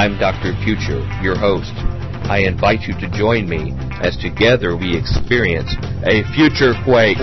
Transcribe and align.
I'm 0.00 0.18
Dr. 0.18 0.54
Future, 0.64 1.06
your 1.20 1.38
host. 1.38 1.74
I 2.24 2.44
invite 2.46 2.88
you 2.88 2.94
to 3.00 3.10
join 3.10 3.46
me 3.46 3.74
as 4.00 4.16
together 4.16 4.74
we 4.74 4.96
experience 4.96 5.76
a 6.06 6.22
future 6.32 6.72
quake. 6.84 7.18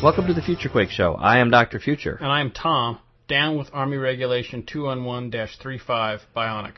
Welcome 0.00 0.28
to 0.28 0.32
the 0.32 0.42
Future 0.46 0.68
Quake 0.68 0.90
Show. 0.90 1.14
I 1.14 1.38
am 1.38 1.50
Dr. 1.50 1.80
Future. 1.80 2.18
And 2.20 2.30
I 2.30 2.40
am 2.40 2.52
Tom, 2.52 3.00
down 3.26 3.58
with 3.58 3.68
Army 3.72 3.96
Regulation 3.96 4.62
211-35 4.62 6.20
Bionic. 6.36 6.74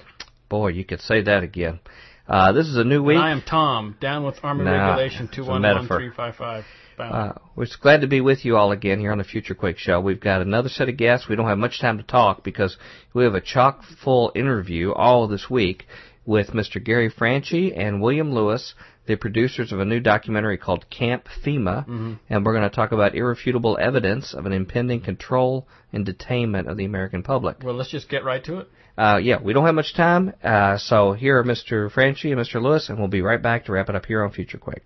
Boy, 0.48 0.68
you 0.68 0.86
could 0.86 1.02
say 1.02 1.20
that 1.20 1.42
again. 1.42 1.80
Uh, 2.26 2.52
this 2.52 2.66
is 2.66 2.76
a 2.76 2.84
new 2.84 3.02
week. 3.02 3.16
And 3.16 3.24
I 3.24 3.30
am 3.32 3.42
Tom, 3.42 3.96
down 4.00 4.24
with 4.24 4.36
Army 4.42 4.64
Nah, 4.64 4.94
Regulation 4.94 5.28
it's 5.30 5.38
a 5.46 5.58
metaphor. 5.58 6.00
211-355 6.00 6.64
Bionic. 6.98 7.12
Uh, 7.12 7.32
we're 7.56 7.66
glad 7.82 8.00
to 8.02 8.06
be 8.06 8.20
with 8.20 8.44
you 8.44 8.56
all 8.56 8.72
again 8.72 9.00
here 9.00 9.12
on 9.12 9.18
the 9.18 9.24
Future 9.24 9.54
Quake 9.54 9.78
Show. 9.78 10.00
We've 10.00 10.20
got 10.20 10.40
another 10.40 10.68
set 10.68 10.88
of 10.88 10.96
guests. 10.96 11.28
We 11.28 11.36
don't 11.36 11.48
have 11.48 11.58
much 11.58 11.80
time 11.80 11.98
to 11.98 12.04
talk 12.04 12.44
because 12.44 12.76
we 13.12 13.24
have 13.24 13.34
a 13.34 13.40
chock 13.40 13.82
full 14.02 14.32
interview 14.34 14.92
all 14.92 15.26
this 15.28 15.50
week 15.50 15.86
with 16.24 16.48
Mr. 16.48 16.82
Gary 16.82 17.10
Franchi 17.10 17.74
and 17.74 18.00
William 18.00 18.32
Lewis, 18.32 18.74
the 19.06 19.16
producers 19.16 19.72
of 19.72 19.80
a 19.80 19.84
new 19.84 20.00
documentary 20.00 20.56
called 20.56 20.88
Camp 20.90 21.28
FEMA, 21.44 22.18
and 22.28 22.44
we're 22.44 22.52
going 22.54 22.68
to 22.68 22.74
talk 22.74 22.92
about 22.92 23.14
irrefutable 23.14 23.78
evidence 23.80 24.34
of 24.34 24.46
an 24.46 24.52
impending 24.52 25.00
control 25.00 25.66
and 25.92 26.06
detainment 26.06 26.68
of 26.68 26.76
the 26.76 26.84
American 26.84 27.22
public. 27.22 27.58
well, 27.62 27.74
let's 27.74 27.90
just 27.90 28.08
get 28.08 28.24
right 28.24 28.42
to 28.44 28.58
it. 28.60 28.68
Uh, 28.96 29.18
yeah, 29.22 29.42
we 29.42 29.52
don't 29.52 29.66
have 29.66 29.74
much 29.74 29.94
time, 29.94 30.32
uh, 30.42 30.78
so 30.78 31.12
here 31.12 31.38
are 31.38 31.44
Mr. 31.44 31.90
Franchi 31.90 32.30
and 32.32 32.40
Mr. 32.40 32.62
Lewis, 32.62 32.88
and 32.88 32.98
we'll 32.98 33.08
be 33.08 33.22
right 33.22 33.42
back 33.42 33.64
to 33.64 33.72
wrap 33.72 33.88
it 33.88 33.96
up 33.96 34.06
here 34.06 34.22
on 34.22 34.30
Future 34.30 34.58
Quake. 34.58 34.82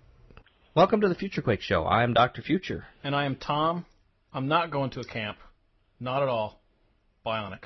Welcome 0.75 1.01
to 1.01 1.07
the 1.09 1.15
Future 1.15 1.41
Quake 1.41 1.61
Show. 1.61 1.83
I 1.83 2.03
am 2.03 2.13
Dr. 2.13 2.41
Future. 2.41 2.85
And 3.03 3.15
I 3.15 3.25
am 3.25 3.35
Tom. 3.35 3.85
I'm 4.33 4.47
not 4.47 4.71
going 4.71 4.89
to 4.91 4.99
a 4.99 5.03
camp. 5.05 5.37
Not 5.99 6.23
at 6.23 6.27
all. 6.27 6.59
Bionic. 7.25 7.65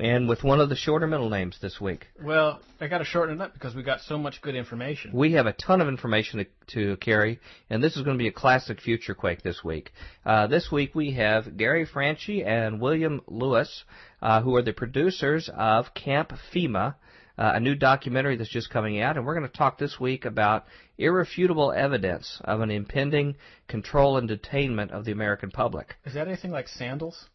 And 0.00 0.28
with 0.28 0.42
one 0.42 0.60
of 0.60 0.68
the 0.68 0.76
shorter 0.76 1.06
middle 1.06 1.28
names 1.28 1.58
this 1.60 1.80
week. 1.80 2.06
Well, 2.22 2.60
I 2.80 2.88
got 2.88 2.98
to 2.98 3.04
shorten 3.04 3.40
it 3.40 3.44
up 3.44 3.52
because 3.52 3.74
we 3.74 3.82
got 3.82 4.00
so 4.00 4.16
much 4.16 4.40
good 4.40 4.54
information. 4.54 5.10
We 5.12 5.32
have 5.32 5.46
a 5.46 5.52
ton 5.52 5.80
of 5.80 5.88
information 5.88 6.46
to, 6.66 6.74
to 6.74 6.96
carry, 6.96 7.40
and 7.68 7.82
this 7.82 7.96
is 7.96 8.02
going 8.02 8.16
to 8.16 8.22
be 8.22 8.28
a 8.28 8.32
classic 8.32 8.80
Future 8.80 9.14
Quake 9.14 9.42
this 9.42 9.62
week. 9.62 9.92
Uh, 10.24 10.46
this 10.46 10.72
week 10.72 10.94
we 10.94 11.12
have 11.12 11.56
Gary 11.56 11.84
Franchi 11.84 12.42
and 12.42 12.80
William 12.80 13.20
Lewis, 13.26 13.84
uh, 14.22 14.40
who 14.40 14.56
are 14.56 14.62
the 14.62 14.72
producers 14.72 15.50
of 15.54 15.92
Camp 15.94 16.32
FEMA, 16.54 16.94
uh, 17.38 17.52
a 17.54 17.60
new 17.60 17.74
documentary 17.74 18.36
that's 18.36 18.50
just 18.50 18.70
coming 18.70 19.00
out, 19.00 19.16
and 19.16 19.26
we're 19.26 19.34
going 19.34 19.48
to 19.48 19.56
talk 19.56 19.78
this 19.78 19.98
week 19.98 20.24
about 20.24 20.64
irrefutable 20.98 21.72
evidence 21.72 22.40
of 22.44 22.60
an 22.60 22.70
impending 22.70 23.36
control 23.68 24.16
and 24.16 24.28
detainment 24.28 24.90
of 24.90 25.04
the 25.04 25.12
American 25.12 25.50
public. 25.50 25.96
Is 26.04 26.14
that 26.14 26.28
anything 26.28 26.50
like 26.50 26.68
sandals? 26.68 27.26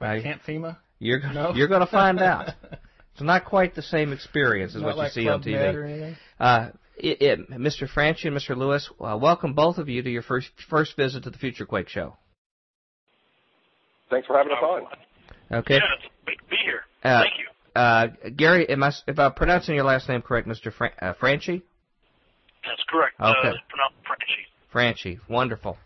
Like 0.00 0.22
Camp 0.22 0.42
FEMA? 0.46 0.78
You're 1.00 1.20
No? 1.32 1.52
you're 1.54 1.66
going 1.68 1.80
to 1.80 1.90
find 1.90 2.20
out. 2.20 2.50
It's 3.14 3.26
not 3.26 3.44
quite 3.44 3.74
the 3.74 3.82
same 3.82 4.14
experience 4.14 4.74
as 4.74 4.80
Not 4.80 4.86
what 4.86 4.96
like 4.96 5.16
you 5.16 5.22
see 5.24 5.28
on 5.28 5.42
Club 5.42 5.52
Med 5.52 5.74
or 5.74 5.82
TV. 5.84 6.16
Uh, 6.38 6.68
it, 6.96 7.20
it, 7.20 7.50
Mr. 7.50 7.86
Franchi 7.86 8.28
and 8.28 8.36
Mr. 8.36 8.56
Lewis, 8.56 8.88
uh, 8.98 9.18
welcome 9.20 9.52
both 9.52 9.76
of 9.76 9.90
you 9.90 10.02
to 10.02 10.08
your 10.08 10.22
first 10.22 10.48
first 10.70 10.96
visit 10.96 11.24
to 11.24 11.30
the 11.30 11.36
Future 11.36 11.66
Quake 11.66 11.88
Show. 11.90 12.16
Thanks 14.08 14.26
for 14.26 14.38
having 14.38 14.52
us 14.52 14.58
on. 14.62 14.82
Okay. 15.52 15.74
Yeah, 15.74 15.80
it's 15.98 16.14
great 16.24 16.38
to 16.38 16.44
be 16.48 16.56
here. 16.64 16.80
Uh, 17.04 17.22
Thank 17.22 17.32
you. 17.38 17.80
Uh, 17.82 18.06
Gary, 18.36 18.66
am 18.70 18.82
I, 18.82 18.92
if 19.06 19.18
I'm 19.18 19.34
pronouncing 19.34 19.74
your 19.74 19.84
last 19.84 20.08
name 20.08 20.22
correct, 20.22 20.48
Mr. 20.48 20.72
Fran- 20.72 20.92
uh, 21.02 21.12
Franchi? 21.12 21.62
That's 22.64 22.82
correct. 22.88 23.14
okay. 23.20 23.48
Uh, 23.48 23.50
it's 23.50 23.58
pronounced 23.68 23.96
Frenchy. 24.06 24.46
Franchi, 24.72 25.18
wonderful. 25.28 25.76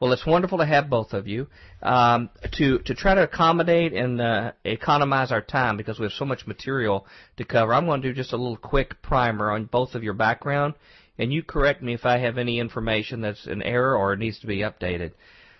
Well, 0.00 0.12
it's 0.12 0.24
wonderful 0.24 0.58
to 0.58 0.66
have 0.66 0.88
both 0.88 1.12
of 1.12 1.26
you. 1.26 1.48
Um, 1.82 2.30
to 2.52 2.78
to 2.78 2.94
try 2.94 3.14
to 3.16 3.24
accommodate 3.24 3.92
and 3.92 4.20
uh, 4.20 4.52
economize 4.64 5.32
our 5.32 5.42
time 5.42 5.76
because 5.76 5.98
we 5.98 6.04
have 6.04 6.12
so 6.12 6.24
much 6.24 6.46
material 6.46 7.04
to 7.36 7.44
cover, 7.44 7.74
I'm 7.74 7.86
going 7.86 8.02
to 8.02 8.08
do 8.08 8.14
just 8.14 8.32
a 8.32 8.36
little 8.36 8.56
quick 8.56 9.02
primer 9.02 9.50
on 9.50 9.64
both 9.64 9.96
of 9.96 10.04
your 10.04 10.14
background, 10.14 10.74
and 11.18 11.32
you 11.32 11.42
correct 11.42 11.82
me 11.82 11.94
if 11.94 12.06
I 12.06 12.18
have 12.18 12.38
any 12.38 12.60
information 12.60 13.22
that's 13.22 13.46
an 13.46 13.60
error 13.62 13.96
or 13.96 14.14
needs 14.14 14.38
to 14.40 14.46
be 14.46 14.58
updated. 14.58 15.12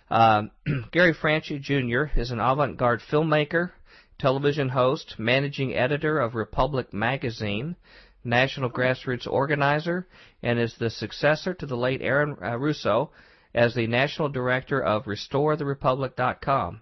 Um, 0.08 0.52
Gary 0.92 1.14
Franchi 1.14 1.58
Jr. 1.58 2.04
is 2.16 2.30
an 2.30 2.38
avant-garde 2.38 3.02
filmmaker, 3.10 3.72
television 4.20 4.68
host, 4.68 5.16
managing 5.18 5.74
editor 5.74 6.20
of 6.20 6.36
Republic 6.36 6.92
Magazine, 6.92 7.74
national 8.22 8.70
grassroots 8.70 9.26
organizer, 9.26 10.06
and 10.44 10.60
is 10.60 10.76
the 10.78 10.90
successor 10.90 11.54
to 11.54 11.66
the 11.66 11.76
late 11.76 12.02
Aaron 12.02 12.36
uh, 12.40 12.56
Russo 12.56 13.10
as 13.54 13.74
the 13.74 13.86
national 13.86 14.28
director 14.28 14.82
of 14.82 15.04
RestoreTheRepublic.com, 15.04 16.80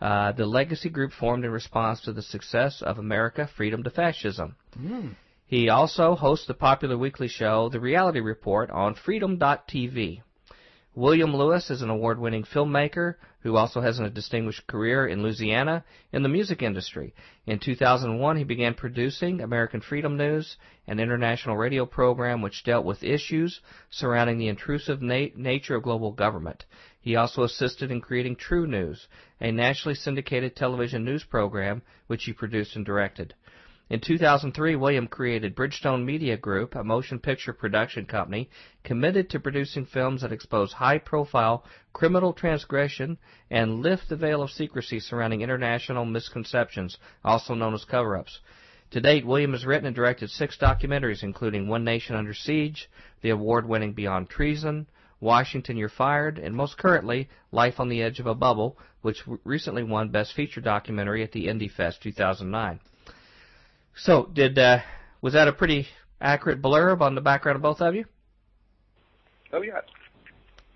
uh, 0.00 0.32
the 0.32 0.46
legacy 0.46 0.88
group 0.88 1.12
formed 1.12 1.44
in 1.44 1.50
response 1.50 2.00
to 2.02 2.12
the 2.12 2.22
success 2.22 2.82
of 2.82 2.98
America 2.98 3.48
Freedom 3.56 3.82
to 3.82 3.90
Fascism. 3.90 4.56
He 5.46 5.68
also 5.68 6.14
hosts 6.14 6.46
the 6.46 6.54
popular 6.54 6.96
weekly 6.98 7.28
show, 7.28 7.68
The 7.68 7.80
Reality 7.80 8.20
Report, 8.20 8.70
on 8.70 8.94
Freedom.tv. 8.94 10.22
William 10.94 11.34
Lewis 11.34 11.70
is 11.70 11.80
an 11.80 11.90
award 11.90 12.18
winning 12.18 12.44
filmmaker 12.44 13.14
who 13.40 13.56
also 13.56 13.80
has 13.80 13.98
a 14.00 14.10
distinguished 14.10 14.66
career 14.66 15.06
in 15.06 15.22
Louisiana 15.22 15.84
in 16.12 16.22
the 16.22 16.28
music 16.28 16.60
industry. 16.62 17.14
In 17.46 17.58
2001, 17.58 18.36
he 18.36 18.44
began 18.44 18.74
producing 18.74 19.40
American 19.40 19.80
Freedom 19.80 20.16
News, 20.16 20.56
an 20.86 20.98
international 20.98 21.56
radio 21.56 21.86
program 21.86 22.42
which 22.42 22.64
dealt 22.64 22.84
with 22.84 23.04
issues 23.04 23.60
surrounding 23.90 24.38
the 24.38 24.48
intrusive 24.48 25.00
na- 25.00 25.28
nature 25.36 25.76
of 25.76 25.84
global 25.84 26.12
government. 26.12 26.64
He 27.00 27.14
also 27.14 27.44
assisted 27.44 27.90
in 27.90 28.00
creating 28.00 28.36
True 28.36 28.66
News, 28.66 29.06
a 29.40 29.52
nationally 29.52 29.94
syndicated 29.94 30.56
television 30.56 31.04
news 31.04 31.22
program 31.22 31.82
which 32.08 32.24
he 32.24 32.32
produced 32.32 32.74
and 32.74 32.84
directed. 32.84 33.34
In 33.90 34.00
2003, 34.00 34.76
William 34.76 35.06
created 35.06 35.56
Bridgestone 35.56 36.04
Media 36.04 36.36
Group, 36.36 36.74
a 36.74 36.84
motion 36.84 37.18
picture 37.18 37.54
production 37.54 38.04
company 38.04 38.50
committed 38.84 39.30
to 39.30 39.40
producing 39.40 39.86
films 39.86 40.20
that 40.20 40.30
expose 40.30 40.74
high 40.74 40.98
profile 40.98 41.64
criminal 41.94 42.34
transgression 42.34 43.16
and 43.50 43.80
lift 43.80 44.10
the 44.10 44.16
veil 44.16 44.42
of 44.42 44.50
secrecy 44.50 45.00
surrounding 45.00 45.40
international 45.40 46.04
misconceptions, 46.04 46.98
also 47.24 47.54
known 47.54 47.72
as 47.72 47.86
cover 47.86 48.14
ups. 48.14 48.40
To 48.90 49.00
date, 49.00 49.24
William 49.24 49.52
has 49.52 49.64
written 49.64 49.86
and 49.86 49.96
directed 49.96 50.28
six 50.28 50.58
documentaries, 50.58 51.22
including 51.22 51.66
One 51.66 51.84
Nation 51.84 52.14
Under 52.14 52.34
Siege, 52.34 52.90
the 53.22 53.30
award 53.30 53.66
winning 53.66 53.94
Beyond 53.94 54.28
Treason, 54.28 54.86
Washington 55.18 55.78
You're 55.78 55.88
Fired, 55.88 56.38
and 56.38 56.54
most 56.54 56.76
currently, 56.76 57.30
Life 57.52 57.80
on 57.80 57.88
the 57.88 58.02
Edge 58.02 58.20
of 58.20 58.26
a 58.26 58.34
Bubble, 58.34 58.78
which 59.00 59.24
recently 59.44 59.82
won 59.82 60.10
Best 60.10 60.34
Feature 60.34 60.60
Documentary 60.60 61.22
at 61.22 61.32
the 61.32 61.46
Indie 61.46 61.72
Fest 61.72 62.02
2009. 62.02 62.80
So, 63.98 64.28
did 64.32 64.58
uh, 64.58 64.78
was 65.20 65.32
that 65.32 65.48
a 65.48 65.52
pretty 65.52 65.86
accurate 66.20 66.62
blurb 66.62 67.00
on 67.00 67.14
the 67.14 67.20
background 67.20 67.56
of 67.56 67.62
both 67.62 67.80
of 67.80 67.94
you? 67.94 68.04
Oh 69.52 69.62
yeah. 69.62 69.80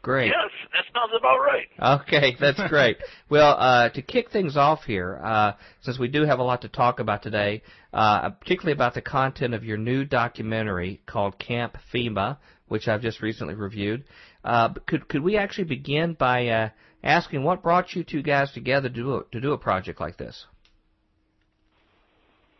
Great. 0.02 0.26
Yes, 0.26 0.50
that 0.72 0.84
sounds 0.92 1.12
about 1.16 1.38
right. 1.38 2.00
Okay, 2.00 2.36
that's 2.40 2.60
great. 2.68 2.96
well, 3.30 3.54
uh, 3.56 3.88
to 3.90 4.02
kick 4.02 4.30
things 4.32 4.56
off 4.56 4.82
here, 4.82 5.20
uh, 5.22 5.52
since 5.82 5.96
we 5.96 6.08
do 6.08 6.24
have 6.24 6.40
a 6.40 6.42
lot 6.42 6.62
to 6.62 6.68
talk 6.68 6.98
about 6.98 7.22
today, 7.22 7.62
uh, 7.92 8.30
particularly 8.30 8.72
about 8.72 8.94
the 8.94 9.00
content 9.00 9.54
of 9.54 9.62
your 9.62 9.76
new 9.76 10.04
documentary 10.04 11.00
called 11.06 11.38
Camp 11.38 11.76
FEMA, 11.94 12.38
which 12.66 12.88
I've 12.88 13.02
just 13.02 13.22
recently 13.22 13.54
reviewed, 13.54 14.02
uh, 14.44 14.70
could 14.86 15.08
could 15.08 15.22
we 15.22 15.36
actually 15.36 15.64
begin 15.64 16.14
by 16.14 16.48
uh, 16.48 16.68
asking 17.04 17.44
what 17.44 17.62
brought 17.62 17.94
you 17.94 18.02
two 18.02 18.22
guys 18.22 18.50
together 18.50 18.88
to 18.88 18.94
do 18.94 19.14
a, 19.14 19.24
to 19.30 19.40
do 19.40 19.52
a 19.52 19.58
project 19.58 20.00
like 20.00 20.16
this? 20.16 20.46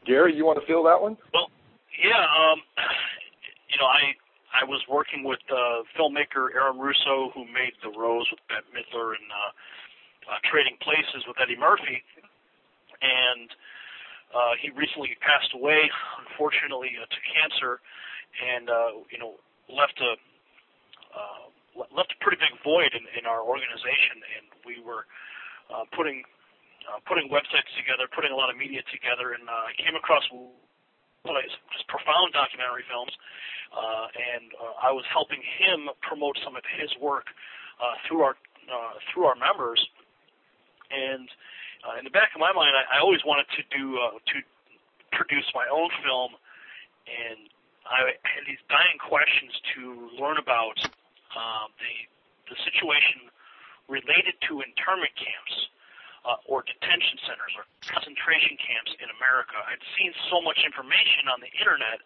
Gary, 0.06 0.34
you 0.34 0.44
want 0.44 0.60
to 0.60 0.66
fill 0.66 0.82
that 0.84 1.00
one? 1.00 1.16
Well, 1.32 1.50
yeah, 1.99 2.22
um, 2.22 2.60
you 3.70 3.78
know, 3.78 3.87
I 3.87 4.14
I 4.52 4.64
was 4.64 4.84
working 4.88 5.25
with 5.25 5.40
uh, 5.49 5.82
filmmaker 5.96 6.52
Aaron 6.54 6.78
Russo, 6.78 7.32
who 7.34 7.44
made 7.49 7.72
The 7.82 7.88
Rose 7.88 8.28
with 8.31 8.40
Bette 8.49 8.69
Midler 8.69 9.16
and 9.16 9.26
uh, 9.32 9.50
uh, 10.28 10.38
Trading 10.44 10.76
Places 10.84 11.25
with 11.26 11.40
Eddie 11.40 11.56
Murphy, 11.56 12.04
and 13.00 13.49
uh, 14.34 14.52
he 14.60 14.69
recently 14.76 15.16
passed 15.25 15.52
away, 15.56 15.88
unfortunately, 16.20 16.96
uh, 17.00 17.08
to 17.08 17.20
cancer, 17.32 17.81
and 18.40 18.69
uh, 18.69 19.00
you 19.08 19.19
know, 19.19 19.40
left 19.72 19.96
a 20.00 20.20
uh, 21.12 21.49
left 21.96 22.12
a 22.12 22.19
pretty 22.20 22.40
big 22.40 22.52
void 22.60 22.93
in, 22.93 23.04
in 23.16 23.25
our 23.25 23.40
organization, 23.40 24.20
and 24.37 24.44
we 24.64 24.81
were 24.84 25.08
uh, 25.72 25.84
putting 25.96 26.25
uh, 26.88 26.99
putting 27.06 27.29
websites 27.29 27.70
together, 27.79 28.08
putting 28.11 28.32
a 28.32 28.38
lot 28.38 28.50
of 28.50 28.56
media 28.56 28.82
together, 28.90 29.34
and 29.37 29.46
uh, 29.46 29.70
I 29.70 29.73
came 29.79 29.94
across 29.94 30.25
just 30.31 31.87
profound 31.87 32.34
documentary 32.34 32.84
films, 32.90 33.14
uh, 33.70 34.06
and 34.11 34.50
uh, 34.58 34.88
I 34.88 34.90
was 34.90 35.06
helping 35.11 35.40
him 35.40 35.90
promote 36.02 36.37
some 36.43 36.56
of 36.56 36.64
his 36.79 36.90
work 36.99 37.31
uh, 37.79 37.94
through 38.06 38.23
our 38.23 38.37
uh, 38.67 38.94
through 39.11 39.26
our 39.26 39.38
members. 39.38 39.81
And 40.90 41.29
uh, 41.82 41.99
in 41.99 42.05
the 42.05 42.14
back 42.14 42.34
of 42.34 42.40
my 42.40 42.52
mind, 42.52 42.75
I, 42.76 42.99
I 42.99 43.00
always 43.00 43.25
wanted 43.25 43.46
to 43.58 43.62
do 43.70 43.99
uh, 43.99 44.19
to 44.19 44.37
produce 45.11 45.46
my 45.55 45.67
own 45.70 45.90
film 46.05 46.37
and 47.06 47.50
I 47.87 48.14
had 48.23 48.46
these 48.46 48.62
dying 48.70 48.99
questions 49.02 49.50
to 49.75 49.82
learn 50.19 50.38
about 50.38 50.78
uh, 51.35 51.67
the 51.82 51.94
the 52.50 52.56
situation 52.69 53.32
related 53.88 54.37
to 54.49 54.61
internment 54.61 55.14
camps 55.17 55.55
uh, 56.25 56.39
or 56.47 56.63
detention 56.63 57.19
centers 57.27 57.53
or 57.59 57.67
concentration 57.83 58.55
camps 58.59 58.95
in 59.03 59.11
America. 59.19 59.59
I'd 59.59 59.83
seen 59.99 60.15
so 60.31 60.39
much 60.41 60.63
information 60.63 61.27
on 61.27 61.43
the 61.43 61.51
internet, 61.59 61.99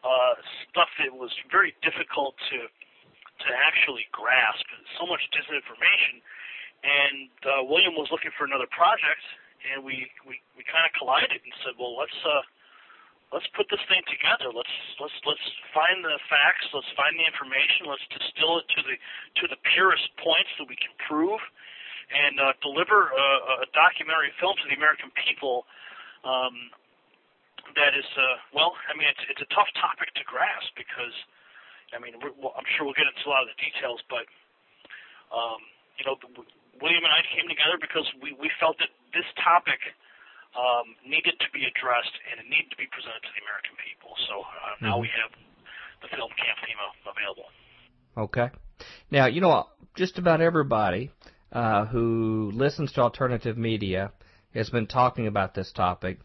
uh, 0.00 0.40
stuff 0.68 0.88
that 1.00 1.12
was 1.12 1.32
very 1.52 1.76
difficult 1.84 2.36
to 2.52 2.68
to 2.68 3.50
actually 3.56 4.04
grasp. 4.12 4.64
So 5.00 5.08
much 5.08 5.24
disinformation, 5.32 6.20
and 6.84 7.32
uh, 7.44 7.64
William 7.64 7.96
was 7.96 8.12
looking 8.12 8.32
for 8.36 8.44
another 8.44 8.68
project, 8.68 9.24
and 9.72 9.84
we 9.84 10.08
we, 10.28 10.40
we 10.56 10.64
kind 10.64 10.84
of 10.84 10.92
collided 10.96 11.40
and 11.40 11.54
said, 11.64 11.76
well, 11.76 11.96
let's. 11.96 12.16
Uh, 12.24 12.44
let's 13.30 13.46
put 13.54 13.70
this 13.70 13.82
thing 13.86 14.02
together. 14.10 14.50
Let's 14.50 14.74
let's 14.98 15.14
let's 15.22 15.46
find 15.70 16.02
the 16.02 16.18
facts. 16.26 16.66
Let's 16.74 16.90
find 16.98 17.14
the 17.14 17.26
information. 17.26 17.86
Let's 17.86 18.02
distill 18.10 18.58
it 18.58 18.66
to 18.74 18.80
the 18.82 18.96
to 19.42 19.44
the 19.46 19.58
purest 19.70 20.10
points 20.18 20.50
that 20.58 20.66
we 20.66 20.74
can 20.74 20.90
prove, 21.06 21.38
and 22.10 22.34
uh, 22.42 22.52
deliver 22.60 23.14
a, 23.14 23.26
a 23.64 23.68
documentary 23.70 24.34
film 24.42 24.58
to 24.58 24.66
the 24.66 24.76
American 24.76 25.14
people. 25.14 25.64
Um, 26.26 26.74
that 27.78 27.94
is, 27.94 28.06
uh, 28.18 28.36
well, 28.50 28.74
I 28.90 28.98
mean, 28.98 29.06
it's 29.06 29.22
it's 29.30 29.42
a 29.46 29.50
tough 29.54 29.70
topic 29.78 30.10
to 30.18 30.24
grasp 30.26 30.74
because, 30.74 31.14
I 31.94 32.02
mean, 32.02 32.18
we're, 32.18 32.34
well, 32.34 32.50
I'm 32.58 32.66
sure 32.74 32.82
we'll 32.82 32.98
get 32.98 33.06
into 33.06 33.22
a 33.26 33.30
lot 33.30 33.46
of 33.46 33.50
the 33.54 33.58
details, 33.62 34.02
but, 34.10 34.26
um, 35.30 35.62
you 35.94 36.02
know, 36.02 36.18
William 36.82 37.04
and 37.06 37.14
I 37.14 37.22
came 37.30 37.46
together 37.46 37.78
because 37.78 38.10
we 38.18 38.34
we 38.34 38.50
felt 38.58 38.74
that 38.82 38.90
this 39.14 39.28
topic 39.38 39.78
um, 40.58 40.98
needed 41.06 41.38
to 41.38 41.48
be 41.54 41.62
addressed 41.62 42.14
and 42.26 42.42
it 42.42 42.46
needed 42.50 42.74
to 42.74 42.78
be 42.80 42.90
presented 42.90 43.22
to 43.22 43.30
the 43.38 43.42
American 43.46 43.78
people. 43.78 44.18
So 44.26 44.42
uh, 44.42 44.74
now 44.82 44.98
mm-hmm. 44.98 45.06
we 45.06 45.10
have 45.14 45.30
the 46.02 46.08
film 46.10 46.30
Camp 46.34 46.58
FEMA 46.58 46.88
available. 47.06 47.48
Okay. 48.18 48.50
Now, 49.10 49.26
you 49.26 49.40
know, 49.40 49.68
just 49.94 50.18
about 50.18 50.40
everybody 50.40 51.10
uh, 51.52 51.86
who 51.86 52.50
listens 52.54 52.92
to 52.92 53.00
alternative 53.00 53.56
media 53.56 54.12
has 54.54 54.70
been 54.70 54.86
talking 54.86 55.26
about 55.26 55.54
this 55.54 55.72
topic. 55.72 56.18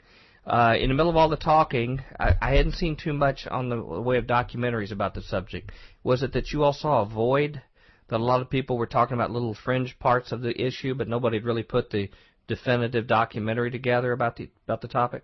Uh, 0.45 0.75
in 0.79 0.89
the 0.89 0.95
middle 0.95 1.09
of 1.09 1.15
all 1.15 1.29
the 1.29 1.37
talking, 1.37 2.01
I, 2.19 2.33
I 2.41 2.55
hadn't 2.55 2.73
seen 2.73 2.95
too 2.95 3.13
much 3.13 3.47
on 3.49 3.69
the 3.69 3.81
way 3.81 4.17
of 4.17 4.25
documentaries 4.25 4.91
about 4.91 5.15
the 5.15 5.21
subject. 5.23 5.71
Was 6.03 6.21
it 6.21 6.33
that 6.33 6.51
you 6.51 6.63
all 6.63 6.73
saw 6.73 7.01
a 7.01 7.05
void? 7.05 7.61
That 8.09 8.19
a 8.19 8.23
lot 8.23 8.41
of 8.41 8.51
people 8.51 8.77
were 8.77 8.85
talking 8.85 9.15
about 9.15 9.31
little 9.31 9.55
fringe 9.55 9.97
parts 9.97 10.31
of 10.31 10.41
the 10.41 10.61
issue, 10.61 10.93
but 10.93 11.07
nobody 11.07 11.37
had 11.37 11.45
really 11.45 11.63
put 11.63 11.89
the 11.89 12.09
definitive 12.47 13.07
documentary 13.07 13.71
together 13.71 14.11
about 14.11 14.35
the 14.35 14.49
about 14.65 14.81
the 14.81 14.87
topic? 14.87 15.23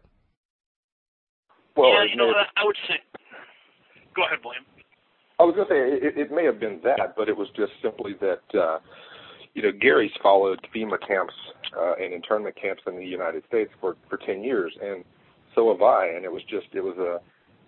Well, 1.76 1.92
yeah, 1.92 2.06
you 2.10 2.16
know, 2.16 2.32
I 2.58 2.66
would 2.66 2.76
say. 2.88 2.96
Go 4.16 4.24
ahead, 4.26 4.40
William. 4.44 4.66
I 5.40 5.44
was 5.44 5.56
going 5.56 5.68
to 5.68 5.74
say 5.74 6.08
it, 6.08 6.18
it 6.18 6.32
may 6.32 6.46
have 6.46 6.60
been 6.60 6.82
that, 6.84 7.16
but 7.16 7.30
it 7.30 7.38
was 7.38 7.48
just 7.56 7.72
simply 7.82 8.14
that 8.20 8.60
uh, 8.60 8.80
you 9.54 9.62
know, 9.62 9.72
Gary's 9.72 10.12
followed 10.22 10.60
FEMA 10.74 10.98
camps 11.06 11.34
uh, 11.78 11.94
and 11.94 12.14
internment 12.14 12.56
camps 12.56 12.84
in 12.88 12.96
the 12.96 13.06
United 13.06 13.44
States 13.48 13.72
for 13.80 13.96
for 14.10 14.18
ten 14.18 14.44
years, 14.44 14.74
and 14.82 15.04
so 15.56 15.72
have 15.72 15.82
I. 15.82 16.08
And 16.08 16.26
it 16.26 16.32
was 16.32 16.44
just 16.44 16.68
it 16.74 16.82
was 16.82 16.98
a 16.98 17.20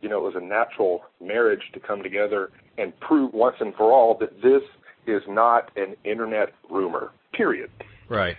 you 0.01 0.09
know 0.09 0.19
it 0.19 0.33
was 0.33 0.41
a 0.41 0.45
natural 0.45 1.03
marriage 1.21 1.63
to 1.73 1.79
come 1.79 2.01
together 2.03 2.51
and 2.77 2.97
prove 2.99 3.33
once 3.33 3.55
and 3.59 3.73
for 3.75 3.91
all 3.91 4.17
that 4.19 4.41
this 4.41 4.63
is 5.07 5.21
not 5.27 5.71
an 5.75 5.95
internet 6.03 6.53
rumor. 6.69 7.11
Period. 7.33 7.69
Right. 8.09 8.35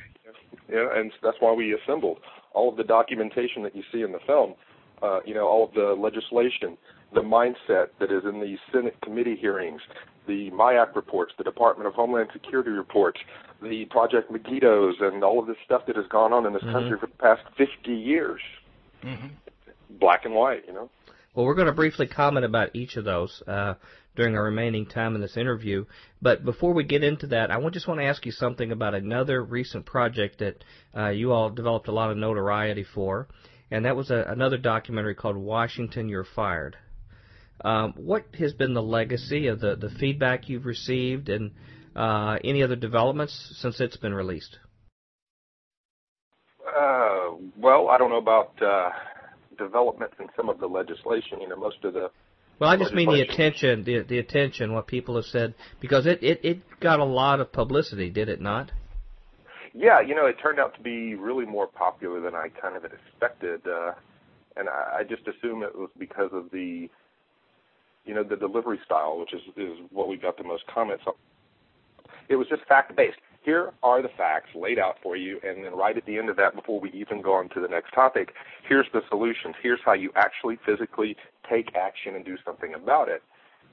You 0.68 0.76
know, 0.76 0.90
and 0.94 1.12
that's 1.22 1.36
why 1.40 1.52
we 1.52 1.74
assembled 1.74 2.18
all 2.54 2.70
of 2.70 2.76
the 2.76 2.84
documentation 2.84 3.62
that 3.64 3.76
you 3.76 3.82
see 3.92 4.02
in 4.02 4.12
the 4.12 4.20
film. 4.26 4.54
Uh, 5.02 5.20
you 5.26 5.34
know, 5.34 5.46
all 5.46 5.64
of 5.64 5.74
the 5.74 5.94
legislation, 6.00 6.78
the 7.12 7.20
mindset 7.20 7.88
that 8.00 8.10
is 8.10 8.22
in 8.24 8.40
the 8.40 8.56
Senate 8.72 8.96
committee 9.02 9.36
hearings, 9.36 9.82
the 10.26 10.50
MIAC 10.50 10.94
reports, 10.96 11.32
the 11.38 11.44
Department 11.44 11.86
of 11.86 11.94
Homeland 11.94 12.30
Security 12.32 12.70
reports, 12.70 13.20
the 13.62 13.84
Project 13.86 14.30
Megiddos, 14.30 14.94
and 15.00 15.22
all 15.22 15.40
of 15.40 15.46
this 15.46 15.56
stuff 15.64 15.82
that 15.86 15.96
has 15.96 16.06
gone 16.08 16.32
on 16.32 16.46
in 16.46 16.52
this 16.52 16.62
mm-hmm. 16.62 16.72
country 16.72 16.98
for 16.98 17.06
the 17.06 17.14
past 17.14 17.42
50 17.56 17.92
years. 17.92 18.40
Mm-hmm. 19.02 19.28
Black 19.98 20.24
and 20.24 20.34
white, 20.34 20.64
you 20.66 20.72
know. 20.72 20.90
Well, 21.34 21.46
we're 21.46 21.54
going 21.54 21.66
to 21.66 21.72
briefly 21.72 22.06
comment 22.06 22.44
about 22.44 22.74
each 22.74 22.96
of 22.96 23.04
those 23.04 23.42
uh, 23.46 23.74
during 24.14 24.36
our 24.36 24.44
remaining 24.44 24.86
time 24.86 25.14
in 25.14 25.20
this 25.20 25.36
interview. 25.36 25.84
But 26.22 26.44
before 26.44 26.72
we 26.72 26.84
get 26.84 27.02
into 27.02 27.26
that, 27.28 27.50
I 27.50 27.68
just 27.70 27.88
want 27.88 28.00
to 28.00 28.06
ask 28.06 28.24
you 28.24 28.32
something 28.32 28.70
about 28.70 28.94
another 28.94 29.42
recent 29.42 29.84
project 29.84 30.38
that 30.38 30.64
uh, 30.96 31.08
you 31.08 31.32
all 31.32 31.50
developed 31.50 31.88
a 31.88 31.92
lot 31.92 32.10
of 32.10 32.16
notoriety 32.16 32.84
for, 32.84 33.28
and 33.70 33.84
that 33.84 33.96
was 33.96 34.10
a, 34.10 34.24
another 34.28 34.58
documentary 34.58 35.14
called 35.14 35.36
Washington, 35.36 36.08
You're 36.08 36.24
Fired. 36.24 36.76
Um, 37.60 37.94
what 37.96 38.26
has 38.38 38.52
been 38.52 38.74
the 38.74 38.82
legacy 38.82 39.46
of 39.46 39.60
the, 39.60 39.76
the 39.76 39.90
feedback 39.90 40.48
you've 40.48 40.66
received 40.66 41.28
and 41.28 41.52
uh, 41.94 42.38
any 42.42 42.62
other 42.62 42.76
developments 42.76 43.56
since 43.60 43.80
it's 43.80 43.96
been 43.96 44.14
released? 44.14 44.58
Uh, 46.66 47.30
well, 47.56 47.88
I 47.88 47.98
don't 47.98 48.10
know 48.10 48.18
about 48.18 48.60
uh, 48.60 48.90
developments 49.56 50.14
in 50.18 50.28
some 50.36 50.48
of 50.48 50.58
the 50.58 50.66
legislation. 50.66 51.40
You 51.40 51.48
know, 51.48 51.56
most 51.56 51.84
of 51.84 51.94
the 51.94 52.10
well, 52.58 52.70
I 52.70 52.76
just 52.76 52.94
mean 52.94 53.08
the 53.10 53.20
attention, 53.20 53.82
the 53.82 54.02
the 54.02 54.18
attention, 54.18 54.72
what 54.72 54.86
people 54.86 55.16
have 55.16 55.24
said, 55.24 55.54
because 55.80 56.06
it, 56.06 56.22
it 56.22 56.40
it 56.44 56.80
got 56.80 57.00
a 57.00 57.04
lot 57.04 57.40
of 57.40 57.52
publicity, 57.52 58.10
did 58.10 58.28
it 58.28 58.40
not? 58.40 58.70
Yeah, 59.72 60.00
you 60.00 60.14
know, 60.14 60.26
it 60.26 60.36
turned 60.40 60.60
out 60.60 60.74
to 60.76 60.80
be 60.80 61.16
really 61.16 61.46
more 61.46 61.66
popular 61.66 62.20
than 62.20 62.34
I 62.34 62.48
kind 62.48 62.76
of 62.76 62.84
expected, 62.84 63.60
uh, 63.66 63.92
and 64.56 64.68
I, 64.68 64.98
I 65.00 65.02
just 65.02 65.22
assume 65.26 65.64
it 65.64 65.76
was 65.76 65.90
because 65.98 66.30
of 66.32 66.50
the 66.52 66.88
you 68.04 68.14
know, 68.14 68.22
the 68.22 68.36
delivery 68.36 68.78
style, 68.84 69.18
which 69.18 69.32
is, 69.32 69.40
is 69.56 69.78
what 69.90 70.08
we 70.08 70.16
got 70.16 70.36
the 70.36 70.44
most 70.44 70.64
comments 70.66 71.04
on. 71.06 71.14
It 72.28 72.36
was 72.36 72.46
just 72.48 72.64
fact 72.66 72.94
based. 72.96 73.18
Here 73.42 73.72
are 73.82 74.00
the 74.00 74.08
facts 74.16 74.48
laid 74.54 74.78
out 74.78 74.96
for 75.02 75.16
you, 75.16 75.38
and 75.46 75.64
then 75.64 75.76
right 75.76 75.96
at 75.96 76.06
the 76.06 76.16
end 76.16 76.30
of 76.30 76.36
that, 76.36 76.54
before 76.54 76.80
we 76.80 76.90
even 76.92 77.20
go 77.20 77.34
on 77.34 77.50
to 77.50 77.60
the 77.60 77.68
next 77.68 77.92
topic, 77.92 78.32
here's 78.66 78.86
the 78.94 79.02
solutions. 79.10 79.54
Here's 79.62 79.80
how 79.84 79.92
you 79.92 80.10
actually 80.16 80.58
physically 80.64 81.14
take 81.48 81.74
action 81.76 82.14
and 82.14 82.24
do 82.24 82.36
something 82.44 82.72
about 82.72 83.08
it. 83.10 83.22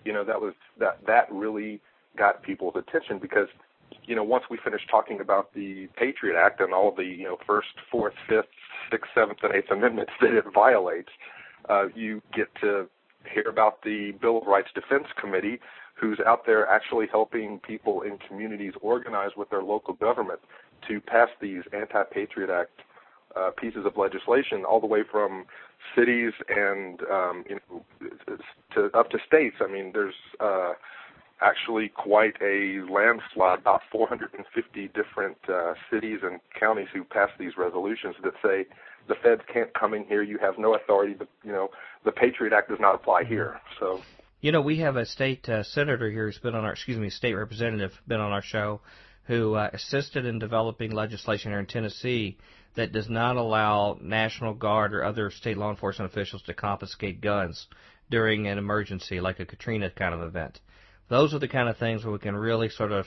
You 0.03 0.11
know, 0.11 0.25
that 0.25 0.41
was 0.41 0.53
that 0.79 0.99
that 1.07 1.31
really 1.31 1.79
got 2.17 2.43
people's 2.43 2.75
attention 2.75 3.17
because 3.17 3.47
you 4.05 4.15
know, 4.15 4.23
once 4.23 4.45
we 4.49 4.57
finish 4.63 4.81
talking 4.89 5.19
about 5.19 5.53
the 5.53 5.87
Patriot 5.95 6.37
Act 6.37 6.61
and 6.61 6.73
all 6.73 6.93
the, 6.95 7.03
you 7.03 7.23
know, 7.23 7.37
first, 7.45 7.69
fourth, 7.91 8.13
fifth, 8.27 8.45
sixth, 8.89 9.11
seventh, 9.13 9.39
and 9.43 9.53
eighth 9.53 9.69
amendments 9.71 10.11
that 10.21 10.31
it 10.31 10.45
violates, 10.53 11.09
uh, 11.69 11.87
you 11.95 12.21
get 12.33 12.47
to 12.61 12.87
hear 13.33 13.45
about 13.49 13.83
the 13.83 14.11
Bill 14.21 14.39
of 14.39 14.47
Rights 14.47 14.69
Defense 14.73 15.07
Committee, 15.19 15.59
who's 15.95 16.19
out 16.25 16.45
there 16.45 16.67
actually 16.67 17.07
helping 17.07 17.59
people 17.59 18.01
in 18.01 18.17
communities 18.17 18.73
organize 18.81 19.31
with 19.37 19.49
their 19.49 19.63
local 19.63 19.93
government 19.93 20.39
to 20.87 20.99
pass 20.99 21.29
these 21.41 21.63
anti-Patriot 21.73 22.49
Act 22.49 22.81
uh, 23.35 23.51
pieces 23.51 23.85
of 23.85 23.95
legislation, 23.97 24.65
all 24.65 24.79
the 24.79 24.87
way 24.87 25.01
from 25.09 25.45
cities 25.95 26.33
and 26.49 27.01
um, 27.11 27.43
you 27.49 27.59
know 27.69 27.85
to 28.73 28.89
up 28.97 29.09
to 29.11 29.17
states. 29.25 29.57
I 29.61 29.67
mean, 29.71 29.91
there's 29.93 30.15
uh, 30.39 30.73
actually 31.41 31.89
quite 31.89 32.35
a 32.41 32.81
landslide, 32.89 33.59
about 33.59 33.81
450 33.91 34.89
different 34.89 35.37
uh, 35.49 35.73
cities 35.91 36.19
and 36.23 36.39
counties 36.57 36.87
who 36.93 37.03
passed 37.03 37.33
these 37.39 37.57
resolutions 37.57 38.15
that 38.23 38.33
say 38.43 38.65
the 39.07 39.15
feds 39.15 39.41
can't 39.51 39.73
come 39.73 39.93
in 39.93 40.03
here. 40.05 40.21
You 40.21 40.37
have 40.39 40.57
no 40.57 40.75
authority. 40.75 41.15
To, 41.15 41.27
you 41.43 41.51
know, 41.51 41.69
the 42.05 42.11
Patriot 42.11 42.53
Act 42.53 42.69
does 42.69 42.79
not 42.79 42.95
apply 42.95 43.23
here. 43.23 43.59
So. 43.79 44.01
You 44.41 44.51
know, 44.51 44.61
we 44.61 44.79
have 44.79 44.95
a 44.95 45.05
state 45.05 45.47
uh, 45.47 45.63
senator 45.63 46.09
here 46.09 46.25
who's 46.25 46.39
been 46.39 46.55
on 46.55 46.65
our, 46.65 46.71
excuse 46.71 46.97
me, 46.97 47.09
state 47.09 47.33
representative 47.33 47.91
been 48.07 48.19
on 48.19 48.31
our 48.31 48.41
show, 48.41 48.81
who 49.25 49.53
uh, 49.53 49.69
assisted 49.73 50.25
in 50.25 50.39
developing 50.39 50.91
legislation 50.91 51.51
here 51.51 51.59
in 51.59 51.67
Tennessee 51.67 52.37
that 52.75 52.91
does 52.91 53.09
not 53.09 53.35
allow 53.35 53.97
National 54.01 54.53
Guard 54.53 54.93
or 54.93 55.03
other 55.03 55.29
state 55.29 55.57
law 55.57 55.69
enforcement 55.69 56.11
officials 56.11 56.41
to 56.43 56.53
confiscate 56.53 57.21
guns 57.21 57.67
during 58.09 58.47
an 58.47 58.57
emergency, 58.57 59.19
like 59.19 59.39
a 59.39 59.45
Katrina 59.45 59.89
kind 59.89 60.13
of 60.13 60.21
event. 60.21 60.59
Those 61.09 61.33
are 61.33 61.39
the 61.39 61.47
kind 61.47 61.69
of 61.69 61.77
things 61.77 62.03
where 62.03 62.13
we 62.13 62.19
can 62.19 62.35
really 62.35 62.69
sort 62.69 62.91
of 62.91 63.05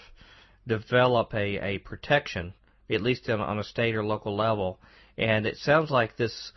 develop 0.66 1.34
a, 1.34 1.58
a 1.58 1.78
protection, 1.78 2.54
at 2.90 3.02
least 3.02 3.28
on 3.28 3.58
a 3.58 3.64
state 3.64 3.94
or 3.94 4.04
local 4.04 4.36
level, 4.36 4.78
and 5.16 5.46
it 5.46 5.56
sounds 5.56 5.90
like 5.90 6.16
this 6.16 6.52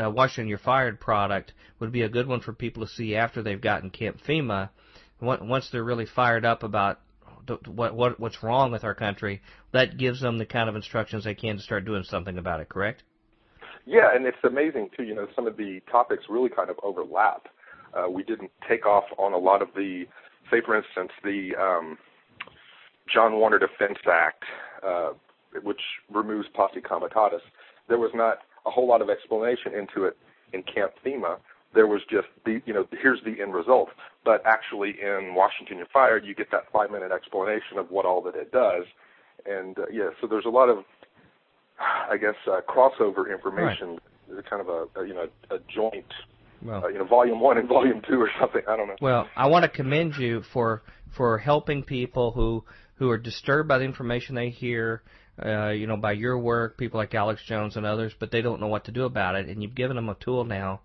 uh, 0.00 0.10
Washington 0.10 0.48
You're 0.48 0.58
Fired 0.58 1.00
product 1.00 1.52
would 1.80 1.92
be 1.92 2.02
a 2.02 2.08
good 2.08 2.26
one 2.26 2.40
for 2.40 2.52
people 2.52 2.84
to 2.86 2.92
see 2.92 3.16
after 3.16 3.42
they've 3.42 3.60
gotten 3.60 3.90
Camp 3.90 4.18
FEMA. 4.26 4.70
Once 5.20 5.68
they're 5.70 5.84
really 5.84 6.06
fired 6.06 6.44
up 6.44 6.62
about 6.62 7.00
what, 7.66 7.94
what 7.94 8.18
what's 8.18 8.42
wrong 8.42 8.72
with 8.72 8.84
our 8.84 8.94
country, 8.94 9.40
that 9.72 9.96
gives 9.96 10.20
them 10.20 10.38
the 10.38 10.46
kind 10.46 10.68
of 10.68 10.76
instructions 10.76 11.24
they 11.24 11.34
can 11.34 11.56
to 11.56 11.62
start 11.62 11.84
doing 11.84 12.02
something 12.02 12.38
about 12.38 12.60
it. 12.60 12.68
Correct? 12.68 13.02
Yeah, 13.86 14.14
and 14.14 14.26
it's 14.26 14.38
amazing 14.44 14.90
too. 14.96 15.04
You 15.04 15.14
know, 15.14 15.28
some 15.34 15.46
of 15.46 15.56
the 15.56 15.80
topics 15.90 16.24
really 16.28 16.50
kind 16.50 16.70
of 16.70 16.76
overlap. 16.82 17.48
Uh, 17.94 18.08
we 18.08 18.22
didn't 18.22 18.50
take 18.68 18.86
off 18.86 19.04
on 19.18 19.32
a 19.32 19.38
lot 19.38 19.60
of 19.60 19.68
the, 19.74 20.04
say, 20.50 20.60
for 20.64 20.76
instance, 20.76 21.10
the 21.22 21.50
um, 21.60 21.98
John 23.12 23.34
Warner 23.34 23.58
Defense 23.58 23.98
Act, 24.10 24.44
uh, 24.82 25.10
which 25.62 25.80
removes 26.10 26.48
posse 26.54 26.80
comitatus 26.80 27.42
there 27.88 27.98
was 27.98 28.10
not 28.14 28.38
a 28.66 28.70
whole 28.70 28.86
lot 28.86 29.02
of 29.02 29.10
explanation 29.10 29.74
into 29.74 30.04
it 30.04 30.16
in 30.52 30.62
Camp 30.62 30.92
FEMA, 31.04 31.38
there 31.74 31.86
was 31.86 32.02
just 32.10 32.28
the 32.44 32.60
you 32.66 32.74
know 32.74 32.86
here's 33.00 33.20
the 33.24 33.40
end 33.42 33.54
result. 33.54 33.88
But 34.24 34.42
actually, 34.46 34.94
in 35.02 35.34
Washington 35.34 35.78
You're 35.78 35.86
Fired, 35.92 36.24
you 36.24 36.34
get 36.34 36.50
that 36.52 36.70
five 36.72 36.90
minute 36.90 37.12
explanation 37.12 37.78
of 37.78 37.90
what 37.90 38.04
all 38.04 38.22
that 38.22 38.36
it 38.36 38.52
does, 38.52 38.84
and 39.46 39.78
uh, 39.78 39.86
yeah, 39.92 40.10
so 40.20 40.26
there's 40.26 40.44
a 40.44 40.50
lot 40.50 40.68
of 40.68 40.84
I 41.78 42.16
guess 42.16 42.34
uh, 42.46 42.60
crossover 42.68 43.32
information. 43.32 43.98
Right. 44.28 44.48
Kind 44.48 44.62
of 44.62 44.68
a, 44.68 45.00
a 45.00 45.06
you 45.06 45.14
know 45.14 45.26
a 45.50 45.58
joint 45.74 46.06
well, 46.64 46.84
uh, 46.84 46.88
you 46.88 46.98
know, 46.98 47.04
volume 47.04 47.40
one 47.40 47.58
and 47.58 47.68
volume 47.68 48.00
two 48.08 48.20
or 48.20 48.30
something. 48.40 48.62
I 48.68 48.76
don't 48.76 48.88
know. 48.88 48.96
Well, 49.00 49.28
I 49.36 49.48
want 49.48 49.64
to 49.64 49.68
commend 49.68 50.16
you 50.16 50.42
for 50.42 50.82
for 51.10 51.38
helping 51.38 51.82
people 51.82 52.32
who 52.32 52.64
who 52.96 53.10
are 53.10 53.18
disturbed 53.18 53.68
by 53.68 53.78
the 53.78 53.84
information 53.84 54.34
they 54.34 54.50
hear, 54.50 55.02
uh, 55.44 55.70
you 55.70 55.86
know, 55.86 55.96
by 55.96 56.12
your 56.12 56.38
work, 56.38 56.76
people 56.76 56.98
like 56.98 57.14
Alex 57.14 57.42
Jones 57.46 57.76
and 57.76 57.86
others, 57.86 58.12
but 58.18 58.30
they 58.30 58.42
don't 58.42 58.60
know 58.60 58.68
what 58.68 58.84
to 58.84 58.92
do 58.92 59.04
about 59.04 59.36
it, 59.36 59.48
and 59.48 59.62
you've 59.62 59.74
given 59.74 59.96
them 59.96 60.08
a 60.08 60.14
tool 60.14 60.44
now 60.44 60.80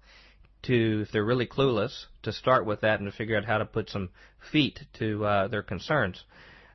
to, 0.63 1.03
if 1.05 1.11
they're 1.11 1.23
really 1.23 1.47
clueless, 1.47 2.05
to 2.23 2.31
start 2.31 2.65
with 2.65 2.81
that 2.81 2.99
and 2.99 3.09
to 3.09 3.15
figure 3.15 3.37
out 3.37 3.45
how 3.45 3.57
to 3.57 3.65
put 3.65 3.89
some 3.89 4.09
feet 4.51 4.79
to 4.99 5.23
uh, 5.25 5.47
their 5.47 5.63
concerns. 5.63 6.23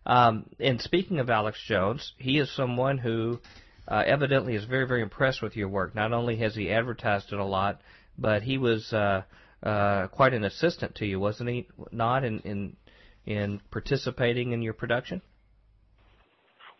Um, 0.06 0.46
and 0.58 0.80
speaking 0.80 1.18
of 1.18 1.30
Alex 1.30 1.58
Jones, 1.66 2.12
he 2.18 2.38
is 2.38 2.54
someone 2.54 2.98
who 2.98 3.40
uh, 3.86 4.02
evidently 4.06 4.54
is 4.54 4.64
very, 4.64 4.86
very 4.86 5.02
impressed 5.02 5.42
with 5.42 5.56
your 5.56 5.68
work. 5.68 5.94
Not 5.94 6.12
only 6.12 6.36
has 6.36 6.54
he 6.54 6.70
advertised 6.70 7.32
it 7.32 7.38
a 7.38 7.44
lot, 7.44 7.80
but 8.18 8.42
he 8.42 8.58
was 8.58 8.92
uh, 8.92 9.22
uh, 9.62 10.08
quite 10.08 10.34
an 10.34 10.44
assistant 10.44 10.96
to 10.96 11.06
you, 11.06 11.20
wasn't 11.20 11.50
he? 11.50 11.68
Not 11.90 12.24
in 12.24 12.40
in 12.40 12.76
in 13.24 13.60
participating 13.70 14.52
in 14.52 14.62
your 14.62 14.74
production. 14.74 15.22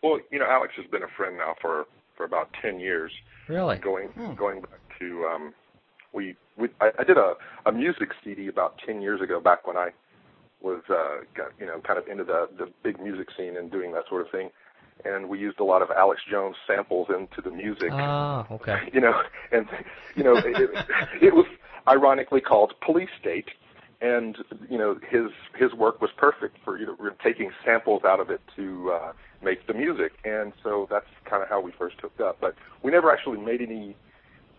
Well, 0.03 0.21
you 0.31 0.39
know, 0.39 0.47
Alex 0.49 0.75
has 0.77 0.87
been 0.87 1.03
a 1.03 1.09
friend 1.17 1.37
now 1.37 1.55
for 1.61 1.87
for 2.17 2.25
about 2.25 2.51
ten 2.61 2.81
years. 2.81 3.13
Really? 3.49 3.79
Going 3.79 4.09
hmm. 4.09 4.35
going 4.35 4.61
back 4.61 4.81
to 4.99 5.25
um, 5.33 5.55
we 6.13 6.37
we 6.57 6.69
I, 6.81 6.91
I 6.99 7.05
did 7.05 7.17
a 7.17 7.35
a 7.67 7.73
music 7.73 8.11
CD 8.25 8.49
about 8.49 8.79
ten 8.85 9.01
years 9.01 9.21
ago, 9.21 9.41
back 9.41 9.67
when 9.67 9.77
I 9.77 9.91
was 10.61 10.83
uh, 10.89 11.25
got, 11.35 11.53
you 11.59 11.67
know 11.67 11.81
kind 11.81 11.99
of 11.99 12.07
into 12.09 12.25
the 12.25 12.49
the 12.59 12.71
big 12.83 13.01
music 13.01 13.29
scene 13.37 13.57
and 13.57 13.71
doing 13.71 13.93
that 13.93 14.05
sort 14.09 14.23
of 14.23 14.31
thing. 14.31 14.51
And 15.05 15.29
we 15.29 15.39
used 15.39 15.59
a 15.59 15.65
lot 15.65 15.83
of 15.83 15.91
Alex 15.91 16.21
Jones 16.31 16.55
samples 16.67 17.09
into 17.09 17.41
the 17.43 17.51
music. 17.51 17.91
Ah, 17.93 18.47
okay. 18.51 18.79
You 18.93 19.01
know, 19.01 19.15
and 19.51 19.67
you 20.15 20.23
know, 20.23 20.37
it, 20.37 20.71
it 21.21 21.35
was 21.35 21.47
ironically 21.89 22.41
called 22.41 22.75
Police 22.85 23.09
State, 23.21 23.49
and 24.03 24.37
you 24.69 24.77
know 24.77 24.99
his 25.09 25.31
his 25.57 25.73
work 25.73 26.01
was 26.03 26.11
perfect 26.17 26.59
for 26.65 26.77
you 26.77 26.87
know 26.87 26.97
taking 27.23 27.51
samples 27.65 28.03
out 28.05 28.21
of 28.21 28.31
it 28.31 28.41
to 28.57 28.93
uh, 28.93 29.13
make 29.43 29.67
the 29.67 29.73
music, 29.73 30.13
and 30.25 30.53
so 30.63 30.89
that's 30.91 31.07
kind 31.25 31.43
of 31.43 31.49
how 31.49 31.61
we 31.61 31.73
first 31.79 31.97
hooked 32.01 32.21
up. 32.21 32.39
But 32.41 32.55
we 32.83 32.91
never 32.91 33.13
actually 33.13 33.39
made 33.39 33.63
any 33.63 33.97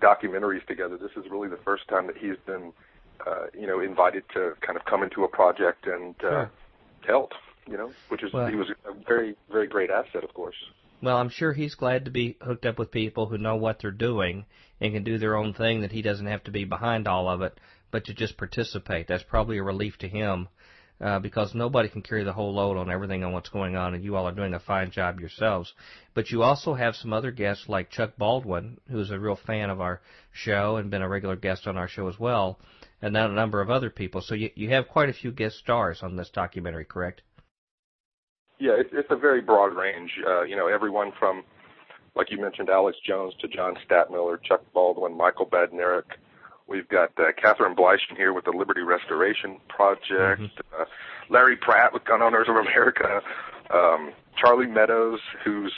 documentaries 0.02 0.66
together. 0.66 0.98
This 0.98 1.12
is 1.18 1.30
really 1.30 1.50
the 1.50 1.60
first 1.64 1.88
time 1.90 2.08
that 2.08 2.18
he's 2.18 2.38
been 2.46 2.72
uh, 3.28 3.48
you 3.54 3.68
know 3.68 3.82
invited 3.82 4.24
to 4.34 4.54
kind 4.62 4.78
of 4.78 4.86
come 4.86 5.04
into 5.04 5.26
a 5.26 5.28
project 5.28 5.86
and 5.88 6.16
uh, 6.20 6.30
sure. 6.30 6.52
help. 7.06 7.32
You 7.68 7.78
know, 7.78 7.92
which 8.10 8.24
is 8.24 8.34
well, 8.34 8.48
he 8.48 8.56
was 8.56 8.68
a 8.86 8.94
very 9.06 9.36
very 9.52 9.68
great 9.68 9.90
asset, 9.90 10.24
of 10.24 10.34
course. 10.34 10.56
Well, 11.02 11.18
I'm 11.18 11.30
sure 11.30 11.52
he's 11.52 11.76
glad 11.76 12.06
to 12.06 12.12
be 12.12 12.38
hooked 12.42 12.66
up 12.66 12.80
with 12.80 12.92
people 12.92 13.26
who 13.26 13.38
know 13.38 13.58
what 13.58 13.80
they're 13.80 13.92
doing 13.92 14.46
and 14.80 14.94
can 14.94 15.04
do 15.04 15.18
their 15.18 15.36
own 15.36 15.54
thing. 15.54 15.82
That 15.82 15.92
he 15.92 16.02
doesn't 16.02 16.28
have 16.28 16.46
to 16.46 16.52
be 16.52 16.64
behind 16.64 17.10
all 17.10 17.30
of 17.30 17.42
it 17.42 17.58
but 17.94 18.06
to 18.06 18.14
just 18.14 18.38
participate. 18.38 19.08
That's 19.08 19.24
probably 19.24 19.60
a 19.60 19.64
relief 19.64 20.00
to 20.00 20.08
him 20.10 20.50
uh, 21.00 21.20
because 21.20 21.54
nobody 21.54 21.88
can 21.88 22.02
carry 22.02 22.24
the 22.24 22.34
whole 22.34 22.52
load 22.52 22.76
on 22.76 22.90
everything 22.90 23.24
on 23.24 23.32
what's 23.32 23.50
going 23.50 23.76
on, 23.76 23.94
and 23.94 24.04
you 24.04 24.16
all 24.16 24.28
are 24.28 24.34
doing 24.34 24.56
a 24.56 24.60
fine 24.60 24.90
job 24.90 25.20
yourselves. 25.20 25.72
But 26.16 26.32
you 26.32 26.42
also 26.42 26.74
have 26.74 26.96
some 26.96 27.14
other 27.14 27.30
guests 27.30 27.70
like 27.70 27.92
Chuck 27.92 28.18
Baldwin, 28.18 28.80
who's 28.90 29.12
a 29.12 29.20
real 29.20 29.36
fan 29.36 29.70
of 29.70 29.80
our 29.80 30.02
show 30.32 30.78
and 30.78 30.90
been 30.90 31.04
a 31.04 31.08
regular 31.08 31.36
guest 31.36 31.68
on 31.68 31.78
our 31.78 31.88
show 31.88 32.08
as 32.08 32.20
well, 32.20 32.60
and 33.00 33.16
then 33.16 33.26
a 33.26 33.36
number 33.36 33.62
of 33.62 33.70
other 33.70 33.92
people. 33.92 34.22
So 34.22 34.34
you, 34.34 34.50
you 34.56 34.72
have 34.72 34.88
quite 34.88 35.10
a 35.10 35.14
few 35.14 35.32
guest 35.32 35.58
stars 35.58 36.00
on 36.02 36.16
this 36.16 36.32
documentary, 36.32 36.86
correct? 36.86 37.22
Yeah, 38.60 38.74
it's, 38.76 38.90
it's 38.92 39.12
a 39.12 39.16
very 39.16 39.42
broad 39.42 39.78
range. 39.78 40.10
Uh, 40.28 40.42
you 40.42 40.56
know, 40.56 40.68
everyone 40.68 41.12
from, 41.20 41.44
like 42.16 42.32
you 42.32 42.42
mentioned, 42.42 42.72
Alex 42.72 42.98
Jones 43.06 43.36
to 43.42 43.48
John 43.48 43.76
Statmiller, 43.88 44.42
Chuck 44.42 44.64
Baldwin, 44.74 45.16
Michael 45.16 45.46
Badnarik, 45.46 46.06
We've 46.68 46.88
got 46.88 47.12
uh, 47.18 47.32
Catherine 47.40 47.76
Bleichen 47.76 48.16
here 48.16 48.34
with 48.34 48.46
the 48.46 48.52
Liberty 48.52 48.82
Restoration 48.82 49.58
Project, 49.68 50.42
mm-hmm. 50.42 50.82
uh, 50.82 50.86
Larry 51.30 51.58
Pratt 51.58 51.94
with 51.94 52.06
Gun 52.06 52.22
Owners 52.22 52.48
of 52.50 52.56
America, 52.56 53.22
um, 53.74 54.14
Charlie 54.38 54.68
Meadows, 54.68 55.20
who's 55.44 55.74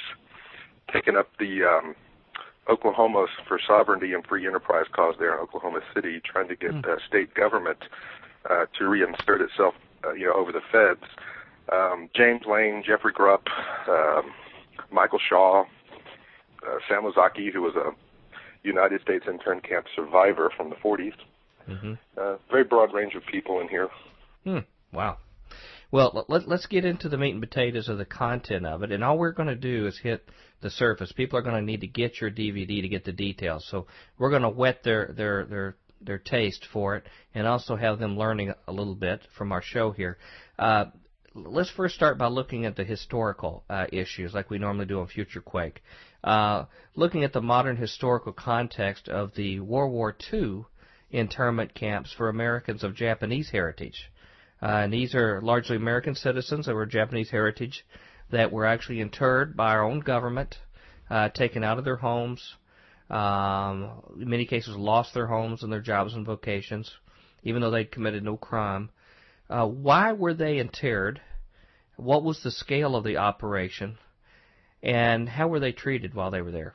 taken 0.91 1.15
up 1.17 1.29
the 1.39 1.63
um, 1.63 1.95
Oklahoma 2.69 3.27
for 3.47 3.59
Sovereignty 3.65 4.13
and 4.13 4.25
Free 4.25 4.45
Enterprise 4.45 4.85
cause 4.91 5.15
there 5.19 5.33
in 5.33 5.39
Oklahoma 5.39 5.81
City, 5.93 6.21
trying 6.23 6.47
to 6.47 6.55
get 6.55 6.71
mm-hmm. 6.71 6.91
uh, 6.91 6.97
state 7.07 7.33
government 7.33 7.79
uh, 8.49 8.65
to 8.77 8.83
reinsert 8.85 9.41
itself, 9.41 9.73
uh, 10.05 10.13
you 10.13 10.25
know, 10.25 10.33
over 10.33 10.51
the 10.51 10.61
feds. 10.71 11.09
Um, 11.71 12.09
James 12.15 12.41
Lane, 12.47 12.83
Jeffrey 12.85 13.11
Grupp, 13.11 13.47
uh, 13.87 14.21
Michael 14.91 15.19
Shaw, 15.19 15.63
uh, 16.65 16.77
Sam 16.87 17.05
Ozaki, 17.05 17.51
who 17.51 17.61
was 17.61 17.75
a 17.75 17.91
United 18.65 19.01
States 19.01 19.25
intern 19.27 19.61
camp 19.61 19.85
survivor 19.95 20.51
from 20.55 20.69
the 20.69 20.75
40s. 20.75 21.13
Mm-hmm. 21.69 21.93
Uh, 22.17 22.35
very 22.49 22.63
broad 22.63 22.93
range 22.93 23.15
of 23.15 23.23
people 23.25 23.59
in 23.59 23.67
here. 23.67 23.89
Hmm. 24.43 24.59
Wow. 24.93 25.17
Well, 25.91 26.25
let, 26.27 26.47
us 26.47 26.65
get 26.65 26.83
into 26.83 27.09
the 27.09 27.17
meat 27.17 27.31
and 27.31 27.41
potatoes 27.41 27.89
of 27.89 27.97
the 27.97 28.05
content 28.05 28.65
of 28.65 28.83
it, 28.83 28.91
and 28.91 29.03
all 29.03 29.17
we're 29.17 29.31
going 29.31 29.47
to 29.47 29.55
do 29.55 29.87
is 29.87 29.97
hit 29.97 30.27
the 30.61 30.69
surface. 30.69 31.11
People 31.11 31.39
are 31.39 31.41
going 31.41 31.55
to 31.55 31.61
need 31.61 31.81
to 31.81 31.87
get 31.87 32.19
your 32.19 32.31
DVD 32.31 32.81
to 32.81 32.87
get 32.87 33.05
the 33.05 33.11
details. 33.11 33.65
So 33.69 33.87
we're 34.17 34.31
going 34.31 34.41
to 34.41 34.49
whet 34.49 34.83
their 34.83 35.13
their 35.15 35.45
their 35.45 35.75
their 36.01 36.17
taste 36.17 36.65
for 36.73 36.97
it, 36.97 37.05
and 37.33 37.47
also 37.47 37.75
have 37.75 37.99
them 37.99 38.17
learning 38.17 38.53
a 38.67 38.71
little 38.71 38.95
bit 38.95 39.21
from 39.37 39.51
our 39.51 39.61
show 39.61 39.91
here. 39.91 40.17
Uh, 40.59 40.85
let's 41.35 41.69
first 41.69 41.95
start 41.95 42.17
by 42.17 42.27
looking 42.27 42.65
at 42.65 42.75
the 42.75 42.83
historical 42.83 43.63
uh, 43.69 43.85
issues, 43.91 44.33
like 44.33 44.49
we 44.49 44.57
normally 44.57 44.85
do 44.85 45.01
on 45.01 45.07
Future 45.07 45.41
Quake. 45.41 45.83
Uh, 46.23 46.65
looking 46.95 47.23
at 47.23 47.33
the 47.33 47.41
modern 47.41 47.75
historical 47.75 48.31
context 48.31 49.09
of 49.09 49.35
the 49.35 49.59
World 49.59 49.91
War 49.91 50.15
II 50.33 50.63
internment 51.11 51.73
camps 51.75 52.13
for 52.13 52.29
Americans 52.29 52.83
of 52.83 52.95
Japanese 52.95 53.49
heritage. 53.49 54.09
Uh, 54.61 54.83
and 54.83 54.93
these 54.93 55.13
are 55.13 55.41
largely 55.41 55.75
American 55.75 56.15
citizens 56.15 56.65
that 56.65 56.73
were 56.73 56.85
Japanese 56.85 57.29
heritage 57.29 57.85
that 58.31 58.51
were 58.51 58.65
actually 58.65 59.01
interred 59.01 59.55
by 59.55 59.71
our 59.71 59.83
own 59.83 59.99
government, 59.99 60.55
uh, 61.09 61.29
taken 61.29 61.63
out 61.63 61.77
of 61.77 61.83
their 61.85 61.97
homes, 61.97 62.55
um, 63.09 64.01
in 64.19 64.29
many 64.29 64.45
cases 64.45 64.75
lost 64.75 65.13
their 65.13 65.27
homes 65.27 65.61
and 65.61 65.71
their 65.71 65.81
jobs 65.81 66.13
and 66.13 66.25
vocations, 66.25 66.91
even 67.43 67.61
though 67.61 67.69
they'd 67.69 67.91
committed 67.91 68.23
no 68.23 68.37
crime. 68.37 68.89
Uh, 69.49 69.67
why 69.67 70.11
were 70.11 70.33
they 70.33 70.57
interred? 70.57 71.21
What 71.97 72.23
was 72.23 72.41
the 72.43 72.51
scale 72.51 72.95
of 72.95 73.03
the 73.03 73.17
operation? 73.17 73.97
And 74.81 75.29
how 75.29 75.47
were 75.47 75.59
they 75.59 75.71
treated 75.71 76.13
while 76.13 76.31
they 76.31 76.41
were 76.41 76.51
there? 76.51 76.73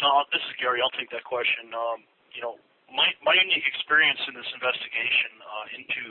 Know, 0.00 0.26
this 0.34 0.42
is 0.42 0.54
Gary. 0.58 0.82
I'll 0.82 0.94
take 0.98 1.14
that 1.14 1.22
question. 1.22 1.70
Um, 1.70 2.02
you 2.34 2.42
know, 2.42 2.58
my 2.90 3.06
my 3.22 3.38
unique 3.38 3.62
experience 3.70 4.18
in 4.26 4.34
this 4.34 4.50
investigation 4.50 5.30
uh, 5.38 5.78
into 5.78 6.02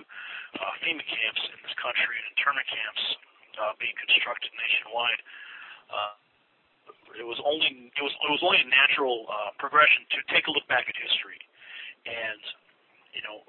uh, 0.56 0.80
FEMA 0.80 1.04
camps 1.04 1.44
in 1.52 1.60
this 1.60 1.76
country 1.76 2.16
and 2.16 2.26
internment 2.32 2.68
camps 2.72 3.04
uh, 3.60 3.76
being 3.84 3.92
constructed 4.00 4.48
nationwide. 4.56 5.22
Uh, 5.92 6.16
it 7.20 7.28
was 7.28 7.36
only 7.44 7.92
it 7.92 8.04
was 8.04 8.16
it 8.16 8.32
was 8.32 8.40
only 8.48 8.64
a 8.64 8.70
natural 8.72 9.28
uh, 9.28 9.52
progression 9.60 10.08
to 10.16 10.24
take 10.32 10.48
a 10.48 10.52
look 10.56 10.64
back 10.72 10.88
at 10.88 10.96
history, 10.96 11.40
and 12.08 12.42
you 13.12 13.20
know, 13.28 13.44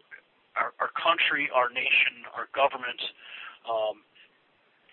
our, 0.57 0.73
our 0.81 0.93
country, 0.95 1.49
our 1.55 1.69
nation, 1.71 2.27
our 2.37 2.49
government 2.53 3.01
um, 3.65 4.05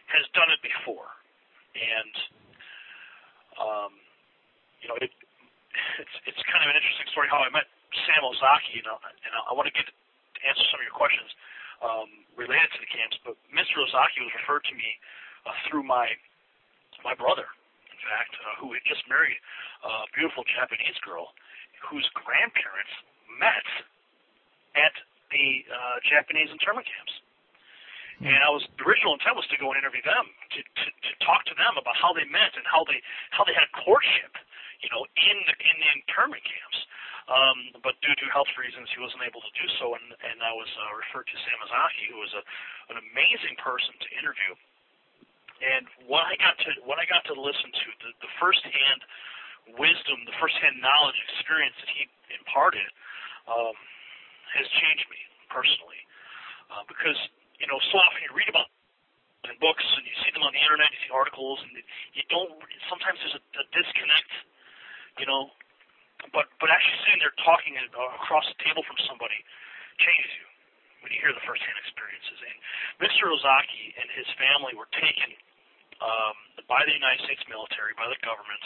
has 0.07 0.25
done 0.33 0.49
it 0.49 0.61
before 0.63 1.09
and 1.75 2.13
um, 3.59 3.91
you 4.79 4.87
know, 4.87 4.97
it, 5.03 5.11
it's 5.99 6.15
it's 6.25 6.41
kind 6.47 6.63
of 6.63 6.71
an 6.71 6.77
interesting 6.79 7.07
story 7.11 7.27
how 7.27 7.43
I 7.43 7.51
met 7.51 7.67
Sam 8.07 8.23
Ozaki, 8.23 8.79
and 8.79 8.87
I, 8.87 9.51
I 9.51 9.53
want 9.53 9.67
to 9.67 9.75
get 9.75 9.85
to 9.85 9.95
answer 10.47 10.63
some 10.71 10.79
of 10.79 10.85
your 10.87 10.95
questions 10.95 11.29
um, 11.83 12.09
related 12.39 12.71
to 12.73 12.79
the 12.79 12.89
camps. 12.89 13.19
But 13.27 13.35
Mr. 13.51 13.83
Ozaki 13.83 14.23
was 14.23 14.33
referred 14.39 14.63
to 14.71 14.75
me 14.75 14.89
uh, 15.45 15.53
through 15.67 15.83
my 15.83 16.07
my 17.03 17.15
brother, 17.15 17.47
in 17.91 17.99
fact, 18.07 18.33
uh, 18.39 18.63
who 18.63 18.71
had 18.75 18.83
just 18.87 19.03
married 19.11 19.37
a 19.83 20.07
beautiful 20.15 20.43
Japanese 20.47 20.97
girl 21.03 21.31
whose 21.87 22.07
grandparents 22.11 22.91
met 23.39 23.67
at 24.75 24.91
the 25.31 25.65
uh, 25.69 25.97
Japanese 26.05 26.49
internment 26.51 26.85
camps. 26.85 27.13
And 28.19 28.35
I 28.43 28.51
was 28.51 28.67
the 28.75 28.83
original 28.83 29.15
intent 29.15 29.39
was 29.39 29.47
to 29.47 29.55
go 29.55 29.71
and 29.71 29.79
interview 29.79 30.03
them, 30.03 30.27
to, 30.27 30.59
to, 30.59 30.87
to 30.91 31.11
talk 31.23 31.47
to 31.47 31.55
them 31.55 31.79
about 31.79 31.95
how 31.95 32.11
they 32.11 32.27
met 32.27 32.51
and 32.59 32.67
how 32.67 32.83
they 32.83 32.99
how 33.31 33.47
they 33.47 33.55
had 33.55 33.71
courtship, 33.71 34.35
you 34.83 34.91
know, 34.91 35.07
in 35.15 35.37
the 35.47 35.55
in 35.55 35.75
the 35.79 35.89
internment 36.03 36.43
camps. 36.43 36.79
Um, 37.31 37.79
but 37.85 37.95
due 38.03 38.11
to 38.11 38.25
health 38.33 38.51
reasons, 38.59 38.91
he 38.91 38.99
wasn't 38.99 39.23
able 39.23 39.39
to 39.39 39.53
do 39.55 39.67
so, 39.79 39.95
and 39.95 40.03
and 40.19 40.43
I 40.43 40.51
was 40.51 40.67
uh, 40.67 40.99
referred 40.99 41.31
to 41.31 41.37
Sam 41.47 41.63
Ozaki, 41.63 42.11
who 42.11 42.19
was 42.19 42.33
a 42.35 42.43
an 42.91 42.97
amazing 42.99 43.55
person 43.55 43.95
to 43.95 44.07
interview. 44.19 44.51
And 45.63 45.87
what 46.03 46.27
I 46.27 46.35
got 46.43 46.59
to 46.59 46.69
what 46.83 46.99
I 46.99 47.07
got 47.07 47.23
to 47.31 47.35
listen 47.39 47.71
to 47.71 47.87
the 48.03 48.11
the 48.19 48.31
first 48.35 48.67
hand 48.67 48.99
wisdom, 49.79 50.27
the 50.27 50.35
first 50.43 50.59
hand 50.59 50.83
knowledge, 50.83 51.15
experience 51.31 51.77
that 51.79 51.91
he 51.95 52.03
imparted 52.35 52.89
um, 53.47 53.75
has 54.55 54.67
changed 54.79 55.05
me 55.09 55.21
personally 55.49 56.01
uh, 56.73 56.85
because 56.87 57.17
you 57.57 57.67
know 57.67 57.77
so 57.91 57.97
often 57.97 58.19
you 58.23 58.31
read 58.33 58.49
about 58.49 58.69
in 59.47 59.55
books 59.63 59.85
and 59.95 60.03
you 60.03 60.15
see 60.19 60.31
them 60.35 60.43
on 60.43 60.51
the 60.51 60.59
internet, 60.59 60.91
you 60.91 60.99
see 61.07 61.13
articles, 61.15 61.63
and 61.63 61.71
you 62.13 62.23
don't. 62.27 62.51
Sometimes 62.91 63.17
there's 63.23 63.37
a, 63.39 63.43
a 63.57 63.65
disconnect, 63.71 64.31
you 65.17 65.25
know. 65.25 65.49
But 66.35 66.51
but 66.59 66.67
actually 66.67 66.99
sitting 67.07 67.23
there 67.23 67.31
talking 67.47 67.79
across 67.79 68.43
the 68.51 68.59
table 68.59 68.83
from 68.83 68.99
somebody 69.07 69.39
changes 70.03 70.31
you 70.35 70.47
when 70.99 71.15
you 71.15 71.19
hear 71.23 71.31
the 71.31 71.43
firsthand 71.47 71.79
experiences. 71.79 72.37
And 72.43 72.57
Mr. 72.99 73.31
Ozaki 73.31 73.95
and 73.95 74.11
his 74.11 74.27
family 74.35 74.75
were 74.75 74.91
taken 74.91 75.31
um, 76.03 76.35
by 76.67 76.83
the 76.83 76.91
United 76.91 77.23
States 77.23 77.39
military, 77.47 77.95
by 77.95 78.11
the 78.11 78.19
government. 78.19 78.63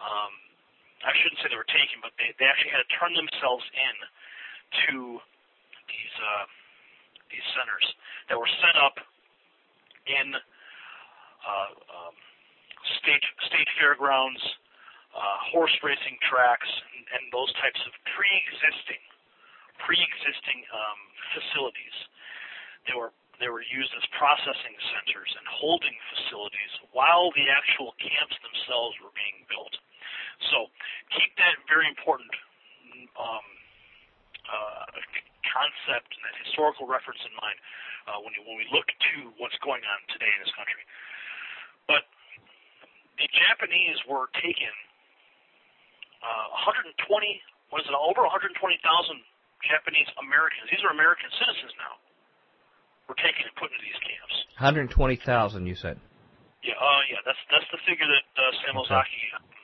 Um, 0.00 0.32
I 1.04 1.12
shouldn't 1.20 1.38
say 1.44 1.52
they 1.52 1.60
were 1.60 1.68
taken, 1.68 2.00
but 2.00 2.16
they, 2.16 2.32
they 2.40 2.48
actually 2.48 2.72
had 2.72 2.80
to 2.82 2.90
turn 2.96 3.12
themselves 3.12 3.68
in 3.76 3.94
to 4.88 5.20
these 5.88 6.14
uh, 6.20 6.46
these 7.30 7.46
centers 7.56 7.86
that 8.28 8.36
were 8.36 8.50
set 8.60 8.76
up 8.80 8.96
in 10.08 10.32
uh, 10.34 11.70
um, 11.92 12.14
state 13.00 13.24
state 13.48 13.68
fairgrounds, 13.80 14.40
uh, 15.12 15.38
horse 15.52 15.74
racing 15.84 16.16
tracks, 16.24 16.68
and, 16.96 17.04
and 17.16 17.22
those 17.32 17.52
types 17.60 17.80
of 17.84 17.92
pre-existing 18.16 19.02
pre-existing 19.78 20.58
um, 20.74 21.00
facilities. 21.32 21.96
They 22.88 22.96
were 22.96 23.12
they 23.38 23.46
were 23.46 23.62
used 23.62 23.94
as 23.94 24.02
processing 24.18 24.74
centers 24.90 25.30
and 25.38 25.46
holding 25.46 25.94
facilities 26.10 26.72
while 26.90 27.30
the 27.38 27.46
actual 27.46 27.94
camps 28.02 28.34
themselves 28.42 28.98
were 28.98 29.14
being 29.14 29.46
built. 29.46 29.70
So 30.50 30.66
keep 31.14 31.30
that 31.38 31.54
very 31.70 31.86
important 31.86 32.30
um, 33.14 33.46
uh, 34.48 34.88
concept 35.44 36.10
and 36.16 36.22
that 36.24 36.36
historical 36.44 36.88
reference 36.88 37.20
in 37.24 37.32
mind 37.36 37.58
uh, 38.08 38.18
when, 38.24 38.32
you, 38.36 38.42
when 38.44 38.56
we 38.56 38.66
look 38.72 38.88
to 38.88 39.32
what's 39.40 39.56
going 39.60 39.84
on 39.84 39.98
today 40.12 40.28
in 40.28 40.40
this 40.44 40.54
country. 40.56 40.82
But 41.88 42.04
the 43.16 43.28
Japanese 43.32 43.98
were 44.08 44.28
taken 44.40 44.72
uh, 46.22 46.68
120, 46.68 46.96
what 47.70 47.84
is 47.84 47.88
it, 47.88 47.94
over 47.94 48.24
120,000 48.26 48.56
Japanese 49.66 50.08
Americans. 50.22 50.70
These 50.70 50.84
are 50.86 50.92
American 50.94 51.30
citizens 51.34 51.74
now. 51.78 51.98
Were 53.10 53.18
taken 53.18 53.48
and 53.48 53.56
put 53.56 53.72
into 53.72 53.80
these 53.80 53.96
camps. 54.04 54.36
120,000, 54.60 54.92
you 55.64 55.74
said. 55.74 55.96
Yeah, 56.60 56.76
uh, 56.76 57.02
yeah, 57.08 57.22
that's 57.24 57.40
that's 57.48 57.64
the 57.72 57.80
figure 57.88 58.04
that 58.04 58.26
uh, 58.36 58.52
Sam 58.60 58.76
Ozaki 58.76 59.22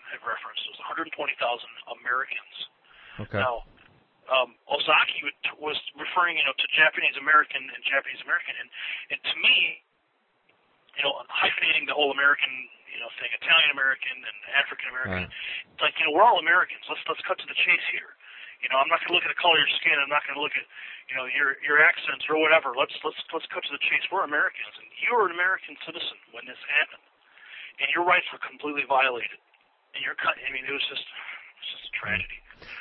had 0.08 0.22
referenced. 0.24 0.62
It 0.64 0.72
was 0.78 0.82
120,000 0.88 1.12
Americans. 2.00 2.54
Okay. 3.20 3.42
Now, 3.42 3.66
um, 4.30 4.56
Ozaki 4.68 5.24
was 5.60 5.76
referring, 5.96 6.40
you 6.40 6.44
know, 6.44 6.56
to 6.56 6.66
Japanese 6.72 7.16
American 7.20 7.68
and 7.68 7.80
Japanese 7.84 8.20
American, 8.24 8.54
and 8.56 8.68
and 9.12 9.18
to 9.20 9.34
me, 9.40 9.84
you 10.96 11.02
know, 11.04 11.20
hyphenating 11.28 11.84
the 11.84 11.96
whole 11.96 12.14
American, 12.14 12.50
you 12.88 13.00
know, 13.02 13.10
thing, 13.20 13.28
Italian 13.34 13.70
American 13.74 14.16
and 14.16 14.36
African 14.56 14.88
American. 14.92 15.28
Right. 15.28 15.74
It's 15.74 15.82
like 15.84 15.96
you 16.00 16.08
know, 16.08 16.12
we're 16.16 16.24
all 16.24 16.40
Americans. 16.40 16.84
Let's 16.88 17.02
let's 17.08 17.22
cut 17.26 17.36
to 17.40 17.48
the 17.48 17.58
chase 17.58 17.86
here. 17.92 18.16
You 18.62 18.72
know, 18.72 18.80
I'm 18.80 18.88
not 18.88 19.04
going 19.04 19.12
to 19.12 19.16
look 19.20 19.28
at 19.28 19.32
the 19.34 19.36
color 19.36 19.60
of 19.60 19.68
your 19.68 19.74
skin. 19.76 19.92
I'm 20.00 20.08
not 20.08 20.24
going 20.24 20.40
to 20.40 20.44
look 20.44 20.56
at, 20.56 20.64
you 21.12 21.14
know, 21.20 21.28
your 21.28 21.60
your 21.60 21.84
accents 21.84 22.24
or 22.32 22.40
whatever. 22.40 22.72
Let's 22.72 22.96
let's 23.04 23.20
let's 23.34 23.44
cut 23.52 23.60
to 23.68 23.72
the 23.76 23.82
chase. 23.84 24.08
We're 24.08 24.24
Americans, 24.24 24.72
and 24.80 24.88
you 25.04 25.12
were 25.12 25.28
an 25.28 25.36
American 25.36 25.76
citizen 25.84 26.16
when 26.32 26.48
this 26.48 26.60
happened, 26.80 27.04
and 27.84 27.92
your 27.92 28.08
rights 28.08 28.24
were 28.32 28.40
completely 28.40 28.88
violated. 28.88 29.36
And 29.94 30.02
you're 30.02 30.18
cut. 30.18 30.34
I 30.34 30.50
mean, 30.50 30.66
it 30.66 30.74
was 30.74 30.82
just, 30.90 31.06
it 31.06 31.54
was 31.60 31.70
just 31.70 31.86
a 31.86 31.94
tragedy. 31.94 32.40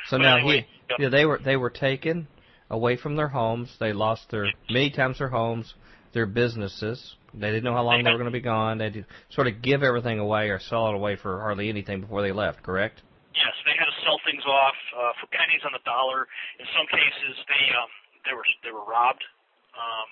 So 0.10 0.18
now 0.18 0.38
he, 0.46 0.66
yeah, 1.00 1.10
they 1.10 1.26
were 1.26 1.40
they 1.44 1.56
were 1.56 1.70
taken 1.70 2.28
away 2.70 2.98
from 2.98 3.16
their 3.16 3.30
homes. 3.30 3.70
They 3.80 3.94
lost 3.94 4.30
their 4.32 4.48
many 4.70 4.90
times 4.92 5.20
their 5.20 5.30
homes, 5.30 5.74
their 6.14 6.26
businesses. 6.26 7.16
They 7.34 7.50
didn't 7.50 7.64
know 7.64 7.74
how 7.74 7.84
long 7.84 8.04
they 8.04 8.12
were 8.12 8.22
going 8.22 8.30
to 8.30 8.36
be 8.36 8.46
gone. 8.46 8.78
They 8.78 8.90
would 8.90 9.06
sort 9.30 9.48
of 9.48 9.62
give 9.62 9.82
everything 9.82 10.20
away 10.20 10.50
or 10.50 10.60
sell 10.60 10.90
it 10.90 10.94
away 10.94 11.18
for 11.18 11.42
hardly 11.42 11.70
anything 11.70 12.02
before 12.02 12.22
they 12.22 12.32
left. 12.32 12.62
Correct? 12.62 13.02
Yes, 13.34 13.54
they 13.66 13.74
had 13.74 13.90
to 13.90 13.98
sell 14.06 14.22
things 14.22 14.46
off 14.46 14.78
uh, 14.94 15.18
for 15.18 15.26
pennies 15.34 15.66
on 15.66 15.74
the 15.74 15.82
dollar. 15.82 16.30
In 16.62 16.68
some 16.78 16.86
cases, 16.86 17.34
they 17.50 17.66
um, 17.74 17.90
they 18.26 18.34
were 18.38 18.46
they 18.62 18.70
were 18.70 18.86
robbed. 18.86 19.26
Um, 19.74 20.10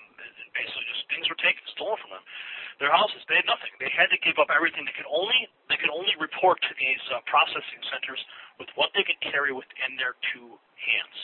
basically, 0.58 0.86
just 0.90 1.06
things 1.14 1.30
were 1.30 1.38
taken, 1.38 1.62
stolen 1.78 2.02
from 2.02 2.18
them. 2.18 2.26
Their 2.82 2.90
houses, 2.90 3.22
they 3.30 3.38
had 3.38 3.46
nothing. 3.46 3.70
They 3.78 3.94
had 3.94 4.10
to 4.10 4.18
give 4.26 4.42
up 4.42 4.50
everything. 4.50 4.90
They 4.90 4.96
could 4.98 5.06
only 5.06 5.46
they 5.70 5.78
could 5.78 5.94
only 5.94 6.18
report 6.18 6.58
to 6.66 6.74
these 6.74 7.04
uh, 7.14 7.22
processing 7.30 7.82
centers 7.94 8.18
with 8.60 8.70
what 8.76 8.92
they 8.96 9.04
could 9.04 9.20
carry 9.22 9.54
within 9.54 9.96
their 10.00 10.18
two 10.34 10.58
hands. 10.80 11.18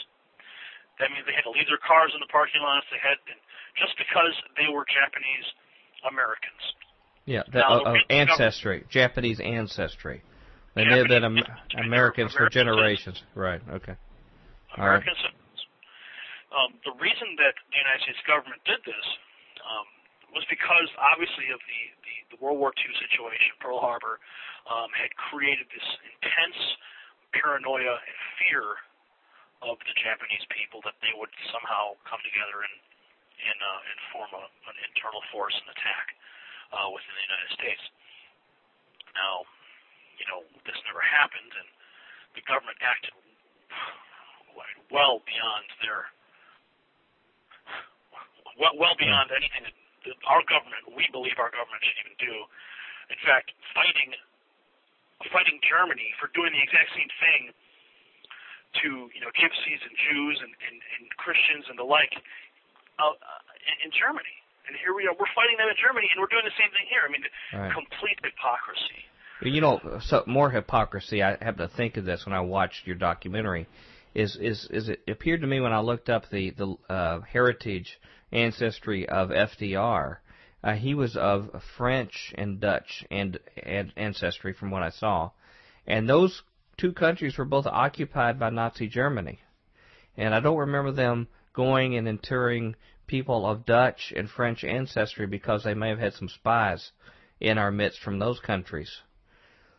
That 0.99 1.13
means 1.13 1.25
they 1.29 1.35
had 1.37 1.45
to 1.45 1.53
leave 1.53 1.69
their 1.69 1.81
cars 1.81 2.11
in 2.13 2.19
the 2.21 2.31
parking 2.31 2.61
lots. 2.61 2.85
They 2.89 3.01
had 3.01 3.21
and 3.29 3.39
just 3.77 3.93
because 3.97 4.33
they 4.57 4.65
were 4.69 4.85
Japanese 4.89 5.47
Americans. 6.09 6.63
Yeah, 7.29 7.43
the, 7.51 7.59
now, 7.61 7.83
uh, 7.85 7.93
uh, 7.93 8.09
ancestry, 8.09 8.85
Japanese 8.89 9.39
ancestry. 9.39 10.23
They 10.73 10.85
may 10.85 10.97
have 10.97 11.09
been 11.09 11.25
Am- 11.25 11.41
Americans 11.73 12.33
for 12.33 12.49
generations. 12.49 13.21
Right. 13.33 13.61
Okay. 13.65 13.97
American 14.77 15.13
citizens. 15.17 15.59
Um, 16.53 16.77
the 16.85 16.93
reason 17.01 17.33
that 17.41 17.57
the 17.73 17.77
United 17.81 18.01
States 18.05 18.21
government 18.29 18.61
did 18.63 18.79
this 18.85 19.05
um, 19.65 19.85
was 20.31 20.45
because 20.47 20.87
obviously 21.01 21.49
of 21.49 21.59
the, 21.65 21.81
the, 22.05 22.15
the 22.33 22.37
World 22.39 22.61
War 22.61 22.71
II 22.77 22.93
situation. 23.01 23.57
Pearl 23.59 23.81
Harbor 23.81 24.21
um, 24.69 24.93
had 24.93 25.11
created 25.17 25.65
this 25.73 25.87
intense 26.13 26.59
paranoia 27.37 27.95
and 28.01 28.17
fear 28.41 28.65
of 29.65 29.77
the 29.85 29.95
Japanese 29.97 30.45
people 30.53 30.81
that 30.85 30.97
they 31.01 31.13
would 31.17 31.33
somehow 31.49 31.97
come 32.05 32.21
together 32.25 32.61
and 32.65 32.75
and, 33.37 33.59
uh, 33.61 33.81
and 33.85 33.97
form 34.09 34.31
a, 34.33 34.43
an 34.65 34.77
internal 34.89 35.21
force 35.29 35.53
and 35.53 35.69
attack 35.69 36.09
uh, 36.73 36.89
within 36.89 37.13
the 37.13 37.25
United 37.29 37.51
States. 37.53 37.83
Now, 39.13 39.45
you 40.17 40.25
know, 40.25 40.41
this 40.65 40.73
never 40.89 40.97
happened, 41.05 41.53
and 41.53 41.69
the 42.33 42.41
government 42.49 42.81
acted 42.81 43.13
well 44.89 45.21
beyond 45.29 45.67
their 45.85 46.09
well, 48.57 48.73
well 48.73 48.97
beyond 48.97 49.29
anything 49.29 49.69
that, 49.69 50.17
our 50.25 50.41
government, 50.49 50.81
we 50.97 51.05
believe 51.13 51.37
our 51.37 51.53
government 51.53 51.83
should 51.83 51.99
even 52.01 52.17
do. 52.17 52.33
In 53.13 53.19
fact, 53.21 53.53
fighting 53.75 54.17
fighting 55.33 55.57
Germany 55.65 56.13
for 56.21 56.29
doing 56.37 56.53
the 56.53 56.61
exact 56.61 56.93
same 56.93 57.09
thing 57.21 57.41
to 58.83 59.09
you 59.13 59.21
know 59.21 59.31
gypsies 59.33 59.81
and 59.81 59.95
Jews 59.97 60.37
and, 60.43 60.53
and, 60.53 60.77
and 60.77 61.03
Christians 61.17 61.65
and 61.69 61.77
the 61.79 61.87
like 61.87 62.13
uh, 62.99 63.13
in, 63.65 63.89
in 63.89 63.91
Germany. 63.93 64.37
And 64.67 64.75
here 64.75 64.93
we 64.93 65.07
are, 65.07 65.15
we're 65.15 65.31
fighting 65.31 65.55
them 65.55 65.71
in 65.71 65.79
Germany, 65.79 66.11
and 66.11 66.19
we're 66.19 66.27
doing 66.27 66.43
the 66.43 66.57
same 66.59 66.67
thing 66.75 66.91
here. 66.91 67.07
I 67.07 67.09
mean, 67.09 67.23
right. 67.55 67.71
complete 67.71 68.19
hypocrisy. 68.19 69.07
You 69.41 69.61
know, 69.61 70.01
so 70.01 70.23
more 70.27 70.49
hypocrisy. 70.51 71.23
I 71.23 71.37
have 71.41 71.57
to 71.57 71.69
think 71.69 71.95
of 71.95 72.05
this 72.05 72.25
when 72.25 72.33
I 72.33 72.41
watched 72.41 72.85
your 72.85 72.95
documentary. 72.95 73.67
Is 74.13 74.35
is 74.35 74.67
is 74.71 74.89
it 74.89 75.01
appeared 75.07 75.41
to 75.41 75.47
me 75.47 75.61
when 75.61 75.71
I 75.71 75.79
looked 75.79 76.09
up 76.09 76.29
the 76.29 76.51
the 76.51 76.75
uh, 76.89 77.21
heritage 77.21 77.99
ancestry 78.31 79.07
of 79.07 79.29
FDR. 79.29 80.17
Uh, 80.63 80.73
he 80.73 80.93
was 80.93 81.15
of 81.15 81.49
French 81.77 82.33
and 82.35 82.59
Dutch 82.59 83.05
and, 83.11 83.39
and 83.61 83.93
ancestry, 83.95 84.53
from 84.53 84.71
what 84.71 84.83
I 84.83 84.89
saw, 84.89 85.31
and 85.85 86.09
those 86.09 86.41
two 86.77 86.93
countries 86.93 87.37
were 87.37 87.45
both 87.45 87.65
occupied 87.65 88.39
by 88.39 88.49
Nazi 88.49 88.87
Germany. 88.87 89.39
And 90.15 90.33
I 90.33 90.39
don't 90.39 90.57
remember 90.57 90.91
them 90.91 91.27
going 91.53 91.95
and 91.95 92.07
interring 92.07 92.75
people 93.07 93.45
of 93.45 93.65
Dutch 93.65 94.13
and 94.15 94.29
French 94.29 94.63
ancestry 94.63 95.25
because 95.25 95.63
they 95.63 95.73
may 95.73 95.89
have 95.89 95.99
had 95.99 96.13
some 96.13 96.29
spies 96.29 96.91
in 97.39 97.57
our 97.57 97.71
midst 97.71 97.99
from 98.01 98.19
those 98.19 98.39
countries. 98.39 99.01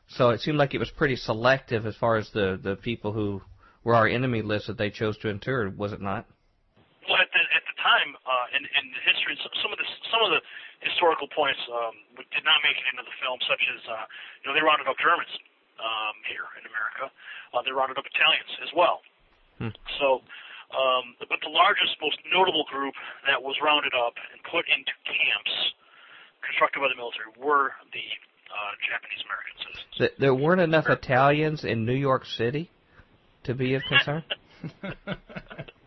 So 0.09 0.31
it 0.31 0.41
seemed 0.41 0.59
like 0.59 0.75
it 0.75 0.79
was 0.79 0.91
pretty 0.91 1.17
selective 1.17 1.87
as 1.87 1.97
far 1.97 2.17
as 2.17 2.31
the, 2.31 2.59
the 2.61 2.77
people 2.77 3.13
who 3.13 3.43
were 3.85 3.95
our 3.95 4.09
enemy 4.09 4.43
list 4.43 4.69
that 4.69 4.79
they 4.79 4.91
chose 4.91 5.19
to 5.19 5.29
inter, 5.29 5.69
was 5.69 5.93
it 5.93 6.01
not? 6.01 6.25
Well, 7.07 7.21
at 7.21 7.29
the, 7.33 7.43
at 7.57 7.65
the 7.69 7.77
time, 7.83 8.17
uh, 8.25 8.57
in, 8.57 8.63
in 8.65 8.85
the 8.93 9.03
history, 9.05 9.37
some 9.63 9.73
of 9.73 9.79
the 9.79 9.85
some 10.11 10.23
of 10.25 10.31
the 10.31 10.41
historical 10.81 11.27
points 11.31 11.59
um, 11.71 11.95
did 12.31 12.45
not 12.47 12.63
make 12.63 12.79
it 12.79 12.87
into 12.91 13.03
the 13.03 13.17
film, 13.23 13.39
such 13.47 13.63
as 13.75 13.81
uh, 13.87 14.05
you 14.43 14.45
know 14.51 14.55
they 14.55 14.63
rounded 14.63 14.87
up 14.87 14.99
Germans 14.99 15.31
um, 15.83 16.15
here 16.27 16.47
in 16.59 16.65
America. 16.67 17.11
Uh, 17.55 17.63
they 17.65 17.73
rounded 17.73 17.99
up 17.99 18.07
Italians 18.07 18.53
as 18.63 18.71
well. 18.75 19.03
Hmm. 19.59 19.75
So, 19.99 20.23
um, 20.71 21.19
but 21.19 21.41
the 21.43 21.51
largest, 21.51 21.99
most 21.99 22.19
notable 22.31 22.65
group 22.71 22.95
that 23.27 23.43
was 23.43 23.59
rounded 23.59 23.95
up 23.97 24.15
and 24.31 24.39
put 24.47 24.69
into 24.71 24.95
camps 25.09 25.55
constructed 26.45 26.79
by 26.79 26.89
the 26.93 26.99
military 26.99 27.33
were 27.35 27.75
the 27.91 28.07
uh, 28.53 28.73
Japanese 28.87 29.23
American 29.27 29.55
citizens. 29.59 30.15
there 30.19 30.35
weren't 30.35 30.61
enough 30.61 30.87
Italians 30.89 31.65
in 31.65 31.85
New 31.85 31.97
York 31.97 32.25
City 32.27 32.71
to 33.45 33.55
be 33.55 33.75
of 33.75 33.83
concern. 33.89 34.23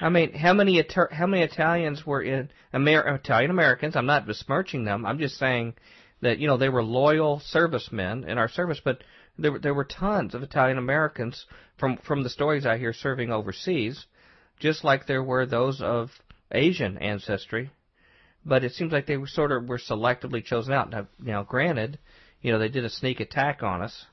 I 0.00 0.08
mean, 0.10 0.32
how 0.34 0.52
many 0.52 0.84
how 1.10 1.26
many 1.26 1.42
Italians 1.42 2.06
were 2.06 2.22
in 2.22 2.50
Amer- 2.72 3.16
Italian 3.16 3.50
Americans? 3.50 3.96
I'm 3.96 4.06
not 4.06 4.26
besmirching 4.26 4.84
them. 4.84 5.04
I'm 5.04 5.18
just 5.18 5.36
saying 5.38 5.74
that 6.20 6.38
you 6.38 6.46
know 6.46 6.56
they 6.56 6.68
were 6.68 6.82
loyal 6.82 7.40
servicemen 7.40 8.24
in 8.24 8.38
our 8.38 8.48
service, 8.48 8.80
but 8.84 9.02
there 9.38 9.52
were 9.52 9.58
there 9.58 9.74
were 9.74 9.84
tons 9.84 10.34
of 10.34 10.42
Italian 10.42 10.78
Americans 10.78 11.46
from 11.78 11.96
from 11.98 12.22
the 12.22 12.30
stories 12.30 12.64
I 12.64 12.78
hear 12.78 12.92
serving 12.92 13.32
overseas, 13.32 14.06
just 14.60 14.84
like 14.84 15.06
there 15.06 15.22
were 15.22 15.46
those 15.46 15.80
of 15.80 16.10
Asian 16.52 16.98
ancestry. 16.98 17.70
But 18.44 18.64
it 18.64 18.72
seems 18.72 18.92
like 18.92 19.06
they 19.06 19.16
were 19.16 19.26
sort 19.26 19.50
of 19.50 19.68
were 19.68 19.78
selectively 19.78 20.44
chosen 20.44 20.72
out. 20.72 20.90
Now, 20.90 21.08
now 21.18 21.42
granted, 21.42 21.98
you 22.40 22.52
know 22.52 22.58
they 22.58 22.68
did 22.68 22.84
a 22.84 22.90
sneak 22.90 23.18
attack 23.18 23.64
on 23.64 23.82
us, 23.82 24.06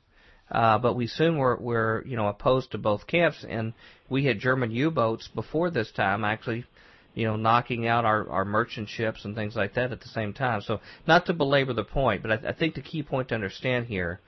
uh, 0.52 0.78
but 0.78 0.96
we 0.96 1.08
soon 1.08 1.38
were 1.38 1.56
were 1.58 2.04
you 2.06 2.16
know 2.16 2.28
opposed 2.28 2.72
to 2.72 2.78
both 2.78 3.08
camps, 3.08 3.46
and 3.48 3.74
we 4.10 4.26
had 4.26 4.40
German 4.40 4.72
U-boats 4.72 5.28
before 5.28 5.70
this 5.70 5.92
time 5.92 6.24
actually 6.24 6.66
you 7.16 7.26
know, 7.26 7.38
knocking 7.38 7.88
out 7.88 8.04
our, 8.04 8.30
our 8.30 8.46
merchant 8.46 8.90
ships 8.90 9.24
and 9.24 9.36
things 9.36 9.56
like 9.56 9.74
that 9.76 9.94
at 9.94 10.02
the 10.02 10.10
same 10.10 10.34
time. 10.34 10.62
So, 10.62 10.82
not 11.08 11.26
to 11.26 11.34
belabor 11.34 11.74
the 11.74 11.86
point, 11.86 12.22
but 12.22 12.32
I, 12.32 12.50
I 12.50 12.54
think 12.54 12.76
the 12.76 12.82
key 12.82 13.02
point 13.02 13.30
to 13.30 13.36
understand 13.36 13.88
here 13.88 14.20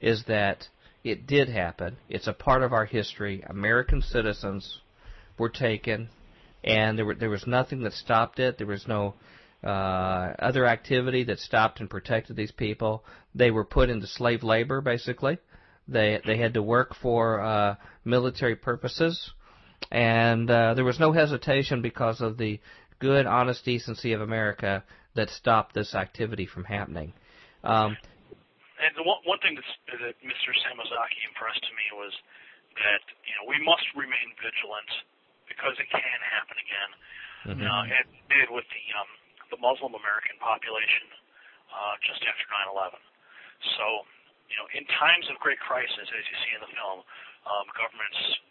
is 0.00 0.24
that 0.28 0.68
it 1.02 1.26
did 1.26 1.48
happen. 1.48 1.96
It's 2.08 2.26
a 2.26 2.34
part 2.34 2.62
of 2.62 2.72
our 2.72 2.84
history. 2.84 3.42
American 3.46 4.02
citizens 4.02 4.80
were 5.38 5.48
taken, 5.48 6.10
and 6.62 6.98
there 6.98 7.06
were 7.06 7.14
there 7.14 7.30
was 7.30 7.46
nothing 7.46 7.82
that 7.82 7.94
stopped 7.94 8.38
it. 8.38 8.58
There 8.58 8.66
was 8.66 8.86
no 8.86 9.14
uh, 9.64 10.34
other 10.38 10.66
activity 10.66 11.24
that 11.24 11.38
stopped 11.38 11.80
and 11.80 11.88
protected 11.88 12.36
these 12.36 12.52
people. 12.52 13.04
They 13.34 13.50
were 13.50 13.64
put 13.64 13.88
into 13.88 14.06
slave 14.06 14.42
labor, 14.42 14.82
basically. 14.82 15.38
They 15.86 16.20
they 16.24 16.38
had 16.38 16.54
to 16.54 16.62
work 16.62 16.94
for 16.94 17.40
uh, 17.40 17.76
military 18.04 18.56
purposes 18.56 19.32
and 19.90 20.50
uh, 20.50 20.74
there 20.74 20.84
was 20.84 20.98
no 20.98 21.12
hesitation 21.12 21.82
because 21.82 22.20
of 22.20 22.38
the 22.38 22.60
good, 22.98 23.26
honest 23.26 23.64
decency 23.64 24.12
of 24.12 24.20
America 24.20 24.84
that 25.14 25.30
stopped 25.30 25.74
this 25.74 25.94
activity 25.94 26.46
from 26.46 26.64
happening. 26.64 27.12
Um, 27.62 27.96
and 28.82 28.92
the 28.96 29.04
one, 29.06 29.22
one 29.24 29.38
thing 29.40 29.54
that's, 29.54 29.74
that 30.02 30.16
Mr. 30.20 30.50
Sam 30.64 30.80
Ozaki 30.80 31.20
impressed 31.30 31.62
to 31.62 31.72
me 31.78 31.86
was 31.94 32.12
that 32.74 33.02
you 33.22 33.34
know 33.38 33.46
we 33.46 33.62
must 33.62 33.86
remain 33.94 34.34
vigilant 34.42 34.90
because 35.46 35.78
it 35.78 35.86
can 35.88 36.18
happen 36.26 36.56
again. 36.58 36.90
Mm-hmm. 37.44 37.64
Uh, 37.64 37.84
it 38.02 38.06
did 38.28 38.48
with 38.50 38.66
the 38.74 38.84
um, 38.98 39.10
the 39.54 39.58
Muslim 39.62 39.94
American 39.94 40.34
population 40.42 41.06
uh, 41.70 41.94
just 42.02 42.20
after 42.26 42.44
9/11. 42.74 42.98
So 43.78 43.84
you 44.48 44.56
know, 44.60 44.68
in 44.76 44.84
times 45.00 45.26
of 45.32 45.40
great 45.40 45.58
crisis, 45.58 46.06
as 46.08 46.24
you 46.24 46.36
see 46.44 46.52
in 46.54 46.62
the 46.62 46.72
film, 46.72 47.00
um, 47.48 47.66
governments 47.74 48.44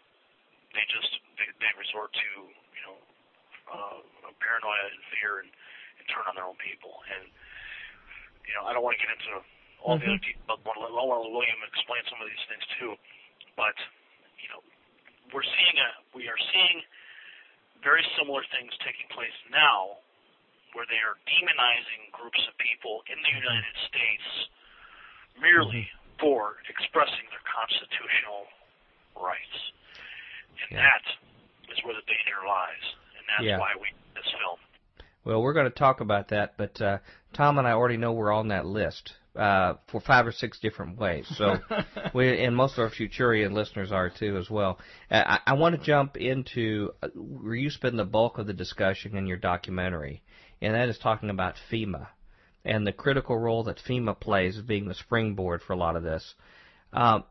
they 0.74 0.84
just 0.90 1.10
they, 1.38 1.46
they 1.62 1.72
resort 1.78 2.10
to 2.10 2.28
you 2.50 2.82
know 2.84 2.96
uh, 3.70 3.98
paranoia 4.42 4.90
and 4.90 5.02
fear 5.14 5.40
and, 5.40 5.48
and 5.48 6.04
turn 6.10 6.26
on 6.26 6.34
their 6.34 6.44
own 6.44 6.58
people. 6.58 6.98
And 7.14 7.30
you 8.44 8.52
know 8.58 8.66
I 8.66 8.74
don't 8.74 8.82
want 8.82 8.98
to 8.98 9.02
get 9.02 9.10
into 9.14 9.40
all 9.80 9.96
mm-hmm. 9.96 10.02
the 10.02 10.18
other 10.18 10.22
details. 10.22 10.60
But 10.66 10.76
I 10.76 10.90
want 10.90 11.22
to 11.22 11.30
let 11.30 11.32
William 11.32 11.60
explain 11.64 12.02
some 12.10 12.20
of 12.20 12.26
these 12.26 12.44
things 12.50 12.64
too. 12.76 12.92
But 13.54 13.78
you 14.42 14.50
know 14.50 14.60
we're 15.30 15.46
seeing 15.46 15.76
a 15.78 15.88
we 16.12 16.26
are 16.26 16.40
seeing 16.52 16.82
very 17.86 18.02
similar 18.18 18.42
things 18.50 18.74
taking 18.82 19.06
place 19.14 19.34
now 19.52 20.02
where 20.74 20.88
they 20.90 20.98
are 21.06 21.14
demonizing 21.30 22.10
groups 22.10 22.40
of 22.50 22.54
people 22.58 23.06
in 23.06 23.20
the 23.22 23.30
United 23.30 23.76
States 23.86 24.26
merely 25.40 25.88
mm-hmm. 25.88 26.20
for 26.20 26.56
expressing 26.68 27.26
their 27.30 27.44
constitutional 27.44 28.46
rights. 29.16 29.58
And 30.68 30.78
yeah. 30.78 30.86
that 30.86 31.04
is 31.72 31.78
where 31.84 31.94
the 31.94 32.06
danger 32.06 32.40
lies, 32.46 32.84
and 33.18 33.24
that's 33.28 33.46
yeah. 33.46 33.58
why 33.58 33.74
we 33.80 33.88
this 34.14 34.30
film. 34.38 34.58
Well, 35.24 35.42
we're 35.42 35.54
going 35.54 35.70
to 35.70 35.78
talk 35.78 36.00
about 36.00 36.28
that, 36.28 36.56
but 36.56 36.80
uh, 36.80 36.98
Tom 37.32 37.58
and 37.58 37.66
I 37.66 37.72
already 37.72 37.96
know 37.96 38.12
we're 38.12 38.32
on 38.32 38.48
that 38.48 38.66
list 38.66 39.14
uh, 39.36 39.74
for 39.90 40.00
five 40.00 40.26
or 40.26 40.32
six 40.32 40.60
different 40.60 40.98
ways. 40.98 41.26
So, 41.36 41.56
we 42.14 42.44
and 42.44 42.54
most 42.54 42.74
of 42.74 42.80
our 42.80 42.90
Futurian 42.90 43.52
listeners 43.52 43.90
are 43.90 44.10
too 44.10 44.36
as 44.36 44.50
well. 44.50 44.78
Uh, 45.10 45.22
I, 45.26 45.38
I 45.46 45.52
want 45.54 45.78
to 45.78 45.84
jump 45.84 46.16
into 46.16 46.90
uh, 47.02 47.08
where 47.14 47.54
you 47.54 47.70
spend 47.70 47.98
the 47.98 48.04
bulk 48.04 48.38
of 48.38 48.46
the 48.46 48.52
discussion 48.52 49.16
in 49.16 49.26
your 49.26 49.38
documentary, 49.38 50.22
and 50.60 50.74
that 50.74 50.88
is 50.88 50.98
talking 50.98 51.30
about 51.30 51.54
FEMA 51.70 52.08
and 52.64 52.86
the 52.86 52.92
critical 52.92 53.38
role 53.38 53.64
that 53.64 53.80
FEMA 53.86 54.18
plays 54.18 54.56
as 54.56 54.62
being 54.62 54.88
the 54.88 54.94
springboard 54.94 55.62
for 55.62 55.72
a 55.72 55.76
lot 55.76 55.96
of 55.96 56.02
this. 56.02 56.34
Um, 56.92 57.24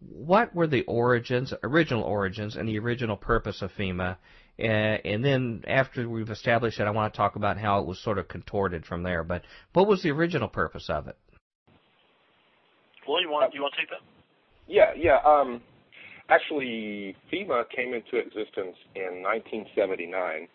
what 0.00 0.54
were 0.54 0.66
the 0.66 0.82
origins, 0.82 1.52
original 1.62 2.02
origins, 2.02 2.56
and 2.56 2.68
the 2.68 2.78
original 2.78 3.16
purpose 3.16 3.62
of 3.62 3.70
FEMA? 3.72 4.16
Uh, 4.58 4.62
and 4.62 5.24
then 5.24 5.64
after 5.66 6.08
we've 6.08 6.30
established 6.30 6.78
it, 6.78 6.86
I 6.86 6.90
want 6.90 7.12
to 7.12 7.16
talk 7.16 7.36
about 7.36 7.58
how 7.58 7.80
it 7.80 7.86
was 7.86 8.02
sort 8.02 8.18
of 8.18 8.28
contorted 8.28 8.84
from 8.86 9.02
there. 9.02 9.24
But 9.24 9.42
what 9.72 9.88
was 9.88 10.02
the 10.02 10.10
original 10.10 10.48
purpose 10.48 10.88
of 10.88 11.08
it? 11.08 11.16
Well, 13.08 13.20
you 13.20 13.30
want 13.30 13.52
you 13.52 13.62
want 13.62 13.74
to 13.74 13.80
take 13.80 13.90
that? 13.90 14.00
Yeah, 14.66 14.92
yeah. 14.96 15.18
Um, 15.26 15.60
actually, 16.28 17.16
FEMA 17.32 17.64
came 17.74 17.94
into 17.94 18.16
existence 18.16 18.76
in 18.94 19.22
1979. 19.22 20.48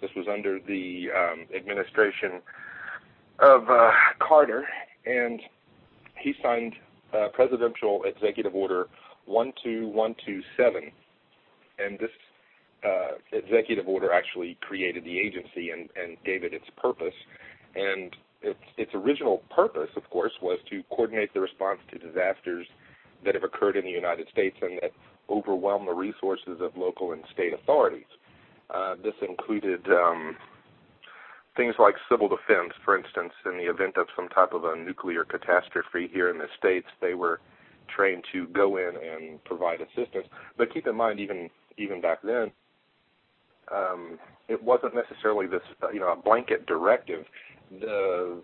This 0.00 0.10
was 0.14 0.26
under 0.30 0.60
the 0.60 1.08
um, 1.16 1.46
administration 1.56 2.42
of 3.38 3.68
uh, 3.68 3.90
Carter, 4.18 4.66
and 5.04 5.40
he 6.18 6.34
signed 6.42 6.74
uh, 7.12 7.28
Presidential 7.32 8.02
Executive 8.04 8.54
Order 8.54 8.88
12127, 9.26 10.92
and 11.78 11.98
this 11.98 12.10
uh, 12.84 13.16
executive 13.32 13.88
order 13.88 14.12
actually 14.12 14.56
created 14.60 15.04
the 15.04 15.18
agency 15.18 15.70
and, 15.70 15.88
and 15.96 16.16
gave 16.24 16.44
it 16.44 16.52
its 16.52 16.66
purpose. 16.76 17.14
And 17.74 18.14
its, 18.42 18.60
its 18.76 18.90
original 18.94 19.42
purpose, 19.54 19.90
of 19.96 20.08
course, 20.10 20.32
was 20.40 20.58
to 20.70 20.82
coordinate 20.90 21.34
the 21.34 21.40
response 21.40 21.80
to 21.90 21.98
disasters 21.98 22.66
that 23.24 23.34
have 23.34 23.44
occurred 23.44 23.76
in 23.76 23.84
the 23.84 23.90
United 23.90 24.28
States 24.28 24.56
and 24.62 24.78
that 24.82 24.92
overwhelm 25.28 25.86
the 25.86 25.92
resources 25.92 26.60
of 26.60 26.76
local 26.76 27.12
and 27.12 27.22
state 27.32 27.52
authorities. 27.52 28.06
Uh, 28.70 28.94
this 29.02 29.14
included 29.26 29.86
um, 29.88 30.36
things 31.56 31.74
like 31.78 31.94
civil 32.10 32.28
defense, 32.28 32.72
for 32.84 32.96
instance, 32.96 33.32
in 33.44 33.56
the 33.56 33.64
event 33.64 33.96
of 33.96 34.06
some 34.14 34.28
type 34.28 34.52
of 34.52 34.64
a 34.64 34.76
nuclear 34.76 35.24
catastrophe 35.24 36.08
here 36.12 36.30
in 36.30 36.38
the 36.38 36.46
states, 36.58 36.86
they 37.00 37.14
were 37.14 37.40
trained 37.94 38.24
to 38.32 38.46
go 38.48 38.76
in 38.76 38.92
and 38.96 39.42
provide 39.44 39.80
assistance. 39.80 40.26
But 40.56 40.72
keep 40.72 40.86
in 40.86 40.96
mind, 40.96 41.20
even 41.20 41.50
even 41.78 42.00
back 42.00 42.22
then, 42.22 42.50
um, 43.74 44.18
it 44.48 44.62
wasn't 44.62 44.94
necessarily 44.94 45.46
this 45.46 45.62
uh, 45.82 45.90
you 45.90 46.00
know 46.00 46.12
a 46.12 46.16
blanket 46.16 46.66
directive. 46.66 47.24
The 47.80 48.42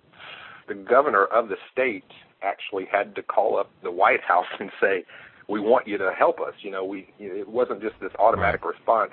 the 0.69 0.75
governor 0.75 1.25
of 1.27 1.49
the 1.49 1.57
state 1.71 2.05
actually 2.43 2.87
had 2.91 3.15
to 3.17 3.23
call 3.23 3.59
up 3.59 3.71
the 3.83 3.91
White 3.91 4.23
House 4.27 4.47
and 4.59 4.71
say, 4.81 5.05
"We 5.49 5.61
want 5.61 5.87
you 5.87 5.99
to 5.99 6.13
help 6.17 6.41
us." 6.41 6.55
You 6.61 6.71
know, 6.71 6.85
we 6.85 7.13
it 7.19 7.49
wasn't 7.49 7.83
just 7.83 7.95
this 8.01 8.13
automatic 8.19 8.65
response 8.65 9.13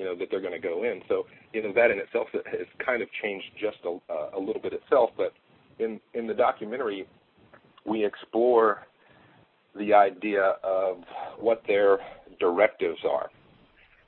you 0.00 0.06
know 0.06 0.16
that 0.16 0.28
they're 0.30 0.40
going 0.40 0.54
to 0.54 0.58
go 0.58 0.82
in. 0.82 1.02
So 1.08 1.26
you 1.52 1.62
know 1.62 1.74
that 1.74 1.90
in 1.90 1.98
itself 1.98 2.28
has 2.32 2.66
kind 2.84 3.02
of 3.02 3.08
changed 3.22 3.44
just 3.60 3.76
a, 3.84 3.98
uh, 4.10 4.30
a 4.34 4.40
little 4.40 4.62
bit 4.62 4.72
itself. 4.72 5.10
But 5.14 5.34
in 5.78 6.00
in 6.14 6.26
the 6.26 6.32
documentary, 6.32 7.06
we 7.84 8.06
explore 8.06 8.86
the 9.76 9.92
idea 9.92 10.54
of 10.64 11.04
what 11.38 11.62
their 11.66 11.98
directives 12.40 13.00
are. 13.04 13.28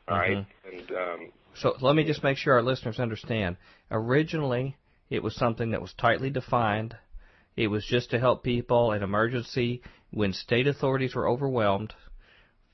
All 0.08 0.18
mm-hmm. 0.18 0.34
right, 0.34 0.46
and 0.72 0.90
um, 0.90 1.32
so 1.54 1.76
let 1.82 1.94
me 1.94 2.04
just 2.04 2.24
make 2.24 2.38
sure 2.38 2.54
our 2.54 2.62
listeners 2.62 2.98
understand. 2.98 3.58
Originally, 3.90 4.76
it 5.10 5.22
was 5.22 5.36
something 5.36 5.72
that 5.72 5.82
was 5.82 5.92
tightly 5.92 6.30
defined. 6.30 6.96
It 7.54 7.66
was 7.66 7.84
just 7.84 8.12
to 8.12 8.18
help 8.18 8.42
people 8.42 8.92
in 8.92 9.02
emergency 9.02 9.82
when 10.10 10.32
state 10.32 10.66
authorities 10.66 11.14
were 11.14 11.28
overwhelmed. 11.28 11.92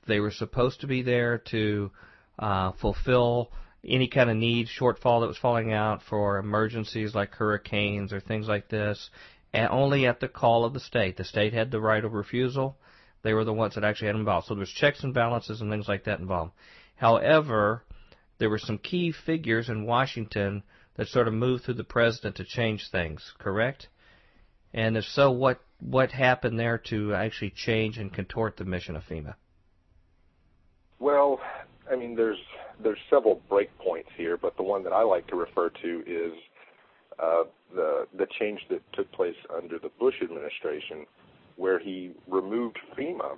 They 0.07 0.21
were 0.21 0.31
supposed 0.31 0.79
to 0.81 0.87
be 0.87 1.01
there 1.01 1.39
to 1.51 1.91
uh, 2.39 2.71
fulfill 2.81 3.51
any 3.83 4.07
kind 4.07 4.29
of 4.29 4.35
need 4.35 4.67
shortfall 4.67 5.21
that 5.21 5.27
was 5.27 5.37
falling 5.37 5.71
out 5.71 6.01
for 6.03 6.37
emergencies 6.37 7.13
like 7.13 7.33
hurricanes 7.33 8.11
or 8.11 8.19
things 8.19 8.47
like 8.47 8.69
this, 8.69 9.09
and 9.53 9.69
only 9.69 10.05
at 10.05 10.19
the 10.19 10.27
call 10.27 10.65
of 10.65 10.73
the 10.73 10.79
state. 10.79 11.17
The 11.17 11.23
state 11.23 11.53
had 11.53 11.71
the 11.71 11.79
right 11.81 12.03
of 12.03 12.13
refusal. 12.13 12.77
They 13.21 13.33
were 13.33 13.45
the 13.45 13.53
ones 13.53 13.75
that 13.75 13.83
actually 13.83 14.07
had 14.07 14.15
involved. 14.15 14.47
So 14.47 14.53
there 14.53 14.59
was 14.59 14.69
checks 14.69 15.03
and 15.03 15.13
balances 15.13 15.61
and 15.61 15.69
things 15.69 15.87
like 15.87 16.05
that 16.05 16.19
involved. 16.19 16.53
However, 16.95 17.83
there 18.37 18.49
were 18.49 18.59
some 18.59 18.77
key 18.77 19.11
figures 19.11 19.69
in 19.69 19.85
Washington 19.85 20.63
that 20.95 21.07
sort 21.07 21.27
of 21.27 21.33
moved 21.33 21.63
through 21.63 21.75
the 21.75 21.83
president 21.83 22.35
to 22.37 22.45
change 22.45 22.89
things, 22.89 23.33
correct? 23.37 23.87
And 24.73 24.97
if 24.97 25.05
so, 25.05 25.31
what 25.31 25.61
what 25.79 26.11
happened 26.11 26.59
there 26.59 26.77
to 26.89 27.13
actually 27.13 27.51
change 27.51 27.97
and 27.97 28.13
contort 28.13 28.57
the 28.57 28.65
mission 28.65 28.95
of 28.95 29.03
FEMA? 29.03 29.35
I 31.91 31.95
mean, 31.95 32.15
there's 32.15 32.37
there's 32.81 32.99
several 33.09 33.41
breakpoints 33.49 34.11
here, 34.15 34.37
but 34.37 34.55
the 34.57 34.63
one 34.63 34.83
that 34.83 34.93
I 34.93 35.03
like 35.03 35.27
to 35.27 35.35
refer 35.35 35.69
to 35.69 36.03
is 36.05 36.33
uh, 37.21 37.43
the 37.73 38.07
the 38.17 38.27
change 38.39 38.61
that 38.69 38.81
took 38.93 39.11
place 39.11 39.35
under 39.55 39.79
the 39.79 39.89
Bush 39.99 40.15
administration, 40.21 41.05
where 41.57 41.79
he 41.79 42.11
removed 42.27 42.77
FEMA. 42.97 43.37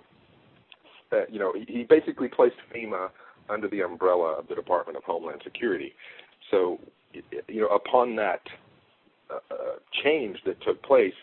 Uh, 1.11 1.21
you 1.29 1.39
know, 1.39 1.53
he, 1.53 1.65
he 1.67 1.83
basically 1.83 2.27
placed 2.27 2.55
FEMA 2.73 3.09
under 3.49 3.67
the 3.67 3.81
umbrella 3.81 4.33
of 4.39 4.47
the 4.47 4.55
Department 4.55 4.97
of 4.97 5.03
Homeland 5.03 5.41
Security. 5.43 5.93
So, 6.49 6.79
you 7.47 7.61
know, 7.61 7.67
upon 7.67 8.15
that 8.17 8.41
uh 9.29 9.79
change 10.03 10.37
that 10.45 10.61
took 10.61 10.81
place, 10.83 11.13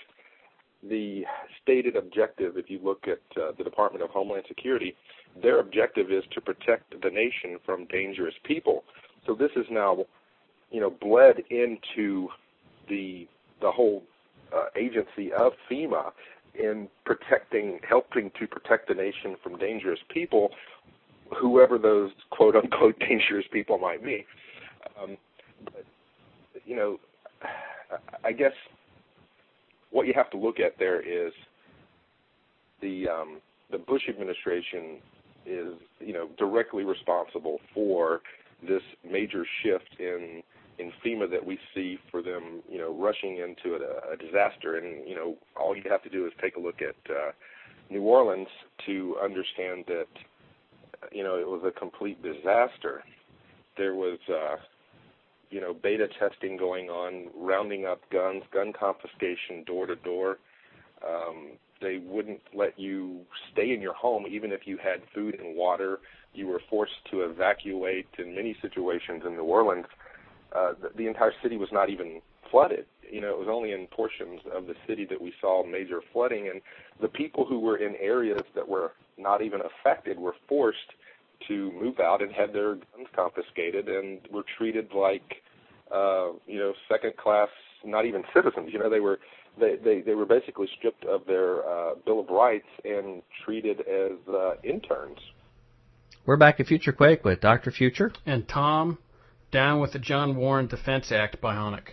the 0.83 1.25
stated 1.62 1.97
objective, 1.97 2.57
if 2.57 2.71
you 2.71 2.81
look 2.83 3.07
at 3.07 3.21
uh, 3.41 3.53
the 3.57 3.64
Department 3.64 4.03
of 4.03 4.11
Homeland 4.11 4.45
Security, 4.49 4.95
their 5.42 5.61
objective 5.61 6.11
is 6.11 6.24
to 6.33 6.40
protect 6.40 7.01
the 7.03 7.11
nation 7.11 7.59
from 7.64 7.87
dangerous 7.87 8.35
people. 8.44 8.85
So 9.27 9.35
this 9.35 9.51
is 9.57 9.66
now, 9.70 10.05
you 10.70 10.81
know, 10.81 10.90
bled 10.90 11.42
into 11.51 12.29
the 12.88 13.27
the 13.61 13.70
whole 13.70 14.05
uh, 14.55 14.66
agency 14.77 15.33
of 15.33 15.53
FEMA 15.70 16.12
in 16.55 16.88
protecting, 17.05 17.81
helping 17.88 18.31
to 18.38 18.46
protect 18.46 18.88
the 18.88 18.94
nation 18.94 19.37
from 19.42 19.59
dangerous 19.59 20.01
people, 20.09 20.51
whoever 21.37 21.79
those 21.79 22.11
quote 22.31 22.57
unquote 22.57 22.98
dangerous 23.09 23.46
people 23.53 23.79
might 23.79 24.03
be. 24.03 24.24
Um, 25.01 25.16
but, 25.64 25.85
you 26.64 26.77
know, 26.77 26.98
I 28.24 28.33
guess 28.33 28.53
what 29.90 30.07
you 30.07 30.14
have 30.14 30.31
to 30.31 30.37
look 30.37 30.61
at 30.61 30.79
there 30.79 31.01
is 31.01 31.33
the 32.81 33.09
um, 33.09 33.40
the 33.70 33.79
Bush 33.79 34.03
administration 34.09 34.98
is 35.49 35.75
you 36.01 36.13
know 36.13 36.29
directly 36.39 36.85
responsible 36.85 37.59
for 37.75 38.21
this 38.67 38.83
major 39.09 39.45
shift 39.63 39.97
in 39.99 40.43
in 40.79 40.93
FEMA 41.05 41.29
that 41.31 41.45
we 41.45 41.59
see 41.75 41.99
for 42.11 42.23
them 42.23 42.63
you 42.71 42.79
know 42.79 42.95
rushing 42.95 43.39
into 43.39 43.77
a, 43.77 44.13
a 44.13 44.17
disaster 44.17 44.77
and 44.77 45.09
you 45.09 45.15
know 45.15 45.37
all 45.57 45.77
you 45.77 45.83
have 45.89 46.03
to 46.03 46.11
do 46.11 46.27
is 46.27 46.33
take 46.41 46.57
a 46.57 46.61
look 46.61 46.81
at 46.83 46.97
uh, 47.11 47.33
New 47.91 48.03
Orleans 48.03 48.49
to 48.87 49.17
understand 49.23 49.85
that 49.89 50.09
you 51.13 51.23
know 51.23 51.39
it 51.39 51.47
was 51.47 51.63
a 51.65 51.79
complete 51.79 52.23
disaster. 52.23 53.03
There 53.77 53.95
was 53.95 54.19
uh, 54.29 54.57
you 55.51 55.61
know, 55.61 55.75
beta 55.75 56.09
testing 56.19 56.57
going 56.57 56.89
on, 56.89 57.29
rounding 57.35 57.87
up 57.87 58.01
guns, 58.11 58.43
gun 58.53 58.73
confiscation 58.79 59.65
door 59.67 59.87
to 59.87 59.97
door. 59.97 60.39
Um, 61.07 61.53
they 61.81 61.99
wouldn't 61.99 62.41
let 62.55 62.79
you 62.79 63.21
stay 63.53 63.73
in 63.73 63.81
your 63.81 63.95
home 63.95 64.27
even 64.29 64.53
if 64.53 64.67
you 64.67 64.77
had 64.77 65.01
food 65.14 65.38
and 65.38 65.57
water. 65.57 66.01
You 66.35 66.47
were 66.47 66.61
forced 66.69 67.05
to 67.11 67.23
evacuate 67.23 68.07
in 68.19 68.35
many 68.35 68.57
situations 68.61 69.23
in 69.27 69.35
New 69.35 69.45
Orleans. 69.45 69.87
Uh, 70.55 70.73
the, 70.81 70.91
the 70.97 71.07
entire 71.07 71.33
city 71.43 71.57
was 71.57 71.69
not 71.73 71.91
even 71.91 72.21
flooded. 72.51 72.87
You 73.11 73.21
know, 73.21 73.31
it 73.31 73.38
was 73.38 73.49
only 73.51 73.73
in 73.73 73.87
portions 73.87 74.41
of 74.55 74.67
the 74.67 74.75
city 74.87 75.07
that 75.07 75.21
we 75.21 75.33
saw 75.41 75.64
major 75.64 76.01
flooding, 76.12 76.49
and 76.49 76.61
the 77.01 77.09
people 77.09 77.45
who 77.47 77.59
were 77.59 77.77
in 77.77 77.97
areas 77.97 78.43
that 78.55 78.69
were 78.69 78.93
not 79.17 79.43
even 79.43 79.61
affected 79.61 80.19
were 80.19 80.35
forced 80.49 80.93
to 81.47 81.73
move 81.73 82.01
out 82.01 82.23
and 82.23 82.33
had 82.33 82.53
their 82.53 82.75
guns 82.75 83.09
confiscated 83.14 83.88
and 83.88 84.21
were 84.31 84.45
treated 84.57 84.93
like 84.93 85.43
uh, 85.95 86.29
you 86.47 86.59
know 86.59 86.75
second 86.88 87.17
class, 87.17 87.49
not 87.85 88.05
even 88.05 88.25
citizens. 88.35 88.71
You 88.73 88.79
know 88.79 88.91
they 88.91 89.01
were 89.01 89.19
they 89.59 89.77
they, 89.77 90.01
they 90.01 90.14
were 90.14 90.27
basically 90.27 90.68
stripped 90.79 91.05
of 91.05 91.27
their 91.27 91.68
uh, 91.68 91.94
bill 92.05 92.21
of 92.21 92.29
rights 92.29 92.68
and 92.85 93.23
treated 93.44 93.81
as 93.81 94.18
uh, 94.29 94.55
interns. 94.62 95.18
We're 96.27 96.37
back 96.37 96.61
at 96.61 96.66
Future 96.66 96.92
Quake 96.92 97.25
with 97.25 97.40
Dr. 97.40 97.71
Future 97.71 98.12
and 98.27 98.47
Tom, 98.47 98.99
down 99.51 99.81
with 99.81 99.92
the 99.92 99.99
John 99.99 100.37
Warner 100.37 100.68
Defense 100.68 101.11
Act 101.11 101.40
bionic. 101.40 101.92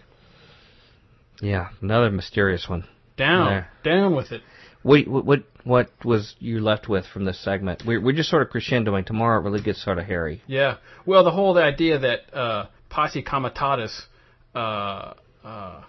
Yeah, 1.42 1.70
another 1.82 2.10
mysterious 2.12 2.68
one. 2.68 2.86
Down, 3.18 3.50
there. 3.50 3.70
down 3.84 4.16
with 4.16 4.32
it. 4.32 4.42
What, 4.84 5.08
what 5.08 5.44
what 5.64 5.90
was 6.04 6.36
you 6.40 6.60
left 6.60 6.88
with 6.88 7.06
from 7.08 7.26
this 7.26 7.44
segment? 7.44 7.84
We're 7.86 8.00
we're 8.00 8.16
just 8.16 8.30
sort 8.30 8.44
of 8.44 8.50
crescendoing. 8.50 9.06
Tomorrow 9.06 9.40
it 9.40 9.44
really 9.44 9.64
gets 9.64 9.84
sort 9.84 9.98
of 9.98 10.06
hairy. 10.06 10.42
Yeah. 10.48 10.78
Well, 11.06 11.24
the 11.24 11.32
whole 11.32 11.58
idea 11.58 11.98
that 11.98 12.34
uh, 12.34 12.68
posse 12.90 13.24
comitatus 13.24 14.06
uh, 14.54 15.14
uh, 15.44 15.84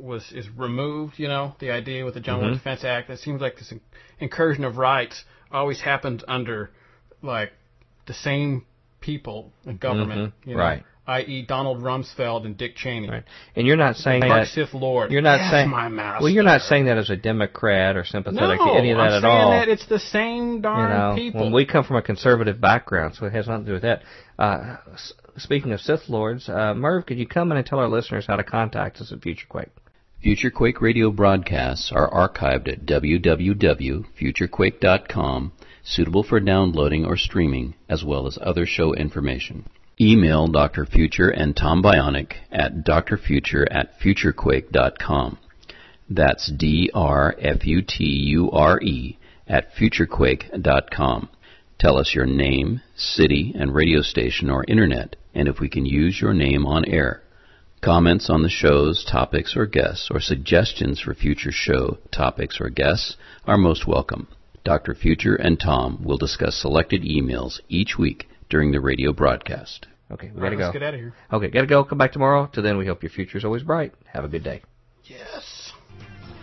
was 0.00 0.32
is 0.32 0.48
removed. 0.56 1.18
You 1.18 1.28
know, 1.28 1.54
the 1.60 1.70
idea 1.70 2.04
with 2.04 2.14
the 2.14 2.20
John 2.20 2.40
mm-hmm. 2.40 2.54
Defense 2.54 2.84
Act. 2.84 3.10
It 3.10 3.18
seems 3.18 3.40
like 3.40 3.56
this 3.56 3.72
incursion 4.18 4.64
of 4.64 4.76
rights 4.76 5.24
always 5.50 5.80
happens 5.80 6.22
under 6.26 6.70
like 7.22 7.52
the 8.06 8.14
same 8.14 8.66
people 9.00 9.52
in 9.64 9.76
government. 9.76 10.32
Mm-hmm. 10.34 10.50
You 10.50 10.56
know? 10.56 10.62
Right 10.62 10.84
i.e., 11.08 11.42
Donald 11.42 11.82
Rumsfeld 11.82 12.44
and 12.44 12.56
Dick 12.56 12.76
Cheney. 12.76 13.08
Right. 13.08 13.24
And 13.56 13.66
you're 13.66 13.76
not 13.76 13.96
saying 13.96 14.20
Mark 14.20 14.46
that 14.46 14.48
Sith 14.48 14.74
Lord. 14.74 15.10
You're 15.10 15.22
not 15.22 15.40
yes, 15.40 15.50
saying 15.50 15.70
my 15.70 15.88
master. 15.88 16.22
Well, 16.22 16.30
you're 16.30 16.44
not 16.44 16.60
saying 16.60 16.84
that 16.84 16.98
as 16.98 17.08
a 17.08 17.16
Democrat 17.16 17.96
or 17.96 18.04
sympathetic 18.04 18.60
no, 18.60 18.66
to 18.66 18.78
any 18.78 18.90
of 18.90 18.98
that 18.98 19.04
I'm 19.04 19.12
at 19.12 19.22
saying 19.22 19.34
all. 19.34 19.50
That 19.50 19.68
it's 19.68 19.86
the 19.86 19.98
same 19.98 20.60
darn 20.60 20.90
you 20.90 20.98
know, 20.98 21.14
people. 21.14 21.44
When 21.44 21.52
we 21.52 21.64
come 21.64 21.84
from 21.84 21.96
a 21.96 22.02
conservative 22.02 22.60
background, 22.60 23.14
so 23.16 23.24
it 23.24 23.32
has 23.32 23.48
nothing 23.48 23.64
to 23.64 23.70
do 23.70 23.72
with 23.74 23.82
that. 23.82 24.02
Uh, 24.38 24.76
speaking 25.38 25.72
of 25.72 25.80
Sith 25.80 26.08
Lords, 26.08 26.48
uh, 26.48 26.74
Merv, 26.74 27.06
could 27.06 27.18
you 27.18 27.26
come 27.26 27.50
in 27.50 27.58
and 27.58 27.66
tell 27.66 27.78
our 27.78 27.88
listeners 27.88 28.26
how 28.26 28.36
to 28.36 28.44
contact 28.44 29.00
us 29.00 29.12
at 29.12 29.20
FutureQuake? 29.20 29.70
FutureQuake 30.24 30.80
radio 30.80 31.10
broadcasts 31.10 31.92
are 31.92 32.10
archived 32.10 32.68
at 32.68 32.84
www.futurequake.com, 32.84 35.52
suitable 35.84 36.24
for 36.24 36.40
downloading 36.40 37.04
or 37.04 37.16
streaming, 37.16 37.74
as 37.88 38.04
well 38.04 38.26
as 38.26 38.38
other 38.40 38.66
show 38.66 38.92
information. 38.94 39.68
Email 40.00 40.46
Dr. 40.46 40.86
Future 40.86 41.28
and 41.28 41.56
Tom 41.56 41.82
Bionic 41.82 42.34
at 42.50 42.84
drfuture 42.84 43.66
at 43.70 43.98
futurequake.com. 44.00 45.38
That's 46.10 46.50
D-R-F-U-T-U-R-E 46.50 46.78
at 49.46 49.74
futurequake.com. 49.74 51.28
Tell 51.78 51.96
us 51.96 52.14
your 52.14 52.26
name, 52.26 52.82
city, 52.96 53.54
and 53.56 53.74
radio 53.74 54.02
station 54.02 54.50
or 54.50 54.64
internet, 54.66 55.16
and 55.38 55.48
if 55.48 55.60
we 55.60 55.68
can 55.68 55.86
use 55.86 56.20
your 56.20 56.34
name 56.34 56.66
on 56.66 56.84
air. 56.84 57.22
Comments 57.80 58.28
on 58.28 58.42
the 58.42 58.48
show's 58.48 59.04
topics 59.08 59.56
or 59.56 59.66
guests, 59.66 60.08
or 60.10 60.18
suggestions 60.20 61.00
for 61.00 61.14
future 61.14 61.52
show 61.52 61.98
topics 62.10 62.60
or 62.60 62.68
guests 62.68 63.16
are 63.46 63.56
most 63.56 63.86
welcome. 63.86 64.26
Dr. 64.64 64.96
Future 64.96 65.36
and 65.36 65.58
Tom 65.60 66.02
will 66.04 66.18
discuss 66.18 66.60
selected 66.60 67.02
emails 67.02 67.60
each 67.68 67.96
week 67.96 68.28
during 68.50 68.72
the 68.72 68.80
radio 68.80 69.12
broadcast. 69.12 69.86
Okay, 70.10 70.30
we 70.34 70.40
gotta 70.40 70.56
go. 70.56 70.62
Let's 70.64 70.72
get 70.72 70.82
out 70.82 70.94
of 70.94 71.00
here. 71.00 71.14
Okay, 71.32 71.50
gotta 71.50 71.66
go. 71.68 71.84
Come 71.84 71.98
back 71.98 72.12
tomorrow. 72.12 72.50
Till 72.52 72.64
then, 72.64 72.76
we 72.76 72.86
hope 72.86 73.02
your 73.02 73.10
future 73.10 73.38
is 73.38 73.44
always 73.44 73.62
bright. 73.62 73.92
Have 74.12 74.24
a 74.24 74.28
good 74.28 74.42
day. 74.42 74.62
Yes. 75.04 75.72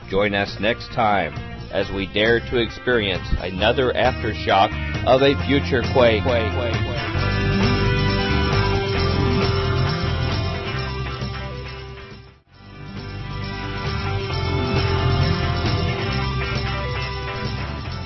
Join 0.09 0.33
us 0.33 0.55
next 0.61 0.87
time 0.93 1.33
as 1.73 1.89
we 1.93 2.07
dare 2.13 2.39
to 2.39 2.61
experience 2.61 3.27
another 3.39 3.91
aftershock 3.91 4.69
of 5.05 5.21
a 5.21 5.35
future 5.47 5.81
quake. 5.93 6.23
quake, 6.23 6.53
quake, 6.53 6.73
quake. 6.73 7.14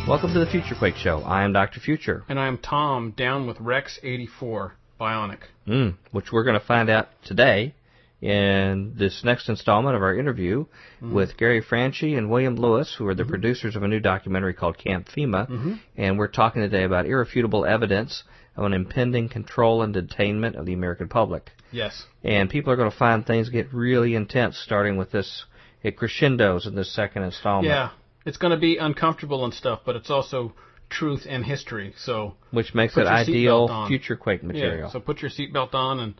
Welcome 0.10 0.34
to 0.34 0.40
the 0.40 0.48
Future 0.48 0.74
Quake 0.74 0.96
Show. 0.96 1.20
I 1.20 1.44
am 1.44 1.54
Dr. 1.54 1.80
Future. 1.80 2.24
And 2.28 2.40
I 2.40 2.48
am 2.48 2.58
Tom, 2.58 3.12
down 3.12 3.46
with 3.46 3.60
Rex 3.60 4.00
84, 4.02 4.74
Bionic. 5.00 5.38
Mm, 5.68 5.98
which 6.10 6.32
we're 6.32 6.44
going 6.44 6.60
to 6.60 6.66
find 6.66 6.90
out 6.90 7.10
today 7.24 7.76
in 8.20 8.96
this 8.98 9.24
next 9.24 9.50
installment 9.50 9.96
of 9.96 10.02
our 10.02 10.18
interview 10.18 10.66
mm-hmm. 10.96 11.14
with 11.14 11.38
Gary 11.38 11.62
Franchi 11.62 12.16
and 12.16 12.28
William 12.32 12.56
Lewis, 12.56 12.96
who 12.98 13.06
are 13.06 13.14
the 13.14 13.22
mm-hmm. 13.22 13.30
producers 13.30 13.76
of 13.76 13.84
a 13.84 13.88
new 13.88 14.00
documentary 14.00 14.56
called 14.56 14.80
Camp 14.80 15.08
FEMA. 15.16 15.48
Mm-hmm. 15.48 15.74
And 15.96 16.18
we're 16.18 16.28
talking 16.28 16.64
today 16.64 16.86
about 16.86 17.06
irrefutable 17.06 17.64
evidence 17.64 18.24
of 18.58 18.64
an 18.64 18.74
impending 18.74 19.30
control 19.30 19.84
and 19.84 19.94
detainment 19.94 20.56
of 20.56 20.66
the 20.66 20.74
American 20.74 21.08
public. 21.08 21.52
Yes. 21.72 22.04
And 22.24 22.50
people 22.50 22.74
are 22.74 22.78
going 22.78 22.90
to 22.90 22.98
find 22.98 23.28
things 23.28 23.50
get 23.50 23.72
really 23.72 24.16
intense 24.16 24.58
starting 24.58 24.98
with 24.98 25.12
this. 25.12 25.46
It 25.84 25.98
crescendos 25.98 26.66
in 26.66 26.74
this 26.74 26.92
second 26.92 27.22
installment. 27.24 27.68
Yeah 27.68 27.92
it's 28.30 28.38
going 28.38 28.52
to 28.52 28.58
be 28.58 28.78
uncomfortable 28.78 29.44
and 29.44 29.52
stuff, 29.52 29.80
but 29.84 29.96
it's 29.96 30.12
also 30.12 30.54
truth 30.88 31.26
and 31.28 31.44
history. 31.44 31.96
So 31.98 32.36
which 32.52 32.76
makes 32.76 32.96
it 32.96 33.08
ideal 33.08 33.88
future 33.88 34.16
quake 34.16 34.44
material. 34.44 34.88
Yeah, 34.88 34.92
so 34.92 35.00
put 35.00 35.22
your 35.24 35.32
seatbelt 35.32 35.74
on 35.74 36.00
and 36.00 36.14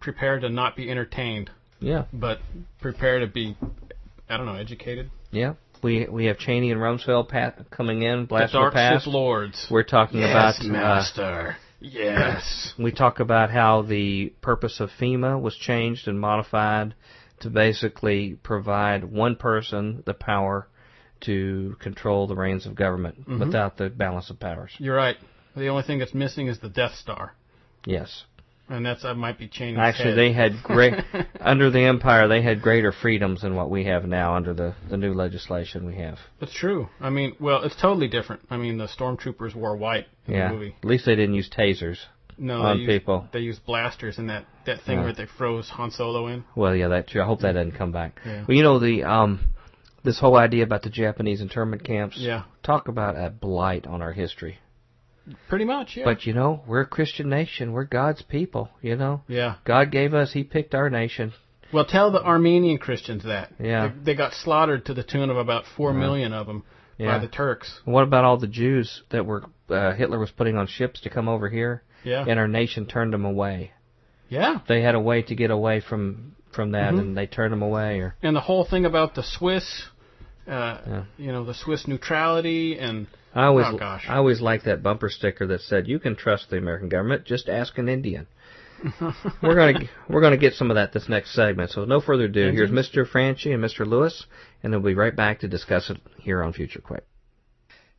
prepare 0.00 0.40
to 0.40 0.48
not 0.48 0.74
be 0.74 0.90
entertained. 0.90 1.50
Yeah. 1.80 2.06
But 2.14 2.38
prepare 2.80 3.20
to 3.20 3.26
be, 3.26 3.58
I 4.26 4.38
don't 4.38 4.46
know, 4.46 4.54
educated. 4.54 5.10
Yeah. 5.30 5.54
We 5.82 6.06
we 6.10 6.24
have 6.26 6.38
Cheney 6.38 6.70
and 6.70 6.80
Rumsfeld 6.80 7.28
pat, 7.28 7.70
coming 7.70 8.00
in, 8.02 8.24
blast 8.24 8.54
the 8.54 8.60
dark 8.60 8.72
past. 8.72 9.06
lords. 9.06 9.66
We're 9.70 9.82
talking 9.82 10.20
yes, 10.20 10.30
about 10.30 10.66
uh, 10.66 10.72
master. 10.72 11.48
Uh, 11.50 11.54
yes. 11.82 12.72
We 12.78 12.90
talk 12.90 13.20
about 13.20 13.50
how 13.50 13.82
the 13.82 14.32
purpose 14.40 14.80
of 14.80 14.88
FEMA 14.98 15.38
was 15.38 15.54
changed 15.54 16.08
and 16.08 16.18
modified 16.18 16.94
to 17.40 17.50
basically 17.50 18.38
provide 18.42 19.04
one 19.04 19.36
person 19.36 20.02
the 20.06 20.14
power 20.14 20.68
to 21.22 21.76
control 21.80 22.26
the 22.26 22.34
reins 22.34 22.66
of 22.66 22.74
government 22.74 23.20
mm-hmm. 23.20 23.40
without 23.40 23.76
the 23.76 23.88
balance 23.88 24.30
of 24.30 24.38
powers. 24.38 24.72
You're 24.78 24.96
right. 24.96 25.16
The 25.56 25.68
only 25.68 25.84
thing 25.84 25.98
that's 25.98 26.14
missing 26.14 26.48
is 26.48 26.58
the 26.58 26.68
Death 26.68 26.94
Star. 26.94 27.34
Yes. 27.86 28.24
And 28.68 28.84
that's 28.84 29.02
that 29.02 29.16
might 29.16 29.38
be 29.38 29.46
changing. 29.46 29.78
Actually, 29.78 30.10
head. 30.10 30.18
they 30.18 30.32
had 30.32 30.62
great 30.62 30.94
under 31.40 31.70
the 31.70 31.80
empire. 31.80 32.28
They 32.28 32.40
had 32.40 32.62
greater 32.62 32.92
freedoms 32.92 33.42
than 33.42 33.54
what 33.54 33.70
we 33.70 33.84
have 33.84 34.06
now 34.06 34.36
under 34.36 34.54
the 34.54 34.74
the 34.88 34.96
new 34.96 35.12
legislation 35.12 35.84
we 35.84 35.96
have. 35.96 36.18
That's 36.40 36.54
true. 36.54 36.88
I 36.98 37.10
mean, 37.10 37.36
well, 37.38 37.62
it's 37.62 37.76
totally 37.78 38.08
different. 38.08 38.40
I 38.48 38.56
mean, 38.56 38.78
the 38.78 38.88
stormtroopers 38.88 39.54
wore 39.54 39.76
white 39.76 40.06
in 40.26 40.34
yeah. 40.34 40.48
the 40.48 40.54
movie. 40.54 40.76
At 40.82 40.88
least 40.88 41.04
they 41.04 41.14
didn't 41.14 41.34
use 41.34 41.50
tasers. 41.50 41.98
No, 42.38 42.62
on 42.62 42.76
they 42.78 42.82
used, 42.84 43.00
people. 43.00 43.28
They 43.32 43.40
used 43.40 43.64
blasters 43.66 44.18
in 44.18 44.28
that 44.28 44.46
that 44.64 44.80
thing 44.82 44.98
yeah. 44.98 45.04
where 45.04 45.12
they 45.12 45.26
froze 45.26 45.68
Han 45.68 45.90
Solo 45.90 46.28
in. 46.28 46.44
Well, 46.56 46.74
yeah, 46.74 46.88
that 46.88 47.08
true. 47.08 47.20
I 47.20 47.26
hope 47.26 47.40
that 47.40 47.52
doesn't 47.52 47.72
come 47.72 47.92
back. 47.92 48.18
Yeah. 48.24 48.44
Well, 48.48 48.56
you 48.56 48.62
know 48.62 48.78
the 48.78 49.04
um 49.04 49.40
This 50.04 50.20
whole 50.20 50.36
idea 50.36 50.62
about 50.64 50.82
the 50.82 50.90
Japanese 50.90 51.40
internment 51.40 51.82
camps. 51.82 52.16
Yeah. 52.18 52.44
Talk 52.62 52.88
about 52.88 53.16
a 53.16 53.30
blight 53.30 53.86
on 53.86 54.02
our 54.02 54.12
history. 54.12 54.58
Pretty 55.48 55.64
much, 55.64 55.96
yeah. 55.96 56.04
But 56.04 56.26
you 56.26 56.34
know, 56.34 56.62
we're 56.66 56.82
a 56.82 56.86
Christian 56.86 57.30
nation. 57.30 57.72
We're 57.72 57.84
God's 57.84 58.20
people. 58.22 58.68
You 58.82 58.96
know, 58.96 59.22
yeah. 59.26 59.54
God 59.64 59.90
gave 59.90 60.12
us. 60.12 60.32
He 60.32 60.44
picked 60.44 60.74
our 60.74 60.90
nation. 60.90 61.32
Well, 61.72 61.86
tell 61.86 62.12
the 62.12 62.22
Armenian 62.22 62.76
Christians 62.78 63.24
that. 63.24 63.50
Yeah. 63.58 63.88
They, 63.88 64.12
they 64.12 64.14
got 64.14 64.34
slaughtered 64.34 64.84
to 64.86 64.94
the 64.94 65.02
tune 65.02 65.30
of 65.30 65.38
about 65.38 65.64
four 65.76 65.92
Yeah. 65.92 65.98
million 65.98 66.32
of 66.34 66.46
them 66.46 66.62
Yeah. 66.98 67.16
by 67.16 67.18
the 67.20 67.28
Turks. 67.32 67.80
What 67.86 68.02
about 68.02 68.24
all 68.24 68.36
the 68.36 68.46
Jews 68.46 69.02
that 69.10 69.24
were 69.24 69.44
uh, 69.70 69.94
Hitler 69.94 70.18
was 70.18 70.30
putting 70.30 70.58
on 70.58 70.66
ships 70.66 71.00
to 71.00 71.10
come 71.10 71.26
over 71.26 71.48
here, 71.48 71.82
Yeah. 72.04 72.26
and 72.28 72.38
our 72.38 72.46
nation 72.46 72.84
turned 72.84 73.14
them 73.14 73.24
away? 73.24 73.72
Yeah. 74.28 74.58
They 74.68 74.82
had 74.82 74.94
a 74.94 75.00
way 75.00 75.22
to 75.22 75.34
get 75.34 75.50
away 75.50 75.80
from 75.80 76.36
from 76.52 76.70
that, 76.72 76.92
Mhm. 76.94 76.98
and 77.00 77.16
they 77.16 77.26
turned 77.26 77.52
them 77.52 77.62
away. 77.62 77.98
Or 77.98 78.14
And 78.22 78.36
the 78.36 78.40
whole 78.40 78.64
thing 78.64 78.84
about 78.84 79.14
the 79.16 79.22
Swiss, 79.24 79.88
uh, 80.46 80.78
Yeah. 80.86 81.04
you 81.16 81.32
know, 81.32 81.44
the 81.44 81.54
Swiss 81.54 81.86
neutrality 81.86 82.78
and 82.78 83.06
I 83.34 83.44
always 83.46 83.66
Oh, 83.68 83.76
gosh. 83.76 84.06
I 84.08 84.16
always 84.16 84.40
liked 84.40 84.64
that 84.66 84.82
bumper 84.82 85.08
sticker 85.08 85.46
that 85.48 85.60
said, 85.62 85.88
"You 85.88 85.98
can 85.98 86.14
trust 86.14 86.50
the 86.50 86.56
American 86.56 86.88
government. 86.88 87.24
Just 87.24 87.48
ask 87.48 87.76
an 87.78 87.88
Indian." 87.88 88.26
we're 89.42 89.54
gonna 89.54 89.88
we're 90.08 90.20
gonna 90.20 90.36
get 90.36 90.52
some 90.54 90.70
of 90.70 90.74
that 90.76 90.92
this 90.92 91.08
next 91.08 91.32
segment. 91.34 91.70
So 91.70 91.84
no 91.84 92.00
further 92.00 92.24
ado. 92.24 92.50
Here's 92.52 92.70
Mr. 92.70 93.06
Franchi 93.08 93.52
and 93.52 93.62
Mr. 93.62 93.86
Lewis, 93.86 94.26
and 94.62 94.72
we'll 94.72 94.82
be 94.82 94.94
right 94.94 95.14
back 95.14 95.40
to 95.40 95.48
discuss 95.48 95.90
it 95.90 95.98
here 96.18 96.42
on 96.42 96.52
Future 96.52 96.80
Quake. 96.80 97.00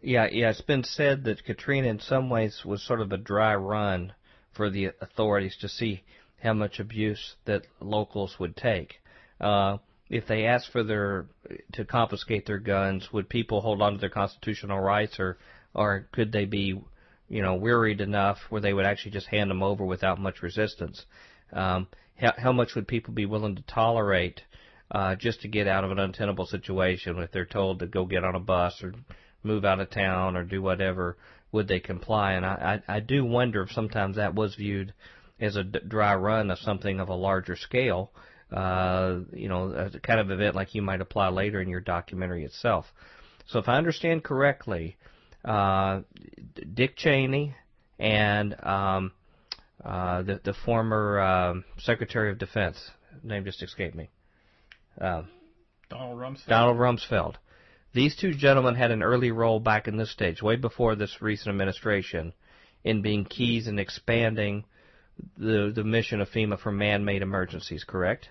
Yeah, 0.02 0.28
yeah. 0.32 0.52
It's 0.52 0.62
been 0.62 0.84
said 0.84 1.24
that 1.24 1.44
Katrina, 1.44 1.88
in 1.88 2.00
some 2.00 2.30
ways, 2.30 2.62
was 2.64 2.84
sort 2.84 3.02
of 3.02 3.12
a 3.12 3.18
dry 3.18 3.56
run 3.56 4.14
for 4.54 4.70
the 4.70 4.92
authorities 5.02 5.58
to 5.62 5.68
see 5.70 6.04
how 6.42 6.54
much 6.54 6.80
abuse 6.80 7.36
that 7.46 7.64
locals 7.80 8.38
would 8.40 8.56
take. 8.56 9.02
Uh, 9.42 9.78
if 10.10 10.28
they 10.28 10.46
asked 10.46 10.72
for 10.72 10.84
their 10.84 11.26
to 11.74 11.86
confiscate 11.86 12.46
their 12.46 12.60
guns, 12.60 13.12
would 13.12 13.30
people 13.30 13.62
hold 13.62 13.82
on 13.82 13.94
to 13.94 14.00
their 14.00 14.10
constitutional 14.10 14.80
rights, 14.80 15.20
or 15.20 15.38
or 15.74 16.08
could 16.12 16.32
they 16.32 16.46
be, 16.46 16.80
you 17.28 17.42
know, 17.42 17.56
wearied 17.56 18.02
enough 18.02 18.38
where 18.50 18.62
they 18.62 18.74
would 18.74 18.86
actually 18.86 19.12
just 19.12 19.28
hand 19.28 19.50
them 19.50 19.64
over 19.64 19.84
without 19.84 20.20
much 20.20 20.42
resistance? 20.42 21.06
Um, 21.52 21.88
how, 22.18 22.34
how 22.38 22.52
much 22.52 22.76
would 22.76 22.88
people 22.88 23.14
be 23.14 23.26
willing 23.26 23.56
to 23.56 23.62
tolerate 23.64 24.42
uh, 24.92 25.16
just 25.16 25.42
to 25.42 25.48
get 25.48 25.68
out 25.68 25.84
of 25.84 25.92
an 25.92 26.00
untenable 26.00 26.46
situation 26.46 27.18
if 27.18 27.32
they're 27.32 27.46
told 27.46 27.80
to 27.80 27.88
go 27.88 28.06
get 28.06 28.24
on 28.24 28.36
a 28.36 28.40
bus 28.40 28.82
or 28.82 28.94
move 29.44 29.66
out 29.66 29.80
of 29.80 29.90
town 29.90 30.38
or 30.38 30.44
do 30.44 30.62
whatever? 30.62 31.18
Would 31.52 31.68
they 31.68 31.80
comply? 31.80 32.34
And 32.34 32.46
I, 32.46 32.82
I, 32.88 32.98
I 32.98 33.00
do 33.00 33.26
wonder 33.26 33.64
if 33.64 33.72
sometimes 33.72 34.18
that 34.18 34.36
was 34.36 34.56
viewed 34.56 34.94
as 35.40 35.56
a 35.56 35.64
d- 35.64 35.80
dry 35.88 36.16
run 36.16 36.52
of 36.52 36.60
something 36.60 37.00
of 37.00 37.10
a 37.10 37.16
larger 37.16 37.56
scale. 37.56 38.12
Uh, 38.52 39.22
you 39.34 39.50
know, 39.50 39.72
a 39.72 40.00
kind 40.00 40.20
of 40.20 40.30
event 40.30 40.56
like 40.56 40.76
you 40.76 40.82
might 40.82 41.02
apply 41.02 41.30
later 41.30 41.62
in 41.62 41.68
your 41.68 41.82
documentary 41.82 42.46
itself. 42.46 42.86
So 43.48 43.60
if 43.60 43.68
I 43.68 43.78
understand 43.78 44.24
correctly, 44.24 44.98
uh, 45.44 46.02
Dick 46.74 46.96
Cheney 46.96 47.56
and 48.00 48.56
um, 48.64 49.12
uh, 49.84 50.24
the 50.24 50.42
the 50.44 50.54
former 50.54 51.20
um, 51.20 51.66
Secretary 51.80 52.32
of 52.32 52.38
Defense 52.38 52.78
name 53.24 53.46
just 53.46 53.62
escaped 53.64 53.96
me. 53.96 54.10
Um, 55.00 55.28
Donald 55.90 56.20
Rumsfeld. 56.20 56.48
Donald 56.48 56.78
Rumsfeld. 56.78 57.36
These 57.94 58.16
two 58.16 58.34
gentlemen 58.34 58.76
had 58.76 58.92
an 58.92 59.04
early 59.04 59.32
role 59.32 59.60
back 59.60 59.88
in 59.88 59.98
this 59.98 60.12
stage, 60.12 60.42
way 60.42 60.58
before 60.58 60.96
this 60.96 61.22
recent 61.22 61.50
administration, 61.50 62.34
in 62.84 63.02
being 63.02 63.26
keys 63.26 63.68
in 63.68 63.80
expanding 63.80 64.66
the 65.38 65.72
the 65.74 65.84
mission 65.84 66.22
of 66.22 66.30
FEMA 66.30 66.60
for 66.60 66.72
man-made 66.72 67.22
emergencies. 67.22 67.84
Correct? 67.84 68.30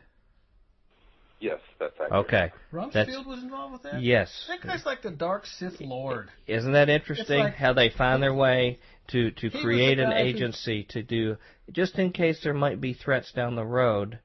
Yes, 1.41 1.61
that's 1.79 1.93
accurate. 2.01 2.27
Okay. 2.27 2.53
Rumsfeld 2.73 2.93
That's- 2.93 3.27
was 3.27 3.43
involved 3.43 3.75
with 3.75 3.83
that. 3.83 4.01
Yes. 4.03 4.47
That 4.49 4.63
guy's 4.63 4.87
like 4.87 5.03
the 5.03 5.11
dark 5.11 5.45
Sith 5.47 5.81
Lord. 5.81 6.31
Isn't 6.47 6.73
that 6.73 6.89
interesting 6.89 7.41
like- 7.41 7.55
how 7.55 7.75
they 7.75 7.91
find 7.91 8.23
their 8.23 8.33
way 8.33 8.79
to 9.09 9.31
to 9.33 9.51
create 9.51 9.99
an 9.99 10.11
guy 10.11 10.23
who- 10.23 10.29
agency 10.29 10.85
to 10.91 11.03
do 11.03 11.37
just 11.71 11.99
in 11.99 12.13
case 12.13 12.43
there 12.43 12.55
might 12.55 12.81
be 12.81 12.95
threats 12.95 13.31
down 13.33 13.57
the 13.57 13.65
road 13.65 14.19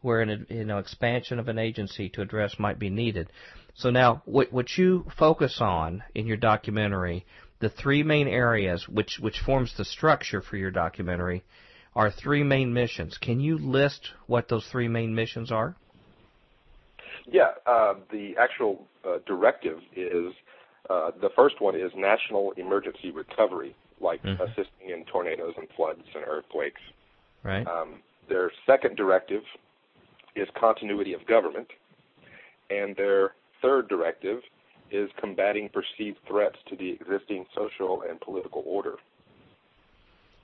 where 0.00 0.20
an 0.20 0.46
you 0.48 0.64
know 0.64 0.78
expansion 0.78 1.38
of 1.38 1.48
an 1.48 1.58
agency 1.58 2.08
to 2.10 2.22
address 2.22 2.58
might 2.58 2.78
be 2.78 2.90
needed. 2.90 3.28
So 3.74 3.90
now 3.90 4.22
what 4.24 4.52
what 4.52 4.78
you 4.78 5.06
focus 5.16 5.60
on 5.60 6.04
in 6.14 6.26
your 6.26 6.36
documentary, 6.36 7.26
the 7.58 7.68
three 7.68 8.04
main 8.04 8.28
areas 8.28 8.88
which 8.88 9.18
which 9.18 9.40
forms 9.40 9.76
the 9.76 9.84
structure 9.84 10.40
for 10.40 10.56
your 10.56 10.70
documentary 10.70 11.42
are 11.94 12.10
three 12.10 12.42
main 12.42 12.72
missions. 12.72 13.18
Can 13.18 13.40
you 13.40 13.58
list 13.58 14.10
what 14.26 14.48
those 14.48 14.66
three 14.70 14.88
main 14.88 15.14
missions 15.14 15.50
are? 15.50 15.74
Yeah, 17.26 17.50
uh, 17.66 17.94
the 18.10 18.34
actual 18.38 18.86
uh, 19.04 19.18
directive 19.26 19.78
is 19.94 20.32
uh, 20.88 21.10
the 21.20 21.30
first 21.36 21.60
one 21.60 21.76
is 21.76 21.92
national 21.94 22.52
emergency 22.56 23.10
recovery, 23.10 23.74
like 24.00 24.22
Mhm. 24.22 24.40
assisting 24.40 24.90
in 24.90 25.04
tornadoes 25.04 25.54
and 25.56 25.68
floods 25.70 26.02
and 26.14 26.24
earthquakes. 26.26 26.80
Right? 27.42 27.66
Um, 27.66 28.02
their 28.28 28.50
second 28.66 28.96
directive 28.96 29.44
is 30.34 30.48
continuity 30.50 31.12
of 31.12 31.24
government, 31.26 31.70
and 32.70 32.96
their 32.96 33.34
third 33.62 33.88
directive 33.88 34.42
is 34.90 35.10
combating 35.16 35.68
perceived 35.68 36.18
threats 36.26 36.56
to 36.66 36.76
the 36.76 36.90
existing 36.90 37.46
social 37.54 38.02
and 38.02 38.20
political 38.20 38.62
order. 38.66 38.96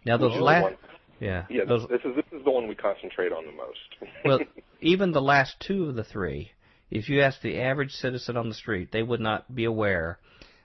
now 0.04 0.16
those 0.16 0.34
the 0.34 0.40
last 0.40 0.76
yeah, 1.20 1.46
yeah, 1.48 1.64
those 1.64 1.86
this 1.88 2.00
is 2.04 2.14
this 2.16 2.24
is 2.32 2.44
the 2.44 2.50
one 2.50 2.68
we 2.68 2.74
concentrate 2.74 3.32
on 3.32 3.44
the 3.46 3.52
most. 3.52 4.14
well, 4.24 4.40
even 4.80 5.12
the 5.12 5.20
last 5.20 5.56
two 5.60 5.88
of 5.88 5.94
the 5.94 6.04
three, 6.04 6.52
if 6.90 7.08
you 7.08 7.22
ask 7.22 7.40
the 7.40 7.60
average 7.60 7.92
citizen 7.92 8.36
on 8.36 8.48
the 8.48 8.54
street, 8.54 8.90
they 8.92 9.02
would 9.02 9.20
not 9.20 9.54
be 9.54 9.64
aware 9.64 10.18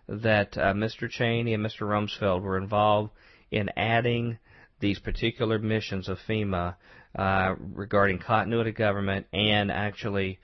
that 0.07 0.57
uh, 0.57 0.73
Mr. 0.73 1.09
Cheney 1.09 1.53
and 1.53 1.65
Mr. 1.65 1.81
Rumsfeld 1.81 2.41
were 2.41 2.57
involved 2.57 3.11
in 3.49 3.69
adding 3.77 4.37
these 4.79 4.99
particular 4.99 5.59
missions 5.59 6.09
of 6.09 6.17
FEMA 6.27 6.75
uh, 7.15 7.55
regarding 7.73 8.19
continuity 8.19 8.71
of 8.71 8.75
government 8.75 9.27
and 9.31 9.71
actually 9.71 10.39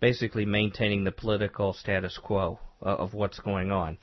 basically 0.00 0.44
maintaining 0.44 1.04
the 1.04 1.12
political 1.12 1.72
status 1.72 2.18
quo 2.18 2.58
uh, 2.84 2.86
of 2.86 3.14
what's 3.14 3.38
going 3.38 3.70
on. 3.70 3.98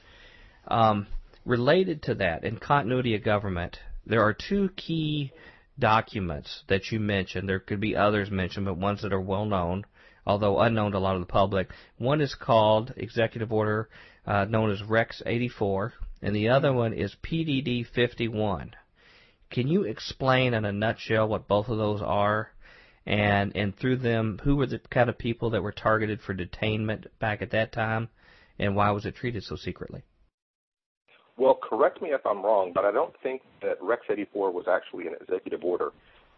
Um, 0.68 1.08
related 1.46 2.04
to 2.04 2.16
that, 2.16 2.44
in 2.44 2.58
continuity 2.58 3.16
of 3.16 3.24
government, 3.24 3.80
there 4.10 4.24
are 4.24 4.34
two 4.34 4.70
key 4.76 5.32
documents 5.78 6.64
that 6.68 6.92
you 6.92 7.00
mentioned. 7.00 7.48
There 7.48 7.60
could 7.60 7.80
be 7.80 7.96
others 7.96 8.32
mentioned, 8.32 8.66
but 8.66 8.76
ones 8.78 9.04
that 9.04 9.14
are 9.14 9.22
well 9.22 9.46
known, 9.46 9.86
although 10.26 10.60
unknown 10.60 10.92
to 10.92 10.98
a 10.98 11.00
lot 11.00 11.16
of 11.16 11.22
the 11.22 11.28
public. 11.28 11.70
One 11.98 12.20
is 12.20 12.34
called 12.34 12.92
Executive 12.98 13.54
Order, 13.54 13.88
uh, 14.26 14.46
known 14.46 14.72
as 14.72 14.82
Rex 14.84 15.22
84, 15.26 15.94
and 16.24 16.36
the 16.36 16.50
other 16.50 16.74
one 16.74 16.94
is 16.94 17.16
PDD 17.24 17.86
51. 17.86 18.72
Can 19.52 19.68
you 19.68 19.84
explain 19.84 20.54
in 20.56 20.66
a 20.66 20.72
nutshell 20.72 21.28
what 21.28 21.48
both 21.48 21.70
of 21.70 21.78
those 21.78 22.02
are? 22.02 22.52
And, 23.06 23.56
and 23.56 23.76
through 23.76 23.98
them, 23.98 24.40
who 24.44 24.56
were 24.56 24.68
the 24.68 24.80
kind 24.80 25.10
of 25.10 25.18
people 25.18 25.52
that 25.52 25.64
were 25.64 25.72
targeted 25.72 26.20
for 26.22 26.36
detainment 26.36 27.06
back 27.20 27.42
at 27.42 27.52
that 27.52 27.72
time, 27.72 28.10
and 28.58 28.76
why 28.76 28.92
was 28.92 29.06
it 29.06 29.16
treated 29.16 29.44
so 29.44 29.56
secretly? 29.56 30.04
Well, 31.40 31.56
correct 31.56 32.02
me 32.02 32.10
if 32.10 32.26
I'm 32.26 32.44
wrong, 32.44 32.74
but 32.76 32.84
I 32.84 32.92
don't 32.92 33.14
think 33.24 33.42
that 33.62 33.82
Rex 33.82 34.04
84 34.10 34.52
was 34.52 34.66
actually 34.68 35.08
an 35.08 35.14
executive 35.22 35.64
order. 35.64 35.92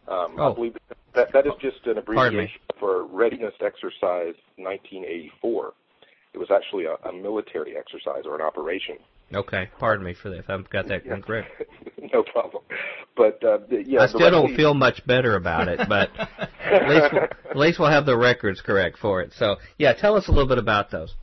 Um, 0.08 0.36
Oh. 0.38 0.52
I 0.52 0.54
believe 0.54 0.78
that 1.14 1.34
that 1.34 1.48
is 1.48 1.54
just 1.60 1.86
an 1.88 1.98
abbreviation 1.98 2.62
for 2.80 3.06
Readiness 3.06 3.54
Exercise 3.62 4.36
1984. 4.58 5.74
It 6.34 6.38
was 6.38 6.50
actually 6.52 6.86
a, 6.86 6.94
a 7.08 7.12
military 7.12 7.76
exercise 7.76 8.24
or 8.26 8.36
an 8.36 8.42
operation. 8.42 8.98
Okay, 9.34 9.70
pardon 9.80 10.06
me 10.06 10.14
for 10.14 10.30
that 10.30 10.40
if 10.40 10.50
I've 10.50 10.70
got 10.70 10.88
that 10.88 11.06
incorrect. 11.06 11.50
no 12.14 12.24
problem. 12.24 12.64
But 13.16 13.44
uh, 13.44 13.60
the, 13.70 13.84
yeah, 13.86 14.02
I 14.02 14.08
still 14.08 14.30
don't 14.30 14.46
84 14.46 14.56
feel 14.56 14.74
much 14.74 15.06
better 15.08 15.36
about 15.36 15.68
it, 15.68 15.80
but 15.90 16.10
at 16.64 16.88
least 16.90 17.14
we'll, 17.14 17.24
at 17.50 17.58
least 17.58 17.80
we'll 17.80 17.90
have 17.90 18.06
the 18.06 18.18
records 18.18 18.62
correct 18.62 18.98
for 19.00 19.22
it. 19.22 19.34
So 19.38 19.56
yeah, 19.78 19.94
tell 19.94 20.16
us 20.16 20.28
a 20.28 20.32
little 20.32 20.48
bit 20.48 20.58
about 20.58 20.92
those. 20.92 21.16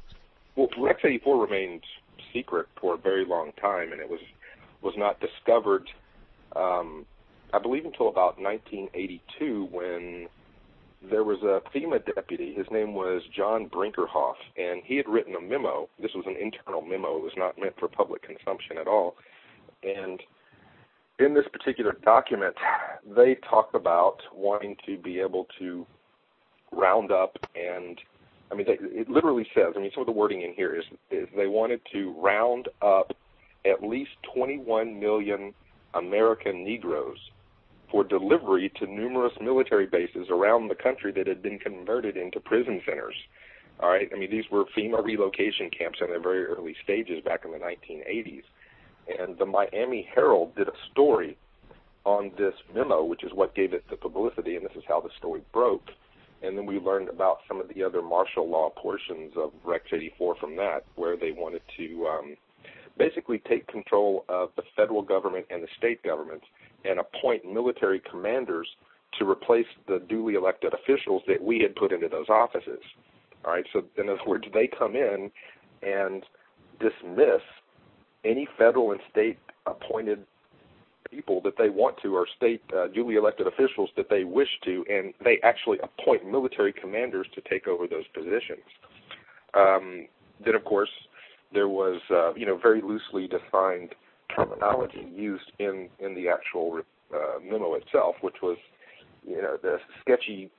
Well, 0.56 0.68
Rex 0.78 1.00
84 1.04 1.42
remained 1.44 1.82
secret 2.32 2.66
for 2.80 2.94
a 2.94 2.98
very 2.98 3.24
long 3.24 3.52
time, 3.60 3.92
and 3.92 4.00
it 4.00 4.08
was 4.08 4.20
was 4.80 4.94
not 4.96 5.18
discovered, 5.20 5.88
um, 6.54 7.04
I 7.52 7.58
believe, 7.58 7.84
until 7.84 8.08
about 8.08 8.40
1982 8.40 9.68
when 9.72 10.28
there 11.10 11.24
was 11.24 11.42
a 11.42 11.60
FEMA 11.76 12.04
deputy. 12.14 12.54
His 12.54 12.66
name 12.70 12.94
was 12.94 13.22
John 13.36 13.68
Brinkerhoff, 13.68 14.36
and 14.56 14.82
he 14.84 14.96
had 14.96 15.08
written 15.08 15.34
a 15.34 15.40
memo. 15.40 15.88
This 16.00 16.12
was 16.14 16.24
an 16.26 16.36
internal 16.40 16.82
memo. 16.82 17.16
It 17.16 17.22
was 17.22 17.32
not 17.36 17.58
meant 17.58 17.74
for 17.78 17.88
public 17.88 18.22
consumption 18.22 18.78
at 18.78 18.88
all. 18.88 19.16
And 19.82 20.20
in 21.18 21.34
this 21.34 21.46
particular 21.52 21.96
document, 22.04 22.54
they 23.16 23.36
talk 23.48 23.74
about 23.74 24.18
wanting 24.34 24.76
to 24.86 24.96
be 24.96 25.20
able 25.20 25.46
to 25.58 25.86
round 26.72 27.10
up 27.10 27.36
and 27.54 28.00
I 28.50 28.54
mean, 28.54 28.66
they, 28.66 28.78
it 28.80 29.08
literally 29.08 29.46
says. 29.54 29.74
I 29.76 29.80
mean, 29.80 29.90
some 29.94 30.02
of 30.02 30.06
the 30.06 30.12
wording 30.12 30.42
in 30.42 30.54
here 30.54 30.74
is, 30.74 30.84
is 31.10 31.28
they 31.36 31.46
wanted 31.46 31.80
to 31.92 32.14
round 32.18 32.68
up 32.82 33.12
at 33.66 33.82
least 33.82 34.10
21 34.34 34.98
million 34.98 35.52
American 35.94 36.64
Negroes 36.64 37.18
for 37.90 38.04
delivery 38.04 38.70
to 38.78 38.86
numerous 38.86 39.32
military 39.40 39.86
bases 39.86 40.28
around 40.30 40.68
the 40.68 40.74
country 40.74 41.12
that 41.12 41.26
had 41.26 41.42
been 41.42 41.58
converted 41.58 42.16
into 42.16 42.40
prison 42.40 42.80
centers. 42.84 43.14
All 43.80 43.90
right, 43.90 44.08
I 44.12 44.18
mean 44.18 44.30
these 44.30 44.44
were 44.50 44.64
FEMA 44.76 45.02
relocation 45.02 45.70
camps 45.70 45.98
in 46.00 46.08
their 46.08 46.20
very 46.20 46.44
early 46.44 46.74
stages 46.82 47.22
back 47.24 47.44
in 47.44 47.52
the 47.52 47.58
1980s, 47.58 48.42
and 49.18 49.38
the 49.38 49.46
Miami 49.46 50.08
Herald 50.14 50.54
did 50.56 50.68
a 50.68 50.72
story 50.90 51.36
on 52.04 52.32
this 52.36 52.54
memo, 52.74 53.04
which 53.04 53.22
is 53.22 53.30
what 53.34 53.54
gave 53.54 53.72
it 53.72 53.84
the 53.88 53.96
publicity, 53.96 54.56
and 54.56 54.64
this 54.64 54.76
is 54.76 54.82
how 54.88 55.00
the 55.00 55.10
story 55.18 55.42
broke. 55.52 55.90
And 56.42 56.56
then 56.56 56.66
we 56.66 56.78
learned 56.78 57.08
about 57.08 57.38
some 57.48 57.60
of 57.60 57.68
the 57.74 57.82
other 57.82 58.00
martial 58.00 58.48
law 58.48 58.70
portions 58.70 59.32
of 59.36 59.50
Rex 59.64 59.86
84 59.92 60.36
from 60.36 60.56
that, 60.56 60.84
where 60.94 61.16
they 61.16 61.32
wanted 61.32 61.62
to 61.76 62.06
um, 62.06 62.36
basically 62.96 63.40
take 63.48 63.66
control 63.66 64.24
of 64.28 64.50
the 64.56 64.62
federal 64.76 65.02
government 65.02 65.46
and 65.50 65.62
the 65.62 65.68
state 65.76 66.02
governments 66.02 66.46
and 66.84 67.00
appoint 67.00 67.44
military 67.44 68.00
commanders 68.08 68.68
to 69.18 69.28
replace 69.28 69.66
the 69.86 70.00
duly 70.08 70.34
elected 70.34 70.72
officials 70.74 71.22
that 71.26 71.42
we 71.42 71.60
had 71.60 71.74
put 71.74 71.92
into 71.92 72.08
those 72.08 72.28
offices. 72.28 72.80
All 73.44 73.52
right, 73.52 73.64
so 73.72 73.84
in 73.96 74.08
other 74.08 74.20
words, 74.26 74.44
they 74.52 74.68
come 74.68 74.94
in 74.94 75.30
and 75.82 76.24
dismiss 76.78 77.42
any 78.24 78.46
federal 78.58 78.92
and 78.92 79.00
state 79.10 79.38
appointed 79.66 80.24
people 81.10 81.40
that 81.42 81.54
they 81.58 81.68
want 81.68 81.96
to 82.02 82.14
or 82.16 82.26
state 82.36 82.62
uh, 82.76 82.88
duly 82.88 83.16
elected 83.16 83.46
officials 83.46 83.90
that 83.96 84.08
they 84.10 84.24
wish 84.24 84.48
to, 84.64 84.84
and 84.88 85.14
they 85.24 85.38
actually 85.42 85.78
appoint 85.82 86.26
military 86.26 86.72
commanders 86.72 87.26
to 87.34 87.40
take 87.48 87.66
over 87.66 87.86
those 87.86 88.06
positions. 88.14 88.64
Um, 89.54 90.06
then, 90.44 90.54
of 90.54 90.64
course, 90.64 90.90
there 91.52 91.68
was 91.68 92.00
uh, 92.10 92.34
you 92.34 92.46
know 92.46 92.58
very 92.58 92.82
loosely 92.82 93.26
defined 93.26 93.94
terminology 94.34 95.06
used 95.14 95.50
in 95.58 95.88
in 95.98 96.14
the 96.14 96.28
actual 96.28 96.80
uh, 97.14 97.38
memo 97.42 97.74
itself, 97.74 98.16
which 98.20 98.36
was 98.42 98.58
you 99.26 99.40
know 99.40 99.56
the 99.62 99.78
sketchy 100.00 100.50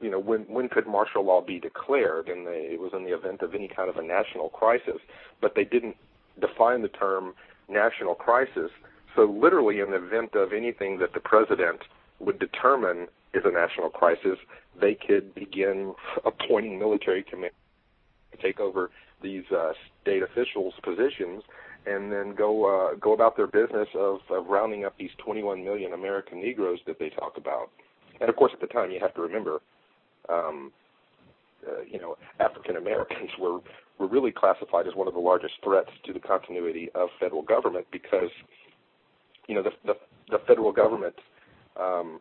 you 0.00 0.10
know 0.10 0.18
when 0.18 0.42
when 0.42 0.68
could 0.68 0.86
martial 0.86 1.24
law 1.24 1.40
be 1.40 1.58
declared 1.58 2.28
and 2.28 2.46
they, 2.46 2.68
it 2.72 2.80
was 2.80 2.92
in 2.94 3.04
the 3.04 3.14
event 3.14 3.40
of 3.42 3.54
any 3.54 3.68
kind 3.68 3.88
of 3.88 3.96
a 3.96 4.02
national 4.02 4.48
crisis 4.50 5.00
but 5.40 5.54
they 5.54 5.64
didn't 5.64 5.96
define 6.40 6.82
the 6.82 6.88
term 6.88 7.32
national 7.68 8.14
crisis 8.14 8.70
so 9.16 9.24
literally 9.24 9.80
in 9.80 9.90
the 9.90 9.96
event 9.96 10.34
of 10.34 10.52
anything 10.52 10.98
that 10.98 11.12
the 11.14 11.20
president 11.20 11.80
would 12.20 12.38
determine 12.38 13.08
is 13.34 13.42
a 13.44 13.50
national 13.50 13.90
crisis 13.90 14.38
they 14.80 14.94
could 14.94 15.34
begin 15.34 15.94
appointing 16.24 16.78
military 16.78 17.22
command 17.22 17.52
to 18.32 18.38
take 18.38 18.60
over 18.60 18.90
these 19.22 19.44
uh, 19.50 19.72
state 20.02 20.22
officials 20.22 20.74
positions 20.82 21.42
and 21.86 22.12
then 22.12 22.34
go 22.34 22.66
uh, 22.66 22.94
go 22.96 23.14
about 23.14 23.36
their 23.36 23.46
business 23.46 23.88
of, 23.94 24.18
of 24.30 24.46
rounding 24.46 24.84
up 24.84 24.94
these 24.98 25.10
21 25.24 25.64
million 25.64 25.92
American 25.92 26.42
Negroes 26.42 26.80
that 26.86 26.98
they 26.98 27.10
talk 27.10 27.36
about. 27.36 27.70
And 28.20 28.28
of 28.28 28.36
course, 28.36 28.52
at 28.54 28.60
the 28.60 28.66
time, 28.66 28.90
you 28.90 28.98
have 29.00 29.14
to 29.14 29.20
remember, 29.20 29.60
um, 30.28 30.72
uh, 31.66 31.82
you 31.88 32.00
know, 32.00 32.16
African 32.40 32.76
Americans 32.76 33.30
were 33.40 33.60
were 33.98 34.08
really 34.08 34.32
classified 34.32 34.86
as 34.86 34.94
one 34.94 35.08
of 35.08 35.14
the 35.14 35.20
largest 35.20 35.54
threats 35.64 35.90
to 36.04 36.12
the 36.12 36.20
continuity 36.20 36.90
of 36.94 37.08
federal 37.18 37.42
government 37.42 37.86
because, 37.90 38.30
you 39.46 39.54
know, 39.54 39.62
the 39.62 39.70
the, 39.84 39.94
the 40.30 40.38
federal 40.46 40.72
government 40.72 41.14
um, 41.78 42.20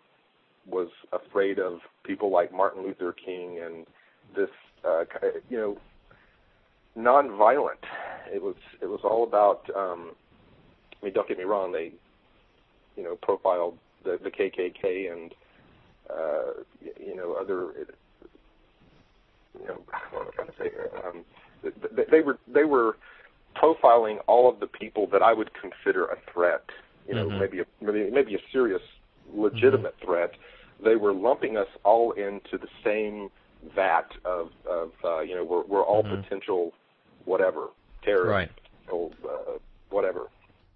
was 0.67 0.89
afraid 1.11 1.59
of 1.59 1.80
people 2.03 2.32
like 2.32 2.51
Martin 2.53 2.84
Luther 2.84 3.13
King 3.13 3.59
and 3.63 3.86
this, 4.36 4.49
uh, 4.88 5.03
you 5.49 5.57
know, 5.57 5.78
nonviolent. 6.97 7.84
It 8.34 8.41
was 8.41 8.55
it 8.82 8.88
was 8.88 9.01
all 9.03 9.23
about. 9.23 9.69
Um, 9.76 10.11
I 11.01 11.05
mean, 11.05 11.13
don't 11.13 11.28
get 11.28 11.38
me 11.38 11.43
wrong. 11.43 11.71
They, 11.71 11.91
you 12.95 13.03
know, 13.03 13.17
profiled 13.21 13.78
the, 14.03 14.17
the 14.23 14.32
KKK 14.32 15.11
and 15.11 15.34
uh, 16.09 16.63
you 16.99 17.15
know 17.15 17.36
other. 17.39 17.86
You 19.59 19.67
know, 19.67 19.82
what 20.11 20.21
am 20.21 20.28
I 20.28 20.36
trying 20.36 20.47
to 20.47 20.53
say 20.57 20.69
here? 20.69 20.89
Um, 21.05 21.23
they, 21.95 22.03
they 22.09 22.21
were 22.21 22.39
they 22.51 22.63
were 22.63 22.97
profiling 23.55 24.17
all 24.28 24.49
of 24.49 24.59
the 24.59 24.67
people 24.67 25.07
that 25.11 25.21
I 25.21 25.34
would 25.34 25.51
consider 25.53 26.05
a 26.05 26.17
threat. 26.32 26.63
You 27.08 27.16
know, 27.16 27.28
mm-hmm. 27.28 27.39
maybe 27.39 27.60
a 27.60 27.66
maybe 27.82 28.10
maybe 28.12 28.36
a 28.36 28.39
serious, 28.51 28.82
legitimate 29.34 29.95
mm-hmm. 29.97 30.06
threat. 30.06 30.32
They 30.84 30.95
were 30.95 31.14
lumping 31.14 31.58
us 31.58 31.68
all 31.84 32.12
into 32.12 32.58
the 32.58 32.68
same 32.84 33.30
vat 33.76 34.12
of 34.24 34.49
of 34.70 34.91
uh, 35.03 35.22
you 35.22 35.36
know 35.36 35.43
we're 35.43 35.64
we're 35.64 35.84
all 35.84 36.03
mm-hmm. 36.03 36.22
potential 36.22 36.74
whatever 37.26 37.68
terrorists 38.03 38.53
right. 38.88 38.91
or 38.91 39.12
uh, 39.24 39.58
whatever. 39.89 40.28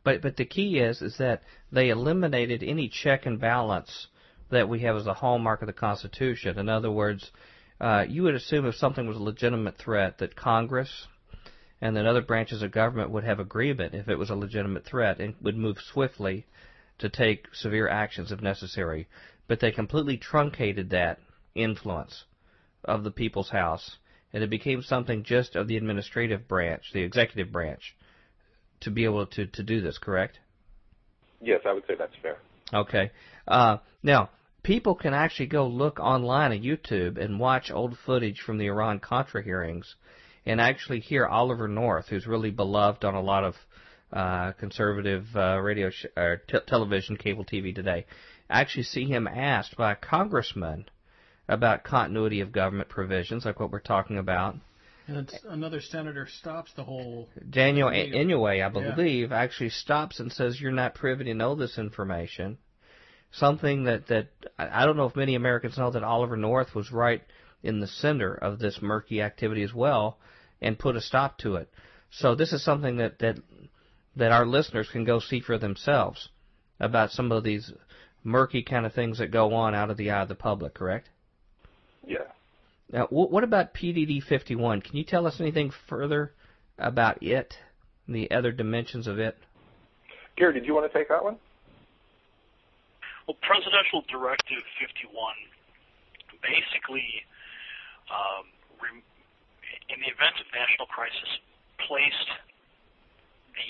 But 0.03 0.21
but 0.21 0.37
the 0.37 0.45
key 0.45 0.79
is 0.79 1.01
is 1.01 1.17
that 1.17 1.43
they 1.71 1.89
eliminated 1.89 2.63
any 2.63 2.89
check 2.89 3.25
and 3.25 3.39
balance 3.39 4.07
that 4.49 4.67
we 4.67 4.79
have 4.79 4.95
as 4.95 5.07
a 5.07 5.13
hallmark 5.13 5.61
of 5.61 5.67
the 5.67 5.73
Constitution. 5.73 6.57
In 6.57 6.69
other 6.69 6.91
words, 6.91 7.31
uh, 7.79 8.05
you 8.07 8.23
would 8.23 8.35
assume 8.35 8.65
if 8.65 8.75
something 8.75 9.07
was 9.07 9.17
a 9.17 9.21
legitimate 9.21 9.77
threat 9.77 10.17
that 10.17 10.35
Congress 10.35 11.07
and 11.81 11.95
then 11.95 12.05
other 12.05 12.21
branches 12.21 12.61
of 12.61 12.71
government 12.71 13.09
would 13.09 13.23
have 13.23 13.39
agreement 13.39 13.93
if 13.93 14.07
it 14.07 14.17
was 14.17 14.29
a 14.29 14.35
legitimate 14.35 14.85
threat 14.85 15.19
and 15.19 15.35
would 15.41 15.57
move 15.57 15.77
swiftly 15.79 16.45
to 16.97 17.09
take 17.09 17.47
severe 17.53 17.87
actions 17.87 18.31
if 18.31 18.41
necessary. 18.41 19.07
But 19.47 19.59
they 19.59 19.71
completely 19.71 20.17
truncated 20.17 20.89
that 20.89 21.19
influence 21.55 22.25
of 22.83 23.03
the 23.03 23.11
people's 23.11 23.49
house 23.49 23.97
and 24.33 24.43
it 24.43 24.49
became 24.49 24.81
something 24.81 25.23
just 25.23 25.55
of 25.55 25.67
the 25.67 25.77
administrative 25.77 26.47
branch, 26.47 26.91
the 26.93 27.01
executive 27.01 27.51
branch, 27.51 27.95
to 28.81 28.91
be 28.91 29.05
able 29.05 29.25
to, 29.25 29.47
to 29.47 29.63
do 29.63 29.81
this, 29.81 29.97
correct? 29.97 30.39
Yes, 31.41 31.61
I 31.65 31.73
would 31.73 31.83
say 31.87 31.95
that's 31.97 32.13
fair. 32.21 32.37
Okay. 32.73 33.11
Uh, 33.47 33.77
now, 34.03 34.29
people 34.61 34.93
can 34.93 35.13
actually 35.13 35.47
go 35.47 35.67
look 35.67 35.99
online 35.99 36.51
at 36.51 36.61
YouTube 36.61 37.17
and 37.17 37.39
watch 37.39 37.71
old 37.71 37.97
footage 38.05 38.39
from 38.41 38.57
the 38.57 38.67
Iran 38.67 38.99
Contra 38.99 39.43
hearings 39.43 39.95
and 40.49 40.59
actually 40.59 40.99
hear 40.99 41.25
Oliver 41.25 41.67
North, 41.67 42.07
who's 42.09 42.25
really 42.25 42.51
beloved 42.51 43.05
on 43.05 43.13
a 43.13 43.21
lot 43.21 43.43
of 43.43 43.55
uh, 44.11 44.51
conservative 44.53 45.25
uh, 45.35 45.59
radio 45.59 45.89
sh- 45.91 46.07
or 46.17 46.41
t- 46.47 46.57
television, 46.65 47.17
cable 47.17 47.45
TV 47.45 47.73
today. 47.73 48.05
Actually, 48.49 48.83
see 48.83 49.05
him 49.05 49.27
asked 49.27 49.77
by 49.77 49.91
a 49.91 49.95
congressman 49.95 50.85
about 51.47 51.83
continuity 51.83 52.41
of 52.41 52.51
government 52.51 52.89
provisions, 52.89 53.45
like 53.45 53.59
what 53.59 53.71
we're 53.71 53.79
talking 53.79 54.17
about. 54.17 54.55
And 55.07 55.31
another 55.47 55.81
senator 55.81 56.27
stops 56.27 56.71
the 56.75 56.83
whole. 56.83 57.29
Daniel 57.49 57.89
Inouye, 57.89 58.65
I 58.65 58.69
believe, 58.69 59.29
yeah. 59.29 59.39
actually 59.39 59.69
stops 59.69 60.19
and 60.19 60.31
says, 60.31 60.59
"You're 60.59 60.71
not 60.71 60.95
privy 60.95 61.25
to 61.25 61.33
know 61.33 61.55
this 61.55 61.77
information." 61.77 62.57
something 63.31 63.83
that 63.83 64.07
that 64.07 64.27
I 64.57 64.85
don't 64.85 64.97
know 64.97 65.05
if 65.05 65.15
many 65.15 65.35
Americans 65.35 65.77
know 65.77 65.91
that 65.91 66.03
Oliver 66.03 66.37
North 66.37 66.73
was 66.73 66.91
right 66.91 67.21
in 67.61 67.79
the 67.79 67.87
center 67.87 68.33
of 68.33 68.59
this 68.59 68.79
murky 68.81 69.21
activity 69.21 69.63
as 69.63 69.73
well, 69.73 70.17
and 70.61 70.77
put 70.77 70.95
a 70.95 71.01
stop 71.01 71.37
to 71.39 71.55
it. 71.55 71.69
So 72.11 72.35
this 72.35 72.53
is 72.53 72.63
something 72.63 72.97
that 72.97 73.19
that 73.19 73.37
that 74.15 74.31
our 74.31 74.45
listeners 74.45 74.89
can 74.91 75.05
go 75.05 75.19
see 75.19 75.39
for 75.39 75.57
themselves 75.57 76.29
about 76.79 77.11
some 77.11 77.31
of 77.31 77.43
these 77.43 77.71
murky 78.23 78.63
kind 78.63 78.85
of 78.85 78.93
things 78.93 79.19
that 79.19 79.31
go 79.31 79.53
on 79.53 79.75
out 79.75 79.89
of 79.89 79.97
the 79.97 80.11
eye 80.11 80.21
of 80.21 80.27
the 80.27 80.35
public. 80.35 80.73
Correct? 80.73 81.09
Yeah. 82.05 82.17
Now, 82.91 83.05
what 83.11 83.43
about 83.43 83.75
PDD 83.75 84.23
51? 84.23 84.81
Can 84.81 84.97
you 84.97 85.03
tell 85.03 85.27
us 85.27 85.39
anything 85.39 85.71
further 85.87 86.33
about 86.79 87.21
it, 87.21 87.53
the 88.07 88.31
other 88.31 88.51
dimensions 88.51 89.05
of 89.05 89.19
it? 89.19 89.37
Gary, 90.35 90.53
did 90.53 90.65
you 90.65 90.73
want 90.73 90.91
to 90.91 90.97
take 90.97 91.09
that 91.09 91.23
one? 91.23 91.37
Well, 93.27 93.37
Presidential 93.43 94.03
Directive 94.09 94.63
51 94.81 95.13
basically, 96.41 97.05
um, 98.09 98.47
in 99.89 99.97
the 100.01 100.09
event 100.09 100.37
of 100.37 100.47
national 100.53 100.87
crisis, 100.89 101.29
placed 101.85 102.29
the. 103.53 103.69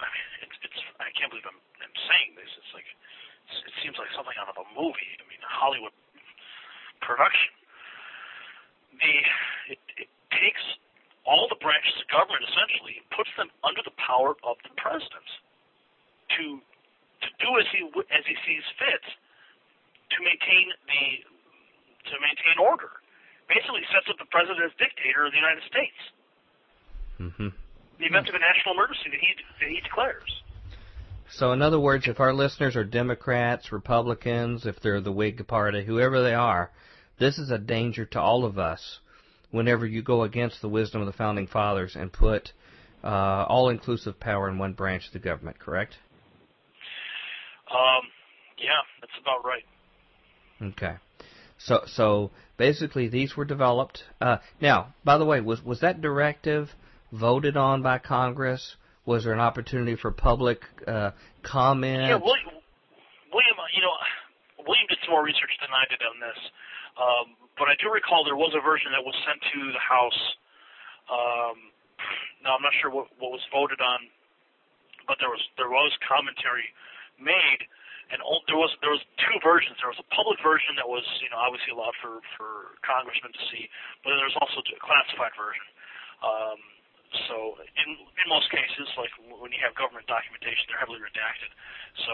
I 0.00 0.06
mean, 0.08 0.26
it's, 0.44 0.56
it's 0.64 0.80
I 1.00 1.12
can't 1.16 1.32
believe 1.32 1.46
I'm, 1.48 1.60
I'm 1.80 1.96
saying 2.08 2.36
this. 2.36 2.48
It's 2.60 2.72
like 2.72 2.88
it 3.66 3.74
seems 3.84 3.96
like 4.00 4.10
something 4.16 4.36
out 4.40 4.50
of 4.50 4.58
a 4.58 4.66
movie. 4.74 5.12
I 5.20 5.24
mean, 5.28 5.40
a 5.40 5.52
Hollywood 5.52 5.94
production. 7.04 7.52
The 8.96 9.14
it, 9.76 9.80
it 10.00 10.10
takes 10.32 10.64
all 11.26 11.50
the 11.50 11.58
branches 11.58 11.92
of 12.00 12.06
government 12.08 12.44
essentially 12.46 13.02
and 13.02 13.06
puts 13.12 13.30
them 13.36 13.50
under 13.66 13.82
the 13.82 13.94
power 13.98 14.38
of 14.46 14.56
the 14.64 14.72
president 14.78 15.28
to 16.38 16.62
to 17.22 17.28
do 17.42 17.50
as 17.58 17.66
he 17.74 17.84
as 18.14 18.24
he 18.24 18.36
sees 18.46 18.64
fit 18.78 19.04
to 20.12 20.16
maintain 20.22 20.72
the 20.86 21.04
to 22.10 22.14
maintain 22.22 22.56
order. 22.62 23.02
Basically, 23.48 23.80
sets 23.92 24.06
up 24.10 24.18
the 24.18 24.30
president 24.30 24.64
as 24.64 24.72
dictator 24.78 25.26
of 25.26 25.32
the 25.32 25.38
United 25.38 25.62
States. 25.70 25.98
Mm-hmm. 27.20 27.48
The 27.98 28.06
event 28.06 28.28
of 28.28 28.34
a 28.34 28.42
national 28.42 28.74
emergency 28.74 29.08
that 29.10 29.20
he 29.20 29.30
that 29.60 29.70
he 29.70 29.80
declares. 29.80 30.42
So, 31.30 31.52
in 31.52 31.62
other 31.62 31.80
words, 31.80 32.06
if 32.06 32.20
our 32.20 32.32
listeners 32.32 32.76
are 32.76 32.84
Democrats, 32.84 33.72
Republicans, 33.72 34.66
if 34.66 34.80
they're 34.80 35.00
the 35.00 35.12
Whig 35.12 35.46
Party, 35.46 35.84
whoever 35.84 36.22
they 36.22 36.34
are, 36.34 36.70
this 37.18 37.38
is 37.38 37.50
a 37.50 37.58
danger 37.58 38.04
to 38.06 38.20
all 38.20 38.44
of 38.44 38.58
us 38.58 39.00
whenever 39.50 39.86
you 39.86 40.02
go 40.02 40.22
against 40.22 40.60
the 40.60 40.68
wisdom 40.68 41.00
of 41.00 41.06
the 41.06 41.12
Founding 41.12 41.46
Fathers 41.46 41.96
and 41.96 42.12
put 42.12 42.52
uh, 43.02 43.44
all 43.48 43.70
inclusive 43.70 44.20
power 44.20 44.48
in 44.48 44.58
one 44.58 44.72
branch 44.72 45.06
of 45.06 45.12
the 45.12 45.18
government, 45.18 45.58
correct? 45.58 45.94
Um, 47.70 48.02
yeah, 48.58 48.70
that's 49.00 49.12
about 49.20 49.44
right. 49.44 49.64
Okay. 50.62 50.96
So 51.58 51.82
so 51.86 52.30
basically 52.56 53.08
these 53.08 53.36
were 53.36 53.44
developed. 53.44 54.02
Uh, 54.20 54.38
now, 54.60 54.94
by 55.04 55.18
the 55.18 55.24
way, 55.24 55.40
was 55.40 55.62
was 55.62 55.80
that 55.80 56.00
directive 56.00 56.70
voted 57.12 57.56
on 57.56 57.82
by 57.82 57.98
Congress? 57.98 58.76
Was 59.04 59.24
there 59.24 59.32
an 59.32 59.40
opportunity 59.40 59.94
for 59.94 60.10
public 60.10 60.60
uh, 60.86 61.12
comment? 61.42 62.02
Yeah, 62.02 62.18
William, 62.18 62.58
William, 63.30 63.56
you 63.70 63.82
know, 63.82 63.94
William 64.66 64.86
did 64.90 64.98
some 65.06 65.14
more 65.14 65.22
research 65.22 65.54
than 65.62 65.70
I 65.70 65.86
did 65.86 66.02
on 66.02 66.18
this, 66.18 66.40
um, 66.98 67.26
but 67.54 67.70
I 67.70 67.78
do 67.78 67.86
recall 67.86 68.26
there 68.26 68.36
was 68.36 68.50
a 68.58 68.62
version 68.62 68.90
that 68.90 69.04
was 69.06 69.14
sent 69.22 69.38
to 69.38 69.60
the 69.70 69.78
House. 69.78 70.22
Um, 71.06 71.70
now 72.42 72.58
I'm 72.58 72.62
not 72.66 72.74
sure 72.82 72.90
what, 72.90 73.06
what 73.22 73.30
was 73.30 73.46
voted 73.54 73.78
on, 73.78 74.10
but 75.06 75.22
there 75.22 75.30
was 75.30 75.42
there 75.54 75.70
was 75.70 75.94
commentary 76.02 76.66
made, 77.22 77.62
and 78.10 78.22
all, 78.22 78.42
there 78.46 78.58
was 78.58 78.70
there 78.82 78.94
was 78.94 79.02
two 79.18 79.36
versions. 79.42 79.74
There 79.82 79.90
was 79.90 79.98
a 79.98 80.08
public 80.14 80.38
version 80.38 80.78
that 80.78 80.86
was 80.86 81.02
you 81.18 81.30
know 81.30 81.38
obviously 81.42 81.74
allowed 81.74 81.96
for 81.98 82.22
for 82.38 82.78
congressmen 82.86 83.34
to 83.34 83.42
see, 83.50 83.66
but 84.02 84.14
then 84.14 84.18
there 84.22 84.30
was 84.30 84.38
also 84.38 84.62
a 84.62 84.80
classified 84.82 85.34
version. 85.34 85.66
Um, 86.22 86.58
so 87.26 87.58
in 87.58 87.88
in 87.98 88.26
most 88.30 88.46
cases, 88.54 88.86
like 88.94 89.10
when 89.18 89.50
you 89.50 89.60
have 89.62 89.74
government 89.74 90.06
documentation, 90.06 90.70
they're 90.70 90.82
heavily 90.82 91.02
redacted. 91.02 91.50
So 92.06 92.12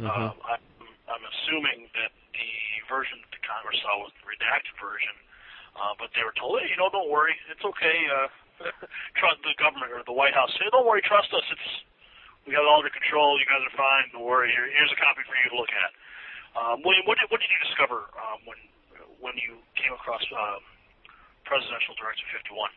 mm-hmm. 0.00 0.12
um, 0.12 0.36
I'm 0.44 0.64
I'm 1.08 1.24
assuming 1.24 1.88
that 1.96 2.12
the 2.32 2.50
version 2.88 3.20
that 3.24 3.32
the 3.32 3.42
Congress 3.44 3.80
saw 3.80 4.04
was 4.04 4.12
the 4.20 4.28
redacted 4.28 4.76
version, 4.76 5.14
uh, 5.76 5.92
but 5.96 6.12
they 6.12 6.24
were 6.24 6.36
told, 6.36 6.60
hey, 6.60 6.68
you 6.68 6.76
know, 6.76 6.88
don't 6.92 7.08
worry, 7.08 7.36
it's 7.48 7.64
okay. 7.64 7.98
Uh, 8.08 8.28
trust 9.20 9.40
the 9.42 9.56
government 9.58 9.90
or 9.92 10.04
the 10.06 10.14
White 10.14 10.32
House 10.32 10.52
say, 10.56 10.68
don't 10.70 10.86
worry, 10.86 11.02
trust 11.02 11.32
us. 11.34 11.44
It's 11.50 11.70
we 12.44 12.52
got 12.52 12.64
it 12.64 12.68
all 12.68 12.84
under 12.84 12.92
control. 12.92 13.40
You 13.40 13.48
guys 13.48 13.64
are 13.64 13.76
fine. 13.76 14.12
Don't 14.12 14.24
worry. 14.24 14.52
Here, 14.52 14.68
here's 14.68 14.92
a 14.92 15.00
copy 15.00 15.24
for 15.24 15.36
you 15.36 15.48
to 15.52 15.56
look 15.56 15.72
at. 15.72 15.90
Um, 16.54 16.76
William, 16.84 17.04
what 17.08 17.18
did, 17.18 17.26
what 17.32 17.40
did 17.40 17.50
you 17.50 17.60
discover 17.66 18.08
um, 18.14 18.44
when 18.46 18.58
when 19.18 19.34
you 19.40 19.56
came 19.80 19.90
across 19.96 20.20
um, 20.36 20.60
Presidential 21.48 21.96
Directive 21.96 22.28
51? 22.44 22.68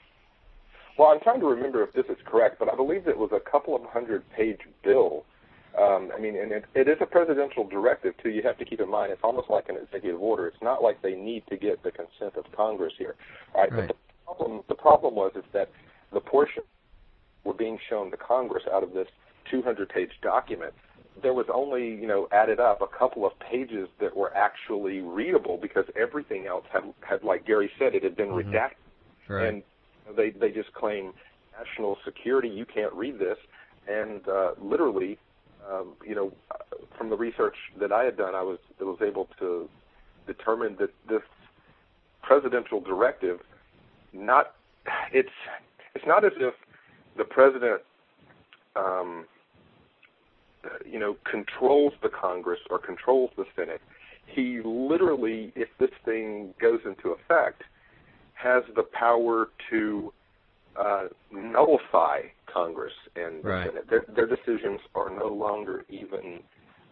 Well, 0.98 1.10
I'm 1.12 1.20
trying 1.20 1.44
to 1.44 1.46
remember 1.46 1.84
if 1.84 1.94
this 1.94 2.08
is 2.10 2.18
correct, 2.26 2.58
but 2.58 2.72
I 2.72 2.76
believe 2.76 3.08
it 3.08 3.18
was 3.18 3.30
a 3.36 3.44
couple 3.44 3.76
of 3.76 3.84
hundred 3.86 4.24
page 4.32 4.62
bill. 4.84 5.26
Um, 5.78 6.10
I 6.16 6.20
mean, 6.20 6.36
and 6.40 6.52
it, 6.52 6.66
it 6.74 6.88
is 6.88 6.98
a 7.02 7.06
presidential 7.06 7.68
directive 7.68 8.16
too. 8.24 8.30
You 8.30 8.42
have 8.44 8.58
to 8.58 8.66
keep 8.66 8.80
in 8.80 8.90
mind 8.90 9.12
it's 9.12 9.22
almost 9.24 9.50
like 9.50 9.70
an 9.70 9.78
executive 9.78 10.20
order. 10.20 10.48
It's 10.48 10.64
not 10.64 10.82
like 10.82 11.04
they 11.04 11.14
need 11.14 11.44
to 11.50 11.58
get 11.58 11.84
the 11.84 11.92
consent 11.92 12.34
of 12.36 12.50
Congress 12.56 12.94
here. 12.98 13.16
All 13.54 13.62
right. 13.62 13.72
right. 13.72 13.88
But 13.88 13.98
the 13.98 14.26
problem, 14.26 14.64
the 14.70 14.76
problem 14.76 15.16
was 15.16 15.34
is 15.36 15.44
that 15.54 15.70
the 16.14 16.20
portion 16.20 16.64
were 17.44 17.54
being 17.54 17.78
shown 17.90 18.10
to 18.10 18.18
Congress 18.18 18.64
out 18.74 18.82
of 18.82 18.94
this 18.94 19.08
200-page 19.52 20.12
document, 20.22 20.74
there 21.22 21.34
was 21.34 21.48
only, 21.54 21.88
you 21.90 22.08
know, 22.08 22.28
added 22.32 22.60
up 22.60 22.82
a 22.82 22.88
couple 22.88 23.26
of 23.26 23.32
pages 23.40 23.88
that 24.00 24.16
were 24.16 24.36
actually 24.36 25.02
readable 25.02 25.58
because 25.58 25.86
everything 26.00 26.46
else 26.46 26.66
had, 26.72 26.84
had 27.02 27.24
like 27.24 27.46
Gary 27.46 27.72
said, 27.80 27.96
it 27.96 28.04
had 28.04 28.16
been 28.16 28.30
mm-hmm. 28.30 28.52
redacted. 28.52 28.72
Right. 29.28 29.48
And 29.48 29.64
they 30.16 30.30
they 30.30 30.52
just 30.52 30.74
claim 30.74 31.14
national 31.58 31.98
security. 32.06 32.48
You 32.48 32.66
can't 32.66 32.94
read 32.94 33.20
this, 33.20 33.38
and 33.88 34.26
uh, 34.28 34.52
literally, 34.62 35.18
um, 35.70 35.94
you 36.06 36.16
know, 36.16 36.32
from 36.98 37.10
the 37.10 37.18
research 37.18 37.56
that 37.80 37.92
I 37.92 38.04
had 38.04 38.16
done, 38.16 38.36
I 38.36 38.42
was 38.42 38.60
I 38.80 38.86
was 38.86 39.00
able 39.02 39.28
to 39.40 39.70
determine 40.26 40.78
that 40.80 40.92
this 41.10 41.24
presidential 42.22 42.80
directive, 42.80 43.40
not 44.14 44.56
it's 45.12 45.30
it's 45.94 46.06
not 46.06 46.24
as 46.24 46.34
if 46.38 46.54
the 47.18 47.26
president 47.26 47.82
um, 48.76 49.26
you 50.86 51.00
know, 51.00 51.16
controls 51.30 51.94
the 52.02 52.10
Congress 52.10 52.60
or 52.70 52.80
controls 52.80 53.32
the 53.38 53.46
Senate. 53.56 53.82
He 54.26 54.62
literally, 54.64 55.54
if 55.56 55.70
this 55.80 55.92
thing 56.04 56.54
goes 56.60 56.80
into 56.86 57.10
effect, 57.10 57.64
has 58.34 58.64
the 58.76 58.84
power 58.84 59.50
to 59.70 60.14
uh, 60.80 61.08
nullify 61.32 62.22
Congress 62.52 62.94
and 63.16 63.44
the 63.44 63.50
right. 63.50 63.68
Senate. 63.68 63.90
Their, 63.90 64.06
their, 64.16 64.28
decisions 64.28 64.80
are 64.96 65.10
no 65.10 65.28
longer 65.28 65.86
even 65.90 66.40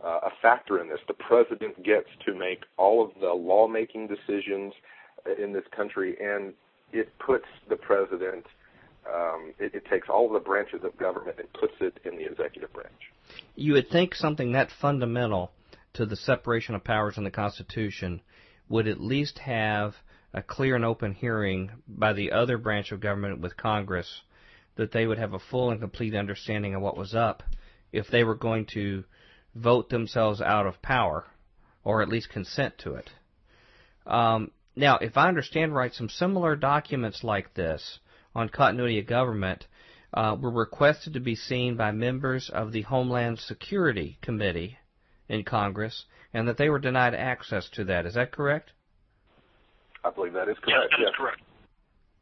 uh, 0.04 0.20
a 0.24 0.30
factor 0.42 0.80
in 0.80 0.90
this. 0.90 1.00
The 1.08 1.14
president 1.14 1.84
gets 1.84 2.08
to 2.26 2.34
make 2.34 2.64
all 2.78 3.04
of 3.04 3.12
the 3.20 3.30
lawmaking 3.30 4.08
decisions 4.08 4.74
in 5.42 5.54
this 5.54 5.64
country, 5.76 6.16
and 6.22 6.54
it 6.92 7.10
puts 7.20 7.46
the 7.70 7.76
president. 7.76 8.46
Um, 9.08 9.54
it, 9.60 9.76
it 9.76 9.84
takes 9.90 10.08
all 10.10 10.28
of 10.28 10.34
the 10.34 10.40
branches 10.40 10.82
of 10.84 10.98
government 10.98 11.38
and 11.38 11.52
puts 11.54 11.74
it 11.80 12.00
in 12.06 12.18
the 12.18 12.26
executive 12.26 12.74
branch. 12.74 13.12
You 13.56 13.74
would 13.74 13.90
think 13.90 14.16
something 14.16 14.52
that 14.52 14.70
fundamental 14.82 15.52
to 15.94 16.06
the 16.06 16.16
separation 16.16 16.76
of 16.76 16.84
powers 16.84 17.18
in 17.18 17.24
the 17.24 17.32
Constitution 17.32 18.22
would 18.68 18.88
at 18.88 19.00
least 19.00 19.40
have 19.40 19.96
a 20.34 20.42
clear 20.42 20.76
and 20.76 20.84
open 20.84 21.14
hearing 21.14 21.72
by 21.88 22.14
the 22.14 22.32
other 22.32 22.58
branch 22.58 22.92
of 22.92 23.00
government 23.00 23.40
with 23.40 23.56
Congress 23.56 24.22
that 24.76 24.92
they 24.92 25.08
would 25.08 25.18
have 25.18 25.34
a 25.34 25.40
full 25.40 25.72
and 25.72 25.80
complete 25.80 26.14
understanding 26.14 26.76
of 26.76 26.82
what 26.82 26.98
was 26.98 27.16
up 27.16 27.44
if 27.94 28.08
they 28.10 28.24
were 28.24 28.36
going 28.36 28.66
to 28.66 29.04
vote 29.56 29.90
themselves 29.90 30.42
out 30.42 30.68
of 30.68 30.82
power 30.82 31.26
or 31.84 32.02
at 32.02 32.10
least 32.10 32.30
consent 32.30 32.78
to 32.78 32.96
it. 32.96 33.10
Um, 34.06 34.52
now, 34.76 34.98
if 34.98 35.16
I 35.16 35.30
understand 35.30 35.74
right, 35.74 35.94
some 35.94 36.10
similar 36.10 36.56
documents 36.58 37.24
like 37.24 37.54
this 37.54 38.00
on 38.36 38.50
continuity 38.50 39.00
of 39.00 39.08
government 39.08 39.66
uh, 40.16 40.36
were 40.40 40.50
requested 40.50 41.14
to 41.14 41.20
be 41.20 41.36
seen 41.36 41.76
by 41.76 41.92
members 41.92 42.50
of 42.50 42.72
the 42.72 42.82
Homeland 42.84 43.38
Security 43.40 44.18
Committee 44.22 44.78
in 45.28 45.44
Congress, 45.44 46.06
and 46.34 46.48
that 46.48 46.58
they 46.58 46.70
were 46.70 46.80
denied 46.80 47.14
access 47.14 47.70
to 47.74 47.84
that. 47.84 48.06
Is 48.06 48.14
that 48.14 48.32
correct? 48.32 48.72
I 50.04 50.10
believe 50.12 50.34
that 50.34 50.48
is 50.48 50.58
correct. 50.64 50.68
Yes, 50.68 50.88
that 50.92 51.00
yes. 51.00 51.10
is 51.10 51.16
correct. 51.18 51.42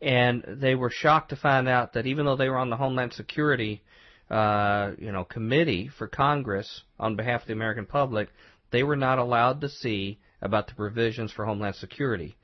And 0.02 0.44
they 0.62 0.76
were 0.76 0.90
shocked 0.90 1.30
to 1.30 1.36
find 1.36 1.68
out 1.68 1.94
that 1.94 2.08
even 2.08 2.26
though 2.26 2.36
they 2.36 2.50
were 2.50 2.58
on 2.58 2.70
the 2.70 2.76
Homeland 2.78 3.14
Security, 3.14 3.84
uh, 4.30 4.92
you 4.98 5.12
know, 5.12 5.24
committee 5.24 5.90
for 5.98 6.08
Congress 6.08 6.82
on 7.00 7.16
behalf 7.16 7.42
of 7.42 7.48
the 7.48 7.54
American 7.54 7.86
public, 7.86 8.30
they 8.72 8.84
were 8.84 8.96
not 8.96 9.20
allowed 9.20 9.62
to 9.62 9.70
see 9.70 10.20
about 10.42 10.68
the 10.68 10.74
provisions 10.74 11.32
for 11.32 11.46
Homeland 11.46 11.76
Security. 11.76 12.36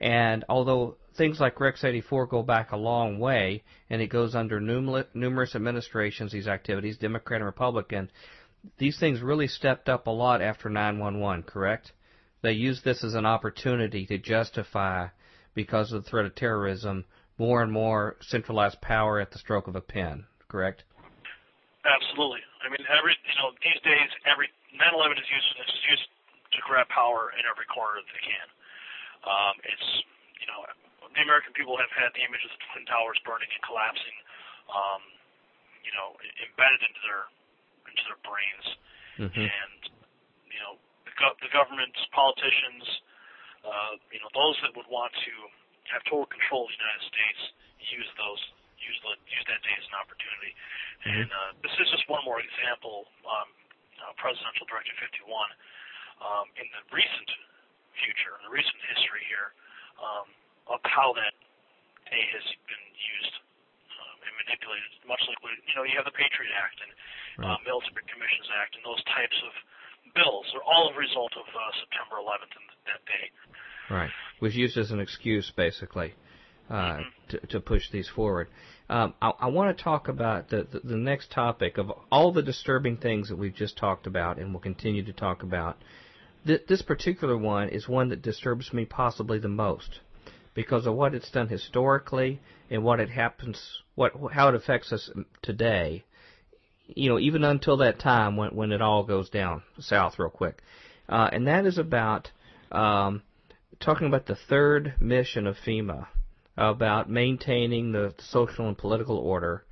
And 0.00 0.44
although 0.48 0.96
things 1.16 1.40
like 1.40 1.60
Rex 1.60 1.84
84 1.84 2.26
go 2.26 2.42
back 2.42 2.72
a 2.72 2.76
long 2.76 3.18
way, 3.18 3.62
and 3.90 4.02
it 4.02 4.08
goes 4.08 4.34
under 4.34 4.60
numerous 4.60 5.54
administrations, 5.54 6.32
these 6.32 6.48
activities, 6.48 6.98
Democrat 6.98 7.40
and 7.40 7.46
Republican, 7.46 8.10
these 8.78 8.98
things 8.98 9.20
really 9.20 9.46
stepped 9.46 9.88
up 9.88 10.06
a 10.06 10.10
lot 10.10 10.40
after 10.40 10.68
911, 10.68 11.44
correct? 11.44 11.92
They 12.42 12.52
used 12.52 12.84
this 12.84 13.04
as 13.04 13.14
an 13.14 13.26
opportunity 13.26 14.06
to 14.06 14.18
justify, 14.18 15.08
because 15.54 15.92
of 15.92 16.04
the 16.04 16.10
threat 16.10 16.26
of 16.26 16.34
terrorism, 16.34 17.06
more 17.38 17.62
and 17.62 17.72
more 17.72 18.16
centralized 18.20 18.80
power 18.80 19.20
at 19.20 19.30
the 19.30 19.38
stroke 19.38 19.66
of 19.66 19.76
a 19.76 19.80
pen, 19.80 20.26
correct? 20.48 20.84
Absolutely. 21.84 22.42
I 22.64 22.70
mean, 22.70 22.82
every 22.90 23.12
you 23.12 23.36
know 23.38 23.52
these 23.60 23.80
days, 23.84 24.10
every 24.26 24.48
9/11 24.72 25.20
is 25.20 25.28
used 25.28 25.50
is 25.60 25.84
used 25.90 26.08
to 26.52 26.58
grab 26.66 26.88
power 26.88 27.32
in 27.36 27.44
every 27.44 27.66
corner 27.66 28.00
that 28.00 28.08
they 28.08 28.24
can. 28.24 28.46
Um, 29.28 29.54
it's 29.64 29.88
you 30.40 30.46
know 30.48 30.64
the 31.14 31.22
American 31.22 31.54
people 31.54 31.78
have 31.78 31.90
had 31.94 32.10
the 32.14 32.22
images 32.26 32.50
of 32.50 32.58
the 32.58 32.68
Twin 32.74 32.86
Towers 32.90 33.18
burning 33.22 33.48
and 33.48 33.62
collapsing, 33.62 34.16
um, 34.70 35.02
you 35.86 35.92
know, 35.94 36.18
embedded 36.42 36.82
into 36.82 37.00
their 37.06 37.24
into 37.86 38.02
their 38.10 38.20
brains, 38.26 38.66
mm-hmm. 39.20 39.46
and 39.46 39.80
you 40.50 40.60
know 40.60 40.78
the, 41.06 41.14
go- 41.14 41.38
the 41.38 41.50
government's 41.54 42.00
politicians, 42.10 42.84
uh, 43.62 43.94
you 44.10 44.18
know, 44.18 44.30
those 44.34 44.58
that 44.66 44.74
would 44.74 44.88
want 44.90 45.14
to 45.22 45.32
have 45.94 46.02
total 46.08 46.26
control 46.26 46.66
of 46.66 46.70
the 46.72 46.78
United 46.80 47.04
States 47.06 47.40
use 47.92 48.10
those 48.16 48.42
use 48.80 48.98
the, 49.00 49.14
use 49.32 49.44
that 49.48 49.60
day 49.64 49.74
as 49.76 49.86
an 49.88 49.96
opportunity. 49.96 50.52
Mm-hmm. 50.52 51.24
And 51.24 51.28
uh, 51.30 51.50
this 51.64 51.74
is 51.80 51.88
just 51.88 52.04
one 52.10 52.20
more 52.28 52.40
example. 52.40 53.08
Um, 53.24 53.48
uh, 54.04 54.12
Presidential 54.20 54.68
Directive 54.68 54.96
51 55.00 55.24
um, 56.20 56.46
in 56.60 56.66
the 56.76 56.82
recent 56.92 57.30
future, 57.96 58.36
in 58.42 58.50
the 58.50 58.52
recent 58.52 58.76
history 58.92 59.24
here, 59.30 59.54
um, 59.96 60.28
of 60.68 60.80
how 60.84 61.12
that 61.14 61.34
A 62.12 62.20
has 62.34 62.46
been 62.68 62.86
used 62.94 63.34
um, 64.00 64.16
and 64.24 64.34
manipulated, 64.44 64.90
much 65.04 65.20
like 65.28 65.40
we, 65.44 65.52
you 65.68 65.74
know, 65.76 65.84
you 65.84 65.96
have 65.96 66.08
the 66.08 66.16
Patriot 66.16 66.52
Act 66.56 66.78
and 66.80 66.92
right. 67.40 67.54
uh, 67.54 67.58
Military 67.64 68.04
Commissions 68.08 68.48
Act 68.56 68.76
and 68.76 68.82
those 68.84 69.02
types 69.12 69.38
of 69.44 69.52
bills 70.16 70.46
are 70.54 70.64
all 70.64 70.92
a 70.92 70.96
result 70.96 71.32
of 71.36 71.46
uh, 71.48 71.60
September 71.84 72.22
11th 72.22 72.54
and 72.54 72.66
that 72.88 73.02
day. 73.04 73.26
Right, 73.90 74.12
was 74.40 74.56
used 74.56 74.76
as 74.78 74.90
an 74.90 75.00
excuse 75.00 75.52
basically 75.52 76.14
uh, 76.70 76.74
mm-hmm. 76.74 77.36
to, 77.36 77.46
to 77.52 77.60
push 77.60 77.90
these 77.90 78.08
forward. 78.08 78.48
Um, 78.88 79.14
I, 79.20 79.32
I 79.40 79.46
want 79.48 79.76
to 79.76 79.82
talk 79.82 80.08
about 80.08 80.48
the, 80.48 80.66
the, 80.70 80.80
the 80.80 80.96
next 80.96 81.30
topic 81.30 81.78
of 81.78 81.92
all 82.10 82.32
the 82.32 82.42
disturbing 82.42 82.96
things 82.96 83.28
that 83.28 83.36
we've 83.36 83.54
just 83.54 83.76
talked 83.76 84.06
about 84.06 84.38
and 84.38 84.52
will 84.52 84.60
continue 84.60 85.04
to 85.04 85.12
talk 85.12 85.42
about 85.42 85.76
th- 86.46 86.66
this 86.68 86.82
particular 86.82 87.36
one 87.36 87.68
is 87.68 87.88
one 87.88 88.08
that 88.10 88.22
disturbs 88.22 88.72
me 88.72 88.84
possibly 88.84 89.38
the 89.38 89.48
most 89.48 90.00
because 90.54 90.86
of 90.86 90.94
what 90.94 91.14
it's 91.14 91.30
done 91.30 91.48
historically 91.48 92.40
and 92.70 92.82
what 92.82 93.00
it 93.00 93.10
happens, 93.10 93.82
what 93.94 94.12
how 94.32 94.48
it 94.48 94.54
affects 94.54 94.92
us 94.92 95.10
today. 95.42 96.04
You 96.86 97.08
know, 97.08 97.18
even 97.18 97.44
until 97.44 97.78
that 97.78 97.98
time 97.98 98.36
when 98.36 98.54
when 98.54 98.72
it 98.72 98.82
all 98.82 99.04
goes 99.04 99.30
down 99.30 99.62
south 99.78 100.18
real 100.18 100.30
quick, 100.30 100.62
uh, 101.08 101.28
and 101.32 101.46
that 101.46 101.66
is 101.66 101.78
about 101.78 102.30
um, 102.70 103.22
talking 103.80 104.06
about 104.06 104.26
the 104.26 104.36
third 104.48 104.94
mission 105.00 105.46
of 105.46 105.56
FEMA 105.66 106.06
about 106.56 107.10
maintaining 107.10 107.92
the 107.92 108.14
social 108.18 108.68
and 108.68 108.78
political 108.78 109.18
order 109.18 109.64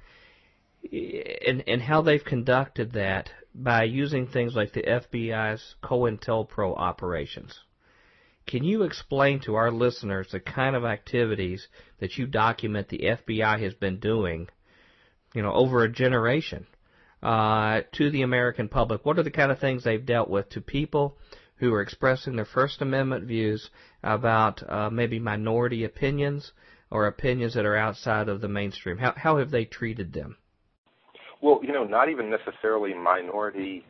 and, 0.90 1.62
and 1.66 1.82
how 1.82 2.02
they've 2.02 2.24
conducted 2.24 2.92
that 2.92 3.30
by 3.54 3.84
using 3.84 4.26
things 4.26 4.54
like 4.54 4.72
the 4.72 4.82
FBI's 4.82 5.76
COINTELPRO 5.82 6.76
operations. 6.76 7.60
Can 8.46 8.64
you 8.64 8.82
explain 8.82 9.40
to 9.40 9.54
our 9.54 9.70
listeners 9.70 10.28
the 10.30 10.40
kind 10.40 10.76
of 10.76 10.84
activities 10.84 11.68
that 12.00 12.16
you 12.18 12.26
document 12.26 12.88
the 12.88 12.98
FBI 12.98 13.60
has 13.60 13.74
been 13.74 13.98
doing, 13.98 14.48
you 15.34 15.42
know, 15.42 15.52
over 15.52 15.84
a 15.84 15.92
generation 15.92 16.66
uh, 17.22 17.82
to 17.92 18.10
the 18.10 18.22
American 18.22 18.68
public? 18.68 19.06
What 19.06 19.18
are 19.18 19.22
the 19.22 19.30
kind 19.30 19.52
of 19.52 19.58
things 19.58 19.84
they've 19.84 20.04
dealt 20.04 20.28
with 20.28 20.50
to 20.50 20.60
people 20.60 21.16
who 21.56 21.72
are 21.72 21.80
expressing 21.80 22.34
their 22.34 22.44
First 22.44 22.82
Amendment 22.82 23.24
views 23.24 23.70
about 24.02 24.68
uh, 24.68 24.90
maybe 24.90 25.18
minority 25.20 25.84
opinions 25.84 26.52
or 26.90 27.06
opinions 27.06 27.54
that 27.54 27.64
are 27.64 27.76
outside 27.76 28.28
of 28.28 28.40
the 28.40 28.48
mainstream? 28.48 28.98
How, 28.98 29.14
how 29.16 29.38
have 29.38 29.50
they 29.50 29.64
treated 29.64 30.12
them? 30.12 30.36
Well, 31.40 31.60
you 31.62 31.72
know, 31.72 31.84
not 31.84 32.08
even 32.08 32.30
necessarily 32.30 32.94
minority 32.94 33.84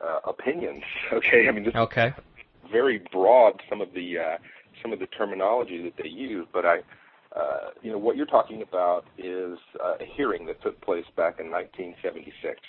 uh, 0.00 0.20
opinions. 0.24 0.82
Okay, 1.12 1.48
I 1.48 1.52
mean, 1.52 1.70
okay. 1.74 2.12
Very 2.70 3.02
broad 3.12 3.60
some 3.68 3.80
of 3.80 3.92
the 3.94 4.18
uh, 4.18 4.36
some 4.82 4.92
of 4.92 4.98
the 4.98 5.06
terminology 5.06 5.82
that 5.82 5.94
they 6.02 6.08
use, 6.08 6.46
but 6.52 6.64
I, 6.66 6.78
uh, 7.34 7.70
you 7.82 7.90
know, 7.90 7.98
what 7.98 8.16
you're 8.16 8.26
talking 8.26 8.62
about 8.62 9.04
is 9.18 9.58
uh, 9.82 9.94
a 10.00 10.04
hearing 10.16 10.46
that 10.46 10.62
took 10.62 10.80
place 10.80 11.04
back 11.16 11.40
in 11.40 11.50
1976. 11.50 12.60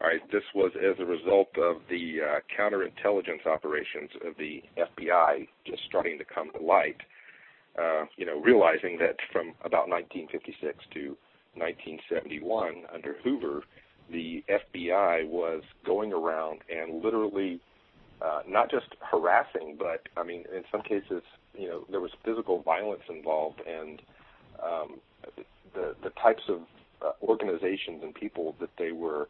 All 0.00 0.08
right, 0.08 0.20
this 0.30 0.42
was 0.54 0.72
as 0.76 0.98
a 1.00 1.04
result 1.04 1.48
of 1.56 1.76
the 1.88 2.18
uh, 2.20 2.40
counterintelligence 2.52 3.46
operations 3.46 4.10
of 4.26 4.34
the 4.36 4.62
FBI 4.76 5.48
just 5.66 5.82
starting 5.88 6.18
to 6.18 6.24
come 6.24 6.50
to 6.52 6.62
light. 6.62 7.00
Uh, 7.78 8.04
you 8.16 8.24
know, 8.24 8.40
realizing 8.40 8.98
that 8.98 9.16
from 9.32 9.52
about 9.64 9.88
1956 9.88 10.84
to 10.94 11.16
1971 11.54 12.84
under 12.92 13.16
Hoover, 13.22 13.62
the 14.10 14.44
FBI 14.48 15.28
was 15.28 15.62
going 15.84 16.12
around 16.12 16.60
and 16.70 17.02
literally 17.02 17.60
uh, 18.22 18.40
not 18.48 18.70
just 18.70 18.86
harassing, 19.00 19.76
but 19.78 20.08
I 20.16 20.24
mean, 20.24 20.44
in 20.54 20.64
some 20.70 20.82
cases, 20.82 21.22
you 21.54 21.68
know, 21.68 21.84
there 21.90 22.00
was 22.00 22.10
physical 22.24 22.62
violence 22.62 23.02
involved, 23.08 23.60
and 23.66 24.00
um, 24.62 25.00
the 25.74 25.94
the 26.02 26.10
types 26.10 26.42
of 26.48 26.60
uh, 27.02 27.12
organizations 27.22 28.02
and 28.02 28.14
people 28.14 28.54
that 28.60 28.70
they 28.78 28.92
were 28.92 29.28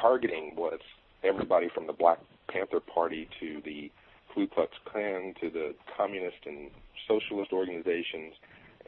targeting 0.00 0.54
was 0.56 0.80
everybody 1.22 1.68
from 1.72 1.86
the 1.86 1.92
Black 1.92 2.18
Panther 2.48 2.80
Party 2.80 3.28
to 3.40 3.60
the 3.64 3.90
Ku 4.34 4.46
Klux 4.48 4.72
Klan 4.84 5.34
to 5.40 5.50
the 5.50 5.74
communist 5.96 6.38
and 6.46 6.70
socialist 7.06 7.52
organizations, 7.52 8.34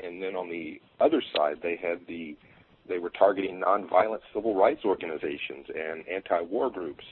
and 0.02 0.22
then 0.22 0.34
on 0.34 0.50
the 0.50 0.80
other 1.00 1.22
side, 1.34 1.58
they 1.62 1.76
had 1.76 2.00
the 2.08 2.36
they 2.88 2.98
were 2.98 3.10
targeting 3.10 3.60
nonviolent 3.60 4.20
civil 4.32 4.54
rights 4.54 4.84
organizations 4.84 5.66
and 5.68 6.06
anti-war 6.08 6.70
groups. 6.70 7.04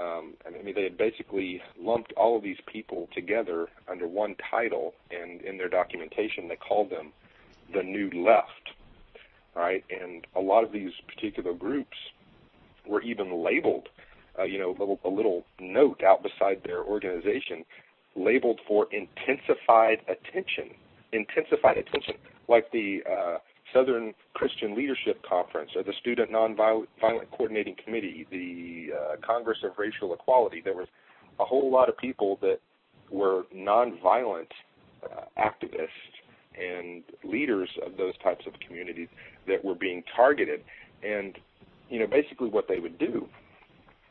Um, 0.00 0.34
I 0.46 0.62
mean, 0.62 0.74
they 0.74 0.84
had 0.84 0.96
basically 0.96 1.60
lumped 1.78 2.12
all 2.16 2.36
of 2.36 2.42
these 2.42 2.60
people 2.66 3.08
together 3.14 3.68
under 3.90 4.06
one 4.08 4.34
title, 4.50 4.94
and 5.10 5.42
in 5.42 5.58
their 5.58 5.68
documentation, 5.68 6.48
they 6.48 6.56
called 6.56 6.90
them 6.90 7.12
the 7.74 7.82
New 7.82 8.10
Left. 8.24 8.70
Right, 9.54 9.84
and 9.90 10.26
a 10.36 10.40
lot 10.40 10.62
of 10.62 10.70
these 10.70 10.92
particular 11.12 11.52
groups 11.52 11.96
were 12.86 13.02
even 13.02 13.42
labeled, 13.44 13.88
uh, 14.38 14.44
you 14.44 14.60
know, 14.60 14.70
a 14.70 14.78
little, 14.78 15.00
a 15.04 15.08
little 15.08 15.44
note 15.58 16.02
out 16.04 16.22
beside 16.22 16.62
their 16.64 16.84
organization, 16.84 17.64
labeled 18.14 18.60
for 18.66 18.86
intensified 18.92 19.98
attention. 20.08 20.70
Intensified 21.12 21.78
attention, 21.78 22.14
like 22.48 22.70
the 22.70 23.02
uh, 23.10 23.38
Southern 23.72 24.14
Christian 24.34 24.76
Leadership 24.76 25.22
Conference 25.28 25.70
or 25.76 25.82
the 25.82 25.92
Student 26.00 26.30
Nonviolent 26.30 26.86
Coordinating 27.32 27.76
Committee, 27.82 28.26
the 28.30 28.94
uh, 28.94 29.16
Congress 29.24 29.58
of 29.64 29.72
Racial 29.78 30.12
Equality. 30.14 30.60
There 30.64 30.74
was 30.74 30.88
a 31.38 31.44
whole 31.44 31.70
lot 31.70 31.88
of 31.88 31.96
people 31.96 32.38
that 32.42 32.58
were 33.10 33.44
nonviolent 33.54 34.48
uh, 35.04 35.24
activists 35.38 35.88
and 36.58 37.02
leaders 37.24 37.68
of 37.84 37.96
those 37.96 38.16
types 38.22 38.44
of 38.46 38.52
communities 38.66 39.08
that 39.46 39.64
were 39.64 39.74
being 39.74 40.02
targeted. 40.14 40.62
And 41.02 41.36
you 41.88 41.98
know, 41.98 42.06
basically 42.06 42.48
what 42.48 42.66
they 42.68 42.78
would 42.78 42.98
do, 42.98 43.26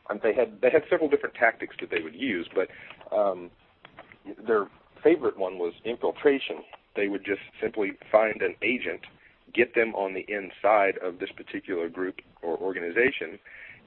and 0.08 0.20
they 0.22 0.34
had 0.34 0.60
they 0.60 0.70
had 0.70 0.82
several 0.90 1.08
different 1.08 1.34
tactics 1.34 1.74
that 1.80 1.90
they 1.90 2.02
would 2.02 2.14
use, 2.14 2.48
but 2.54 2.68
um, 3.16 3.50
their 4.46 4.66
favorite 5.02 5.38
one 5.38 5.58
was 5.58 5.72
infiltration. 5.84 6.56
They 6.94 7.08
would 7.08 7.24
just 7.24 7.40
simply 7.62 7.92
find 8.12 8.42
an 8.42 8.54
agent 8.62 9.00
get 9.54 9.74
them 9.74 9.94
on 9.94 10.14
the 10.14 10.26
inside 10.28 10.98
of 11.02 11.18
this 11.18 11.30
particular 11.36 11.88
group 11.88 12.16
or 12.42 12.56
organization, 12.58 13.38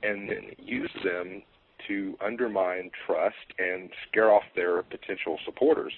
and 0.02 0.30
then 0.30 0.52
use 0.58 0.92
them 1.04 1.42
to 1.88 2.16
undermine 2.24 2.90
trust 3.06 3.36
and 3.60 3.90
scare 4.08 4.32
off 4.32 4.44
their 4.56 4.84
potential 4.84 5.38
supporters. 5.46 5.94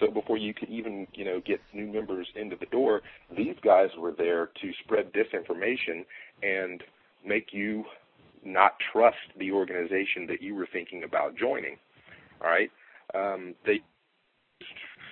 So 0.00 0.10
before 0.10 0.36
you 0.36 0.52
could 0.52 0.68
even, 0.68 1.06
you 1.14 1.24
know, 1.24 1.40
get 1.44 1.60
new 1.72 1.86
members 1.86 2.26
into 2.34 2.56
the 2.56 2.66
door, 2.66 3.02
these 3.36 3.56
guys 3.62 3.88
were 3.98 4.12
there 4.12 4.46
to 4.60 4.72
spread 4.84 5.12
disinformation 5.12 6.04
and 6.42 6.82
make 7.26 7.48
you 7.52 7.84
not 8.44 8.74
trust 8.92 9.16
the 9.38 9.50
organization 9.52 10.26
that 10.28 10.42
you 10.42 10.54
were 10.54 10.68
thinking 10.72 11.02
about 11.02 11.36
joining. 11.36 11.76
All 12.42 12.50
right, 12.50 12.70
um, 13.14 13.54
they 13.64 13.80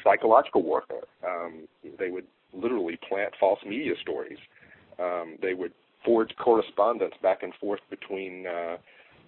psychological 0.04 0.62
warfare. 0.62 1.04
Um, 1.26 1.66
they 1.98 2.10
would 2.10 2.26
literally 2.54 2.98
plant 3.08 3.34
false 3.38 3.60
media 3.66 3.94
stories. 4.00 4.38
Um, 4.98 5.36
they 5.42 5.54
would 5.54 5.72
forge 6.04 6.30
correspondence 6.36 7.14
back 7.22 7.42
and 7.42 7.52
forth 7.60 7.80
between, 7.90 8.46
uh, 8.46 8.76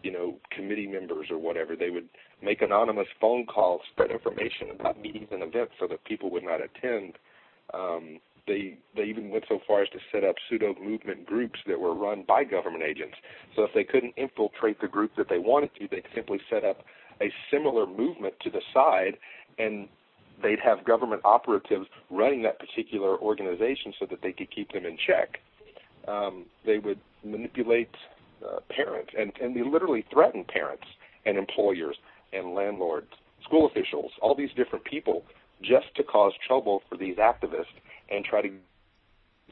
you 0.03 0.13
know, 0.13 0.37
committee 0.55 0.87
members 0.87 1.29
or 1.31 1.39
whatever. 1.39 1.75
They 1.75 1.91
would 1.91 2.09
make 2.43 2.63
anonymous 2.63 3.09
phone 3.21 3.47
calls, 3.47 3.81
spread 3.93 4.11
information 4.11 4.71
about 4.79 5.01
meetings 5.01 5.29
and 5.31 5.43
events 5.43 5.73
so 5.81 5.87
that 5.89 6.05
people 6.05 6.31
would 6.31 6.45
not 6.45 6.61
attend. 6.61 7.15
Um, 7.75 8.21
they 8.47 8.79
they 8.95 9.03
even 9.03 9.31
went 9.31 9.45
so 9.49 9.59
far 9.67 9.83
as 9.83 9.89
to 9.89 9.99
set 10.13 10.23
up 10.23 10.37
pseudo 10.49 10.75
movement 10.81 11.27
groups 11.27 11.59
that 11.67 11.81
were 11.81 11.95
run 11.95 12.25
by 12.27 12.45
government 12.45 12.85
agents. 12.85 13.17
So 13.57 13.65
if 13.65 13.71
they 13.75 13.85
couldn't 13.85 14.15
infiltrate 14.17 14.81
the 14.81 14.87
group 14.87 15.13
that 15.17 15.29
they 15.29 15.39
wanted 15.39 15.71
to, 15.81 15.89
they'd 15.91 16.05
simply 16.15 16.39
set 16.49 16.65
up 16.65 16.85
a 17.21 17.33
similar 17.51 17.87
movement 17.87 18.35
to 18.43 18.51
the 18.51 18.61
side 18.73 19.17
and 19.59 19.89
they'd 20.43 20.61
have 20.61 20.85
government 20.85 21.23
operatives 21.25 21.87
running 22.11 22.43
that 22.43 22.59
particular 22.59 23.17
organization 23.19 23.93
so 23.99 24.07
that 24.11 24.23
they 24.23 24.33
could 24.33 24.51
keep 24.51 24.73
them 24.73 24.85
in 24.85 24.97
check. 24.97 25.41
Um, 26.07 26.47
they 26.65 26.79
would 26.79 27.01
manipulate 27.25 27.91
uh, 28.47 28.61
parents, 28.71 29.13
and, 29.19 29.33
and 29.41 29.57
they 29.57 29.63
literally 29.63 30.05
threaten 30.13 30.45
parents 30.45 30.85
and 31.25 31.37
employers 31.37 31.97
and 32.33 32.55
landlords, 32.55 33.09
school 33.45 33.67
officials, 33.67 34.13
all 34.21 34.35
these 34.35 34.51
different 34.57 34.85
people, 34.85 35.25
just 35.63 35.95
to 35.97 36.03
cause 36.03 36.33
trouble 36.47 36.83
for 36.89 36.97
these 36.97 37.17
activists 37.17 37.65
and 38.11 38.25
try 38.25 38.43
to 38.43 38.51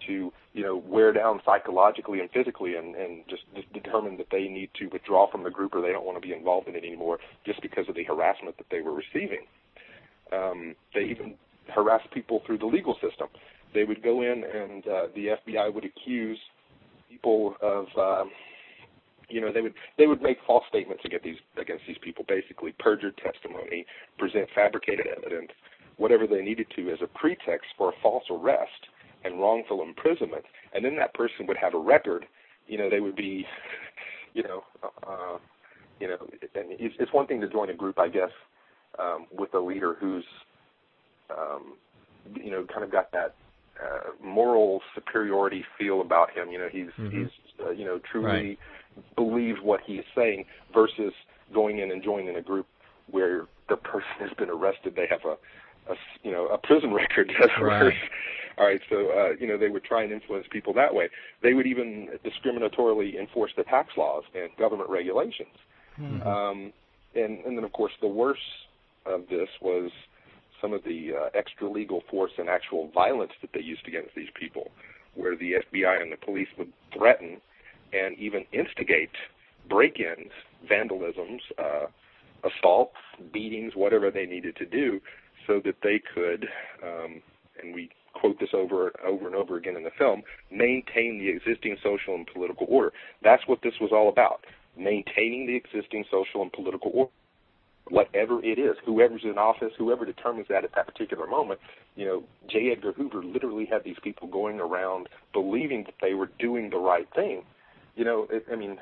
to 0.06 0.32
you 0.52 0.62
know 0.62 0.76
wear 0.76 1.12
down 1.12 1.40
psychologically 1.44 2.20
and 2.20 2.28
physically 2.30 2.74
and 2.74 2.94
and 2.96 3.22
just, 3.28 3.42
just 3.54 3.72
determine 3.72 4.16
that 4.16 4.26
they 4.30 4.48
need 4.48 4.68
to 4.78 4.86
withdraw 4.88 5.30
from 5.30 5.44
the 5.44 5.50
group 5.50 5.74
or 5.74 5.80
they 5.80 5.92
don't 5.92 6.04
want 6.04 6.20
to 6.20 6.26
be 6.26 6.34
involved 6.34 6.68
in 6.68 6.74
it 6.74 6.84
anymore 6.84 7.18
just 7.46 7.62
because 7.62 7.88
of 7.88 7.94
the 7.94 8.04
harassment 8.04 8.56
that 8.58 8.66
they 8.70 8.80
were 8.80 8.92
receiving. 8.92 9.46
Um, 10.32 10.74
they 10.94 11.02
even 11.02 11.34
harassed 11.74 12.10
people 12.12 12.42
through 12.46 12.58
the 12.58 12.66
legal 12.66 12.94
system. 12.94 13.28
They 13.72 13.84
would 13.84 14.02
go 14.02 14.22
in 14.22 14.44
and 14.44 14.86
uh, 14.86 15.06
the 15.14 15.36
FBI 15.46 15.72
would 15.72 15.84
accuse 15.84 16.38
people 17.08 17.56
of, 17.60 17.86
uh, 17.98 18.24
you 19.28 19.40
know, 19.40 19.52
they 19.52 19.60
would 19.60 19.74
they 19.98 20.06
would 20.06 20.22
make 20.22 20.38
false 20.46 20.64
statements 20.68 21.02
against 21.04 21.24
these 21.24 21.36
against 21.60 21.84
these 21.86 21.96
people, 22.02 22.24
basically 22.28 22.72
perjured 22.78 23.16
testimony, 23.16 23.86
present 24.18 24.48
fabricated 24.54 25.06
evidence, 25.16 25.50
whatever 25.96 26.26
they 26.26 26.42
needed 26.42 26.66
to 26.76 26.90
as 26.90 26.98
a 27.02 27.06
pretext 27.18 27.68
for 27.76 27.90
a 27.90 27.92
false 28.02 28.24
arrest 28.30 28.70
and 29.24 29.40
wrongful 29.40 29.82
imprisonment, 29.82 30.44
and 30.74 30.84
then 30.84 30.96
that 30.96 31.14
person 31.14 31.46
would 31.46 31.56
have 31.56 31.74
a 31.74 31.78
record. 31.78 32.26
You 32.66 32.78
know, 32.78 32.90
they 32.90 33.00
would 33.00 33.16
be, 33.16 33.46
you 34.34 34.42
know, 34.42 34.62
uh, 34.82 35.38
you 36.00 36.08
know, 36.08 36.16
and 36.54 36.66
it's, 36.78 36.94
it's 36.98 37.12
one 37.12 37.26
thing 37.26 37.40
to 37.40 37.48
join 37.48 37.70
a 37.70 37.74
group, 37.74 37.98
I 37.98 38.08
guess, 38.08 38.30
um, 38.98 39.26
with 39.36 39.54
a 39.54 39.60
leader 39.60 39.94
who's, 39.94 40.24
um, 41.30 41.74
you 42.34 42.50
know, 42.50 42.64
kind 42.72 42.84
of 42.84 42.90
got 42.90 43.12
that 43.12 43.34
uh, 43.82 44.10
moral 44.24 44.80
superiority 44.94 45.64
feel 45.78 46.00
about 46.00 46.30
him. 46.30 46.50
You 46.50 46.58
know, 46.58 46.68
he's 46.70 46.86
mm-hmm. 46.98 47.22
he's 47.22 47.30
uh, 47.64 47.70
you 47.70 47.84
know 47.84 48.00
truly 48.10 48.26
right. 48.26 48.58
believes 49.16 49.58
what 49.62 49.80
he's 49.86 50.04
saying 50.14 50.44
versus 50.72 51.12
going 51.52 51.78
in 51.78 51.90
and 51.90 52.02
joining 52.02 52.36
a 52.36 52.42
group 52.42 52.66
where 53.10 53.46
the 53.68 53.76
person 53.76 54.08
has 54.20 54.30
been 54.38 54.50
arrested. 54.50 54.94
They 54.96 55.06
have 55.10 55.24
a, 55.24 55.92
a 55.92 55.96
you 56.22 56.30
know 56.30 56.46
a 56.48 56.58
prison 56.58 56.92
record 56.94 57.32
that's 57.38 57.52
right. 57.60 57.82
worse. 57.82 57.94
All 58.56 58.66
right, 58.66 58.80
so 58.88 59.10
uh, 59.10 59.30
you 59.40 59.48
know 59.48 59.58
they 59.58 59.68
would 59.68 59.82
try 59.82 60.04
and 60.04 60.12
influence 60.12 60.46
people 60.52 60.72
that 60.74 60.94
way. 60.94 61.08
They 61.42 61.54
would 61.54 61.66
even 61.66 62.08
discriminatorily 62.24 63.18
enforce 63.18 63.50
the 63.56 63.64
tax 63.64 63.88
laws 63.96 64.22
and 64.32 64.48
government 64.56 64.90
regulations. 64.90 65.56
Mm-hmm. 65.98 66.26
Um, 66.26 66.72
and 67.16 67.44
and 67.44 67.56
then 67.56 67.64
of 67.64 67.72
course 67.72 67.92
the 68.00 68.06
worst 68.06 68.40
of 69.06 69.22
this 69.28 69.48
was 69.60 69.90
some 70.60 70.72
of 70.72 70.82
the 70.84 71.12
uh, 71.14 71.28
extra 71.34 71.68
legal 71.68 72.02
force 72.10 72.32
and 72.38 72.48
actual 72.48 72.88
violence 72.94 73.32
that 73.42 73.50
they 73.52 73.60
used 73.60 73.86
against 73.86 74.14
these 74.16 74.30
people, 74.38 74.70
where 75.14 75.36
the 75.36 75.56
FBI 75.72 76.00
and 76.00 76.10
the 76.10 76.16
police 76.16 76.48
would 76.58 76.72
threaten 76.96 77.40
and 77.92 78.18
even 78.18 78.44
instigate 78.52 79.10
break-ins, 79.68 80.32
vandalisms, 80.70 81.40
uh, 81.58 81.86
assaults, 82.44 82.96
beatings, 83.32 83.72
whatever 83.74 84.10
they 84.10 84.26
needed 84.26 84.56
to 84.56 84.66
do, 84.66 85.00
so 85.46 85.60
that 85.64 85.76
they 85.82 86.00
could, 86.14 86.46
um, 86.82 87.22
and 87.62 87.74
we 87.74 87.90
quote 88.14 88.38
this 88.40 88.50
over 88.54 88.92
over 89.06 89.26
and 89.26 89.34
over 89.34 89.56
again 89.56 89.76
in 89.76 89.84
the 89.84 89.90
film, 89.98 90.22
maintain 90.50 91.18
the 91.18 91.28
existing 91.28 91.76
social 91.82 92.14
and 92.14 92.26
political 92.32 92.66
order. 92.70 92.92
That's 93.22 93.42
what 93.46 93.60
this 93.62 93.74
was 93.80 93.90
all 93.92 94.08
about: 94.08 94.44
maintaining 94.78 95.46
the 95.46 95.56
existing 95.56 96.04
social 96.10 96.42
and 96.42 96.52
political 96.52 96.90
order 96.94 97.10
whatever 97.90 98.42
it 98.42 98.58
is, 98.58 98.76
whoever's 98.84 99.24
in 99.24 99.38
office, 99.38 99.72
whoever 99.76 100.04
determines 100.04 100.48
that 100.48 100.64
at 100.64 100.74
that 100.74 100.86
particular 100.86 101.26
moment, 101.26 101.60
you 101.96 102.06
know, 102.06 102.24
J. 102.48 102.72
Edgar 102.72 102.92
Hoover 102.92 103.22
literally 103.22 103.66
had 103.66 103.84
these 103.84 103.98
people 104.02 104.28
going 104.28 104.58
around 104.58 105.08
believing 105.32 105.84
that 105.84 105.94
they 106.00 106.14
were 106.14 106.30
doing 106.38 106.70
the 106.70 106.78
right 106.78 107.06
thing. 107.14 107.44
You 107.94 108.04
know, 108.04 108.26
it, 108.30 108.46
I 108.50 108.56
mean, 108.56 108.78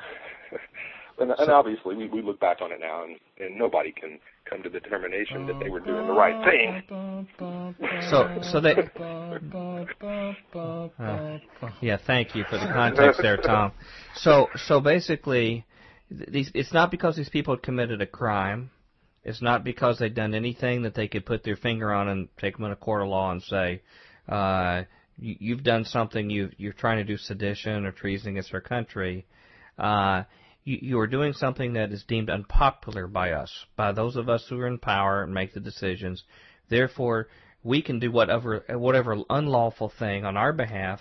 and, 1.19 1.33
and 1.33 1.51
obviously 1.51 1.97
we, 1.97 2.09
we 2.09 2.23
look 2.23 2.39
back 2.39 2.61
on 2.61 2.71
it 2.73 2.81
now, 2.81 3.05
and, 3.05 3.17
and 3.39 3.59
nobody 3.59 3.93
can 3.93 4.21
come 4.49 4.63
to 4.63 4.69
the 4.69 4.81
determination 4.81 5.47
that 5.47 5.59
they 5.61 5.69
were 5.69 5.81
doing 5.81 6.07
the 6.07 6.13
right 6.13 6.45
thing. 6.45 7.27
So, 8.09 8.41
so 8.43 8.61
they. 8.61 8.75
Uh, 10.99 11.39
yeah, 11.81 11.99
thank 12.07 12.35
you 12.35 12.45
for 12.49 12.57
the 12.57 12.71
context 12.73 13.21
there, 13.21 13.37
Tom. 13.37 13.73
So, 14.15 14.49
so 14.67 14.81
basically, 14.81 15.67
these, 16.11 16.51
it's 16.55 16.73
not 16.73 16.91
because 16.91 17.17
these 17.17 17.29
people 17.29 17.55
had 17.55 17.63
committed 17.63 18.01
a 18.01 18.07
crime 18.07 18.71
it's 19.25 19.43
not 19.43 19.65
because 19.65 19.99
they've 19.99 20.15
done 20.15 20.35
anything 20.35 20.83
that 20.83 20.95
they 20.95 21.09
could 21.09 21.25
put 21.25 21.45
their 21.45 21.57
finger 21.57 21.93
on 21.93 22.09
and 22.09 22.29
take 22.39 22.57
them 22.57 22.67
in 22.67 22.73
a 22.73 22.77
court 22.77 23.03
of 23.03 23.09
law 23.09 23.31
and 23.31 23.43
say, 23.43 23.83
uh, 24.29 24.83
you, 25.19 25.37
you've 25.39 25.63
done 25.63 25.85
something, 25.85 26.29
you, 26.29 26.51
you're 26.57 26.73
trying 26.73 26.99
to 26.99 27.05
do 27.05 27.17
sedition 27.17 27.87
or 27.87 27.93
treason 27.93 28.33
against 28.33 28.53
our 28.53 28.61
country. 28.61 29.27
Uh, 29.79 30.25
you, 30.65 30.79
you 30.83 30.99
are 30.99 31.07
doing 31.07 31.33
something 31.33 31.75
that 31.75 31.93
is 31.93 32.05
deemed 32.05 32.31
unpopular 32.31 33.07
by 33.07 33.33
us, 33.33 33.67
by 33.77 33.93
those 33.93 34.17
of 34.17 34.29
us 34.29 34.47
who 34.49 34.59
are 34.61 34.67
in 34.67 34.79
power 34.79 35.23
and 35.23 35.33
make 35.33 35.55
the 35.55 35.61
decisions. 35.61 36.25
Therefore, 36.69 37.29
we 37.63 37.83
can 37.83 38.01
do 38.01 38.11
whatever 38.11 38.65
whatever 38.71 39.17
unlawful 39.31 39.93
thing 39.99 40.25
on 40.25 40.37
our 40.37 40.53
behalf 40.53 41.01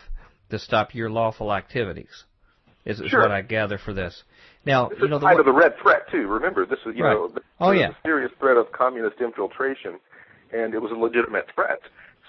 to 0.50 0.60
stop 0.60 0.94
your 0.94 1.10
lawful 1.10 1.54
activities. 1.54 2.26
Is, 2.86 3.00
is 3.00 3.10
Sure. 3.10 3.22
what 3.22 3.32
I 3.32 3.42
gather 3.42 3.78
for 3.78 3.94
this. 3.94 4.24
Now, 4.66 4.90
This 4.90 5.00
you 5.02 5.08
know 5.08 5.20
the 5.20 5.26
kind 5.28 5.40
of 5.40 5.46
the 5.46 5.52
red 5.54 5.74
threat 5.82 6.10
too. 6.12 6.28
Remember, 6.28 6.66
this 6.66 6.80
is 6.86 6.96
you 6.96 7.04
Right. 7.04 7.14
know 7.14 7.28
this 7.28 7.44
Oh, 7.60 7.72
yeah. 7.72 7.90
a 7.92 7.96
serious 8.04 8.32
threat 8.40 8.58
of 8.58 8.72
communist 8.72 9.22
infiltration, 9.22 10.00
and 10.52 10.74
it 10.74 10.82
was 10.82 10.92
a 10.92 10.96
legitimate 10.96 11.46
threat. 11.54 11.80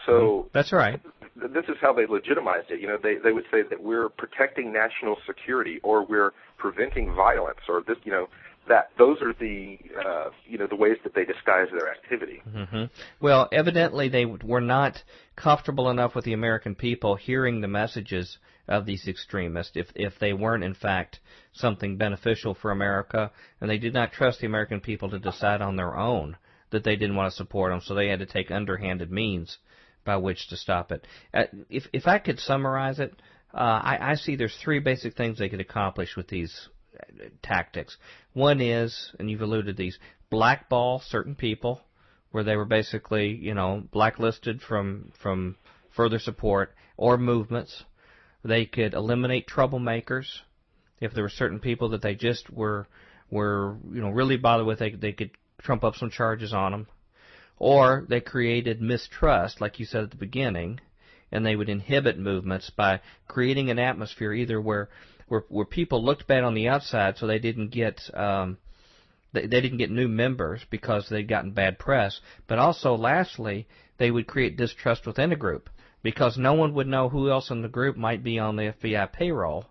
So 0.07 0.49
that's 0.53 0.73
right. 0.73 1.01
th- 1.41 1.53
this 1.53 1.65
is 1.69 1.77
how 1.81 1.93
they 1.93 2.07
legitimized 2.07 2.71
it. 2.71 2.81
You 2.81 2.89
know, 2.89 2.99
they 3.03 3.17
they 3.17 3.33
would 3.33 3.45
say 3.51 3.63
that 3.63 3.83
we're 3.83 4.09
protecting 4.11 4.73
national 4.73 5.17
security, 5.27 5.81
or 5.83 6.05
we're 6.05 6.33
preventing 6.59 7.15
violence, 7.15 7.61
or 7.69 7.83
this. 7.87 7.97
You 8.05 8.13
know, 8.13 8.29
that 8.69 8.91
those 8.99 9.23
are 9.23 9.33
the 9.33 9.79
uh, 10.05 10.31
you 10.47 10.59
know 10.59 10.67
the 10.67 10.77
ways 10.77 10.97
that 11.05 11.15
they 11.15 11.25
disguise 11.25 11.69
their 11.71 11.91
activity. 11.91 12.43
hmm 12.53 12.85
Well, 13.21 13.49
evidently 13.53 14.09
they 14.09 14.27
were 14.27 14.61
not 14.61 15.03
comfortable 15.37 15.89
enough 15.89 16.15
with 16.15 16.25
the 16.25 16.33
American 16.35 16.75
people 16.75 17.15
hearing 17.17 17.61
the 17.61 17.69
messages 17.69 18.39
of 18.69 18.87
these 18.87 19.09
extremists 19.09 19.77
if 19.77 19.89
if 19.95 20.19
they 20.19 20.33
weren't 20.33 20.65
in 20.65 20.75
fact 20.75 21.21
something 21.53 21.97
beneficial 21.97 22.55
for 22.55 22.71
America, 22.71 23.31
and 23.61 23.69
they 23.69 23.79
did 23.79 23.93
not 23.93 24.13
trust 24.13 24.41
the 24.41 24.47
American 24.47 24.81
people 24.81 25.11
to 25.11 25.19
decide 25.19 25.61
on 25.61 25.77
their 25.77 25.97
own 25.97 26.37
that 26.71 26.85
they 26.85 26.97
didn't 26.97 27.17
want 27.17 27.31
to 27.31 27.37
support 27.37 27.71
them, 27.71 27.81
so 27.81 27.95
they 27.95 28.09
had 28.09 28.21
to 28.21 28.27
take 28.27 28.51
underhanded 28.51 29.11
means 29.11 29.59
by 30.05 30.17
which 30.17 30.49
to 30.49 30.57
stop 30.57 30.91
it. 30.91 31.07
Uh, 31.33 31.45
if 31.69 31.85
if 31.93 32.07
I 32.07 32.19
could 32.19 32.39
summarize 32.39 32.99
it, 32.99 33.21
uh, 33.55 33.59
I, 33.59 34.13
I 34.13 34.15
see 34.15 34.37
there's 34.37 34.57
three 34.57 34.81
basic 34.81 35.17
things 35.17 35.39
they 35.39 35.49
could 35.49 35.61
accomplish 35.61 36.17
with 36.17 36.29
these 36.29 36.69
uh, 36.99 37.29
tactics. 37.43 37.97
One 38.33 38.61
is, 38.61 39.13
and 39.19 39.31
you've 39.31 39.43
alluded 39.43 39.77
to 39.77 39.83
these, 39.83 39.99
blackball 40.31 41.03
certain 41.07 41.35
people 41.35 41.83
where 42.31 42.45
they 42.45 42.57
were 42.57 42.65
basically, 42.65 43.29
you 43.29 43.55
know, 43.55 43.83
blacklisted 43.93 44.63
from 44.63 45.13
from 45.23 45.57
further 45.95 46.19
support 46.19 46.75
or 46.97 47.19
movements. 47.19 47.85
They 48.45 48.67
could 48.67 48.95
eliminate 48.95 49.47
troublemakers 49.47 50.41
if 51.01 51.15
there 51.15 51.23
were 51.25 51.29
certain 51.29 51.61
people 51.61 51.91
that 51.91 52.03
they 52.03 52.15
just 52.15 52.51
were 52.51 52.89
were 53.31 53.77
you 53.93 54.01
know 54.01 54.11
really 54.11 54.37
bothered 54.37 54.67
with. 54.67 54.81
They 54.81 54.91
they 54.91 55.13
could 55.13 55.31
trump 55.63 55.85
up 55.85 55.95
some 55.95 56.11
charges 56.11 56.53
on 56.53 56.73
them, 56.73 56.87
or 57.59 58.05
they 58.09 58.21
created 58.21 58.83
mistrust, 58.83 59.61
like 59.61 59.79
you 59.79 59.87
said 59.87 60.05
at 60.05 60.11
the 60.11 60.17
beginning, 60.17 60.81
and 61.31 61.47
they 61.47 61.55
would 61.55 61.69
inhibit 61.69 62.19
movements 62.19 62.71
by 62.71 63.01
creating 63.29 63.71
an 63.71 63.79
atmosphere 63.79 64.33
either 64.33 64.61
where 64.61 64.89
where 65.29 65.45
where 65.49 65.65
people 65.65 66.05
looked 66.05 66.27
bad 66.27 66.43
on 66.43 66.55
the 66.55 66.69
outside, 66.69 67.17
so 67.17 67.27
they 67.27 67.39
didn't 67.39 67.69
get 67.69 68.01
um, 68.13 68.59
they, 69.33 69.47
they 69.47 69.61
didn't 69.61 69.79
get 69.79 69.91
new 69.91 70.09
members 70.09 70.65
because 70.69 71.09
they'd 71.09 71.29
gotten 71.29 71.53
bad 71.53 71.79
press. 71.79 72.21
But 72.49 72.59
also, 72.59 72.97
lastly, 72.97 73.69
they 73.99 74.11
would 74.11 74.27
create 74.27 74.57
distrust 74.57 75.07
within 75.07 75.31
a 75.31 75.37
group 75.37 75.71
because 76.03 76.37
no 76.37 76.55
one 76.55 76.75
would 76.75 76.87
know 76.87 77.09
who 77.09 77.31
else 77.31 77.51
in 77.51 77.63
the 77.63 77.69
group 77.69 77.97
might 77.97 78.23
be 78.23 78.39
on 78.39 78.57
the 78.57 78.75
FBI 78.81 79.13
payroll. 79.13 79.67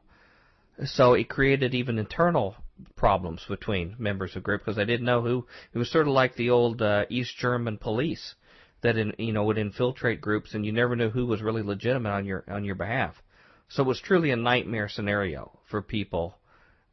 So 0.85 1.13
it 1.13 1.29
created 1.29 1.73
even 1.73 1.99
internal 1.99 2.55
problems 2.95 3.45
between 3.47 3.95
members 3.99 4.31
of 4.31 4.35
the 4.35 4.45
group 4.45 4.61
because 4.61 4.77
they 4.77 4.85
didn't 4.85 5.05
know 5.05 5.21
who. 5.21 5.45
It 5.73 5.77
was 5.77 5.91
sort 5.91 6.07
of 6.07 6.13
like 6.13 6.35
the 6.35 6.49
old 6.49 6.81
uh, 6.81 7.05
East 7.09 7.37
German 7.37 7.77
police 7.77 8.35
that 8.81 8.97
in, 8.97 9.13
you 9.17 9.33
know 9.33 9.43
would 9.43 9.57
infiltrate 9.57 10.21
groups, 10.21 10.53
and 10.53 10.65
you 10.65 10.71
never 10.71 10.95
knew 10.95 11.09
who 11.09 11.25
was 11.25 11.41
really 11.41 11.61
legitimate 11.61 12.09
on 12.09 12.25
your 12.25 12.43
on 12.47 12.63
your 12.63 12.75
behalf. 12.75 13.21
So 13.69 13.83
it 13.83 13.87
was 13.87 14.01
truly 14.01 14.31
a 14.31 14.35
nightmare 14.35 14.89
scenario 14.89 15.51
for 15.69 15.81
people 15.81 16.35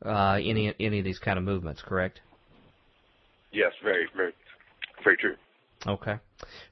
uh, 0.04 0.34
any 0.34 0.74
any 0.78 0.98
of 0.98 1.04
these 1.04 1.18
kind 1.18 1.38
of 1.38 1.44
movements. 1.44 1.82
Correct? 1.82 2.20
Yes, 3.52 3.72
very, 3.82 4.06
very, 4.14 4.34
very 5.02 5.16
true. 5.16 5.34
Okay. 5.86 6.16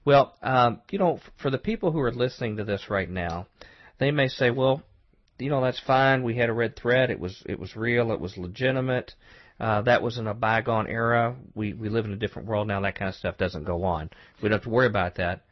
Well, 0.04 0.36
um, 0.42 0.80
you 0.90 0.98
know, 0.98 1.20
for 1.40 1.50
the 1.50 1.58
people 1.58 1.92
who 1.92 2.00
are 2.00 2.12
listening 2.12 2.56
to 2.56 2.64
this 2.64 2.90
right 2.90 3.08
now, 3.08 3.46
they 3.98 4.10
may 4.10 4.28
say, 4.28 4.50
"Well, 4.50 4.82
you 5.38 5.50
know, 5.50 5.62
that's 5.62 5.80
fine. 5.80 6.22
We 6.22 6.36
had 6.36 6.48
a 6.48 6.52
red 6.52 6.76
thread. 6.76 7.10
It 7.10 7.20
was 7.20 7.42
it 7.46 7.58
was 7.58 7.76
real. 7.76 8.12
It 8.12 8.20
was 8.20 8.36
legitimate. 8.36 9.14
Uh, 9.58 9.82
that 9.82 10.02
was 10.02 10.18
in 10.18 10.26
a 10.26 10.34
bygone 10.34 10.86
era. 10.86 11.36
We 11.54 11.72
we 11.72 11.88
live 11.88 12.04
in 12.04 12.12
a 12.12 12.16
different 12.16 12.48
world 12.48 12.68
now. 12.68 12.80
That 12.80 12.98
kind 12.98 13.08
of 13.08 13.14
stuff 13.14 13.38
doesn't 13.38 13.64
go 13.64 13.84
on. 13.84 14.10
We 14.42 14.48
don't 14.48 14.56
have 14.56 14.64
to 14.64 14.70
worry 14.70 14.86
about 14.86 15.16
that." 15.16 15.42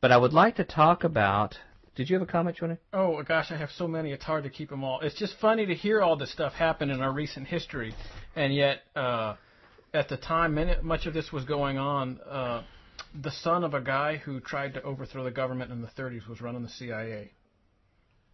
But 0.00 0.12
I 0.12 0.16
would 0.16 0.32
like 0.32 0.56
to 0.56 0.64
talk 0.64 1.04
about. 1.04 1.58
Did 1.96 2.08
you 2.08 2.18
have 2.18 2.26
a 2.26 2.30
comment, 2.30 2.56
Johnny? 2.56 2.76
Oh 2.92 3.22
gosh, 3.22 3.50
I 3.50 3.56
have 3.56 3.70
so 3.70 3.86
many. 3.86 4.12
It's 4.12 4.24
hard 4.24 4.44
to 4.44 4.50
keep 4.50 4.70
them 4.70 4.84
all. 4.84 5.00
It's 5.00 5.18
just 5.18 5.34
funny 5.40 5.66
to 5.66 5.74
hear 5.74 6.00
all 6.00 6.16
this 6.16 6.32
stuff 6.32 6.54
happen 6.54 6.88
in 6.88 7.02
our 7.02 7.12
recent 7.12 7.48
history, 7.48 7.92
and 8.36 8.54
yet 8.54 8.82
uh, 8.96 9.34
at 9.92 10.08
the 10.08 10.16
time, 10.16 10.58
much 10.82 11.06
of 11.06 11.12
this 11.12 11.32
was 11.32 11.44
going 11.44 11.76
on. 11.76 12.20
Uh, 12.20 12.62
the 13.14 13.30
son 13.30 13.64
of 13.64 13.74
a 13.74 13.80
guy 13.80 14.16
who 14.16 14.40
tried 14.40 14.74
to 14.74 14.82
overthrow 14.82 15.24
the 15.24 15.30
government 15.30 15.70
in 15.72 15.82
the 15.82 15.88
30s 15.88 16.28
was 16.28 16.40
running 16.40 16.62
the 16.62 16.68
CIA. 16.68 17.32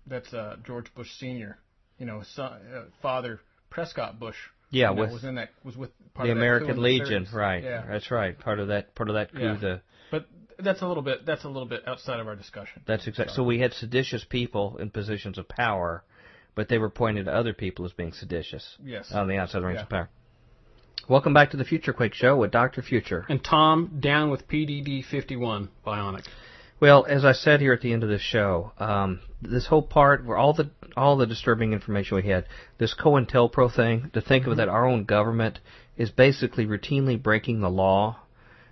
That's 0.07 0.33
uh, 0.33 0.57
George 0.65 0.95
Bush 0.95 1.11
Senior. 1.19 1.59
You 1.99 2.07
know, 2.07 2.23
son, 2.35 2.53
uh, 2.75 2.83
father 3.01 3.41
Prescott 3.71 4.21
Bush. 4.21 4.37
Yeah, 4.71 4.91
you 4.91 4.97
know, 4.97 5.03
with 5.03 5.13
was 5.13 5.25
in 5.25 5.37
that 5.37 5.51
was 5.65 5.77
with 5.77 5.91
part 6.15 6.27
the 6.27 6.33
of 6.33 6.39
American 6.39 6.71
in 6.71 6.77
the 6.77 6.83
Legion, 6.83 7.27
right? 7.33 7.63
Yeah. 7.63 7.85
That's 7.89 8.11
right. 8.11 8.39
Part 8.39 8.59
of 8.59 8.69
that 8.69 8.95
part 8.95 9.09
of 9.09 9.15
that 9.15 9.33
coup. 9.33 9.39
Yeah. 9.41 9.57
The 9.61 9.81
But 10.11 10.27
that's 10.59 10.83
a 10.83 10.87
little 10.87 11.03
bit 11.03 11.25
that's 11.25 11.45
a 11.45 11.49
little 11.49 11.69
bit 11.69 11.87
outside 11.87 12.21
of 12.21 12.27
our 12.27 12.37
discussion. 12.37 12.83
That's 12.87 13.07
exact. 13.07 13.31
So 13.33 13.43
we 13.43 13.61
had 13.61 13.73
seditious 13.73 14.25
people 14.29 14.77
in 14.79 14.91
positions 14.91 15.39
of 15.39 15.49
power, 15.49 16.05
but 16.55 16.69
they 16.69 16.79
were 16.79 16.91
pointed 16.91 17.27
to 17.27 17.35
other 17.35 17.55
people 17.55 17.85
as 17.87 17.93
being 17.93 18.13
seditious 18.13 18.77
Yes. 18.85 19.11
on 19.13 19.29
the 19.29 19.37
outside 19.37 19.63
rings 19.63 19.77
Yeah. 19.77 19.83
of 19.85 19.89
power. 19.89 20.11
Welcome 21.09 21.35
back 21.35 21.51
to 21.53 21.57
the 21.57 21.65
Future 21.65 21.93
Quake 21.93 22.15
Show 22.15 22.37
with 22.37 22.51
Doctor 22.51 22.83
Future. 22.83 23.25
And 23.29 23.43
Tom 23.43 23.99
down 24.01 24.31
with 24.31 24.49
PDD 24.49 25.05
51 25.05 25.69
Bionic. 25.87 26.27
Well, 26.81 27.07
as 27.09 27.25
I 27.25 27.31
said 27.33 27.61
here 27.61 27.73
at 27.73 27.81
the 27.81 27.93
end 27.93 28.03
of 28.03 28.09
the 28.09 28.19
show, 28.19 28.73
um, 28.79 29.21
this 29.41 29.67
whole 29.69 29.83
part 29.83 30.27
where 30.27 30.37
all 30.37 30.53
the 30.53 30.71
all 30.97 31.17
the 31.17 31.27
disturbing 31.27 31.73
information 31.73 32.17
we 32.17 32.25
had, 32.29 32.47
this 32.79 32.93
COINTELPRO 32.95 33.69
thing, 33.75 34.11
to 34.15 34.21
think 34.21 34.47
of 34.49 34.57
that 34.57 34.69
our 34.69 34.85
own 34.85 35.05
government 35.05 35.61
is 35.97 36.11
basically 36.11 36.67
routinely 36.67 37.23
breaking 37.23 37.61
the 37.61 37.71
law 37.71 38.19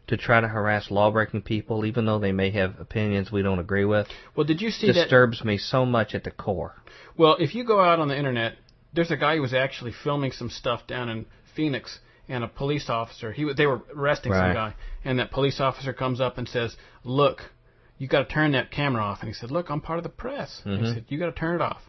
to 0.08 0.16
try 0.16 0.40
to 0.40 0.48
harass 0.48 0.90
law-breaking 0.90 1.42
people, 1.42 1.86
even 1.86 2.04
though 2.04 2.18
they 2.18 2.32
may 2.32 2.50
have 2.50 2.78
opinions 2.80 3.30
we 3.32 3.42
don't 3.42 3.58
agree 3.58 3.84
with, 3.86 4.06
Well, 4.36 4.44
did 4.44 4.60
you 4.60 4.70
see 4.70 4.88
that? 4.88 4.92
disturbs 4.94 5.42
me 5.44 5.56
so 5.56 5.86
much 5.86 6.14
at 6.14 6.24
the 6.24 6.30
core. 6.30 6.74
Well, 7.16 7.36
if 7.40 7.54
you 7.54 7.64
go 7.64 7.80
out 7.80 8.00
on 8.00 8.08
the 8.08 8.18
internet, 8.18 8.56
there's 8.92 9.10
a 9.10 9.16
guy 9.16 9.36
who 9.36 9.42
was 9.42 9.54
actually 9.54 9.92
filming 9.92 10.32
some 10.32 10.50
stuff 10.50 10.86
down 10.86 11.08
in 11.08 11.24
Phoenix, 11.56 12.00
and 12.28 12.44
a 12.44 12.48
police 12.48 12.88
officer. 12.88 13.32
He 13.32 13.50
they 13.52 13.66
were 13.66 13.82
arresting 13.94 14.32
Right. 14.32 14.48
some 14.48 14.54
guy, 14.54 14.74
and 15.04 15.18
that 15.18 15.30
police 15.30 15.60
officer 15.60 15.92
comes 15.92 16.20
up 16.20 16.38
and 16.38 16.48
says, 16.48 16.76
"Look, 17.02 17.50
you 17.98 18.08
got 18.08 18.28
to 18.28 18.34
turn 18.34 18.52
that 18.52 18.70
camera 18.70 19.02
off." 19.02 19.20
And 19.20 19.28
he 19.28 19.34
said, 19.34 19.50
"Look, 19.50 19.70
I'm 19.70 19.80
part 19.80 19.98
of 19.98 20.02
the 20.02 20.08
press." 20.10 20.62
And 20.64 20.78
he 20.78 20.84
mm-hmm. 20.84 20.94
said, 20.94 21.04
"You 21.08 21.18
got 21.18 21.26
to 21.26 21.32
turn 21.32 21.56
it 21.56 21.60
off." 21.60 21.82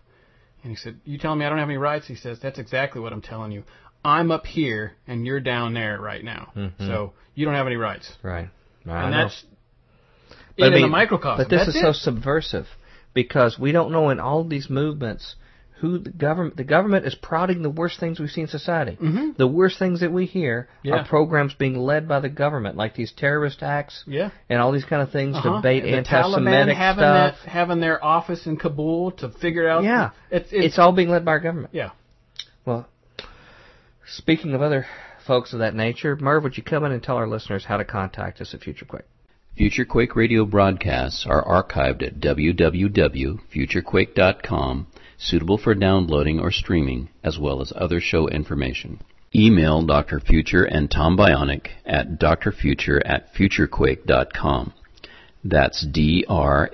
And 0.63 0.71
he 0.71 0.75
said, 0.75 0.99
"You 1.05 1.17
telling 1.17 1.39
me 1.39 1.45
I 1.45 1.49
don't 1.49 1.59
have 1.59 1.69
any 1.69 1.77
rights?" 1.77 2.07
He 2.07 2.15
says, 2.15 2.39
"That's 2.39 2.59
exactly 2.59 3.01
what 3.01 3.13
I'm 3.13 3.21
telling 3.21 3.51
you. 3.51 3.63
I'm 4.03 4.31
up 4.31 4.45
here, 4.45 4.95
and 5.07 5.25
you're 5.25 5.39
down 5.39 5.73
there 5.73 5.99
right 5.99 6.23
now. 6.23 6.51
Mm-hmm. 6.55 6.87
So 6.87 7.13
you 7.33 7.45
don't 7.45 7.55
have 7.55 7.67
any 7.67 7.77
rights." 7.77 8.11
Right. 8.21 8.49
I 8.87 9.03
and 9.03 9.11
know. 9.11 9.23
that's 9.23 9.43
But 10.57 10.67
in 10.67 10.73
I 10.73 10.75
mean, 10.75 10.81
the 10.83 10.89
microcosm. 10.89 11.37
But 11.37 11.49
this 11.49 11.65
That's 11.65 11.75
is 11.75 11.81
so 11.81 11.91
subversive 11.91 12.67
because 13.13 13.57
we 13.57 13.71
don't 13.71 13.91
know 13.91 14.09
in 14.09 14.19
all 14.19 14.43
these 14.43 14.69
movements 14.69 15.35
who 15.79 15.97
the 15.99 16.09
government 16.09 16.55
the 16.55 16.63
government 16.63 17.05
is 17.05 17.13
prodding 17.15 17.61
the 17.61 17.69
worst 17.69 17.99
things 17.99 18.17
we 18.19 18.27
see 18.27 18.41
in 18.41 18.47
society. 18.47 18.97
Mm-hmm. 19.01 19.31
The 19.37 19.47
worst 19.47 19.77
things 19.77 19.99
that 19.99 20.11
we 20.11 20.25
hear 20.25 20.69
Yeah. 20.83 20.95
are 21.01 21.05
programs 21.05 21.53
being 21.53 21.75
led 21.77 22.07
by 22.07 22.21
the 22.21 22.29
government, 22.29 22.77
like 22.77 22.95
these 22.95 23.11
terrorist 23.11 23.61
acts 23.61 24.03
Yeah. 24.07 24.29
and 24.49 24.61
all 24.61 24.71
these 24.71 24.85
kind 24.85 25.01
of 25.01 25.11
things 25.11 25.35
Uh-huh. 25.35 25.57
to 25.57 25.61
bait 25.61 25.81
the 25.81 25.89
anti-Semitic 25.97 26.45
Taliban 26.45 26.73
having 26.75 27.01
stuff. 27.03 27.35
that, 27.43 27.49
having 27.49 27.79
their 27.81 28.03
office 28.03 28.47
in 28.47 28.55
Kabul 28.57 29.11
to 29.17 29.29
figure 29.29 29.67
out. 29.67 29.83
Yeah. 29.83 30.11
it's 30.31 30.51
It's, 30.53 30.65
it's, 30.67 30.79
all 30.79 30.93
being 30.93 31.09
led 31.09 31.25
by 31.25 31.31
our 31.33 31.39
government. 31.41 31.73
yeah. 31.73 31.89
Well, 32.65 32.87
speaking 34.07 34.53
of 34.53 34.61
other 34.61 34.85
folks 35.27 35.51
of 35.53 35.59
that 35.59 35.75
nature, 35.75 36.15
Merv, 36.15 36.43
would 36.43 36.55
you 36.57 36.63
come 36.63 36.85
in 36.85 36.91
and 36.93 37.03
tell 37.03 37.17
our 37.17 37.27
listeners 37.27 37.65
how 37.65 37.75
to 37.77 37.83
contact 37.85 38.39
us 38.41 38.53
at 38.53 38.61
FutureQuake? 38.61 39.01
FutureQuake 39.59 40.15
radio 40.15 40.45
broadcasts 40.45 41.25
are 41.27 41.43
archived 41.43 42.01
at 42.03 42.19
www.futurequake.com, 42.19 44.87
suitable 45.17 45.57
for 45.57 45.73
downloading 45.75 46.39
or 46.39 46.51
streaming, 46.51 47.09
as 47.23 47.37
well 47.39 47.61
as 47.61 47.71
other 47.75 47.99
show 47.99 48.27
information. 48.27 48.99
Email 49.35 49.85
Dr. 49.85 50.19
Future 50.19 50.63
and 50.63 50.89
Tom 50.89 51.17
Bionic 51.17 51.67
at 51.85 52.19
drfuture 52.19 53.01
at 53.03 53.33
futurequake.com. 53.33 54.73
That's 55.43 55.85
D-R-F-U-T-U-R-E 55.85 56.71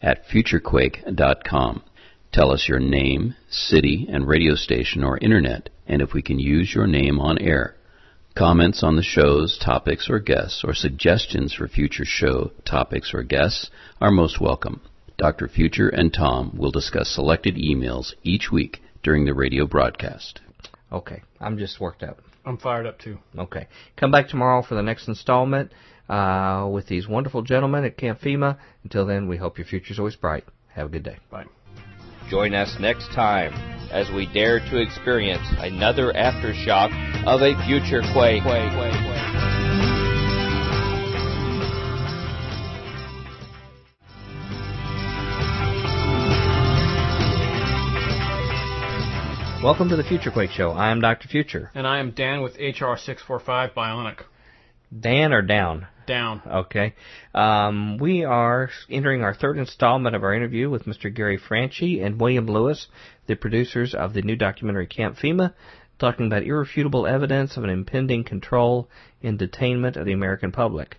at 0.00 0.26
futurequake.com. 0.28 1.82
Tell 2.32 2.52
us 2.52 2.68
your 2.68 2.80
name, 2.80 3.34
city, 3.50 4.06
and 4.10 4.26
radio 4.26 4.54
station 4.54 5.04
or 5.04 5.18
internet, 5.18 5.70
and 5.86 6.02
if 6.02 6.12
we 6.12 6.22
can 6.22 6.38
use 6.38 6.74
your 6.74 6.86
name 6.86 7.20
on 7.20 7.38
air. 7.38 7.74
Comments 8.36 8.82
on 8.82 8.96
the 8.96 9.02
shows, 9.02 9.56
topics, 9.58 10.10
or 10.10 10.18
guests, 10.18 10.64
or 10.64 10.74
suggestions 10.74 11.54
for 11.54 11.68
future 11.68 12.04
show 12.04 12.50
topics 12.64 13.14
or 13.14 13.22
guests 13.22 13.70
are 14.00 14.10
most 14.10 14.40
welcome. 14.40 14.80
Dr. 15.16 15.48
Future 15.48 15.88
and 15.88 16.12
Tom 16.12 16.54
will 16.56 16.70
discuss 16.70 17.08
selected 17.08 17.56
emails 17.56 18.14
each 18.22 18.50
week 18.50 18.80
during 19.02 19.24
the 19.24 19.34
radio 19.34 19.66
broadcast. 19.66 20.40
Okay, 20.92 21.22
I'm 21.40 21.58
just 21.58 21.80
worked 21.80 22.02
up. 22.02 22.20
I'm 22.44 22.58
fired 22.58 22.86
up 22.86 22.98
too. 22.98 23.18
Okay. 23.38 23.68
Come 23.96 24.10
back 24.10 24.28
tomorrow 24.28 24.62
for 24.62 24.74
the 24.74 24.82
next 24.82 25.08
installment 25.08 25.72
uh, 26.08 26.68
with 26.70 26.86
these 26.86 27.08
wonderful 27.08 27.42
gentlemen 27.42 27.84
at 27.84 27.96
Camp 27.96 28.20
FEMA. 28.20 28.58
Until 28.82 29.06
then, 29.06 29.28
we 29.28 29.36
hope 29.36 29.58
your 29.58 29.66
future's 29.66 29.98
always 29.98 30.16
bright. 30.16 30.44
Have 30.74 30.86
a 30.86 30.90
good 30.90 31.04
day. 31.04 31.18
Bye. 31.30 31.44
Join 32.30 32.54
us 32.54 32.76
next 32.80 33.08
time 33.14 33.52
as 33.90 34.10
we 34.10 34.26
dare 34.32 34.58
to 34.58 34.80
experience 34.80 35.46
another 35.58 36.12
aftershock 36.12 36.90
of 37.26 37.42
a 37.42 37.54
future 37.66 38.02
quake. 38.12 38.42
Welcome 49.64 49.88
to 49.88 49.96
the 49.96 50.02
FutureQuake 50.02 50.50
Show. 50.50 50.72
I 50.72 50.90
am 50.90 51.00
Dr. 51.00 51.26
Future. 51.26 51.70
And 51.74 51.86
I 51.86 51.98
am 51.98 52.10
Dan 52.10 52.42
with 52.42 52.58
HR 52.58 52.96
six 52.98 53.22
four 53.22 53.40
five 53.40 53.70
Bionic. 53.74 54.18
Dan 55.00 55.32
or 55.32 55.40
down? 55.40 55.86
Down. 56.06 56.42
Okay. 56.46 56.94
Um, 57.34 57.96
we 57.96 58.24
are 58.24 58.68
entering 58.90 59.22
our 59.22 59.32
third 59.32 59.56
installment 59.56 60.14
of 60.14 60.22
our 60.22 60.34
interview 60.34 60.68
with 60.68 60.84
Mr. 60.84 61.12
Gary 61.12 61.38
Franchi 61.38 62.02
and 62.02 62.20
William 62.20 62.44
Lewis, 62.44 62.88
the 63.26 63.36
producers 63.36 63.94
of 63.94 64.12
the 64.12 64.20
new 64.20 64.36
documentary 64.36 64.86
Camp 64.86 65.16
FEMA, 65.16 65.54
talking 66.04 66.26
about 66.26 66.42
irrefutable 66.42 67.06
evidence 67.06 67.56
of 67.56 67.64
an 67.64 67.70
impending 67.70 68.24
control 68.24 68.88
and 69.22 69.38
detainment 69.38 69.96
of 69.96 70.04
the 70.04 70.12
American 70.12 70.52
public. 70.52 70.96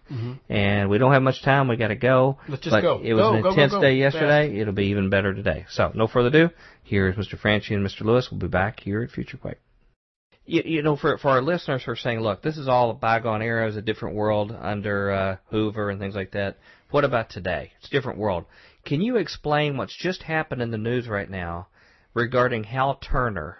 And 0.50 0.90
we 0.90 0.98
don't 0.98 1.14
have 1.14 1.22
much 1.22 1.44
time. 1.44 1.68
We 1.68 1.78
got 1.78 1.90
to 1.90 1.96
go. 1.96 2.38
Mm-hmm. 2.42 2.52
Let's 2.52 2.64
just 2.64 2.74
but 2.74 2.82
go. 2.82 3.02
It 3.04 3.14
was 3.14 3.22
Go, 3.22 3.34
an 3.36 3.42
go, 3.42 3.44
go, 3.44 3.50
intense 3.52 3.74
go. 3.74 3.82
day 3.82 3.96
yesterday. 3.96 4.60
It'll 4.60 4.74
be 4.74 4.88
even 4.88 5.10
better 5.10 5.34
today. 5.34 5.66
So, 5.70 5.92
no 5.94 6.08
further 6.08 6.30
ado. 6.30 6.50
Here's 6.84 7.16
Mr. 7.16 7.38
Franchi 7.40 7.76
and 7.76 7.86
Mr. 7.86 8.02
Lewis. 8.02 8.30
We'll 8.32 8.40
be 8.40 8.48
back 8.48 8.80
here 8.80 9.04
at 9.04 9.12
Future 9.12 9.38
Quake. 9.38 9.60
You, 10.48 10.62
you 10.66 10.82
know, 10.84 10.96
for 10.96 11.18
for 11.18 11.30
our 11.30 11.42
listeners 11.42 11.84
who 11.84 11.92
are 11.92 11.96
saying, 11.96 12.20
look, 12.20 12.42
this 12.42 12.58
is 12.58 12.68
all 12.68 12.92
a 12.92 12.94
bygone 12.94 13.42
era, 13.42 13.64
it 13.64 13.68
was 13.68 13.78
a 13.78 13.82
different 13.82 14.16
world 14.16 14.56
under 14.60 15.12
uh, 15.12 15.38
Hoover 15.50 15.90
and 15.90 16.00
things 16.00 16.16
like 16.16 16.32
that. 16.32 16.58
What 16.92 17.04
about 17.04 17.30
today? 17.30 17.72
It's 17.80 17.88
a 17.88 17.92
different 17.92 18.20
world. 18.20 18.46
Can 18.86 19.02
you 19.02 19.18
explain 19.18 19.78
what's 19.78 19.96
just 19.96 20.22
happened 20.24 20.62
in 20.62 20.70
the 20.72 20.78
news 20.78 21.08
right 21.08 21.30
now 21.30 21.68
regarding 22.14 22.64
Hal 22.64 22.96
Turner 22.96 23.58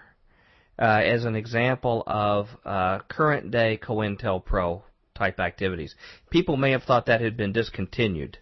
uh, 0.80 1.02
as 1.04 1.26
an 1.26 1.36
example 1.36 2.04
of 2.06 2.48
uh, 2.66 3.00
current 3.08 3.52
day 3.52 3.80
COINTELPRO 3.82 4.84
type 5.16 5.40
activities? 5.40 5.96
People 6.30 6.58
may 6.58 6.72
have 6.72 6.84
thought 6.84 7.06
that 7.08 7.22
had 7.22 7.38
been 7.38 7.52
discontinued, 7.52 8.38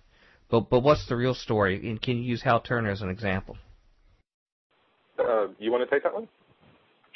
but 0.49 0.69
but 0.69 0.81
what's 0.81 1.07
the 1.07 1.15
real 1.15 1.33
story? 1.33 1.89
And 1.89 2.01
can 2.01 2.17
you 2.17 2.23
use 2.23 2.43
Hal 2.43 2.61
Turner 2.61 2.89
as 2.89 3.01
an 3.01 3.09
example? 3.09 3.57
Uh, 5.19 5.47
you 5.59 5.71
want 5.71 5.87
to 5.87 5.89
take 5.89 6.03
that 6.03 6.13
one? 6.13 6.27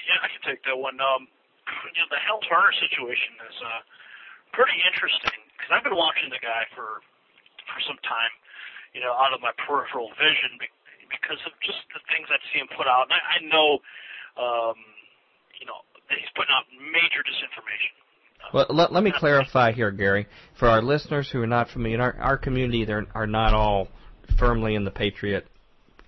Yeah, 0.05 0.21
I 0.21 0.27
can 0.29 0.41
take 0.45 0.63
that 0.63 0.77
one. 0.77 1.01
Um, 1.01 1.27
you 1.93 1.99
know, 1.99 2.09
the 2.13 2.21
Hal 2.21 2.39
Turner 2.47 2.71
situation 2.77 3.33
is 3.49 3.57
uh, 3.59 3.81
pretty 4.53 4.77
interesting 4.85 5.41
because 5.57 5.73
I've 5.73 5.83
been 5.83 5.97
watching 5.97 6.29
the 6.29 6.39
guy 6.39 6.63
for 6.77 7.01
for 7.67 7.79
some 7.83 7.99
time, 8.07 8.31
you 8.95 9.03
know, 9.03 9.11
out 9.11 9.35
of 9.35 9.43
my 9.43 9.51
peripheral 9.67 10.13
vision 10.15 10.55
be- 10.61 10.71
because 11.11 11.39
of 11.43 11.51
just 11.63 11.83
the 11.91 11.99
things 12.07 12.27
I 12.31 12.39
see 12.51 12.59
him 12.59 12.71
put 12.71 12.87
out. 12.87 13.11
And 13.11 13.15
I, 13.15 13.21
I 13.21 13.37
know, 13.43 13.69
um, 14.39 14.77
you 15.59 15.67
know, 15.67 15.81
he's 16.09 16.29
putting 16.35 16.53
out 16.53 16.65
major 16.91 17.21
disinformation. 17.23 17.93
Well, 18.53 18.67
let, 18.69 18.93
let 18.93 19.03
me 19.03 19.11
clarify 19.15 19.73
here, 19.73 19.91
Gary. 19.91 20.27
For 20.57 20.67
our 20.67 20.81
listeners 20.81 21.29
who 21.29 21.41
are 21.41 21.47
not 21.47 21.69
familiar, 21.69 21.95
in 21.95 22.01
our, 22.01 22.15
our 22.17 22.37
community 22.37 22.85
they 22.85 22.93
are 22.93 23.27
not 23.27 23.53
all 23.53 23.89
firmly 24.39 24.75
in 24.75 24.85
the 24.85 24.91
Patriot 24.91 25.47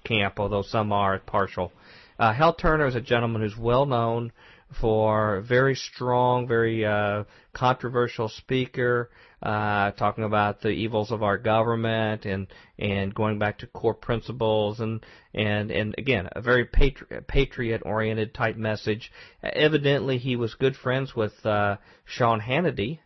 camp, 0.04 0.40
although 0.40 0.62
some 0.62 0.92
are 0.92 1.20
partial. 1.20 1.72
Uh, 2.18 2.34
Hal 2.34 2.54
Turner 2.54 2.88
is 2.88 2.96
a 2.96 3.02
gentleman 3.02 3.42
who's 3.42 3.58
well 3.58 3.86
known 3.86 4.32
for 4.80 5.42
very 5.42 5.76
strong, 5.76 6.48
very 6.48 6.86
uh, 6.86 7.24
controversial 7.54 8.30
speaker, 8.30 9.10
uh, 9.42 9.92
talking 9.92 10.24
about 10.24 10.62
the 10.62 10.70
evils 10.70 11.12
of 11.12 11.24
our 11.24 11.38
government 11.38 12.26
and 12.26 12.48
and 12.78 13.14
going 13.16 13.40
back 13.40 13.60
to 13.60 13.68
core 13.68 13.94
principles 13.94 14.80
and 14.80 15.06
and 15.34 15.72
and 15.72 15.96
again 15.98 16.28
a 16.34 16.42
very 16.42 16.66
patri- 16.66 17.22
patriot 17.28 17.82
oriented 17.86 18.34
type 18.34 18.58
message. 18.58 19.12
Evidently, 19.42 20.18
he 20.18 20.36
was 20.36 20.54
good 20.56 20.76
friends 20.76 21.16
with 21.16 21.46
uh, 21.46 21.78
Sean 22.06 22.42
Hannity, 22.42 23.00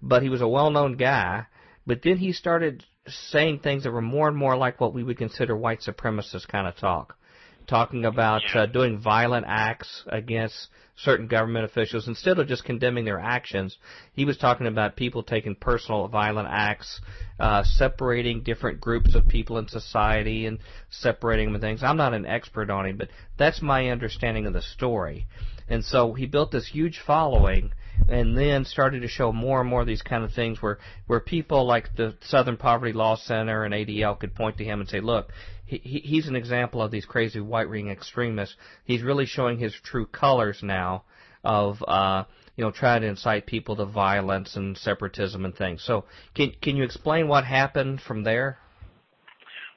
but 0.00 0.22
he 0.22 0.28
was 0.28 0.40
a 0.40 0.48
well 0.48 0.70
known 0.70 0.96
guy. 0.96 1.46
But 1.86 2.00
then 2.02 2.16
he 2.16 2.32
started 2.32 2.84
saying 3.06 3.58
things 3.58 3.82
that 3.82 3.92
were 3.92 4.00
more 4.00 4.28
and 4.28 4.36
more 4.36 4.56
like 4.56 4.80
what 4.80 4.94
we 4.94 5.02
would 5.02 5.18
consider 5.18 5.54
white 5.54 5.80
supremacist 5.80 6.48
kind 6.48 6.66
of 6.66 6.76
talk 6.76 7.18
talking 7.66 8.04
about 8.04 8.42
uh, 8.54 8.66
doing 8.66 8.98
violent 8.98 9.46
acts 9.48 10.04
against 10.06 10.68
certain 10.96 11.26
government 11.26 11.64
officials 11.64 12.06
instead 12.06 12.38
of 12.38 12.46
just 12.46 12.64
condemning 12.64 13.04
their 13.04 13.18
actions. 13.18 13.76
He 14.12 14.24
was 14.24 14.36
talking 14.36 14.66
about 14.66 14.96
people 14.96 15.22
taking 15.22 15.56
personal 15.56 16.06
violent 16.08 16.48
acts, 16.50 17.00
uh, 17.40 17.64
separating 17.64 18.42
different 18.42 18.80
groups 18.80 19.14
of 19.14 19.26
people 19.26 19.58
in 19.58 19.68
society 19.68 20.46
and 20.46 20.58
separating 20.90 21.46
them 21.46 21.56
and 21.56 21.62
things. 21.62 21.82
I'm 21.82 21.96
not 21.96 22.14
an 22.14 22.26
expert 22.26 22.70
on 22.70 22.86
him, 22.86 22.96
but 22.96 23.08
that's 23.36 23.60
my 23.60 23.88
understanding 23.88 24.46
of 24.46 24.52
the 24.52 24.62
story. 24.62 25.26
And 25.68 25.84
so 25.84 26.12
he 26.12 26.26
built 26.26 26.52
this 26.52 26.68
huge 26.68 27.00
following 27.04 27.72
and 28.08 28.36
then 28.36 28.64
started 28.64 29.00
to 29.00 29.08
show 29.08 29.32
more 29.32 29.60
and 29.60 29.68
more 29.68 29.80
of 29.80 29.86
these 29.86 30.02
kind 30.02 30.24
of 30.24 30.32
things 30.32 30.60
where 30.60 30.78
where 31.06 31.20
people 31.20 31.66
like 31.66 31.94
the 31.96 32.14
Southern 32.22 32.56
Poverty 32.56 32.92
Law 32.92 33.16
Center 33.16 33.64
and 33.64 33.74
ADL 33.74 34.18
could 34.18 34.34
point 34.34 34.58
to 34.58 34.64
him 34.64 34.80
and 34.80 34.88
say, 34.88 35.00
"Look, 35.00 35.30
he, 35.66 35.78
he 35.78 35.98
he's 36.00 36.28
an 36.28 36.36
example 36.36 36.82
of 36.82 36.90
these 36.90 37.04
crazy 37.04 37.40
white 37.40 37.68
ring 37.68 37.88
extremists. 37.88 38.56
He's 38.84 39.02
really 39.02 39.26
showing 39.26 39.58
his 39.58 39.74
true 39.82 40.06
colors 40.06 40.60
now 40.62 41.04
of 41.42 41.82
uh, 41.86 42.24
you 42.56 42.64
know 42.64 42.70
trying 42.70 43.02
to 43.02 43.08
incite 43.08 43.46
people 43.46 43.76
to 43.76 43.86
violence 43.86 44.56
and 44.56 44.76
separatism 44.76 45.44
and 45.44 45.54
things." 45.54 45.82
So, 45.82 46.04
can 46.34 46.52
can 46.60 46.76
you 46.76 46.84
explain 46.84 47.28
what 47.28 47.44
happened 47.44 48.00
from 48.00 48.24
there? 48.24 48.58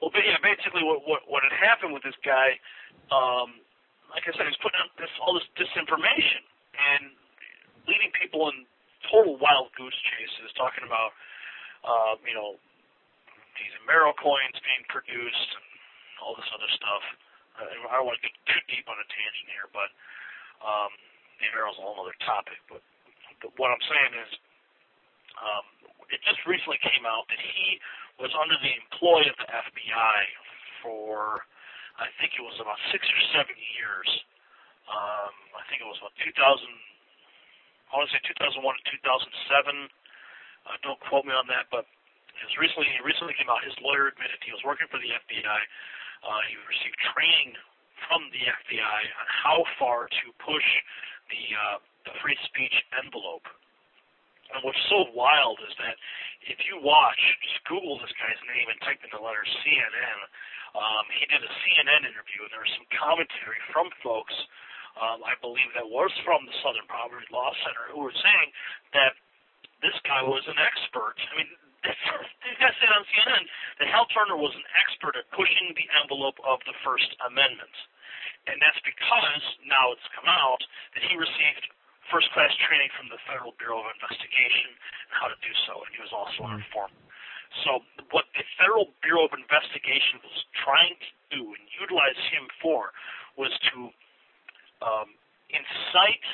Well, 0.00 0.10
yeah, 0.14 0.36
basically 0.42 0.84
what 0.84 1.00
what 1.06 1.22
what 1.26 1.42
had 1.42 1.52
happened 1.52 1.92
with 1.94 2.02
this 2.02 2.18
guy, 2.24 2.58
um, 3.10 3.58
like 4.10 4.22
I 4.26 4.36
said, 4.36 4.46
he's 4.46 4.60
putting 4.62 4.78
out 4.78 4.92
this 4.98 5.10
all 5.22 5.34
this 5.34 5.48
disinformation 5.56 6.44
and 6.78 7.17
leading 7.88 8.12
people 8.14 8.52
in 8.52 8.68
total 9.08 9.40
wild 9.40 9.72
goose 9.74 9.96
chases, 10.12 10.52
talking 10.54 10.84
about, 10.84 11.16
uh, 11.82 12.14
you 12.22 12.36
know, 12.36 12.60
these 13.56 13.72
Amero 13.82 14.14
coins 14.14 14.54
being 14.62 14.84
produced 14.92 15.50
and 15.56 15.66
all 16.22 16.36
this 16.38 16.46
other 16.54 16.70
stuff. 16.76 17.02
Uh, 17.58 17.90
I 17.90 17.98
don't 17.98 18.06
want 18.06 18.20
to 18.20 18.24
get 18.24 18.34
too 18.46 18.62
deep 18.70 18.86
on 18.86 18.94
a 19.00 19.06
tangent 19.10 19.48
here, 19.50 19.68
but 19.74 19.90
um, 20.62 20.92
the 21.40 21.50
Amero's 21.50 21.78
a 21.78 21.82
whole 21.82 21.98
other 21.98 22.14
topic. 22.22 22.58
But, 22.70 22.82
but 23.42 23.50
what 23.58 23.74
I'm 23.74 23.82
saying 23.88 24.12
is, 24.14 24.30
um, 25.38 25.64
it 26.10 26.20
just 26.26 26.42
recently 26.46 26.78
came 26.82 27.06
out 27.06 27.26
that 27.30 27.38
he 27.38 27.78
was 28.18 28.32
under 28.34 28.58
the 28.58 28.72
employ 28.74 29.22
of 29.30 29.36
the 29.38 29.48
FBI 29.48 30.18
for, 30.82 31.42
I 31.98 32.10
think 32.18 32.34
it 32.34 32.42
was 32.42 32.58
about 32.58 32.78
six 32.90 33.06
or 33.06 33.20
seven 33.34 33.54
years. 33.78 34.08
Um, 34.88 35.32
I 35.54 35.62
think 35.68 35.84
it 35.84 35.88
was 35.88 36.00
about 36.00 36.16
2000. 36.18 36.34
I 37.88 37.96
want 37.96 38.10
to 38.10 38.14
say 38.16 38.22
2001 38.36 38.60
to 38.60 38.84
2007. 39.00 39.88
Uh, 40.68 40.76
don't 40.84 41.00
quote 41.08 41.24
me 41.24 41.32
on 41.32 41.48
that, 41.48 41.72
but 41.72 41.88
His 42.44 42.54
recently 42.60 42.86
he 42.92 43.00
recently 43.02 43.34
came 43.34 43.48
out. 43.50 43.64
His 43.64 43.74
lawyer 43.82 44.12
admitted 44.12 44.38
he 44.44 44.52
was 44.54 44.62
working 44.62 44.86
for 44.92 45.00
the 45.00 45.10
FBI. 45.10 45.60
Uh, 46.22 46.40
he 46.50 46.54
received 46.68 46.98
training 47.14 47.56
from 48.06 48.28
the 48.30 48.42
FBI 48.46 49.00
on 49.18 49.26
how 49.26 49.58
far 49.80 50.06
to 50.06 50.26
push 50.42 50.68
the 51.32 51.42
uh, 51.56 51.76
the 52.06 52.14
free 52.22 52.38
speech 52.46 52.74
envelope. 53.00 53.44
And 54.54 54.64
what's 54.64 54.80
so 54.88 55.12
wild 55.12 55.60
is 55.60 55.74
that 55.76 55.96
if 56.48 56.56
you 56.64 56.80
watch, 56.80 57.20
just 57.44 57.60
Google 57.68 58.00
this 58.00 58.14
guy's 58.16 58.40
name 58.48 58.72
and 58.72 58.80
type 58.80 59.00
in 59.04 59.12
the 59.12 59.20
letter 59.20 59.44
CNN. 59.60 60.18
Um, 60.72 61.04
he 61.12 61.28
did 61.28 61.40
a 61.44 61.52
CNN 61.64 62.08
interview, 62.08 62.44
and 62.44 62.50
there 62.52 62.64
was 62.64 62.72
some 62.76 62.88
commentary 62.96 63.60
from 63.72 63.92
folks, 64.00 64.32
um, 64.98 65.22
I 65.22 65.38
believe 65.40 65.70
that 65.78 65.86
was 65.86 66.10
from 66.26 66.44
the 66.44 66.54
Southern 66.62 66.86
Poverty 66.90 67.26
Law 67.30 67.54
Center, 67.62 67.90
who 67.94 68.02
were 68.02 68.14
saying 68.14 68.48
that 68.94 69.14
this 69.82 69.94
guy 70.02 70.22
was 70.26 70.42
an 70.50 70.58
expert. 70.58 71.14
I 71.18 71.32
mean, 71.38 71.50
these 71.86 72.58
guys 72.58 72.74
said 72.82 72.90
on 72.90 73.06
CNN 73.14 73.44
that 73.78 73.88
Hal 73.88 74.10
Turner 74.10 74.34
was 74.34 74.52
an 74.58 74.66
expert 74.74 75.14
at 75.14 75.30
pushing 75.30 75.72
the 75.78 75.86
envelope 76.02 76.36
of 76.42 76.58
the 76.66 76.74
First 76.82 77.08
Amendment. 77.22 77.74
And 78.50 78.58
that's 78.58 78.80
because 78.82 79.42
now 79.68 79.94
it's 79.94 80.08
come 80.16 80.26
out 80.26 80.58
that 80.96 81.04
he 81.06 81.14
received 81.14 81.70
first 82.08 82.32
class 82.32 82.50
training 82.64 82.88
from 82.96 83.12
the 83.12 83.20
Federal 83.28 83.52
Bureau 83.60 83.84
of 83.84 83.92
Investigation 84.00 84.72
and 84.72 85.12
how 85.12 85.28
to 85.28 85.38
do 85.44 85.52
so, 85.68 85.84
and 85.84 85.90
he 85.92 86.00
was 86.00 86.12
also 86.12 86.48
an 86.48 86.58
informant. 86.58 86.96
So 87.64 87.84
what 88.12 88.28
the 88.32 88.44
Federal 88.56 88.92
Bureau 89.04 89.28
of 89.28 89.32
Investigation 89.36 90.20
was 90.24 90.36
trying 90.56 90.96
to 90.96 91.10
do 91.32 91.42
and 91.52 91.64
utilize 91.76 92.18
him 92.32 92.48
for 92.60 92.92
was 93.36 93.52
to 93.72 93.92
um, 94.82 95.08
incite 95.50 96.26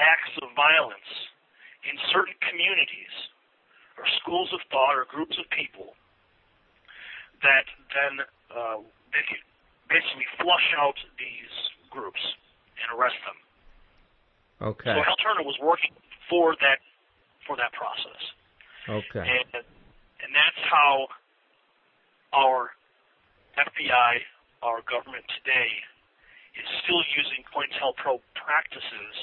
acts 0.00 0.34
of 0.42 0.50
violence 0.56 1.10
in 1.86 1.94
certain 2.10 2.34
communities 2.42 3.14
or 3.96 4.04
schools 4.20 4.50
of 4.52 4.60
thought 4.70 4.96
or 4.96 5.06
groups 5.06 5.38
of 5.38 5.46
people 5.54 5.94
that 7.42 7.68
then 7.92 8.24
uh, 8.50 8.80
they 9.12 9.22
could 9.28 9.42
basically 9.88 10.26
flush 10.40 10.68
out 10.80 10.96
these 11.20 11.52
groups 11.92 12.20
and 12.80 12.88
arrest 12.96 13.20
them. 13.28 13.38
Okay. 14.74 14.96
So 14.96 15.00
Hal 15.04 15.18
Turner 15.20 15.44
was 15.44 15.58
working 15.60 15.92
for 16.28 16.56
that 16.64 16.80
for 17.46 17.56
that 17.60 17.70
process. 17.76 18.22
Okay. 18.88 19.22
And 19.22 19.62
and 20.24 20.30
that's 20.32 20.62
how 20.64 21.06
our 22.32 22.72
FBI, 23.54 24.12
our 24.62 24.80
government 24.88 25.24
today, 25.38 25.70
is 26.56 26.68
still 26.82 27.02
using 27.16 27.44
COINTELPRO 27.52 28.20
practices 28.34 29.14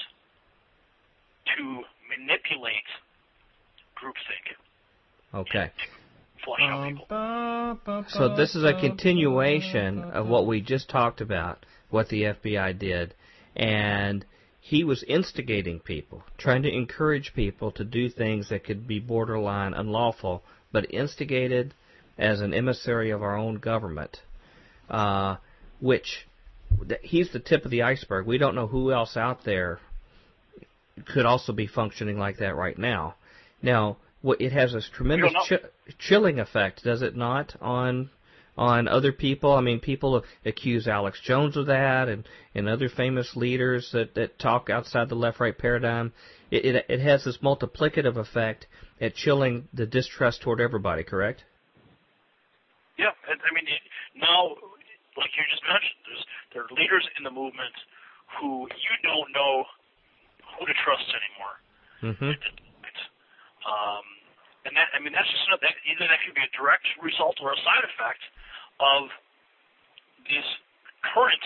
to 1.57 1.83
manipulate 2.09 2.89
groupthink. 3.97 4.55
Okay. 5.33 5.71
Flush 6.43 6.59
out 6.61 6.87
people. 6.87 8.05
So 8.09 8.35
this 8.35 8.55
is 8.55 8.63
a 8.63 8.73
continuation 8.79 10.03
of 10.03 10.27
what 10.27 10.47
we 10.47 10.61
just 10.61 10.89
talked 10.89 11.21
about, 11.21 11.65
what 11.89 12.09
the 12.09 12.23
FBI 12.23 12.77
did, 12.77 13.13
and 13.55 14.25
he 14.59 14.83
was 14.83 15.03
instigating 15.03 15.79
people, 15.79 16.23
trying 16.37 16.63
to 16.63 16.69
encourage 16.69 17.33
people 17.33 17.71
to 17.73 17.83
do 17.83 18.09
things 18.09 18.49
that 18.49 18.63
could 18.63 18.87
be 18.87 18.99
borderline 18.99 19.73
unlawful, 19.73 20.43
but 20.71 20.93
instigated 20.93 21.73
as 22.17 22.41
an 22.41 22.53
emissary 22.53 23.11
of 23.11 23.23
our 23.23 23.35
own 23.35 23.55
government, 23.55 24.21
uh, 24.89 25.35
which 25.79 26.27
he's 27.01 27.31
the 27.31 27.39
tip 27.39 27.65
of 27.65 27.71
the 27.71 27.83
iceberg. 27.83 28.25
We 28.25 28.37
don't 28.37 28.55
know 28.55 28.67
who 28.67 28.91
else 28.91 29.17
out 29.17 29.43
there 29.45 29.79
could 31.13 31.25
also 31.25 31.53
be 31.53 31.67
functioning 31.67 32.17
like 32.17 32.37
that 32.37 32.55
right 32.55 32.77
now. 32.77 33.15
Now, 33.61 33.97
it 34.23 34.51
has 34.51 34.73
a 34.73 34.81
tremendous 34.81 35.33
chi- 35.47 35.59
chilling 35.99 36.39
effect, 36.39 36.83
does 36.83 37.01
it 37.01 37.15
not, 37.15 37.55
on 37.61 38.09
on 38.57 38.87
other 38.87 39.11
people? 39.11 39.53
I 39.53 39.61
mean, 39.61 39.79
people 39.79 40.23
accuse 40.45 40.87
Alex 40.87 41.19
Jones 41.23 41.57
of 41.57 41.67
that, 41.67 42.09
and 42.09 42.27
and 42.53 42.67
other 42.67 42.89
famous 42.89 43.35
leaders 43.35 43.89
that 43.93 44.15
that 44.15 44.37
talk 44.39 44.69
outside 44.69 45.09
the 45.09 45.15
left-right 45.15 45.57
paradigm. 45.57 46.13
It 46.49 46.65
it, 46.65 46.85
it 46.89 46.99
has 46.99 47.23
this 47.23 47.37
multiplicative 47.37 48.17
effect 48.17 48.67
at 48.99 49.15
chilling 49.15 49.67
the 49.73 49.85
distrust 49.85 50.41
toward 50.41 50.59
everybody. 50.59 51.03
Correct? 51.03 51.43
Yeah, 52.97 53.11
I 53.27 53.53
mean, 53.55 53.65
now, 54.15 54.55
like 55.19 55.31
you 55.35 55.43
just 55.51 55.63
mentioned, 55.67 55.99
there's 56.07 56.23
there 56.53 56.61
are 56.67 56.71
leaders 56.75 57.03
in 57.19 57.23
the 57.23 57.33
movement 57.33 57.75
who 58.39 58.67
you 58.71 58.93
don't 59.03 59.31
know 59.35 59.67
who 60.55 60.63
to 60.67 60.75
trust 60.83 61.07
anymore. 61.11 61.55
Mm-hmm. 62.01 62.33
Um, 63.61 64.05
and 64.65 64.73
that, 64.77 64.89
I 64.93 65.01
mean, 65.01 65.13
that's 65.13 65.29
just 65.29 65.45
that 65.49 65.75
either 65.85 66.05
that 66.05 66.19
could 66.25 66.37
be 66.37 66.45
a 66.45 66.53
direct 66.53 66.85
result 67.01 67.37
or 67.41 67.53
a 67.53 67.59
side 67.65 67.85
effect 67.85 68.21
of 68.81 69.09
these 70.25 70.45
current, 71.01 71.41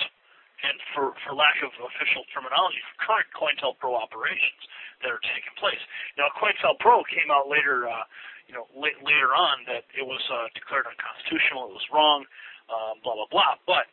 and 0.63 0.75
for 0.91 1.15
for 1.23 1.31
lack 1.35 1.59
of 1.63 1.71
official 1.79 2.27
terminology, 2.31 2.79
current 2.99 3.27
COINTELPRO 3.35 3.91
operations 3.95 4.61
that 5.03 5.11
are 5.11 5.23
taking 5.23 5.55
place. 5.59 5.79
Now, 6.19 6.31
COINTELPRO 6.35 7.07
came 7.07 7.31
out 7.31 7.47
later, 7.47 7.87
uh, 7.87 8.03
you 8.47 8.55
know, 8.55 8.67
la- 8.75 8.99
later 9.03 9.31
on 9.35 9.63
that 9.67 9.87
it 9.95 10.03
was 10.03 10.23
uh, 10.31 10.51
declared 10.55 10.87
unconstitutional, 10.87 11.71
it 11.71 11.75
was 11.75 11.87
wrong, 11.91 12.27
uh, 12.69 12.93
blah 13.03 13.15
blah 13.15 13.29
blah. 13.29 13.55
But 13.65 13.85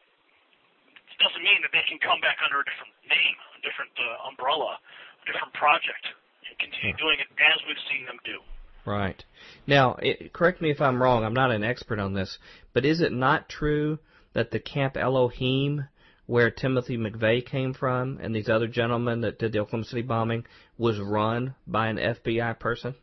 it 1.10 1.18
doesn't 1.20 1.42
mean 1.42 1.60
that 1.62 1.72
they 1.72 1.84
can 1.88 2.00
come 2.00 2.20
back 2.20 2.40
under 2.44 2.60
a 2.60 2.66
different 2.66 2.94
name, 3.06 3.36
a 3.56 3.60
different 3.60 3.94
uh, 3.98 4.28
umbrella, 4.28 4.76
a 4.76 5.24
different 5.28 5.52
project, 5.54 6.04
and 6.48 6.54
continue 6.58 6.96
doing 6.96 7.18
it 7.20 7.28
as 7.36 7.58
we've 7.68 7.84
seen 7.90 8.06
them 8.06 8.18
do. 8.24 8.40
Right. 8.84 9.22
Now, 9.66 9.94
it, 10.02 10.32
correct 10.32 10.60
me 10.60 10.70
if 10.70 10.80
I'm 10.80 11.00
wrong. 11.00 11.24
I'm 11.24 11.34
not 11.34 11.52
an 11.52 11.62
expert 11.62 11.98
on 11.98 12.14
this, 12.14 12.38
but 12.72 12.84
is 12.84 13.00
it 13.00 13.12
not 13.12 13.48
true 13.48 13.98
that 14.32 14.50
the 14.50 14.58
Camp 14.58 14.96
Elohim, 14.96 15.86
where 16.26 16.50
Timothy 16.50 16.96
McVeigh 16.96 17.46
came 17.46 17.74
from, 17.74 18.18
and 18.20 18.34
these 18.34 18.48
other 18.48 18.66
gentlemen 18.66 19.20
that 19.20 19.38
did 19.38 19.52
the 19.52 19.60
Oklahoma 19.60 19.84
City 19.84 20.02
bombing, 20.02 20.44
was 20.78 20.98
run 20.98 21.54
by 21.66 21.88
an 21.88 21.96
FBI 21.96 22.58
person? 22.58 22.94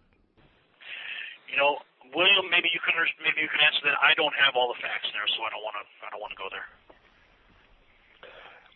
You 1.50 1.58
know, 1.58 1.78
maybe 3.18 3.18
you 3.18 3.18
can 3.18 3.24
maybe 3.26 3.42
you 3.42 3.50
can 3.50 3.62
answer 3.66 3.82
that. 3.90 3.98
I 4.02 4.14
don't 4.14 4.34
have 4.38 4.54
all 4.56 4.70
the 4.70 4.80
facts 4.82 5.10
there, 5.12 5.26
so 5.34 5.44
I 5.44 5.50
don't 5.50 5.64
want 5.66 5.76
to 5.82 5.86
I 6.06 6.10
don't 6.14 6.22
want 6.22 6.34
to 6.34 6.40
go 6.40 6.50
there. 6.54 6.68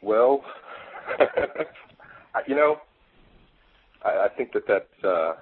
Well, 0.01 0.43
you 2.47 2.55
know, 2.55 2.81
I, 4.03 4.25
I 4.25 4.29
think 4.29 4.53
that 4.53 4.65
that's. 4.67 5.03
Uh, 5.03 5.33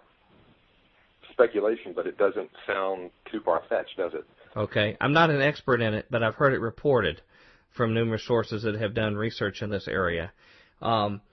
speculation, 1.31 1.93
but 1.95 2.07
it 2.07 2.17
doesn't 2.17 2.49
sound 2.67 3.09
too 3.31 3.39
far 3.43 3.61
fetched, 3.69 3.97
does 3.97 4.13
it? 4.13 4.25
Okay, 4.55 4.97
I'm 4.99 5.13
not 5.13 5.29
an 5.29 5.41
expert 5.41 5.81
in 5.81 5.93
it, 5.93 6.07
but 6.09 6.23
I've 6.23 6.35
heard 6.35 6.53
it 6.53 6.59
reported 6.59 7.21
from 7.71 7.93
numerous 7.93 8.25
sources 8.25 8.63
that 8.63 8.75
have 8.75 8.93
done 8.93 9.15
research 9.15 9.61
in 9.61 9.69
this 9.69 9.87
area. 9.87 10.31
Um, 10.81 11.21
I, 11.21 11.30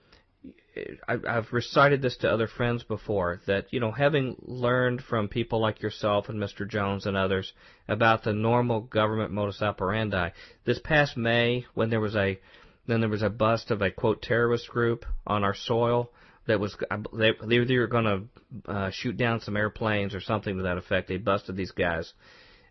I've 1.07 1.51
recited 1.51 2.01
this 2.01 2.17
to 2.17 2.31
other 2.31 2.47
friends 2.47 2.83
before 2.83 3.41
that 3.47 3.67
you 3.71 3.79
know 3.79 3.91
having 3.91 4.35
learned 4.41 5.01
from 5.01 5.27
people 5.27 5.59
like 5.59 5.81
yourself 5.81 6.29
and 6.29 6.41
Mr. 6.41 6.67
Jones 6.67 7.05
and 7.05 7.17
others 7.17 7.53
about 7.87 8.23
the 8.23 8.33
normal 8.33 8.81
government 8.81 9.31
modus 9.31 9.61
operandi. 9.61 10.29
This 10.65 10.79
past 10.79 11.17
May, 11.17 11.65
when 11.73 11.89
there 11.89 11.99
was 11.99 12.15
a 12.15 12.39
then 12.87 12.99
there 13.01 13.09
was 13.09 13.21
a 13.21 13.29
bust 13.29 13.71
of 13.71 13.81
a 13.81 13.91
quote 13.91 14.21
terrorist 14.21 14.67
group 14.69 15.05
on 15.25 15.43
our 15.43 15.55
soil 15.55 16.11
that 16.47 16.59
was 16.59 16.75
they 17.13 17.31
they 17.47 17.77
were 17.77 17.87
going 17.87 18.29
to 18.65 18.71
uh, 18.71 18.89
shoot 18.91 19.17
down 19.17 19.39
some 19.39 19.57
airplanes 19.57 20.15
or 20.15 20.21
something 20.21 20.57
to 20.57 20.63
that 20.63 20.77
effect. 20.77 21.07
They 21.07 21.17
busted 21.17 21.55
these 21.55 21.71
guys. 21.71 22.13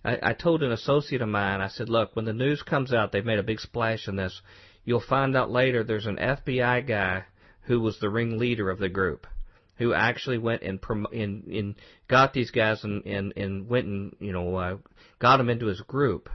I, 0.05 0.19
I 0.23 0.33
told 0.33 0.63
an 0.63 0.73
associate 0.73 1.23
of 1.23 1.29
mine, 1.29 1.61
I 1.61 1.69
said, 1.69 1.89
look, 1.89 2.15
when 2.15 2.25
the 2.25 2.33
news 2.33 2.63
comes 2.63 2.93
out, 2.93 3.13
they've 3.13 3.25
made 3.25 3.39
a 3.39 3.45
big 3.45 3.61
splash 3.61 4.09
in 4.09 4.17
this. 4.17 4.41
You'll 4.85 5.01
find 5.01 5.37
out 5.37 5.51
later 5.51 5.83
there's 5.83 6.07
an 6.07 6.17
FBI 6.17 6.87
guy 6.87 7.25
who 7.69 7.81
was 7.81 8.01
the 8.01 8.11
ringleader 8.11 8.71
of 8.71 8.79
the 8.79 8.89
group, 8.89 9.27
who 9.77 9.93
actually 9.93 10.39
went 10.39 10.63
and 10.63 10.81
prom- 10.81 11.07
in 11.13 11.77
got 12.09 12.33
these 12.33 12.51
guys 12.51 12.83
and 12.83 13.07
and 13.07 13.33
and 13.37 13.69
went 13.69 13.87
and 13.87 14.17
you 14.19 14.33
know 14.33 14.57
uh, 14.57 14.77
got 15.19 15.37
them 15.37 15.51
into 15.51 15.67
his 15.67 15.81
group. 15.83 16.29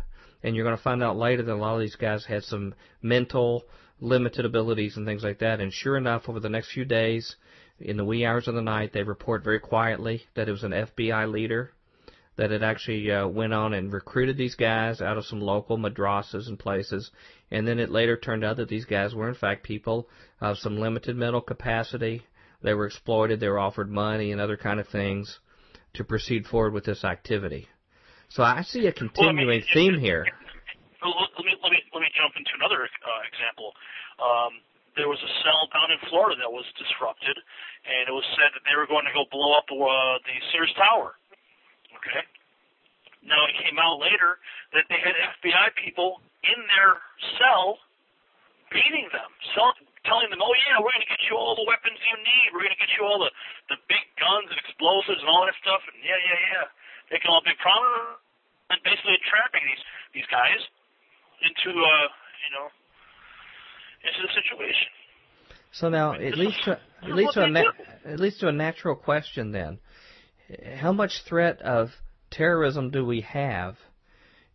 And 0.44 0.56
you're 0.56 0.66
going 0.66 0.78
to 0.78 0.84
find 0.84 1.02
out 1.02 1.18
later 1.18 1.42
that 1.42 1.54
a 1.54 1.56
lot 1.56 1.76
of 1.76 1.80
these 1.80 1.96
guys 1.96 2.26
had 2.26 2.44
some 2.44 2.76
mental 3.02 3.64
limited 4.00 4.46
abilities 4.46 4.98
and 4.98 5.06
things 5.06 5.24
like 5.24 5.40
that. 5.40 5.62
And 5.62 5.72
sure 5.74 5.98
enough, 5.98 6.28
over 6.28 6.40
the 6.40 6.50
next 6.50 6.72
few 6.74 6.84
days, 6.84 7.38
in 7.80 7.98
the 7.98 8.06
wee 8.06 8.26
hours 8.26 8.48
of 8.48 8.56
the 8.56 8.62
night, 8.62 8.92
they 8.94 9.04
report 9.04 9.44
very 9.44 9.60
quietly 9.60 10.24
that 10.36 10.50
it 10.50 10.52
was 10.52 10.64
an 10.64 10.72
FBI 10.72 11.32
leader 11.32 11.72
that 12.36 12.52
had 12.52 12.64
actually 12.64 13.12
uh, 13.12 13.28
went 13.28 13.54
on 13.54 13.74
and 13.74 13.94
recruited 13.94 14.38
these 14.38 14.56
guys 14.56 15.02
out 15.02 15.18
of 15.18 15.26
some 15.26 15.40
local 15.40 15.78
madrasas 15.78 16.48
and 16.48 16.60
places. 16.60 17.12
And 17.54 17.68
then 17.68 17.78
it 17.78 17.94
later 17.94 18.18
turned 18.18 18.44
out 18.44 18.58
that 18.58 18.68
these 18.68 18.86
guys 18.86 19.14
were 19.14 19.30
in 19.30 19.38
fact 19.38 19.62
people 19.62 20.10
of 20.42 20.58
some 20.58 20.82
limited 20.82 21.16
mental 21.16 21.40
capacity. 21.40 22.26
They 22.66 22.74
were 22.74 22.88
exploited. 22.88 23.40
They 23.40 23.48
were 23.48 23.62
offered 23.62 23.92
money 23.94 24.32
and 24.32 24.42
other 24.42 24.58
kind 24.58 24.80
of 24.80 24.88
things 24.90 25.38
to 25.94 26.04
proceed 26.04 26.48
forward 26.48 26.74
with 26.74 26.84
this 26.84 27.06
activity. 27.06 27.70
So 28.30 28.42
I 28.42 28.64
see 28.64 28.88
a 28.88 28.92
continuing 28.92 29.46
well, 29.46 29.54
I 29.54 29.62
mean, 29.62 29.70
theme 29.70 30.00
here. 30.02 30.26
Let 31.06 31.46
me 31.46 31.54
let 31.62 31.70
me 31.70 31.78
let 31.94 32.02
me 32.02 32.10
jump 32.18 32.34
into 32.34 32.50
another 32.58 32.90
uh, 32.90 33.22
example. 33.30 33.70
Um, 34.18 34.58
there 34.98 35.06
was 35.06 35.22
a 35.22 35.32
cell 35.46 35.70
down 35.70 35.94
in 35.94 36.02
Florida 36.10 36.42
that 36.42 36.50
was 36.50 36.66
disrupted, 36.82 37.38
and 37.38 38.10
it 38.10 38.14
was 38.14 38.26
said 38.34 38.50
that 38.58 38.66
they 38.66 38.74
were 38.74 38.90
going 38.90 39.06
to 39.06 39.14
go 39.14 39.30
blow 39.30 39.54
up 39.54 39.70
uh, 39.70 40.18
the 40.26 40.36
Sears 40.50 40.74
Tower. 40.74 41.14
Okay, 42.02 42.26
Now 43.22 43.46
it 43.46 43.54
came 43.62 43.78
out 43.78 44.02
later 44.02 44.42
that 44.74 44.90
they 44.90 44.98
had 44.98 45.14
FBI 45.38 45.78
people 45.78 46.18
in 46.44 46.60
their 46.68 47.00
cell 47.40 47.80
beating 48.72 49.08
them, 49.14 49.30
telling 50.04 50.30
them, 50.30 50.42
"Oh 50.42 50.56
yeah, 50.68 50.82
we're 50.82 50.92
going 50.92 51.06
to 51.06 51.12
get 51.12 51.24
you 51.30 51.38
all 51.38 51.56
the 51.56 51.68
weapons 51.68 51.96
you 52.02 52.18
need. 52.20 52.48
We're 52.52 52.68
going 52.68 52.76
to 52.76 52.82
get 52.82 52.92
you 52.98 53.04
all 53.06 53.20
the 53.22 53.32
the 53.72 53.80
big 53.88 54.04
guns 54.20 54.52
and 54.52 54.60
explosives 54.60 55.22
and 55.24 55.30
all 55.30 55.46
that 55.48 55.56
stuff." 55.64 55.82
And 55.88 55.98
yeah, 56.04 56.18
yeah, 56.18 56.40
yeah, 56.52 56.68
making 57.14 57.30
all 57.32 57.42
big 57.46 57.58
promises 57.62 58.20
and 58.70 58.80
basically 58.84 59.20
trapping 59.30 59.64
these 59.64 59.84
these 60.18 60.30
guys 60.30 60.60
into 61.46 61.70
uh, 61.72 62.08
you 62.44 62.52
know 62.56 62.68
into 64.04 64.20
the 64.26 64.32
situation. 64.34 64.90
So 65.72 65.90
now 65.90 66.14
it 66.14 66.38
leads 66.38 66.60
to 66.66 66.80
it 67.04 67.14
leads 67.14 67.34
to 67.34 67.44
a 67.44 67.50
na- 67.50 67.78
it 68.06 68.20
leads 68.20 68.38
to 68.40 68.48
a 68.48 68.56
natural 68.56 68.96
question 68.96 69.52
then. 69.52 69.80
How 70.76 70.92
much 70.92 71.24
threat 71.28 71.62
of 71.62 71.90
terrorism 72.30 72.92
do 72.92 73.06
we 73.06 73.22
have, 73.22 73.78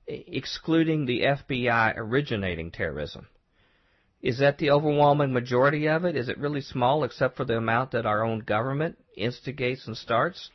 excluding 0.09 1.07
the 1.07 1.21
FBI 1.21 1.97
originating 1.97 2.71
terrorism? 2.71 3.29
Is 4.21 4.39
that 4.41 4.59
the 4.59 4.71
overwhelming 4.71 5.33
majority 5.33 5.87
of 5.87 6.05
it? 6.05 6.17
Is 6.17 6.29
it 6.29 6.39
really 6.39 6.61
small, 6.61 7.05
except 7.05 7.37
for 7.37 7.45
the 7.45 7.57
amount 7.57 7.93
that 7.93 8.07
our 8.07 8.25
own 8.25 8.41
government 8.41 8.99
instigates 9.17 9.87
and 9.87 9.97
starts? 9.97 10.51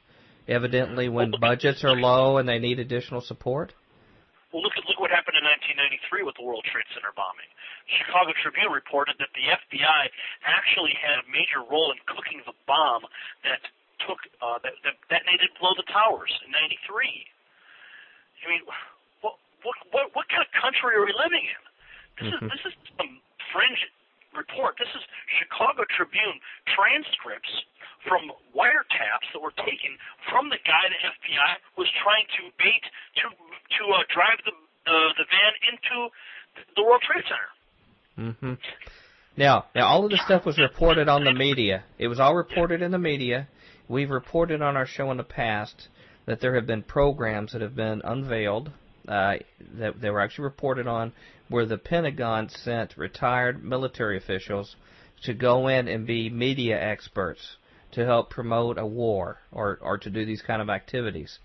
Evidently, 0.47 1.07
when 1.07 1.31
budgets 1.39 1.85
are 1.85 1.95
low 1.95 2.35
and 2.37 2.49
they 2.49 2.59
need 2.59 2.79
additional 2.79 3.21
support. 3.21 3.71
Well, 4.51 4.61
look 4.61 4.75
at 4.75 4.83
look 4.85 4.99
what 4.99 5.09
happened 5.09 5.39
in 5.39 5.47
1993 5.47 6.27
with 6.27 6.35
the 6.35 6.43
World 6.43 6.67
Trade 6.67 6.83
Center 6.91 7.15
bombing. 7.15 7.47
Chicago 7.87 8.35
Tribune 8.43 8.67
reported 8.67 9.15
that 9.23 9.31
the 9.31 9.47
FBI 9.47 10.03
actually 10.43 10.91
had 10.99 11.23
a 11.23 11.25
major 11.31 11.63
role 11.63 11.95
in 11.95 11.99
cooking 12.03 12.43
the 12.43 12.53
bomb 12.67 13.07
that 13.47 13.63
took 14.03 14.19
uh, 14.43 14.59
that, 14.67 14.75
that 14.83 14.99
detonated 15.07 15.55
below 15.55 15.71
the 15.79 15.87
towers 15.87 16.31
in 16.43 16.51
'93. 16.51 17.23
I 18.43 18.51
mean, 18.51 18.63
what 19.63 19.75
what 19.91 20.05
what 20.13 20.25
kind 20.29 20.43
of 20.43 20.51
country 20.55 20.95
are 20.95 21.05
we 21.07 21.15
living 21.15 21.43
in? 21.43 21.61
This 22.19 22.29
mm-hmm. 22.29 22.45
is 22.45 22.51
this 22.51 22.63
is 22.71 22.73
some 22.95 23.19
fringe 23.51 23.81
report. 24.35 24.77
This 24.77 24.91
is 24.93 25.03
Chicago 25.41 25.87
Tribune 25.89 26.37
transcripts 26.69 27.51
from 28.05 28.27
wiretaps 28.51 29.27
that 29.31 29.41
were 29.41 29.55
taken 29.63 29.95
from 30.27 30.51
the 30.51 30.59
guy 30.67 30.83
the 30.91 30.99
FBI 30.99 31.51
was 31.79 31.87
trying 32.03 32.27
to 32.39 32.51
bait 32.59 32.83
to 33.23 33.25
to 33.31 33.83
uh, 33.93 34.03
drive 34.11 34.39
the 34.45 34.53
uh, 34.53 35.09
the 35.17 35.25
van 35.31 35.53
into 35.71 35.95
the 36.75 36.83
World 36.83 37.01
Trade 37.01 37.25
Center. 37.25 37.51
Mm-hmm. 38.19 38.53
Now, 39.37 39.65
now 39.73 39.87
all 39.87 40.05
of 40.05 40.11
this 40.11 40.21
stuff 40.25 40.45
was 40.45 40.59
reported 40.59 41.09
on 41.09 41.23
the 41.23 41.33
media. 41.33 41.83
It 41.97 42.07
was 42.07 42.19
all 42.19 42.35
reported 42.35 42.81
in 42.81 42.91
the 42.91 42.99
media. 42.99 43.47
We've 43.87 44.09
reported 44.09 44.61
on 44.61 44.77
our 44.77 44.85
show 44.85 45.09
in 45.11 45.17
the 45.17 45.23
past 45.23 45.87
that 46.25 46.39
there 46.39 46.55
have 46.55 46.67
been 46.67 46.83
programs 46.83 47.53
that 47.53 47.61
have 47.61 47.75
been 47.75 48.01
unveiled 48.03 48.71
uh, 49.07 49.35
that 49.77 49.99
they 50.01 50.09
were 50.09 50.21
actually 50.21 50.45
reported 50.45 50.87
on 50.87 51.11
where 51.49 51.65
the 51.65 51.77
Pentagon 51.77 52.49
sent 52.49 52.97
retired 52.97 53.63
military 53.63 54.17
officials 54.17 54.75
to 55.23 55.33
go 55.33 55.67
in 55.67 55.87
and 55.87 56.07
be 56.07 56.29
media 56.29 56.79
experts 56.79 57.57
to 57.91 58.05
help 58.05 58.29
promote 58.29 58.77
a 58.77 58.85
war 58.85 59.39
or, 59.51 59.77
or 59.81 59.97
to 59.97 60.09
do 60.09 60.25
these 60.25 60.41
kind 60.41 60.61
of 60.61 60.69
activities. 60.69 61.39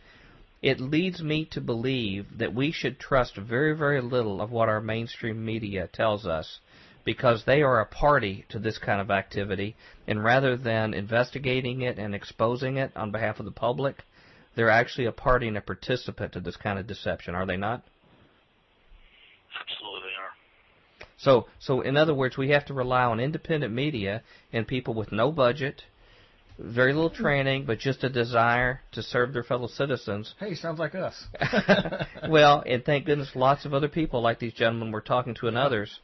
It 0.62 0.80
leads 0.80 1.22
me 1.22 1.44
to 1.52 1.60
believe 1.60 2.38
that 2.38 2.54
we 2.54 2.72
should 2.72 2.98
trust 2.98 3.36
very, 3.36 3.76
very 3.76 4.00
little 4.00 4.40
of 4.40 4.50
what 4.50 4.68
our 4.68 4.80
mainstream 4.80 5.44
media 5.44 5.88
tells 5.92 6.26
us 6.26 6.58
because 7.04 7.44
they 7.44 7.62
are 7.62 7.80
a 7.80 7.86
party 7.86 8.44
to 8.48 8.58
this 8.58 8.76
kind 8.76 9.00
of 9.00 9.10
activity, 9.10 9.76
and 10.06 10.22
rather 10.22 10.56
than 10.56 10.92
investigating 10.92 11.80
it 11.80 11.98
and 11.98 12.14
exposing 12.14 12.76
it 12.76 12.90
on 12.96 13.10
behalf 13.10 13.38
of 13.38 13.46
the 13.46 13.50
public, 13.50 14.04
they're 14.58 14.68
actually 14.68 15.06
a 15.06 15.12
party 15.12 15.46
and 15.46 15.56
a 15.56 15.60
participant 15.60 16.32
to 16.32 16.40
this 16.40 16.56
kind 16.56 16.80
of 16.80 16.86
deception, 16.88 17.36
are 17.36 17.46
they 17.46 17.56
not? 17.56 17.84
Absolutely 19.60 20.00
they 20.00 21.04
are. 21.04 21.06
So, 21.16 21.46
so 21.60 21.80
in 21.80 21.96
other 21.96 22.12
words, 22.12 22.36
we 22.36 22.50
have 22.50 22.64
to 22.66 22.74
rely 22.74 23.04
on 23.04 23.20
independent 23.20 23.72
media 23.72 24.24
and 24.52 24.66
people 24.66 24.94
with 24.94 25.12
no 25.12 25.30
budget 25.30 25.84
very 26.58 26.92
little 26.92 27.08
training, 27.08 27.66
but 27.66 27.78
just 27.78 28.02
a 28.02 28.08
desire 28.08 28.80
to 28.90 29.00
serve 29.00 29.32
their 29.32 29.44
fellow 29.44 29.68
citizens. 29.68 30.34
Hey, 30.40 30.56
sounds 30.56 30.80
like 30.80 30.96
us. 30.96 31.24
well, 32.28 32.64
and 32.66 32.84
thank 32.84 33.06
goodness 33.06 33.30
lots 33.36 33.64
of 33.64 33.72
other 33.72 33.88
people 33.88 34.20
like 34.22 34.40
these 34.40 34.54
gentlemen 34.54 34.90
we're 34.90 35.00
talking 35.00 35.36
to 35.36 35.46
and 35.46 35.56
others 35.56 36.00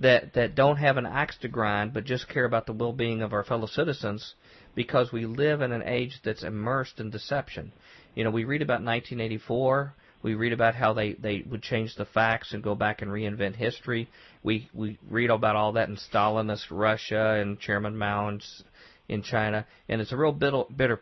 that 0.00 0.32
that 0.34 0.56
don't 0.56 0.78
have 0.78 0.96
an 0.96 1.06
axe 1.06 1.36
to 1.42 1.48
grind, 1.48 1.94
but 1.94 2.02
just 2.02 2.28
care 2.28 2.44
about 2.44 2.66
the 2.66 2.72
well-being 2.72 3.22
of 3.22 3.32
our 3.32 3.44
fellow 3.44 3.66
citizens 3.66 4.34
because 4.74 5.12
we 5.12 5.26
live 5.26 5.60
in 5.60 5.72
an 5.72 5.82
age 5.82 6.20
that's 6.24 6.42
immersed 6.42 7.00
in 7.00 7.10
deception. 7.10 7.72
You 8.14 8.24
know, 8.24 8.30
we 8.30 8.44
read 8.44 8.62
about 8.62 8.82
1984. 8.82 9.94
We 10.22 10.34
read 10.34 10.52
about 10.52 10.74
how 10.74 10.92
they, 10.92 11.14
they 11.14 11.42
would 11.50 11.62
change 11.62 11.96
the 11.96 12.04
facts 12.04 12.52
and 12.52 12.62
go 12.62 12.74
back 12.74 13.02
and 13.02 13.10
reinvent 13.10 13.56
history. 13.56 14.08
We 14.42 14.68
we 14.72 14.98
read 15.10 15.30
about 15.30 15.56
all 15.56 15.72
that 15.72 15.88
in 15.88 15.96
Stalinist 15.96 16.66
Russia 16.70 17.40
and 17.40 17.58
Chairman 17.58 17.96
Mao 17.96 18.28
and 18.28 18.42
in 19.08 19.22
China, 19.22 19.66
and 19.88 20.00
it's 20.00 20.12
a 20.12 20.16
real 20.16 20.32
bitter, 20.32 20.64
bitter 20.74 20.96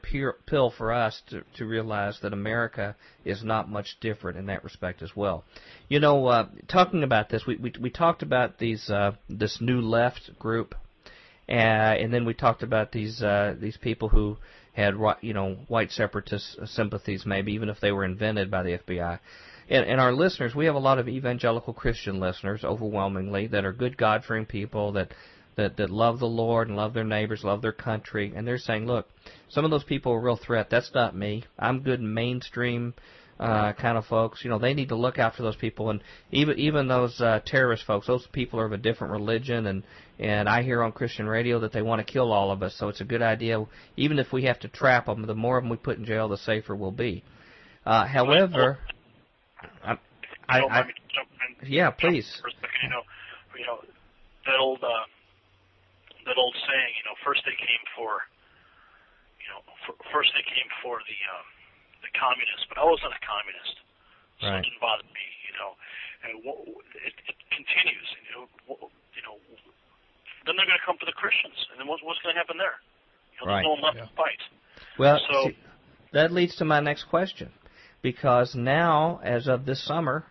pill 0.46 0.70
for 0.70 0.92
us 0.92 1.22
to, 1.28 1.42
to 1.56 1.64
realize 1.64 2.18
that 2.22 2.32
America 2.32 2.96
is 3.24 3.44
not 3.44 3.70
much 3.70 3.96
different 4.00 4.38
in 4.38 4.46
that 4.46 4.64
respect 4.64 5.02
as 5.02 5.14
well. 5.14 5.44
You 5.88 6.00
know, 6.00 6.26
uh, 6.26 6.48
talking 6.66 7.02
about 7.02 7.28
this, 7.28 7.46
we, 7.46 7.56
we 7.56 7.72
we 7.80 7.90
talked 7.90 8.22
about 8.22 8.58
these 8.58 8.90
uh, 8.90 9.12
this 9.28 9.58
new 9.60 9.80
left 9.80 10.30
group, 10.38 10.74
uh, 11.51 11.53
and 11.53 12.14
then 12.14 12.24
we 12.24 12.34
talked 12.34 12.62
about 12.62 12.92
these 12.92 13.22
uh, 13.22 13.57
these 13.61 13.76
people 13.76 14.09
who 14.09 14.36
had 14.72 14.94
you 15.20 15.34
know 15.34 15.57
white 15.66 15.90
separatist 15.90 16.59
sympathies, 16.66 17.26
maybe 17.26 17.53
even 17.53 17.68
if 17.68 17.80
they 17.80 17.92
were 17.92 18.05
invented 18.05 18.51
by 18.51 18.62
the 18.62 18.78
FBI. 18.78 19.18
And, 19.68 19.84
and 19.86 20.01
our 20.01 20.12
listeners, 20.12 20.55
we 20.55 20.66
have 20.66 20.74
a 20.74 20.80
lot 20.80 20.98
of 20.98 21.09
evangelical 21.09 21.72
Christian 21.72 22.18
listeners, 22.18 22.64
overwhelmingly, 22.64 23.48
that 23.48 23.64
are 23.64 23.72
good 23.72 23.96
God-fearing 23.96 24.46
people 24.46 24.92
that 24.92 25.12
that 25.57 25.76
that 25.76 25.90
love 25.90 26.20
the 26.20 26.26
Lord 26.26 26.68
and 26.68 26.76
love 26.76 26.94
their 26.94 27.05
neighbors, 27.05 27.42
love 27.42 27.62
their 27.62 27.72
country, 27.72 28.32
and 28.34 28.46
they're 28.46 28.59
saying, 28.59 28.86
look, 28.86 29.09
some 29.48 29.64
of 29.64 29.72
those 29.72 29.84
people 29.84 30.12
are 30.12 30.18
a 30.18 30.22
real 30.22 30.36
threat. 30.36 30.70
That's 30.70 30.94
not 30.94 31.16
me. 31.16 31.44
I'm 31.59 31.82
good 31.82 32.01
mainstream 32.01 32.94
uh, 33.41 33.72
kind 33.72 33.97
of 33.97 34.05
folks. 34.05 34.45
You 34.45 34.51
know, 34.51 34.59
they 34.59 34.74
need 34.74 34.91
to 34.91 34.97
look 34.97 35.18
after 35.18 35.43
those 35.43 35.57
people, 35.57 35.91
and 35.91 36.03
even 36.30 36.59
even 36.59 36.86
those 36.88 37.20
uh, 37.20 37.41
terrorist 37.45 37.84
folks. 37.86 38.07
Those 38.07 38.26
people 38.32 38.61
are 38.61 38.66
of 38.66 38.72
a 38.72 38.76
different 38.76 39.12
religion, 39.12 39.66
and 39.66 39.82
and 40.18 40.49
I 40.49 40.62
hear 40.62 40.82
on 40.82 40.93
Christian 40.93 41.26
radio 41.26 41.61
that 41.61 41.72
they 41.72 41.82
want 41.82 42.07
to 42.07 42.12
kill 42.12 42.32
all 42.32 42.51
of 42.51 42.62
us. 42.62 42.76
So 42.78 42.88
it's 42.88 43.01
a 43.01 43.05
good 43.05 43.23
idea, 43.23 43.64
even 43.97 44.19
if 44.19 44.32
we 44.32 44.44
have 44.44 44.60
to 44.60 44.69
trap 44.69 45.06
them. 45.06 45.27
The 45.27 45.35
more 45.35 45.56
of 45.56 45.64
them 45.64 45.70
we 45.70 45.78
put 45.78 45.97
in 45.97 46.05
jail, 46.05 46.28
the 46.28 46.36
safer 46.36 46.77
we'll 46.77 46.93
be. 46.93 47.24
Uh, 47.86 48.06
however, 48.06 48.78
I, 49.82 49.97
I, 50.47 50.60
I, 50.60 50.85
yeah, 51.66 51.90
please. 51.90 52.43
You 52.82 52.90
know, 52.90 53.01
you 53.59 53.66
know 53.66 53.78
that 54.44 54.59
old. 54.60 54.85
Uh, 54.85 54.89
that 56.27 56.36
old 56.36 56.55
saying, 56.69 56.93
you 57.01 57.05
know, 57.09 57.16
first 57.24 57.40
they 57.48 57.56
came 57.56 57.85
for, 57.97 58.23
you 59.40 59.48
know, 59.48 59.64
for, 59.89 59.97
first 60.12 60.31
they 60.36 60.44
came 60.44 60.69
for 60.85 61.01
the 61.09 61.19
um, 61.32 61.47
the 62.02 62.12
communists, 62.16 62.66
but 62.68 62.77
I 62.81 62.85
wasn't 62.85 63.12
a 63.12 63.22
communist, 63.22 63.77
so 64.40 64.48
right. 64.48 64.60
it 64.60 64.68
didn't 64.68 64.81
bother 64.81 65.06
me, 65.12 65.27
you 65.47 65.55
know. 65.56 65.77
And 66.20 66.31
it, 67.01 67.14
it 67.28 67.36
continues, 67.48 68.09
you 68.28 68.32
know, 68.36 68.44
you 69.16 69.22
know. 69.24 69.36
Then 70.47 70.56
they're 70.56 70.68
going 70.68 70.81
to 70.81 70.86
come 70.86 70.97
for 70.97 71.06
the 71.06 71.16
Christians, 71.16 71.56
and 71.72 71.81
then 71.81 71.86
what's, 71.86 72.02
what's 72.02 72.20
going 72.20 72.35
to 72.35 72.40
happen 72.40 72.56
there? 72.56 72.81
You 73.36 73.47
know, 73.47 73.52
right. 73.52 73.60
There's 73.60 73.68
no 73.68 73.77
one 73.77 73.82
left 73.82 73.97
yeah. 73.97 74.09
to 74.09 74.16
fight. 74.16 74.43
Well, 74.98 75.20
so, 75.31 75.48
see, 75.48 75.56
that 76.12 76.32
leads 76.32 76.56
to 76.56 76.64
my 76.64 76.81
next 76.81 77.05
question, 77.05 77.51
because 78.02 78.55
now, 78.55 79.20
as 79.22 79.48
of 79.48 79.64
this 79.64 79.85
summer, 79.85 80.24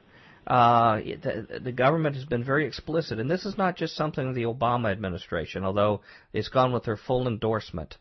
uh, 0.47 0.97
the, 0.97 1.59
the 1.63 1.71
government 1.71 2.15
has 2.15 2.25
been 2.25 2.43
very 2.43 2.65
explicit, 2.65 3.19
and 3.19 3.29
this 3.29 3.45
is 3.45 3.57
not 3.57 3.77
just 3.77 3.95
something 3.95 4.27
of 4.27 4.35
the 4.35 4.43
Obama 4.43 4.91
administration, 4.91 5.63
although 5.63 6.01
it's 6.33 6.49
gone 6.49 6.73
with 6.73 6.83
their 6.83 6.97
full 6.97 7.27
endorsement. 7.27 7.97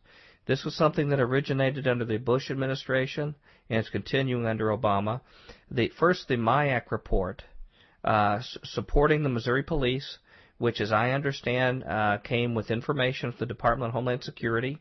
This 0.46 0.64
was 0.64 0.74
something 0.74 1.10
that 1.10 1.20
originated 1.20 1.86
under 1.86 2.06
the 2.06 2.16
Bush 2.16 2.50
administration 2.50 3.34
and 3.68 3.78
it's 3.78 3.90
continuing 3.90 4.46
under 4.46 4.68
Obama. 4.68 5.20
The 5.70 5.90
first, 5.98 6.28
the 6.28 6.36
MIAC 6.36 6.90
report, 6.90 7.42
uh, 8.04 8.40
supporting 8.64 9.22
the 9.22 9.28
Missouri 9.28 9.62
police, 9.62 10.18
which, 10.58 10.80
as 10.80 10.92
I 10.92 11.10
understand, 11.10 11.84
uh, 11.84 12.18
came 12.18 12.54
with 12.54 12.70
information 12.70 13.30
from 13.30 13.38
the 13.38 13.46
Department 13.46 13.90
of 13.90 13.94
Homeland 13.94 14.24
Security, 14.24 14.78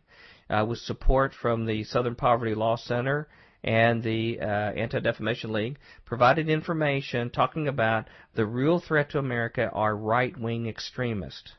uh, 0.49 0.65
with 0.68 0.80
support 0.80 1.34
from 1.34 1.65
the 1.65 1.84
Southern 1.84 2.15
Poverty 2.15 2.55
Law 2.55 2.77
Center 2.77 3.27
and 3.64 4.03
the 4.03 4.39
uh, 4.39 4.45
Anti-Defamation 4.45 5.51
League 5.51 5.77
provided 6.05 6.47
information 6.47 7.30
talking 7.30 7.68
about 7.68 8.07
the 8.35 8.45
real 8.45 8.80
threat 8.80 9.09
to 9.11 9.19
America 9.19 9.69
are 9.73 9.95
right-wing 9.95 10.68
extremists. 10.68 11.53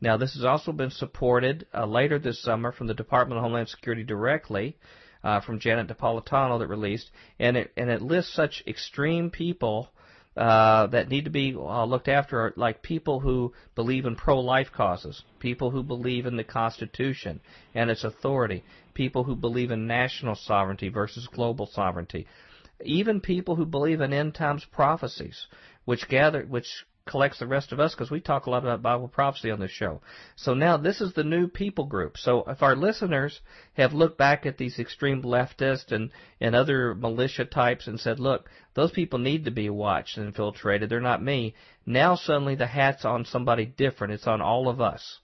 Now, 0.00 0.16
this 0.16 0.34
has 0.34 0.44
also 0.44 0.70
been 0.72 0.90
supported 0.90 1.66
uh, 1.74 1.86
later 1.86 2.18
this 2.18 2.42
summer 2.42 2.72
from 2.72 2.86
the 2.86 2.94
Department 2.94 3.38
of 3.38 3.42
Homeland 3.42 3.68
Security 3.68 4.04
directly, 4.04 4.76
uh, 5.24 5.40
from 5.40 5.58
Janet 5.58 5.88
Napolitano 5.88 6.58
that 6.60 6.68
released, 6.68 7.10
and 7.40 7.56
it 7.56 7.72
and 7.76 7.90
it 7.90 8.02
lists 8.02 8.34
such 8.34 8.62
extreme 8.66 9.30
people 9.30 9.88
uh, 10.36 10.86
that 10.88 11.08
need 11.08 11.24
to 11.24 11.30
be 11.30 11.54
uh, 11.56 11.84
looked 11.84 12.08
after, 12.08 12.52
like 12.56 12.82
people 12.82 13.20
who 13.20 13.52
believe 13.74 14.04
in 14.04 14.16
pro-life 14.16 14.70
causes, 14.72 15.22
people 15.38 15.70
who 15.70 15.82
believe 15.82 16.26
in 16.26 16.36
the 16.36 16.44
Constitution 16.44 17.40
and 17.74 17.90
its 17.90 18.04
authority, 18.04 18.62
people 18.94 19.24
who 19.24 19.36
believe 19.36 19.70
in 19.70 19.86
national 19.86 20.34
sovereignty 20.34 20.88
versus 20.88 21.28
global 21.28 21.66
sovereignty. 21.66 22.26
even 22.84 23.20
people 23.20 23.56
who 23.56 23.64
believe 23.64 24.00
in 24.00 24.12
end 24.12 24.34
times 24.34 24.64
prophecies, 24.72 25.46
which 25.84 26.08
gather, 26.08 26.44
which 26.44 26.84
collects 27.06 27.38
the 27.38 27.46
rest 27.46 27.70
of 27.70 27.80
us 27.80 27.94
because 27.94 28.10
we 28.10 28.20
talk 28.20 28.46
a 28.46 28.50
lot 28.50 28.62
about 28.62 28.80
Bible 28.80 29.08
prophecy 29.08 29.50
on 29.50 29.60
this 29.60 29.70
show. 29.70 30.00
So 30.36 30.54
now 30.54 30.76
this 30.76 31.00
is 31.00 31.12
the 31.12 31.24
new 31.24 31.48
people 31.48 31.84
group. 31.84 32.16
So 32.16 32.44
if 32.48 32.62
our 32.62 32.74
listeners 32.74 33.40
have 33.74 33.92
looked 33.92 34.16
back 34.16 34.46
at 34.46 34.56
these 34.56 34.78
extreme 34.78 35.22
leftists 35.22 35.92
and, 35.92 36.10
and 36.40 36.54
other 36.54 36.94
militia 36.94 37.44
types 37.44 37.86
and 37.86 38.00
said, 38.00 38.20
look, 38.20 38.48
those 38.74 38.90
people 38.90 39.18
need 39.18 39.44
to 39.44 39.50
be 39.50 39.68
watched 39.68 40.16
and 40.16 40.26
infiltrated. 40.26 40.88
They're 40.88 41.00
not 41.00 41.22
me. 41.22 41.54
Now 41.84 42.14
suddenly 42.14 42.54
the 42.54 42.66
hat's 42.66 43.04
on 43.04 43.26
somebody 43.26 43.66
different. 43.66 44.14
It's 44.14 44.26
on 44.26 44.40
all 44.40 44.68
of 44.68 44.80
us, 44.80 45.18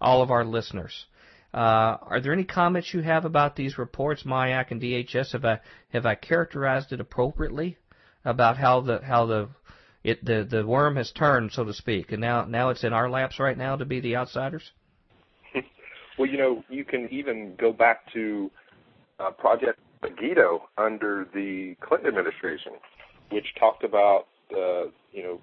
all 0.00 0.22
of 0.22 0.30
our 0.30 0.44
listeners. 0.44 1.06
Uh, 1.52 1.96
are 2.02 2.20
there 2.20 2.32
any 2.32 2.44
comments 2.44 2.92
you 2.92 3.00
have 3.00 3.24
about 3.24 3.56
these 3.56 3.78
reports, 3.78 4.24
MIAC 4.24 4.70
and 4.70 4.80
DHS? 4.80 5.32
Have 5.32 5.44
I 5.44 5.60
have 5.88 6.04
I 6.04 6.14
characterized 6.14 6.92
it 6.92 7.00
appropriately 7.00 7.78
about 8.24 8.58
how 8.58 8.82
the 8.82 9.00
how 9.02 9.24
the 9.24 9.48
it 10.06 10.24
the 10.24 10.46
the 10.48 10.64
worm 10.64 10.94
has 10.96 11.10
turned, 11.10 11.50
so 11.50 11.64
to 11.64 11.74
speak, 11.74 12.12
and 12.12 12.20
now 12.20 12.44
now 12.44 12.68
it's 12.68 12.84
in 12.84 12.92
our 12.92 13.10
laps 13.10 13.40
right 13.40 13.58
now 13.58 13.74
to 13.74 13.84
be 13.84 13.98
the 13.98 14.14
outsiders. 14.14 14.70
well, 16.18 16.30
you 16.30 16.38
know, 16.38 16.62
you 16.70 16.84
can 16.84 17.08
even 17.10 17.56
go 17.58 17.72
back 17.72 18.10
to 18.12 18.48
uh, 19.18 19.32
Project 19.32 19.80
Megiddo 20.02 20.68
under 20.78 21.26
the 21.34 21.74
Clinton 21.80 22.08
administration, 22.08 22.74
which 23.32 23.46
talked 23.58 23.82
about 23.82 24.28
uh, 24.52 24.84
you 25.12 25.24
know 25.24 25.40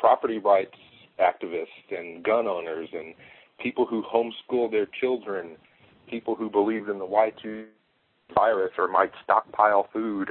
property 0.00 0.38
rights 0.38 0.74
activists 1.20 1.66
and 1.90 2.24
gun 2.24 2.46
owners 2.46 2.88
and 2.94 3.14
people 3.62 3.84
who 3.84 4.02
homeschool 4.02 4.70
their 4.70 4.88
children, 5.00 5.56
people 6.08 6.34
who 6.34 6.48
believed 6.48 6.88
in 6.88 6.98
the 6.98 7.06
Y2 7.06 7.66
virus 8.34 8.72
or 8.78 8.88
might 8.88 9.12
stockpile 9.22 9.86
food 9.92 10.30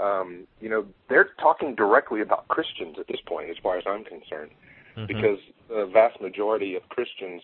um, 0.00 0.46
you 0.60 0.68
know, 0.68 0.86
they're 1.08 1.30
talking 1.40 1.74
directly 1.74 2.20
about 2.20 2.48
Christians 2.48 2.96
at 2.98 3.06
this 3.08 3.20
point, 3.26 3.50
as 3.50 3.56
far 3.62 3.78
as 3.78 3.84
I'm 3.86 4.04
concerned, 4.04 4.50
mm-hmm. 4.96 5.06
because 5.06 5.38
the 5.68 5.88
vast 5.92 6.20
majority 6.20 6.74
of 6.74 6.88
Christians 6.88 7.42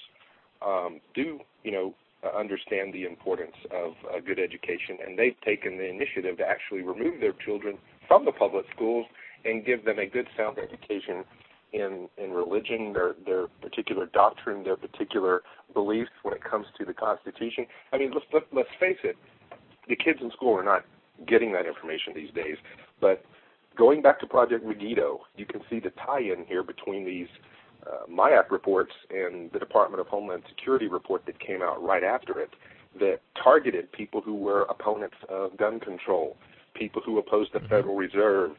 um, 0.65 1.01
do, 1.15 1.41
you 1.63 1.73
know, 1.73 1.95
understand 2.37 2.95
the 2.95 3.05
importance 3.05 3.57
of 3.71 3.93
a 4.17 4.21
good 4.21 4.39
education, 4.39 4.99
and 5.05 5.19
they've 5.19 5.39
taken 5.45 5.77
the 5.77 5.89
initiative 5.89 6.39
to 6.39 6.45
actually 6.45 6.83
remove 6.83 7.21
their 7.21 7.35
children 7.45 7.77
from 8.09 8.25
the 8.25 8.33
public 8.33 8.65
schools 8.75 9.07
and 9.45 9.65
give 9.65 9.85
them 9.85 9.99
a 9.99 10.07
good, 10.07 10.27
sound 10.37 10.59
education 10.59 11.25
in 11.73 12.09
in 12.17 12.31
religion, 12.31 12.93
their 12.93 13.15
their 13.27 13.49
particular 13.61 14.07
doctrine, 14.07 14.63
their 14.63 14.77
particular 14.77 15.43
beliefs 15.75 16.11
when 16.23 16.35
it 16.35 16.43
comes 16.43 16.67
to 16.79 16.85
the 16.85 16.95
Constitution. 16.95 17.67
I 17.93 17.99
mean, 17.99 18.13
let's 18.13 18.27
let, 18.33 18.45
let's 18.53 18.69
face 18.79 18.99
it, 19.03 19.17
the 19.89 19.97
kids 19.97 20.21
in 20.23 20.31
school 20.31 20.57
are 20.57 20.63
not 20.63 20.85
getting 21.27 21.53
that 21.53 21.67
information 21.67 22.13
these 22.15 22.31
days. 22.35 22.57
But 23.01 23.25
going 23.77 24.03
back 24.03 24.21
to 24.21 24.27
Project 24.27 24.65
Megiddo, 24.65 25.21
you 25.37 25.47
can 25.47 25.61
see 25.71 25.81
the 25.81 25.91
tie-in 25.91 26.45
here 26.47 26.63
between 26.63 27.05
these 27.05 27.29
uh, 27.87 28.07
MIAC 28.11 28.51
reports 28.51 28.93
and 29.11 29.51
the 29.53 29.59
Department 29.59 30.01
of 30.01 30.07
Homeland 30.07 30.43
Security 30.49 30.89
report 30.89 31.27
that 31.27 31.39
came 31.39 31.63
out 31.63 31.83
right 31.83 32.05
after 32.05 32.41
it 32.41 32.51
that 32.99 33.21
targeted 33.43 33.91
people 33.93 34.21
who 34.21 34.35
were 34.35 34.63
opponents 34.63 35.17
of 35.29 35.57
gun 35.57 35.81
control, 35.81 36.37
people 36.75 37.03
who 37.05 37.19
opposed 37.19 37.53
the 37.53 37.59
mm-hmm. 37.59 37.69
Federal 37.69 37.97
Reserve, 37.97 38.53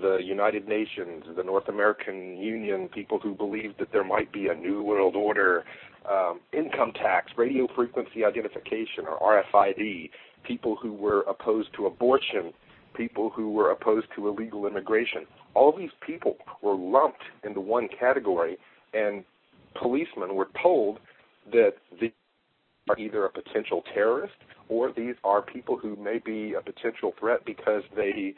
the 0.00 0.18
United 0.22 0.68
Nations, 0.68 1.24
the 1.36 1.42
North 1.42 1.68
American 1.68 2.36
Union, 2.36 2.88
people 2.88 3.18
who 3.18 3.34
believed 3.34 3.78
that 3.78 3.90
there 3.90 4.04
might 4.04 4.30
be 4.32 4.48
a 4.48 4.54
new 4.54 4.82
world 4.82 5.16
order, 5.16 5.64
um, 6.10 6.40
income 6.52 6.92
tax, 6.92 7.32
radio 7.36 7.66
frequency 7.74 8.24
identification, 8.24 9.06
or 9.08 9.42
RFID, 9.52 10.10
people 10.44 10.76
who 10.76 10.92
were 10.92 11.22
opposed 11.22 11.68
to 11.76 11.86
abortion, 11.86 12.52
people 12.94 13.30
who 13.30 13.50
were 13.50 13.70
opposed 13.70 14.06
to 14.16 14.28
illegal 14.28 14.66
immigration. 14.66 15.26
All 15.54 15.76
these 15.76 15.90
people 16.04 16.36
were 16.62 16.74
lumped 16.74 17.22
into 17.44 17.60
one 17.60 17.88
category, 17.88 18.58
and 18.94 19.24
policemen 19.74 20.34
were 20.34 20.48
told 20.60 20.98
that 21.52 21.74
these 22.00 22.10
are 22.88 22.98
either 22.98 23.24
a 23.24 23.30
potential 23.30 23.82
terrorist 23.94 24.34
or 24.68 24.92
these 24.92 25.14
are 25.24 25.42
people 25.42 25.76
who 25.76 25.96
may 25.96 26.18
be 26.18 26.54
a 26.54 26.60
potential 26.60 27.14
threat 27.18 27.44
because 27.44 27.82
they, 27.96 28.34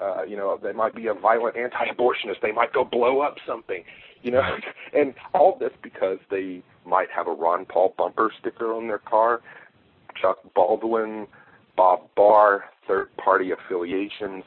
uh, 0.00 0.22
you 0.22 0.36
know, 0.36 0.58
they 0.62 0.72
might 0.72 0.94
be 0.94 1.08
a 1.08 1.14
violent 1.14 1.56
anti-abortionist. 1.56 2.40
They 2.40 2.52
might 2.52 2.72
go 2.72 2.84
blow 2.84 3.20
up 3.20 3.36
something, 3.46 3.82
you 4.22 4.30
know, 4.30 4.42
and 4.92 5.14
all 5.34 5.56
this 5.58 5.72
because 5.82 6.18
they 6.30 6.62
might 6.86 7.08
have 7.14 7.26
a 7.26 7.32
Ron 7.32 7.64
Paul 7.64 7.94
bumper 7.96 8.30
sticker 8.40 8.72
on 8.72 8.86
their 8.86 8.98
car, 8.98 9.40
Chuck 10.20 10.38
Baldwin 10.54 11.26
Bob 11.76 12.00
Barr, 12.16 12.64
third 12.86 13.08
party 13.16 13.50
affiliations, 13.50 14.44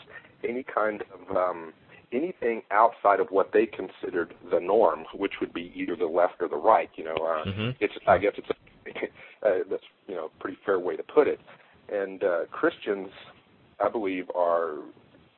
any 0.48 0.64
kind 0.64 1.04
of 1.14 1.36
um, 1.36 1.74
anything 2.12 2.62
outside 2.72 3.20
of 3.20 3.28
what 3.30 3.52
they 3.52 3.66
considered 3.66 4.34
the 4.52 4.60
norm, 4.60 5.06
which 5.14 5.34
would 5.42 5.54
be 5.54 5.72
either 5.76 5.96
the 5.96 6.06
left 6.06 6.36
or 6.40 6.48
the 6.48 6.56
right. 6.56 6.90
You 6.96 7.06
know, 7.06 7.16
uh, 7.16 7.46
mm-hmm. 7.46 7.70
it's 7.80 7.94
I 8.08 8.18
guess 8.18 8.34
it's 8.38 8.50
a, 8.50 9.48
uh, 9.48 9.64
that's 9.70 9.84
you 10.08 10.16
know 10.16 10.26
a 10.26 10.42
pretty 10.42 10.58
fair 10.66 10.80
way 10.80 10.96
to 10.96 11.04
put 11.04 11.28
it. 11.28 11.40
And 11.92 12.24
uh, 12.24 12.46
Christians, 12.52 13.10
I 13.84 13.90
believe, 13.90 14.26
are 14.36 14.78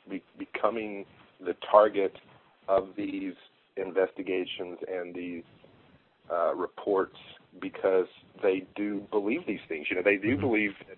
be- 0.09 0.23
becoming 0.37 1.05
the 1.45 1.55
target 1.69 2.15
of 2.67 2.89
these 2.95 3.33
investigations 3.75 4.77
and 4.91 5.13
these 5.13 5.43
uh, 6.31 6.53
reports 6.55 7.17
because 7.61 8.07
they 8.41 8.63
do 8.75 9.01
believe 9.11 9.45
these 9.47 9.59
things. 9.67 9.87
You 9.89 9.97
know, 9.97 10.01
they 10.03 10.17
do 10.17 10.33
mm-hmm. 10.33 10.41
believe 10.41 10.71
that 10.87 10.97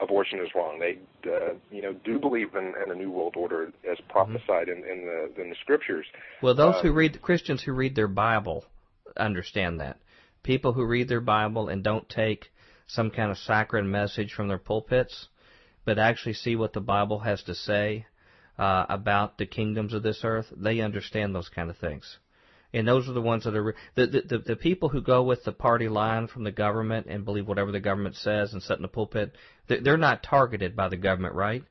abortion 0.00 0.40
is 0.40 0.48
wrong. 0.54 0.78
They, 0.78 0.98
uh, 1.30 1.54
you 1.70 1.82
know, 1.82 1.92
do 2.04 2.18
believe 2.18 2.54
in, 2.54 2.74
in 2.84 2.90
a 2.90 2.94
new 2.94 3.10
world 3.10 3.34
order 3.36 3.72
as 3.90 3.98
prophesied 4.08 4.68
mm-hmm. 4.68 4.84
in, 4.84 4.98
in 4.98 5.06
the 5.06 5.42
in 5.42 5.50
the 5.50 5.56
scriptures. 5.60 6.06
Well, 6.42 6.54
those 6.54 6.76
um, 6.76 6.82
who 6.82 6.92
read 6.92 7.20
Christians 7.22 7.62
who 7.62 7.72
read 7.72 7.94
their 7.94 8.08
Bible 8.08 8.64
understand 9.16 9.80
that. 9.80 9.98
People 10.42 10.72
who 10.72 10.84
read 10.84 11.08
their 11.08 11.20
Bible 11.20 11.68
and 11.68 11.82
don't 11.82 12.08
take 12.08 12.50
some 12.86 13.10
kind 13.10 13.30
of 13.30 13.38
saccharine 13.38 13.90
message 13.90 14.32
from 14.32 14.48
their 14.48 14.58
pulpits, 14.58 15.28
but 15.84 15.98
actually 15.98 16.34
see 16.34 16.54
what 16.54 16.74
the 16.74 16.80
Bible 16.80 17.20
has 17.20 17.42
to 17.44 17.54
say 17.54 18.06
uh, 18.58 18.84
about 18.88 19.38
the 19.38 19.46
kingdoms 19.46 19.94
of 19.94 20.02
this 20.02 20.20
earth, 20.22 20.52
they 20.54 20.80
understand 20.80 21.34
those 21.34 21.48
kind 21.48 21.70
of 21.70 21.78
things 21.78 22.18
and 22.74 22.88
those 22.88 23.08
are 23.08 23.12
the 23.12 23.22
ones 23.22 23.44
that 23.44 23.54
are 23.54 23.74
the, 23.94 24.06
the 24.06 24.38
the 24.38 24.56
people 24.56 24.88
who 24.88 25.00
go 25.00 25.22
with 25.22 25.44
the 25.44 25.52
party 25.52 25.88
line 25.88 26.26
from 26.26 26.42
the 26.42 26.50
government 26.50 27.06
and 27.08 27.24
believe 27.24 27.46
whatever 27.46 27.70
the 27.70 27.80
government 27.80 28.16
says 28.16 28.52
and 28.52 28.62
sit 28.62 28.76
in 28.76 28.82
the 28.82 28.88
pulpit. 28.88 29.36
They're 29.68 29.96
not 29.96 30.24
targeted 30.24 30.74
by 30.74 30.88
the 30.88 30.96
government, 30.96 31.34
right? 31.34 31.62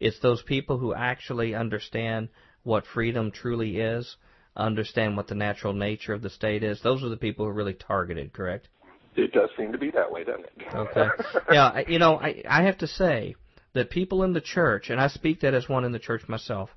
It's 0.00 0.18
those 0.18 0.42
people 0.42 0.78
who 0.78 0.92
actually 0.92 1.54
understand 1.54 2.28
what 2.64 2.84
freedom 2.84 3.30
truly 3.30 3.78
is, 3.78 4.16
understand 4.56 5.16
what 5.16 5.28
the 5.28 5.34
natural 5.34 5.72
nature 5.72 6.12
of 6.12 6.22
the 6.22 6.30
state 6.30 6.64
is. 6.64 6.82
Those 6.82 7.02
are 7.04 7.08
the 7.08 7.16
people 7.16 7.44
who 7.44 7.50
are 7.50 7.54
really 7.54 7.74
targeted, 7.74 8.32
correct? 8.32 8.68
It 9.14 9.32
does 9.32 9.50
seem 9.56 9.72
to 9.72 9.78
be 9.78 9.90
that 9.92 10.10
way, 10.10 10.24
doesn't 10.24 10.46
it? 10.46 10.74
okay. 10.74 11.08
Yeah, 11.52 11.82
you 11.86 12.00
know, 12.00 12.16
I 12.16 12.42
I 12.48 12.62
have 12.64 12.78
to 12.78 12.88
say 12.88 13.36
that 13.74 13.90
people 13.90 14.24
in 14.24 14.32
the 14.32 14.40
church, 14.40 14.90
and 14.90 15.00
I 15.00 15.06
speak 15.06 15.40
that 15.40 15.54
as 15.54 15.68
one 15.68 15.84
in 15.84 15.92
the 15.92 15.98
church 16.00 16.28
myself, 16.28 16.70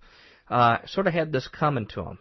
uh, 0.48 0.78
sort 0.86 1.08
of 1.08 1.14
had 1.14 1.32
this 1.32 1.48
coming 1.48 1.88
to 1.88 2.04
them 2.04 2.20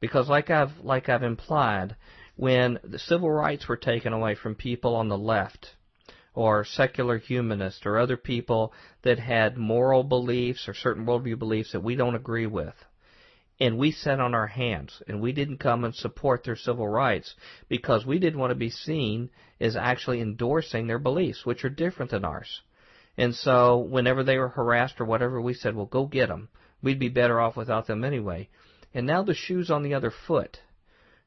because 0.00 0.28
like 0.28 0.50
I've 0.50 0.78
like 0.82 1.08
I've 1.08 1.22
implied, 1.22 1.96
when 2.36 2.78
the 2.84 2.98
civil 2.98 3.30
rights 3.30 3.66
were 3.66 3.76
taken 3.76 4.12
away 4.12 4.34
from 4.34 4.54
people 4.54 4.94
on 4.94 5.08
the 5.08 5.18
left, 5.18 5.74
or 6.34 6.64
secular 6.64 7.18
humanists, 7.18 7.84
or 7.84 7.98
other 7.98 8.16
people 8.16 8.72
that 9.02 9.18
had 9.18 9.56
moral 9.56 10.04
beliefs 10.04 10.68
or 10.68 10.74
certain 10.74 11.04
worldview 11.04 11.38
beliefs 11.38 11.72
that 11.72 11.82
we 11.82 11.96
don't 11.96 12.14
agree 12.14 12.46
with, 12.46 12.74
and 13.58 13.76
we 13.76 13.90
sat 13.90 14.20
on 14.20 14.34
our 14.34 14.46
hands 14.46 15.02
and 15.08 15.20
we 15.20 15.32
didn't 15.32 15.58
come 15.58 15.84
and 15.84 15.94
support 15.94 16.44
their 16.44 16.56
civil 16.56 16.86
rights 16.86 17.34
because 17.68 18.06
we 18.06 18.20
didn't 18.20 18.38
want 18.38 18.52
to 18.52 18.54
be 18.54 18.70
seen 18.70 19.30
as 19.60 19.74
actually 19.74 20.20
endorsing 20.20 20.86
their 20.86 21.00
beliefs, 21.00 21.44
which 21.44 21.64
are 21.64 21.70
different 21.70 22.12
than 22.12 22.24
ours. 22.24 22.60
And 23.16 23.34
so 23.34 23.78
whenever 23.78 24.22
they 24.22 24.38
were 24.38 24.50
harassed 24.50 25.00
or 25.00 25.04
whatever, 25.04 25.40
we 25.40 25.54
said, 25.54 25.74
well, 25.74 25.86
go 25.86 26.06
get 26.06 26.28
them. 26.28 26.48
We'd 26.80 27.00
be 27.00 27.08
better 27.08 27.40
off 27.40 27.56
without 27.56 27.88
them 27.88 28.04
anyway 28.04 28.48
and 28.94 29.06
now 29.06 29.22
the 29.22 29.34
shoe's 29.34 29.70
on 29.70 29.82
the 29.82 29.94
other 29.94 30.10
foot. 30.10 30.60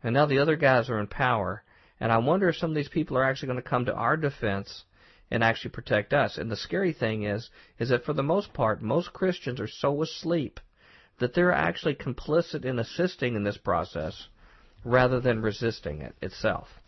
And 0.03 0.13
now 0.13 0.25
the 0.25 0.39
other 0.39 0.55
guys 0.55 0.89
are 0.89 0.99
in 0.99 1.07
power. 1.07 1.63
And 1.99 2.11
I 2.11 2.17
wonder 2.17 2.49
if 2.49 2.55
some 2.55 2.71
of 2.71 2.75
these 2.75 2.89
people 2.89 3.17
are 3.17 3.23
actually 3.23 3.47
going 3.47 3.61
to 3.61 3.69
come 3.69 3.85
to 3.85 3.93
our 3.93 4.17
defense 4.17 4.83
and 5.29 5.43
actually 5.43 5.71
protect 5.71 6.13
us. 6.13 6.37
And 6.37 6.51
the 6.51 6.55
scary 6.55 6.93
thing 6.93 7.23
is, 7.23 7.49
is 7.79 7.89
that 7.89 8.03
for 8.03 8.13
the 8.13 8.23
most 8.23 8.53
part, 8.53 8.81
most 8.81 9.13
Christians 9.13 9.59
are 9.59 9.67
so 9.67 10.01
asleep 10.01 10.59
that 11.19 11.33
they're 11.33 11.51
actually 11.51 11.95
complicit 11.95 12.65
in 12.65 12.79
assisting 12.79 13.35
in 13.35 13.43
this 13.43 13.57
process 13.57 14.27
rather 14.83 15.19
than 15.19 15.41
resisting 15.41 16.01
it 16.01 16.15
itself. 16.21 16.80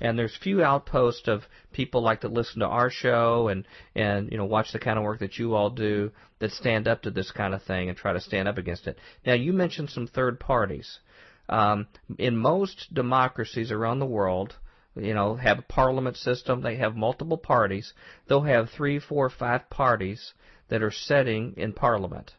And 0.00 0.18
there's 0.18 0.34
few 0.34 0.62
outposts 0.62 1.28
of 1.28 1.42
people 1.72 2.02
like 2.02 2.22
to 2.22 2.28
listen 2.28 2.60
to 2.60 2.66
our 2.66 2.90
show 2.90 3.48
and 3.48 3.66
and 3.94 4.30
you 4.32 4.38
know 4.38 4.46
watch 4.46 4.72
the 4.72 4.78
kind 4.78 4.98
of 4.98 5.04
work 5.04 5.20
that 5.20 5.38
you 5.38 5.54
all 5.54 5.70
do 5.70 6.10
that 6.38 6.52
stand 6.52 6.88
up 6.88 7.02
to 7.02 7.10
this 7.10 7.30
kind 7.30 7.54
of 7.54 7.62
thing 7.62 7.88
and 7.88 7.98
try 7.98 8.12
to 8.12 8.20
stand 8.20 8.48
up 8.48 8.58
against 8.58 8.86
it. 8.86 8.98
Now 9.26 9.34
you 9.34 9.52
mentioned 9.52 9.90
some 9.90 10.06
third 10.06 10.40
parties. 10.40 11.00
Um, 11.48 11.88
in 12.18 12.36
most 12.36 12.94
democracies 12.94 13.72
around 13.72 13.98
the 13.98 14.06
world, 14.06 14.56
you 14.94 15.14
know, 15.14 15.34
have 15.34 15.58
a 15.58 15.62
parliament 15.62 16.16
system. 16.16 16.62
They 16.62 16.76
have 16.76 16.94
multiple 16.96 17.38
parties. 17.38 17.92
They'll 18.28 18.42
have 18.42 18.70
three, 18.70 19.00
four, 19.00 19.28
five 19.30 19.68
parties 19.68 20.32
that 20.68 20.82
are 20.82 20.92
sitting 20.92 21.54
in 21.56 21.72
parliament. 21.72 22.32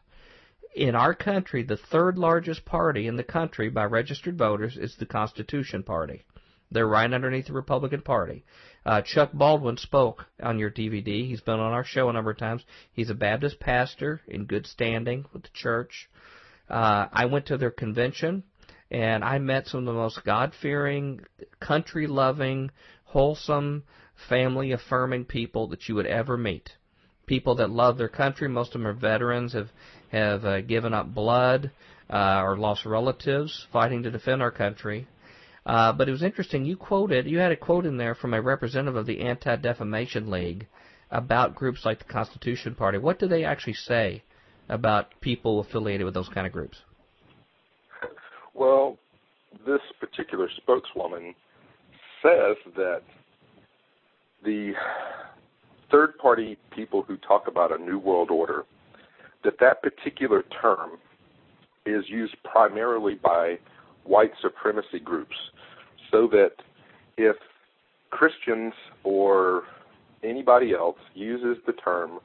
in 0.74 0.94
our 0.94 1.14
country, 1.14 1.62
the 1.62 1.76
third 1.76 2.18
largest 2.18 2.64
party 2.64 3.06
in 3.06 3.16
the 3.16 3.24
country 3.24 3.68
by 3.68 3.84
registered 3.84 4.38
voters 4.38 4.76
is 4.78 4.96
the 4.96 5.06
Constitution 5.06 5.82
Party. 5.82 6.22
They're 6.72 6.86
right 6.86 7.12
underneath 7.12 7.46
the 7.46 7.52
Republican 7.52 8.02
Party. 8.02 8.44
Uh, 8.84 9.02
Chuck 9.02 9.30
Baldwin 9.32 9.76
spoke 9.76 10.26
on 10.42 10.58
your 10.58 10.70
DVD. 10.70 11.26
He's 11.26 11.40
been 11.40 11.60
on 11.60 11.72
our 11.72 11.84
show 11.84 12.08
a 12.08 12.12
number 12.12 12.30
of 12.30 12.38
times. 12.38 12.64
He's 12.92 13.10
a 13.10 13.14
Baptist 13.14 13.60
pastor 13.60 14.20
in 14.26 14.46
good 14.46 14.66
standing 14.66 15.24
with 15.32 15.42
the 15.42 15.50
church. 15.54 16.08
Uh, 16.68 17.06
I 17.12 17.26
went 17.26 17.46
to 17.46 17.58
their 17.58 17.70
convention 17.70 18.42
and 18.90 19.24
I 19.24 19.38
met 19.38 19.66
some 19.66 19.80
of 19.80 19.86
the 19.86 19.92
most 19.92 20.24
God 20.24 20.52
fearing, 20.60 21.20
country 21.60 22.06
loving, 22.06 22.70
wholesome, 23.04 23.84
family 24.28 24.72
affirming 24.72 25.24
people 25.24 25.68
that 25.68 25.88
you 25.88 25.94
would 25.94 26.06
ever 26.06 26.36
meet. 26.36 26.70
People 27.26 27.54
that 27.56 27.70
love 27.70 27.98
their 27.98 28.08
country. 28.08 28.48
Most 28.48 28.74
of 28.74 28.80
them 28.80 28.86
are 28.86 28.92
veterans, 28.92 29.52
have 29.52 29.68
have 30.10 30.44
uh, 30.44 30.60
given 30.60 30.92
up 30.92 31.14
blood 31.14 31.70
uh, 32.10 32.42
or 32.42 32.58
lost 32.58 32.84
relatives 32.84 33.66
fighting 33.72 34.02
to 34.02 34.10
defend 34.10 34.42
our 34.42 34.50
country. 34.50 35.06
Uh, 35.64 35.92
but 35.92 36.08
it 36.08 36.12
was 36.12 36.22
interesting. 36.22 36.64
You 36.64 36.76
quoted, 36.76 37.26
you 37.26 37.38
had 37.38 37.52
a 37.52 37.56
quote 37.56 37.86
in 37.86 37.96
there 37.96 38.14
from 38.14 38.34
a 38.34 38.42
representative 38.42 38.96
of 38.96 39.06
the 39.06 39.20
Anti 39.20 39.56
Defamation 39.56 40.30
League 40.30 40.66
about 41.10 41.54
groups 41.54 41.84
like 41.84 41.98
the 41.98 42.12
Constitution 42.12 42.74
Party. 42.74 42.98
What 42.98 43.18
do 43.18 43.28
they 43.28 43.44
actually 43.44 43.74
say 43.74 44.22
about 44.68 45.20
people 45.20 45.60
affiliated 45.60 46.04
with 46.04 46.14
those 46.14 46.28
kind 46.28 46.46
of 46.46 46.52
groups? 46.52 46.78
Well, 48.54 48.98
this 49.66 49.80
particular 50.00 50.48
spokeswoman 50.56 51.34
says 52.22 52.56
that 52.76 53.02
the 54.44 54.72
third 55.90 56.16
party 56.18 56.56
people 56.74 57.02
who 57.02 57.16
talk 57.18 57.46
about 57.46 57.78
a 57.78 57.82
new 57.82 57.98
world 57.98 58.30
order, 58.30 58.64
that 59.44 59.58
that 59.60 59.82
particular 59.82 60.44
term 60.60 60.92
is 61.84 62.04
used 62.08 62.36
primarily 62.44 63.14
by 63.14 63.58
white 64.04 64.32
supremacy 64.40 64.98
groups 65.02 65.36
so 66.10 66.28
that 66.28 66.52
if 67.16 67.36
Christians 68.10 68.74
or 69.04 69.64
anybody 70.22 70.72
else 70.74 70.98
uses 71.14 71.56
the 71.66 71.72
term 71.72 72.18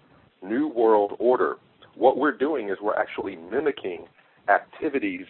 New 0.43 0.67
World 0.67 1.13
Order, 1.19 1.55
what 1.95 2.17
we're 2.17 2.37
doing 2.37 2.69
is 2.69 2.77
we're 2.81 2.95
actually 2.95 3.35
mimicking 3.35 4.05
activities 4.49 5.25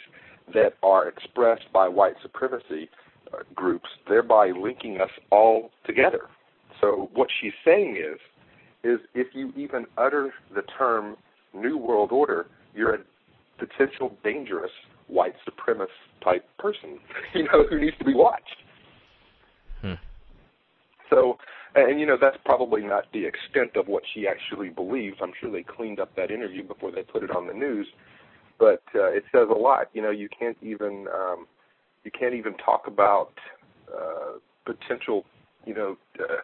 that 0.53 0.73
are 0.83 1.07
expressed 1.07 1.71
by 1.73 1.87
white 1.87 2.15
supremacy 2.21 2.89
uh, 3.33 3.39
groups, 3.55 3.89
thereby 4.07 4.51
linking 4.51 4.99
us 5.01 5.09
all 5.31 5.71
together. 5.85 6.21
So 6.81 7.09
what 7.13 7.27
she's 7.41 7.53
saying 7.65 7.97
is, 7.97 8.19
is 8.83 8.99
if 9.13 9.27
you 9.33 9.51
even 9.55 9.85
utter 9.97 10.33
the 10.53 10.61
term 10.77 11.17
New 11.53 11.77
World 11.77 12.11
Order, 12.11 12.47
you're 12.73 12.95
a 12.95 12.99
potential 13.57 14.15
dangerous 14.23 14.71
white 15.07 15.35
supremacist 15.47 15.87
type 16.23 16.45
person, 16.59 16.99
you 17.33 17.43
know, 17.43 17.65
who 17.69 17.79
needs 17.79 17.97
to 17.97 18.05
be 18.05 18.13
watched. 18.13 18.55
Hmm. 19.81 19.93
So, 21.09 21.37
and 21.75 21.99
you 21.99 22.05
know, 22.05 22.17
that's 22.19 22.37
probably 22.45 22.81
not 22.81 23.05
the 23.13 23.25
extent 23.25 23.75
of 23.75 23.87
what 23.87 24.03
she 24.13 24.27
actually 24.27 24.69
believes. 24.69 25.17
I'm 25.21 25.33
sure 25.39 25.51
they 25.51 25.63
cleaned 25.63 25.99
up 25.99 26.15
that 26.15 26.31
interview 26.31 26.63
before 26.63 26.91
they 26.91 27.03
put 27.03 27.23
it 27.23 27.31
on 27.31 27.47
the 27.47 27.53
news, 27.53 27.87
but 28.59 28.83
uh, 28.95 29.11
it 29.11 29.23
says 29.31 29.47
a 29.49 29.57
lot. 29.57 29.87
You 29.93 30.01
know, 30.01 30.11
you 30.11 30.27
can't 30.37 30.57
even 30.61 31.07
um, 31.13 31.47
you 32.03 32.11
can't 32.11 32.33
even 32.33 32.55
talk 32.57 32.87
about 32.87 33.33
uh, 33.93 34.39
potential, 34.65 35.25
you 35.65 35.73
know, 35.73 35.97
uh, 36.19 36.37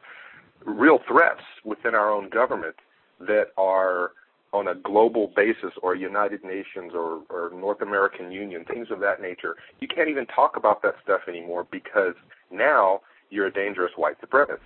real 0.65 0.99
threats 1.07 1.41
within 1.65 1.95
our 1.95 2.11
own 2.11 2.29
government 2.29 2.75
that 3.19 3.47
are 3.57 4.11
on 4.53 4.67
a 4.67 4.75
global 4.75 5.31
basis 5.35 5.71
or 5.81 5.95
United 5.95 6.43
Nations 6.43 6.93
or, 6.93 7.23
or 7.29 7.51
North 7.53 7.81
American 7.81 8.31
Union, 8.31 8.63
things 8.65 8.87
of 8.91 8.99
that 8.99 9.19
nature. 9.19 9.55
You 9.79 9.87
can't 9.87 10.09
even 10.09 10.27
talk 10.27 10.55
about 10.55 10.83
that 10.83 10.93
stuff 11.03 11.21
anymore 11.27 11.67
because 11.71 12.13
now 12.51 13.01
you're 13.31 13.47
a 13.47 13.51
dangerous 13.51 13.91
white 13.95 14.21
supremacist. 14.21 14.59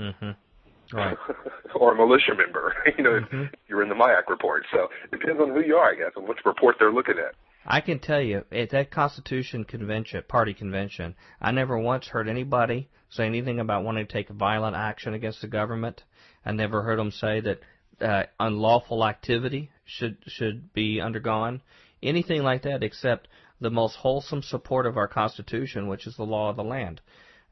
Mm-hmm. 0.00 0.96
Right. 0.96 1.16
or 1.76 1.92
a 1.92 1.96
militia 1.96 2.34
member, 2.36 2.74
you 2.98 3.04
know, 3.04 3.20
mm-hmm. 3.20 3.44
you're 3.68 3.82
in 3.82 3.88
the 3.88 3.94
MIAC 3.94 4.28
report. 4.28 4.64
So 4.72 4.88
it 5.10 5.18
depends 5.18 5.40
on 5.40 5.50
who 5.50 5.62
you 5.62 5.76
are, 5.76 5.92
I 5.92 5.94
guess, 5.94 6.10
and 6.16 6.28
which 6.28 6.38
report 6.44 6.76
they're 6.78 6.92
looking 6.92 7.18
at. 7.18 7.34
I 7.64 7.80
can 7.80 8.00
tell 8.00 8.20
you, 8.20 8.44
at 8.50 8.70
that 8.70 8.90
Constitution 8.90 9.64
convention, 9.64 10.24
party 10.26 10.52
convention, 10.52 11.14
I 11.40 11.52
never 11.52 11.78
once 11.78 12.08
heard 12.08 12.28
anybody 12.28 12.88
say 13.08 13.24
anything 13.24 13.60
about 13.60 13.84
wanting 13.84 14.06
to 14.06 14.12
take 14.12 14.28
violent 14.28 14.74
action 14.74 15.14
against 15.14 15.40
the 15.40 15.46
government. 15.46 16.02
I 16.44 16.50
never 16.50 16.82
heard 16.82 16.98
them 16.98 17.12
say 17.12 17.40
that 17.40 17.60
uh, 18.02 18.24
unlawful 18.40 19.04
activity 19.04 19.70
should 19.84 20.16
should 20.26 20.72
be 20.72 21.00
undergone, 21.00 21.62
anything 22.02 22.42
like 22.42 22.62
that, 22.62 22.82
except 22.82 23.28
the 23.60 23.70
most 23.70 23.96
wholesome 23.96 24.42
support 24.42 24.86
of 24.86 24.96
our 24.96 25.08
Constitution, 25.08 25.86
which 25.86 26.06
is 26.06 26.16
the 26.16 26.24
law 26.24 26.50
of 26.50 26.56
the 26.56 26.64
land. 26.64 27.00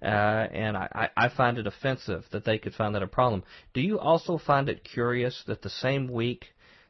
Uh, 0.02 0.06
and 0.06 0.76
I, 0.76 1.10
I 1.16 1.28
find 1.28 1.58
it 1.58 1.66
offensive 1.66 2.24
that 2.32 2.44
they 2.44 2.58
could 2.58 2.74
find 2.74 2.94
that 2.94 3.02
a 3.02 3.06
problem. 3.06 3.44
Do 3.74 3.80
you 3.82 3.98
also 3.98 4.38
find 4.38 4.68
it 4.68 4.82
curious 4.82 5.42
that 5.46 5.62
the 5.62 5.70
same 5.70 6.08
week 6.08 6.46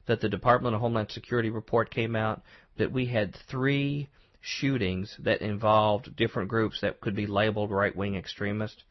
that 0.06 0.20
the 0.20 0.28
Department 0.28 0.74
of 0.74 0.80
Homeland 0.80 1.10
Security 1.10 1.50
report 1.50 1.90
came 1.90 2.14
out, 2.14 2.42
that 2.78 2.92
we 2.92 3.06
had 3.06 3.36
three 3.50 4.08
shootings 4.40 5.14
that 5.18 5.42
involved 5.42 6.16
different 6.16 6.48
groups 6.48 6.80
that 6.80 7.00
could 7.00 7.16
be 7.16 7.26
labeled 7.26 7.70
right 7.70 7.94
wing 7.94 8.14
extremists? 8.14 8.82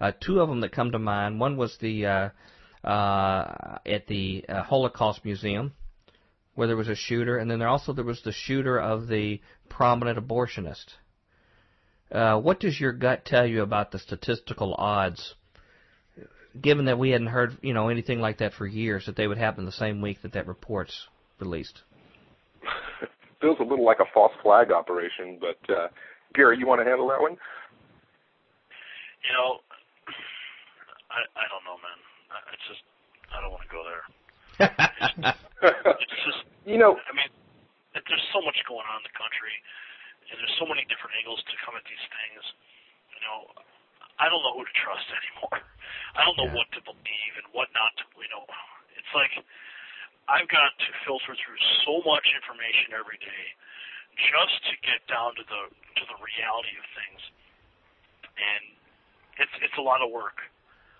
Uh, 0.00 0.12
two 0.20 0.40
of 0.40 0.48
them 0.48 0.60
that 0.60 0.72
come 0.72 0.90
to 0.92 0.98
mind. 0.98 1.38
One 1.38 1.56
was 1.56 1.76
the 1.78 2.06
uh, 2.06 2.28
uh, 2.86 3.78
at 3.84 4.06
the 4.06 4.44
uh, 4.48 4.62
Holocaust 4.62 5.24
Museum, 5.24 5.72
where 6.54 6.68
there 6.68 6.76
was 6.76 6.88
a 6.88 6.94
shooter, 6.94 7.36
and 7.36 7.50
then 7.50 7.58
there 7.58 7.68
also 7.68 7.92
there 7.92 8.04
was 8.04 8.22
the 8.22 8.32
shooter 8.32 8.78
of 8.78 9.08
the 9.08 9.40
prominent 9.68 10.18
abortionist. 10.18 10.86
Uh, 12.10 12.38
what 12.38 12.60
does 12.60 12.80
your 12.80 12.92
gut 12.92 13.24
tell 13.24 13.44
you 13.44 13.62
about 13.62 13.90
the 13.90 13.98
statistical 13.98 14.74
odds, 14.78 15.34
given 16.60 16.84
that 16.84 16.98
we 16.98 17.10
hadn't 17.10 17.26
heard 17.26 17.58
you 17.60 17.74
know 17.74 17.88
anything 17.88 18.20
like 18.20 18.38
that 18.38 18.54
for 18.54 18.66
years, 18.66 19.06
that 19.06 19.16
they 19.16 19.26
would 19.26 19.38
happen 19.38 19.64
the 19.64 19.72
same 19.72 20.00
week 20.00 20.22
that 20.22 20.32
that 20.32 20.46
report's 20.46 21.08
released? 21.40 21.82
Feels 23.40 23.58
a 23.58 23.64
little 23.64 23.84
like 23.84 23.98
a 23.98 24.06
false 24.14 24.32
flag 24.42 24.70
operation, 24.70 25.40
but 25.40 25.74
uh, 25.74 25.88
Gary, 26.34 26.56
you 26.56 26.66
want 26.66 26.80
to 26.80 26.84
handle 26.84 27.08
that 27.08 27.20
one? 27.20 27.32
You 27.32 29.34
know, 29.34 29.58
I 31.10 31.26
I 31.34 31.44
don't 31.50 31.64
know, 31.64 31.76
man. 31.82 32.05
It's 32.56 32.66
just 32.72 32.84
I 33.28 33.44
don't 33.44 33.52
want 33.52 33.64
to 33.68 33.72
go 33.72 33.84
there. 33.84 34.04
it's 36.00 36.18
just 36.24 36.40
you 36.64 36.80
know. 36.80 36.96
I 36.96 37.12
mean, 37.12 37.28
there's 37.92 38.28
so 38.32 38.40
much 38.40 38.56
going 38.64 38.88
on 38.88 39.04
in 39.04 39.06
the 39.06 39.12
country, 39.12 39.52
and 40.32 40.40
there's 40.40 40.56
so 40.56 40.64
many 40.64 40.88
different 40.88 41.20
angles 41.20 41.44
to 41.44 41.54
come 41.60 41.76
at 41.76 41.84
these 41.84 42.00
things. 42.08 42.40
You 43.12 43.20
know, 43.20 43.52
I 44.16 44.32
don't 44.32 44.40
know 44.40 44.56
who 44.56 44.64
to 44.64 44.76
trust 44.80 45.04
anymore. 45.12 45.60
I 46.16 46.24
don't 46.24 46.36
know 46.40 46.48
yeah. 46.48 46.56
what 46.56 46.68
to 46.72 46.80
believe 46.80 47.32
and 47.36 47.46
what 47.52 47.68
not 47.76 47.92
to. 48.00 48.04
You 48.16 48.32
know, 48.32 48.48
it's 48.96 49.12
like 49.12 49.36
I've 50.32 50.48
got 50.48 50.72
to 50.80 50.88
filter 51.04 51.36
through 51.36 51.60
so 51.84 52.00
much 52.08 52.24
information 52.32 52.96
every 52.96 53.20
day 53.20 53.44
just 54.16 54.56
to 54.72 54.74
get 54.80 55.04
down 55.06 55.36
to 55.36 55.44
the 55.44 55.62
to 55.68 56.02
the 56.08 56.16
reality 56.24 56.72
of 56.80 56.86
things, 56.96 57.20
and 58.40 58.62
it's 59.44 59.54
it's 59.60 59.76
a 59.76 59.84
lot 59.84 60.00
of 60.00 60.08
work. 60.08 60.40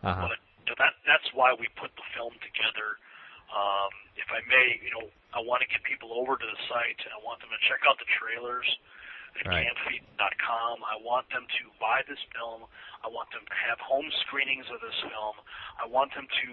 Uh-huh. 0.04 0.28
But 0.28 0.38
that 0.74 0.98
that's 1.06 1.30
why 1.30 1.54
we 1.54 1.70
put 1.78 1.94
the 1.94 2.06
film 2.18 2.34
together. 2.42 2.98
Um, 3.46 3.90
if 4.18 4.26
I 4.34 4.42
may, 4.50 4.82
you 4.82 4.90
know, 4.90 5.06
I 5.30 5.38
want 5.38 5.62
to 5.62 5.68
get 5.70 5.86
people 5.86 6.10
over 6.18 6.34
to 6.34 6.46
the 6.46 6.60
site. 6.66 6.98
I 7.06 7.22
want 7.22 7.38
them 7.38 7.54
to 7.54 7.60
check 7.70 7.86
out 7.86 7.94
the 8.02 8.10
trailers 8.18 8.66
at 9.38 9.46
right. 9.46 9.70
campfema.com. 9.70 10.82
I 10.82 10.96
want 10.98 11.30
them 11.30 11.46
to 11.46 11.62
buy 11.78 12.02
this 12.10 12.18
film. 12.34 12.66
I 13.04 13.08
want 13.12 13.30
them 13.30 13.46
to 13.46 13.56
have 13.68 13.78
home 13.78 14.08
screenings 14.26 14.66
of 14.72 14.82
this 14.82 14.96
film. 15.06 15.36
I 15.78 15.86
want 15.86 16.10
them 16.16 16.26
to, 16.26 16.48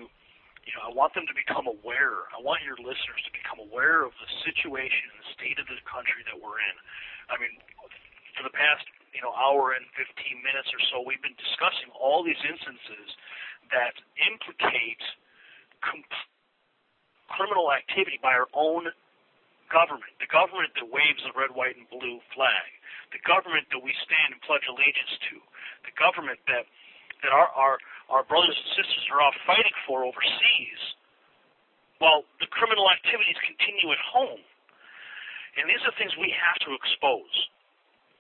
you 0.68 0.74
know, 0.78 0.84
I 0.86 0.92
want 0.92 1.16
them 1.18 1.26
to 1.26 1.36
become 1.36 1.66
aware. 1.66 2.30
I 2.36 2.44
want 2.44 2.62
your 2.62 2.78
listeners 2.78 3.22
to 3.26 3.32
become 3.34 3.64
aware 3.64 4.06
of 4.06 4.14
the 4.22 4.30
situation 4.46 5.10
and 5.16 5.20
the 5.24 5.32
state 5.34 5.58
of 5.58 5.66
the 5.66 5.80
country 5.88 6.22
that 6.30 6.38
we're 6.38 6.60
in. 6.62 6.76
I 7.32 7.40
mean, 7.40 7.56
for 8.36 8.44
the 8.44 8.54
past, 8.54 8.86
you 9.16 9.22
know, 9.22 9.32
hour 9.32 9.78
and 9.78 9.86
15 9.96 10.10
minutes 10.42 10.70
or 10.74 10.82
so, 10.92 11.06
we've 11.06 11.22
been 11.22 11.38
discussing 11.38 11.90
all 11.96 12.26
these 12.26 12.40
instances 12.44 13.08
that 13.74 13.98
implicate 14.22 15.02
comp- 15.82 16.30
criminal 17.34 17.74
activity 17.74 18.22
by 18.22 18.32
our 18.32 18.48
own 18.54 18.94
government, 19.74 20.14
the 20.22 20.30
government 20.30 20.70
that 20.78 20.86
waves 20.86 21.18
the 21.26 21.34
red, 21.34 21.50
white, 21.58 21.74
and 21.74 21.90
blue 21.90 22.22
flag, 22.38 22.70
the 23.10 23.22
government 23.26 23.66
that 23.74 23.82
we 23.82 23.90
stand 24.06 24.38
and 24.38 24.42
pledge 24.46 24.66
allegiance 24.70 25.18
to, 25.30 25.42
the 25.90 25.94
government 25.98 26.38
that 26.46 26.70
that 27.26 27.34
our 27.34 27.50
our, 27.58 27.76
our 28.14 28.24
brothers 28.28 28.54
and 28.54 28.70
sisters 28.78 29.06
are 29.10 29.24
off 29.24 29.34
fighting 29.50 29.74
for 29.90 30.06
overseas, 30.06 30.82
while 31.98 32.28
the 32.38 32.50
criminal 32.54 32.86
activities 32.92 33.40
continue 33.42 33.90
at 33.90 34.02
home. 34.02 34.44
And 35.58 35.70
these 35.70 35.82
are 35.86 35.94
things 35.98 36.14
we 36.18 36.34
have 36.34 36.58
to 36.66 36.74
expose. 36.74 37.34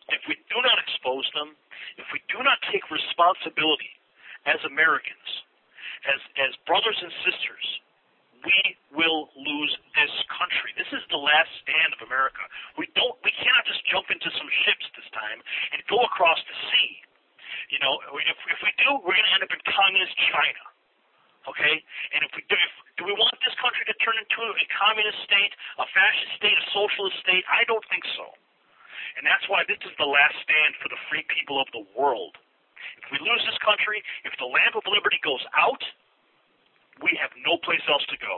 If 0.09 0.21
we 0.29 0.37
do 0.47 0.61
not 0.61 0.77
expose 0.77 1.25
them, 1.33 1.57
if 1.97 2.05
we 2.13 2.21
do 2.29 2.41
not 2.45 2.61
take 2.69 2.85
responsibility 2.93 3.89
as 4.45 4.61
Americans, 4.63 5.42
as 6.07 6.19
as 6.39 6.51
brothers 6.67 6.97
and 6.99 7.11
sisters, 7.23 7.65
we 8.43 8.59
will 8.91 9.31
lose 9.39 9.73
this 9.95 10.13
country. 10.29 10.75
This 10.75 10.91
is 10.91 11.03
the 11.09 11.19
last 11.19 11.49
stand 11.63 11.95
of 11.95 12.03
America. 12.03 12.43
We 12.75 12.91
don't, 12.93 13.15
we 13.23 13.31
cannot 13.39 13.63
just 13.63 13.81
jump 13.87 14.11
into 14.11 14.27
some 14.35 14.49
ships 14.67 14.85
this 14.99 15.07
time 15.15 15.39
and 15.71 15.79
go 15.87 16.03
across 16.03 16.39
the 16.43 16.57
sea. 16.69 16.91
You 17.71 17.79
know, 17.79 18.03
if, 18.19 18.37
if 18.51 18.59
we 18.61 18.71
do, 18.83 18.99
we're 19.01 19.15
going 19.15 19.27
to 19.31 19.35
end 19.39 19.43
up 19.47 19.53
in 19.55 19.63
communist 19.63 20.13
China. 20.29 20.63
Okay, 21.43 21.75
and 22.15 22.23
if 22.23 22.31
we 22.39 22.43
do, 22.47 22.55
if, 22.55 22.73
do 22.95 23.03
we 23.03 23.11
want 23.19 23.35
this 23.43 23.51
country 23.59 23.83
to 23.91 23.95
turn 23.99 24.15
into 24.15 24.39
a 24.47 24.65
communist 24.79 25.19
state, 25.27 25.51
a 25.75 25.83
fascist 25.91 26.39
state, 26.39 26.55
a 26.55 26.65
socialist 26.71 27.19
state? 27.19 27.43
I 27.51 27.67
don't 27.67 27.83
think 27.91 28.07
so. 28.15 28.31
And 29.19 29.27
that's 29.27 29.43
why 29.51 29.67
this 29.67 29.79
is 29.83 29.91
the 29.99 30.07
last 30.07 30.39
stand 30.39 30.71
for 30.79 30.87
the 30.87 30.95
free 31.11 31.27
people 31.27 31.59
of 31.59 31.67
the 31.75 31.83
world. 31.99 32.39
If 33.03 33.11
we 33.11 33.19
lose 33.19 33.43
this 33.45 33.57
country, 33.63 34.01
if 34.25 34.33
the 34.39 34.45
lamp 34.45 34.75
of 34.75 34.83
liberty 34.87 35.19
goes 35.23 35.43
out, 35.57 35.81
we 37.01 37.17
have 37.21 37.31
no 37.45 37.57
place 37.63 37.81
else 37.89 38.05
to 38.09 38.17
go. 38.17 38.35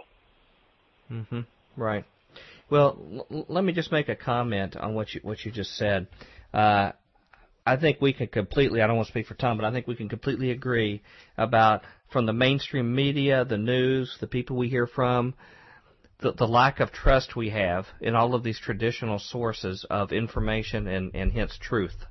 Mm-hmm. 1.11 1.81
Right. 1.81 2.05
Well, 2.69 3.25
l- 3.29 3.45
let 3.47 3.63
me 3.63 3.73
just 3.73 3.91
make 3.91 4.09
a 4.09 4.15
comment 4.15 4.75
on 4.75 4.95
what 4.95 5.13
you 5.13 5.21
what 5.23 5.43
you 5.45 5.51
just 5.51 5.75
said. 5.77 6.07
Uh, 6.53 6.91
I 7.65 7.77
think 7.77 7.99
we 7.99 8.13
can 8.13 8.27
completely. 8.27 8.81
I 8.81 8.87
don't 8.87 8.95
want 8.95 9.07
to 9.07 9.11
speak 9.11 9.27
for 9.27 9.33
Tom, 9.35 9.57
but 9.57 9.65
I 9.65 9.71
think 9.71 9.87
we 9.87 9.95
can 9.95 10.09
completely 10.09 10.51
agree 10.51 11.01
about 11.37 11.81
from 12.11 12.25
the 12.25 12.33
mainstream 12.33 12.95
media, 12.95 13.45
the 13.45 13.57
news, 13.57 14.17
the 14.19 14.27
people 14.27 14.55
we 14.55 14.69
hear 14.69 14.87
from, 14.87 15.33
the, 16.19 16.31
the 16.33 16.47
lack 16.47 16.79
of 16.79 16.91
trust 16.91 17.35
we 17.35 17.49
have 17.49 17.85
in 17.99 18.15
all 18.15 18.35
of 18.35 18.43
these 18.43 18.59
traditional 18.59 19.19
sources 19.19 19.85
of 19.89 20.11
information 20.11 20.87
and, 20.87 21.13
and 21.15 21.31
hence 21.31 21.57
truth. 21.59 22.05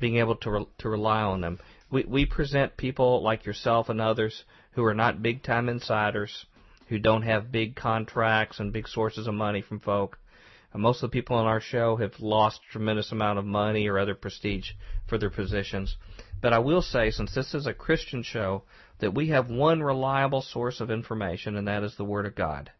Being 0.00 0.16
able 0.16 0.36
to 0.36 0.50
re, 0.50 0.66
to 0.78 0.88
rely 0.88 1.22
on 1.22 1.40
them. 1.40 1.58
We 1.90 2.04
we 2.04 2.26
present 2.26 2.76
people 2.76 3.22
like 3.22 3.46
yourself 3.46 3.88
and 3.88 4.00
others 4.00 4.44
who 4.72 4.84
are 4.84 4.94
not 4.94 5.22
big 5.22 5.42
time 5.42 5.68
insiders, 5.68 6.46
who 6.88 6.98
don't 6.98 7.22
have 7.22 7.52
big 7.52 7.74
contracts 7.74 8.60
and 8.60 8.72
big 8.72 8.88
sources 8.88 9.26
of 9.26 9.34
money 9.34 9.60
from 9.60 9.80
folk. 9.80 10.18
Uh, 10.72 10.78
most 10.78 11.02
of 11.02 11.10
the 11.10 11.14
people 11.14 11.36
on 11.36 11.46
our 11.46 11.60
show 11.60 11.96
have 11.96 12.20
lost 12.20 12.60
a 12.68 12.72
tremendous 12.72 13.12
amount 13.12 13.38
of 13.38 13.44
money 13.44 13.88
or 13.88 13.98
other 13.98 14.14
prestige 14.14 14.70
for 15.06 15.18
their 15.18 15.30
positions. 15.30 15.96
But 16.40 16.52
I 16.52 16.58
will 16.60 16.82
say, 16.82 17.10
since 17.10 17.34
this 17.34 17.54
is 17.54 17.66
a 17.66 17.74
Christian 17.74 18.22
show, 18.22 18.62
that 19.00 19.14
we 19.14 19.28
have 19.28 19.50
one 19.50 19.82
reliable 19.82 20.42
source 20.42 20.80
of 20.80 20.90
information, 20.90 21.56
and 21.56 21.66
that 21.66 21.82
is 21.82 21.96
the 21.96 22.04
Word 22.04 22.26
of 22.26 22.34
God. 22.34 22.70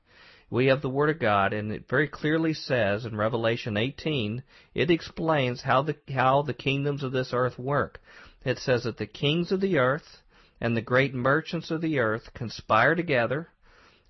We 0.50 0.66
have 0.66 0.80
the 0.80 0.88
Word 0.88 1.10
of 1.10 1.18
God, 1.18 1.52
and 1.52 1.70
it 1.72 1.88
very 1.88 2.08
clearly 2.08 2.54
says 2.54 3.04
in 3.04 3.16
Revelation 3.16 3.76
18, 3.76 4.42
it 4.74 4.90
explains 4.90 5.62
how 5.62 5.82
the, 5.82 5.96
how 6.12 6.42
the 6.42 6.54
kingdoms 6.54 7.02
of 7.02 7.12
this 7.12 7.32
earth 7.34 7.58
work. 7.58 8.00
It 8.44 8.58
says 8.58 8.84
that 8.84 8.96
the 8.96 9.06
kings 9.06 9.52
of 9.52 9.60
the 9.60 9.78
earth 9.78 10.22
and 10.60 10.76
the 10.76 10.82
great 10.82 11.14
merchants 11.14 11.70
of 11.70 11.82
the 11.82 11.98
earth 11.98 12.32
conspire 12.32 12.94
together, 12.94 13.48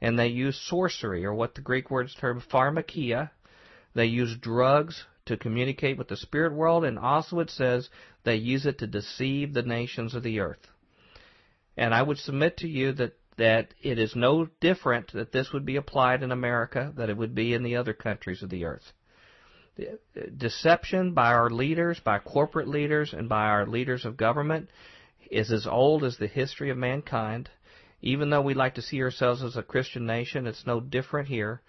and 0.00 0.16
they 0.16 0.28
use 0.28 0.56
sorcery, 0.56 1.24
or 1.24 1.34
what 1.34 1.56
the 1.56 1.60
Greek 1.60 1.90
words 1.90 2.14
term 2.14 2.40
pharmakeia. 2.40 3.30
They 3.94 4.06
use 4.06 4.36
drugs 4.36 5.04
to 5.26 5.36
communicate 5.36 5.98
with 5.98 6.08
the 6.08 6.16
spirit 6.16 6.52
world, 6.52 6.84
and 6.84 6.98
also 6.98 7.40
it 7.40 7.50
says 7.50 7.90
they 8.22 8.36
use 8.36 8.64
it 8.64 8.78
to 8.78 8.86
deceive 8.86 9.54
the 9.54 9.62
nations 9.62 10.14
of 10.14 10.22
the 10.22 10.38
earth. 10.38 10.68
And 11.76 11.92
I 11.92 12.02
would 12.02 12.18
submit 12.18 12.58
to 12.58 12.68
you 12.68 12.92
that, 12.92 13.18
that 13.38 13.72
it 13.82 13.98
is 13.98 14.14
no 14.14 14.48
different 14.60 15.12
that 15.12 15.32
this 15.32 15.52
would 15.52 15.64
be 15.64 15.76
applied 15.76 16.22
in 16.22 16.30
America 16.30 16.92
that 16.96 17.08
it 17.08 17.16
would 17.16 17.34
be 17.34 17.54
in 17.54 17.62
the 17.62 17.76
other 17.76 17.94
countries 17.94 18.42
of 18.42 18.50
the 18.50 18.64
earth. 18.64 18.92
Uh, 19.80 20.22
deception 20.36 21.12
by 21.12 21.32
our 21.32 21.48
leaders, 21.48 22.00
by 22.04 22.18
corporate 22.18 22.68
leaders, 22.68 23.12
and 23.12 23.28
by 23.28 23.46
our 23.46 23.66
leaders 23.66 24.04
of 24.04 24.16
government 24.16 24.68
is 25.30 25.52
as 25.52 25.66
old 25.66 26.04
as 26.04 26.16
the 26.16 26.26
history 26.26 26.70
of 26.70 26.76
mankind. 26.76 27.48
Even 28.00 28.30
though 28.30 28.42
we 28.42 28.54
like 28.54 28.74
to 28.74 28.82
see 28.82 29.02
ourselves 29.02 29.42
as 29.42 29.56
a 29.56 29.62
Christian 29.62 30.06
nation, 30.06 30.46
it's 30.46 30.66
no 30.66 30.80
different 30.80 31.28
here. 31.28 31.60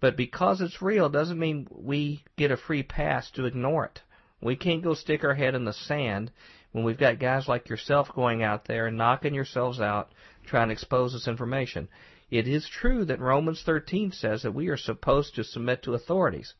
But 0.00 0.16
because 0.16 0.60
it's 0.60 0.82
real 0.82 1.08
doesn't 1.08 1.38
mean 1.38 1.68
we 1.70 2.24
get 2.36 2.50
a 2.50 2.56
free 2.56 2.82
pass 2.82 3.30
to 3.32 3.46
ignore 3.46 3.86
it. 3.86 4.00
We 4.40 4.56
can't 4.56 4.82
go 4.82 4.94
stick 4.94 5.22
our 5.22 5.34
head 5.34 5.54
in 5.54 5.64
the 5.64 5.72
sand 5.72 6.32
when 6.72 6.84
we've 6.84 6.98
got 6.98 7.20
guys 7.20 7.46
like 7.46 7.68
yourself 7.68 8.08
going 8.12 8.42
out 8.42 8.64
there 8.64 8.86
and 8.86 8.96
knocking 8.96 9.34
yourselves 9.34 9.80
out 9.80 10.10
trying 10.44 10.68
to 10.68 10.72
expose 10.72 11.12
this 11.12 11.28
information. 11.28 11.88
It 12.30 12.48
is 12.48 12.68
true 12.68 13.04
that 13.04 13.20
Romans 13.20 13.62
13 13.62 14.12
says 14.12 14.42
that 14.42 14.54
we 14.54 14.68
are 14.68 14.76
supposed 14.76 15.34
to 15.34 15.44
submit 15.44 15.82
to 15.82 15.94
authorities. 15.94 16.54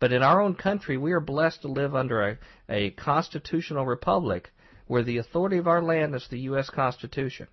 But 0.00 0.12
in 0.12 0.22
our 0.22 0.40
own 0.40 0.54
country, 0.54 0.96
we 0.96 1.12
are 1.12 1.20
blessed 1.20 1.62
to 1.62 1.68
live 1.68 1.94
under 1.94 2.22
a, 2.22 2.38
a 2.68 2.90
constitutional 2.90 3.84
republic 3.84 4.50
where 4.86 5.02
the 5.02 5.18
authority 5.18 5.58
of 5.58 5.66
our 5.66 5.82
land 5.82 6.14
is 6.14 6.28
the 6.28 6.40
U.S. 6.40 6.70
Constitution, 6.70 7.48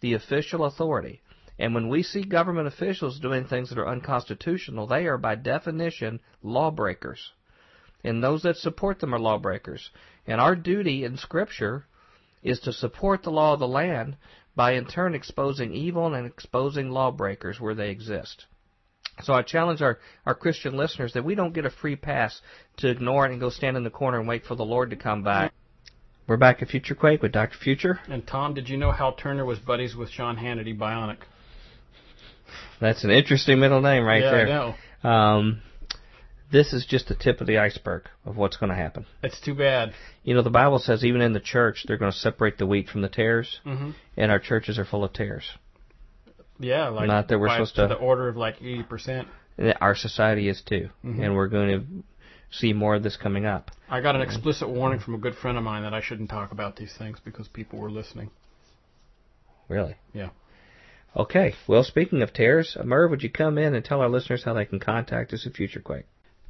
the 0.00 0.14
official 0.14 0.64
authority. 0.64 1.20
And 1.58 1.74
when 1.74 1.88
we 1.88 2.02
see 2.02 2.24
government 2.24 2.66
officials 2.66 3.20
doing 3.20 3.44
things 3.44 3.68
that 3.70 3.78
are 3.78 3.88
unconstitutional, 3.88 4.86
they 4.86 5.06
are 5.06 5.18
by 5.18 5.34
definition 5.34 6.20
lawbreakers. 6.42 7.32
And 8.04 8.22
those 8.22 8.42
that 8.42 8.56
support 8.56 9.00
them 9.00 9.14
are 9.14 9.18
lawbreakers. 9.18 9.90
And 10.26 10.40
our 10.40 10.54
duty 10.54 11.04
in 11.04 11.16
Scripture 11.16 11.86
is 12.42 12.60
to 12.60 12.72
support 12.72 13.22
the 13.22 13.30
law 13.30 13.54
of 13.54 13.60
the 13.60 13.68
land 13.68 14.16
by 14.56 14.72
in 14.72 14.86
turn 14.86 15.14
exposing 15.14 15.72
evil 15.72 16.12
and 16.12 16.26
exposing 16.26 16.90
lawbreakers 16.90 17.60
where 17.60 17.74
they 17.74 17.90
exist. 17.90 18.46
So 19.22 19.32
I 19.32 19.42
challenge 19.42 19.80
our, 19.80 19.98
our 20.26 20.34
Christian 20.34 20.76
listeners 20.76 21.12
that 21.12 21.24
we 21.24 21.34
don't 21.34 21.54
get 21.54 21.64
a 21.64 21.70
free 21.70 21.96
pass 21.96 22.40
to 22.78 22.88
ignore 22.88 23.26
it 23.26 23.32
and 23.32 23.40
go 23.40 23.50
stand 23.50 23.76
in 23.76 23.84
the 23.84 23.90
corner 23.90 24.18
and 24.18 24.28
wait 24.28 24.44
for 24.44 24.56
the 24.56 24.64
Lord 24.64 24.90
to 24.90 24.96
come 24.96 25.22
back. 25.22 25.52
We're 26.26 26.36
back 26.36 26.60
at 26.60 26.68
Future 26.68 26.94
Quake 26.94 27.22
with 27.22 27.32
Dr. 27.32 27.56
Future. 27.56 28.00
And 28.08 28.26
Tom, 28.26 28.52
did 28.52 28.68
you 28.68 28.76
know 28.76 28.90
Hal 28.90 29.12
Turner 29.12 29.44
was 29.44 29.58
buddies 29.58 29.94
with 29.94 30.10
Sean 30.10 30.36
Hannity, 30.36 30.76
Bionic? 30.76 31.18
That's 32.80 33.04
an 33.04 33.10
interesting 33.10 33.60
middle 33.60 33.80
name 33.80 34.02
right 34.02 34.22
yeah, 34.22 34.30
there. 34.30 34.46
I 34.46 34.72
know. 35.04 35.08
Um, 35.08 35.62
this 36.50 36.72
is 36.72 36.86
just 36.86 37.08
the 37.08 37.14
tip 37.14 37.40
of 37.40 37.46
the 37.46 37.58
iceberg 37.58 38.04
of 38.24 38.36
what's 38.36 38.56
going 38.56 38.70
to 38.70 38.76
happen. 38.76 39.06
It's 39.22 39.40
too 39.40 39.54
bad. 39.54 39.94
You 40.22 40.34
know, 40.34 40.42
the 40.42 40.50
Bible 40.50 40.78
says 40.78 41.04
even 41.04 41.20
in 41.20 41.32
the 41.32 41.40
church 41.40 41.84
they're 41.86 41.96
going 41.96 42.12
to 42.12 42.18
separate 42.18 42.58
the 42.58 42.66
wheat 42.66 42.88
from 42.88 43.02
the 43.02 43.08
tares, 43.08 43.60
mm-hmm. 43.64 43.90
and 44.16 44.30
our 44.30 44.38
churches 44.38 44.78
are 44.78 44.84
full 44.84 45.04
of 45.04 45.12
tares. 45.12 45.48
Yeah, 46.58 46.88
like 46.88 47.06
not 47.06 47.28
that 47.28 47.38
we're 47.38 47.50
supposed 47.50 47.76
to, 47.76 47.86
the 47.86 47.94
order 47.94 48.28
of 48.28 48.36
like 48.36 48.56
eighty 48.62 48.82
percent. 48.82 49.28
Our 49.80 49.94
society 49.94 50.48
is 50.48 50.62
too, 50.62 50.90
mm-hmm. 51.04 51.22
and 51.22 51.34
we're 51.34 51.48
going 51.48 51.68
to 51.68 51.86
see 52.50 52.72
more 52.72 52.94
of 52.94 53.02
this 53.02 53.16
coming 53.16 53.46
up. 53.46 53.70
I 53.88 54.00
got 54.00 54.14
an 54.14 54.22
explicit 54.22 54.68
warning 54.68 55.00
from 55.00 55.14
a 55.14 55.18
good 55.18 55.34
friend 55.34 55.58
of 55.58 55.64
mine 55.64 55.82
that 55.82 55.94
I 55.94 56.00
shouldn't 56.00 56.30
talk 56.30 56.52
about 56.52 56.76
these 56.76 56.94
things 56.96 57.18
because 57.24 57.48
people 57.48 57.78
were 57.78 57.90
listening. 57.90 58.30
Really? 59.68 59.96
Yeah. 60.12 60.30
Okay. 61.14 61.54
Well, 61.66 61.82
speaking 61.82 62.22
of 62.22 62.32
tares, 62.32 62.76
Merv, 62.82 63.10
would 63.10 63.22
you 63.22 63.30
come 63.30 63.58
in 63.58 63.74
and 63.74 63.84
tell 63.84 64.00
our 64.00 64.08
listeners 64.08 64.44
how 64.44 64.52
they 64.52 64.64
can 64.64 64.78
contact 64.78 65.32
us 65.32 65.46
at 65.46 65.54
FutureQuake? 65.54 66.04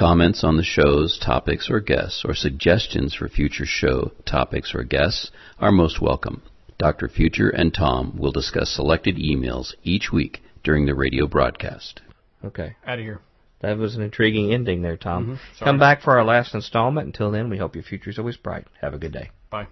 Comments 0.00 0.42
on 0.44 0.56
the 0.56 0.64
show's 0.64 1.18
topics 1.18 1.68
or 1.68 1.78
guests, 1.78 2.24
or 2.24 2.34
suggestions 2.34 3.14
for 3.14 3.28
future 3.28 3.66
show 3.66 4.12
topics 4.24 4.74
or 4.74 4.82
guests 4.82 5.30
are 5.58 5.70
most 5.70 6.00
welcome. 6.00 6.40
Dr. 6.78 7.06
Future 7.06 7.50
and 7.50 7.74
Tom 7.74 8.16
will 8.18 8.32
discuss 8.32 8.70
selected 8.70 9.16
emails 9.16 9.74
each 9.82 10.10
week 10.10 10.40
during 10.64 10.86
the 10.86 10.94
radio 10.94 11.26
broadcast. 11.26 12.00
Okay. 12.42 12.76
Out 12.86 12.98
of 12.98 13.04
here. 13.04 13.20
That 13.60 13.76
was 13.76 13.94
an 13.94 14.00
intriguing 14.00 14.54
ending 14.54 14.80
there, 14.80 14.96
Tom. 14.96 15.38
Mm-hmm. 15.38 15.64
Come 15.66 15.78
back 15.78 16.00
for 16.00 16.16
our 16.16 16.24
last 16.24 16.54
installment. 16.54 17.08
Until 17.08 17.30
then, 17.30 17.50
we 17.50 17.58
hope 17.58 17.74
your 17.74 17.84
future 17.84 18.08
is 18.08 18.18
always 18.18 18.38
bright. 18.38 18.66
Have 18.80 18.94
a 18.94 18.98
good 18.98 19.12
day. 19.12 19.28
Bye. 19.50 19.66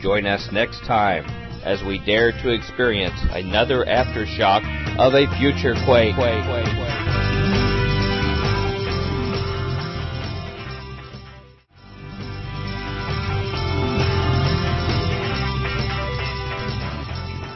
Join 0.00 0.24
us 0.24 0.48
next 0.50 0.80
time 0.86 1.26
as 1.62 1.82
we 1.86 2.02
dare 2.06 2.32
to 2.32 2.54
experience 2.54 3.20
another 3.28 3.84
aftershock 3.84 4.64
of 4.98 5.12
a 5.12 5.26
future 5.38 5.74
quake. 5.84 6.14
quake, 6.14 6.42
quake, 6.46 6.64
quake. 6.64 7.11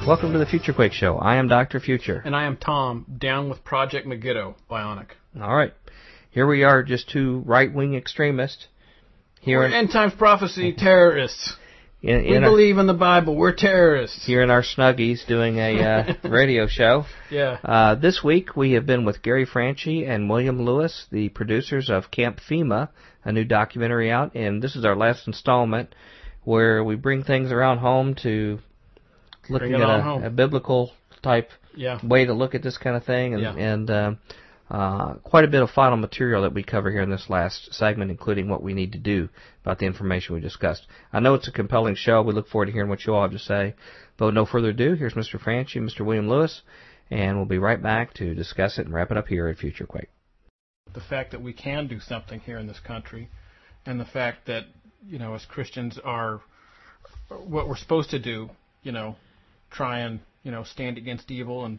Welcome 0.07 0.35
to 0.35 0.39
the 0.39 0.47
Future 0.47 0.73
Quake 0.73 0.93
Show. 0.93 1.17
I 1.19 1.35
am 1.35 1.49
Dr. 1.49 1.81
Future. 1.81 2.23
And 2.25 2.37
I 2.37 2.45
am 2.45 2.57
Tom, 2.57 3.07
down 3.19 3.49
with 3.49 3.65
Project 3.65 4.07
Megiddo, 4.07 4.55
Bionic. 4.71 5.09
All 5.43 5.53
right. 5.53 5.75
Here 6.31 6.47
we 6.47 6.63
are, 6.63 6.85
just 6.85 7.11
two 7.11 7.43
right 7.45 7.75
wing 7.75 7.97
extremists. 7.97 8.69
Here 9.41 9.65
in 9.65 9.73
end 9.73 9.91
times 9.91 10.13
prophecy 10.17 10.73
terrorists. 10.79 11.57
In, 12.03 12.23
we 12.23 12.37
in 12.37 12.43
believe 12.45 12.79
in 12.79 12.87
the 12.87 12.95
Bible. 12.95 13.35
We're 13.35 13.53
terrorists. 13.53 14.25
Here 14.25 14.43
in 14.43 14.51
our 14.51 14.63
snuggies 14.63 15.27
doing 15.27 15.59
a 15.59 15.83
uh, 15.83 16.15
radio 16.29 16.69
show. 16.69 17.05
Yeah. 17.29 17.59
Uh, 17.65 17.97
this 17.97 18.23
week 18.23 18.55
we 18.55 18.73
have 18.73 18.87
been 18.87 19.05
with 19.05 19.23
Gary 19.23 19.45
Franchi 19.45 20.05
and 20.05 20.31
William 20.31 20.63
Lewis, 20.63 21.07
the 21.11 21.31
producers 21.31 21.91
of 21.91 22.13
Camp 22.13 22.39
FEMA, 22.49 22.91
a 23.25 23.33
new 23.33 23.45
documentary 23.45 24.13
out, 24.13 24.37
and 24.37 24.63
this 24.63 24.77
is 24.77 24.85
our 24.85 24.95
last 24.95 25.27
installment 25.27 25.93
where 26.45 26.85
we 26.85 26.95
bring 26.95 27.25
things 27.25 27.51
around 27.51 27.79
home 27.79 28.15
to 28.23 28.61
looking 29.49 29.75
at 29.75 29.81
a, 29.81 30.27
a, 30.27 30.31
biblical 30.31 30.93
type 31.23 31.51
yeah. 31.75 31.99
way 32.07 32.25
to 32.25 32.33
look 32.33 32.55
at 32.55 32.63
this 32.63 32.79
kind 32.79 32.97
of 32.97 33.05
thing, 33.05 33.35
and, 33.35 33.43
yeah. 33.43 33.55
and 33.55 33.91
um, 33.91 34.19
uh, 34.71 35.15
quite 35.23 35.45
a 35.45 35.49
bit 35.49 35.63
of 35.63 35.71
final 35.71 35.97
material 35.97 36.43
that 36.43 36.53
we 36.53 36.63
cover 36.63 36.91
here 36.91 37.03
in 37.03 37.11
this 37.11 37.27
last 37.29 37.73
segment, 37.73 38.11
including 38.11 38.49
what 38.49 38.63
we 38.63 38.75
need 38.75 38.93
to 38.93 38.99
do 38.99 39.29
about 39.63 39.79
the 39.79 39.87
information 39.87 40.35
we 40.35 40.41
discussed. 40.41 40.87
I 41.13 41.21
know 41.21 41.35
it's 41.35 41.49
a 41.49 41.53
compelling 41.53 41.95
show. 41.95 42.23
We 42.23 42.33
look 42.33 42.49
forward 42.49 42.67
to 42.67 42.73
hearing 42.73 42.91
what 42.91 43.05
you 43.05 43.15
all 43.15 43.23
have 43.23 43.31
to 43.31 43.39
say. 43.39 43.75
But 44.17 44.27
with 44.27 44.35
no 44.35 44.47
further 44.47 44.71
ado, 44.71 44.95
here's 44.95 45.15
Mr. 45.15 45.41
Franchi 45.41 45.79
and 45.79 45.89
Mr. 45.89 46.05
William 46.05 46.29
Lewis, 46.29 46.63
and 47.11 47.37
we'll 47.37 47.47
be 47.47 47.59
right 47.59 47.81
back 47.81 48.15
to 48.15 48.35
discuss 48.35 48.79
it 48.79 48.87
and 48.87 48.95
wrap 48.95 49.11
it 49.11 49.17
up 49.17 49.29
here 49.29 49.47
at 49.49 49.59
Future 49.59 49.87
Quake. 49.87 50.09
The 50.93 51.01
fact 51.01 51.31
that 51.33 51.43
we 51.43 51.53
can 51.53 51.87
do 51.87 52.01
something 52.01 52.41
here 52.41 52.59
in 52.59 52.67
this 52.67 52.81
country, 52.81 53.29
and 53.85 54.01
the 54.01 54.05
fact 54.05 54.47
that, 54.47 54.65
you 55.07 55.19
know, 55.19 55.35
as 55.35 55.45
Christians 55.45 55.99
are 56.03 56.41
what 57.29 57.69
we're 57.69 57.77
supposed 57.77 58.11
to 58.11 58.19
do, 58.19 58.51
you 58.83 58.93
know, 58.93 59.17
try 59.77 60.01
and, 60.01 60.21
you 60.43 60.51
know, 60.51 60.65
stand 60.65 60.99
against 60.99 61.31
evil 61.31 61.65
and 61.65 61.79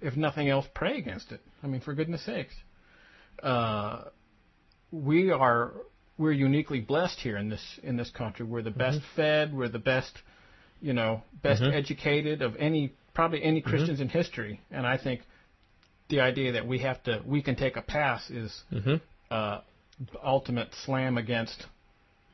if 0.00 0.16
nothing 0.16 0.48
else, 0.48 0.66
pray 0.74 0.98
against 0.98 1.32
it. 1.32 1.40
I 1.62 1.66
mean, 1.66 1.80
for 1.80 1.94
goodness 1.94 2.24
sakes, 2.24 2.54
uh, 3.42 4.04
we 4.90 5.30
are 5.30 5.72
we're 6.16 6.32
uniquely 6.32 6.80
blessed 6.80 7.18
here 7.20 7.36
in 7.36 7.48
this 7.48 7.80
in 7.82 7.96
this 7.96 8.10
country. 8.10 8.46
We're 8.46 8.62
the 8.62 8.70
best 8.70 8.98
mm-hmm. 8.98 9.16
fed. 9.16 9.54
We're 9.54 9.68
the 9.68 9.78
best, 9.78 10.12
you 10.80 10.92
know, 10.92 11.22
best 11.42 11.62
mm-hmm. 11.62 11.74
educated 11.74 12.42
of 12.42 12.56
any 12.56 12.92
probably 13.14 13.42
any 13.42 13.60
mm-hmm. 13.60 13.68
Christians 13.68 13.98
mm-hmm. 13.98 14.16
in 14.16 14.22
history. 14.22 14.60
And 14.70 14.86
I 14.86 14.98
think 14.98 15.22
the 16.08 16.20
idea 16.20 16.52
that 16.52 16.66
we 16.66 16.80
have 16.80 17.02
to 17.04 17.22
we 17.26 17.42
can 17.42 17.56
take 17.56 17.76
a 17.76 17.82
pass 17.82 18.30
is 18.30 18.62
mm-hmm. 18.72 18.96
uh, 19.30 19.60
ultimate 20.22 20.68
slam 20.84 21.18
against 21.18 21.66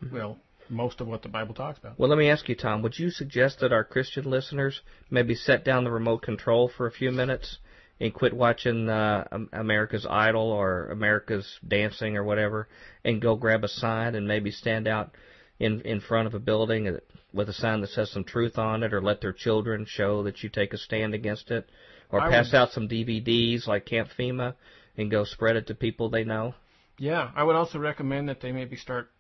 mm-hmm. 0.02 0.14
well 0.14 0.38
most 0.70 1.00
of 1.00 1.06
what 1.06 1.22
the 1.22 1.28
Bible 1.28 1.54
talks 1.54 1.78
about. 1.78 1.98
Well, 1.98 2.08
let 2.08 2.18
me 2.18 2.30
ask 2.30 2.48
you, 2.48 2.54
Tom. 2.54 2.82
Would 2.82 2.98
you 2.98 3.10
suggest 3.10 3.60
that 3.60 3.72
our 3.72 3.84
Christian 3.84 4.30
listeners 4.30 4.80
maybe 5.10 5.34
set 5.34 5.64
down 5.64 5.84
the 5.84 5.90
remote 5.90 6.22
control 6.22 6.68
for 6.74 6.86
a 6.86 6.92
few 6.92 7.10
minutes 7.10 7.58
and 8.00 8.14
quit 8.14 8.32
watching 8.32 8.88
uh, 8.88 9.26
America's 9.52 10.06
Idol 10.08 10.50
or 10.50 10.86
America's 10.88 11.58
Dancing 11.66 12.16
or 12.16 12.24
whatever, 12.24 12.68
and 13.04 13.20
go 13.20 13.36
grab 13.36 13.62
a 13.62 13.68
sign 13.68 14.14
and 14.14 14.26
maybe 14.26 14.50
stand 14.50 14.88
out 14.88 15.14
in 15.58 15.82
in 15.82 16.00
front 16.00 16.26
of 16.26 16.34
a 16.34 16.38
building 16.38 16.98
with 17.32 17.48
a 17.48 17.52
sign 17.52 17.82
that 17.82 17.90
says 17.90 18.10
some 18.10 18.24
truth 18.24 18.58
on 18.58 18.82
it, 18.82 18.94
or 18.94 19.02
let 19.02 19.20
their 19.20 19.32
children 19.32 19.84
show 19.86 20.22
that 20.22 20.42
you 20.42 20.48
take 20.48 20.72
a 20.72 20.78
stand 20.78 21.14
against 21.14 21.50
it, 21.50 21.68
or 22.10 22.20
I 22.20 22.30
pass 22.30 22.52
would, 22.52 22.58
out 22.58 22.72
some 22.72 22.88
DVDs 22.88 23.66
like 23.66 23.84
Camp 23.84 24.08
FEMA 24.18 24.54
and 24.96 25.10
go 25.10 25.24
spread 25.24 25.56
it 25.56 25.66
to 25.68 25.74
people 25.74 26.08
they 26.08 26.24
know. 26.24 26.54
Yeah, 26.98 27.30
I 27.34 27.44
would 27.44 27.56
also 27.56 27.78
recommend 27.78 28.28
that 28.28 28.40
they 28.40 28.52
maybe 28.52 28.76
start 28.76 29.10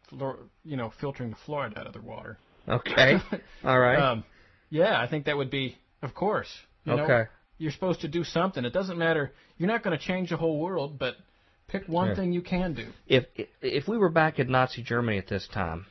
you 0.64 0.76
know, 0.76 0.92
filtering 1.00 1.30
the 1.30 1.36
fluoride 1.46 1.78
out 1.78 1.86
of 1.86 1.92
their 1.92 2.02
water. 2.02 2.38
Okay. 2.68 3.18
All 3.64 3.78
right. 3.78 3.98
Um, 3.98 4.24
yeah, 4.68 5.00
I 5.00 5.08
think 5.08 5.26
that 5.26 5.36
would 5.36 5.50
be, 5.50 5.76
of 6.02 6.14
course. 6.14 6.48
You 6.84 6.92
okay. 6.94 7.06
Know, 7.06 7.26
you're 7.58 7.72
supposed 7.72 8.00
to 8.00 8.08
do 8.08 8.24
something. 8.24 8.64
It 8.64 8.72
doesn't 8.72 8.98
matter. 8.98 9.32
You're 9.58 9.68
not 9.68 9.82
going 9.82 9.96
to 9.96 10.02
change 10.02 10.30
the 10.30 10.36
whole 10.36 10.58
world, 10.58 10.98
but 10.98 11.16
pick 11.68 11.86
one 11.86 12.08
yeah. 12.08 12.14
thing 12.14 12.32
you 12.32 12.42
can 12.42 12.74
do. 12.74 12.86
If 13.06 13.26
if 13.60 13.86
we 13.86 13.98
were 13.98 14.08
back 14.08 14.38
in 14.38 14.50
Nazi 14.50 14.82
Germany 14.82 15.18
at 15.18 15.28
this 15.28 15.46
time, 15.52 15.86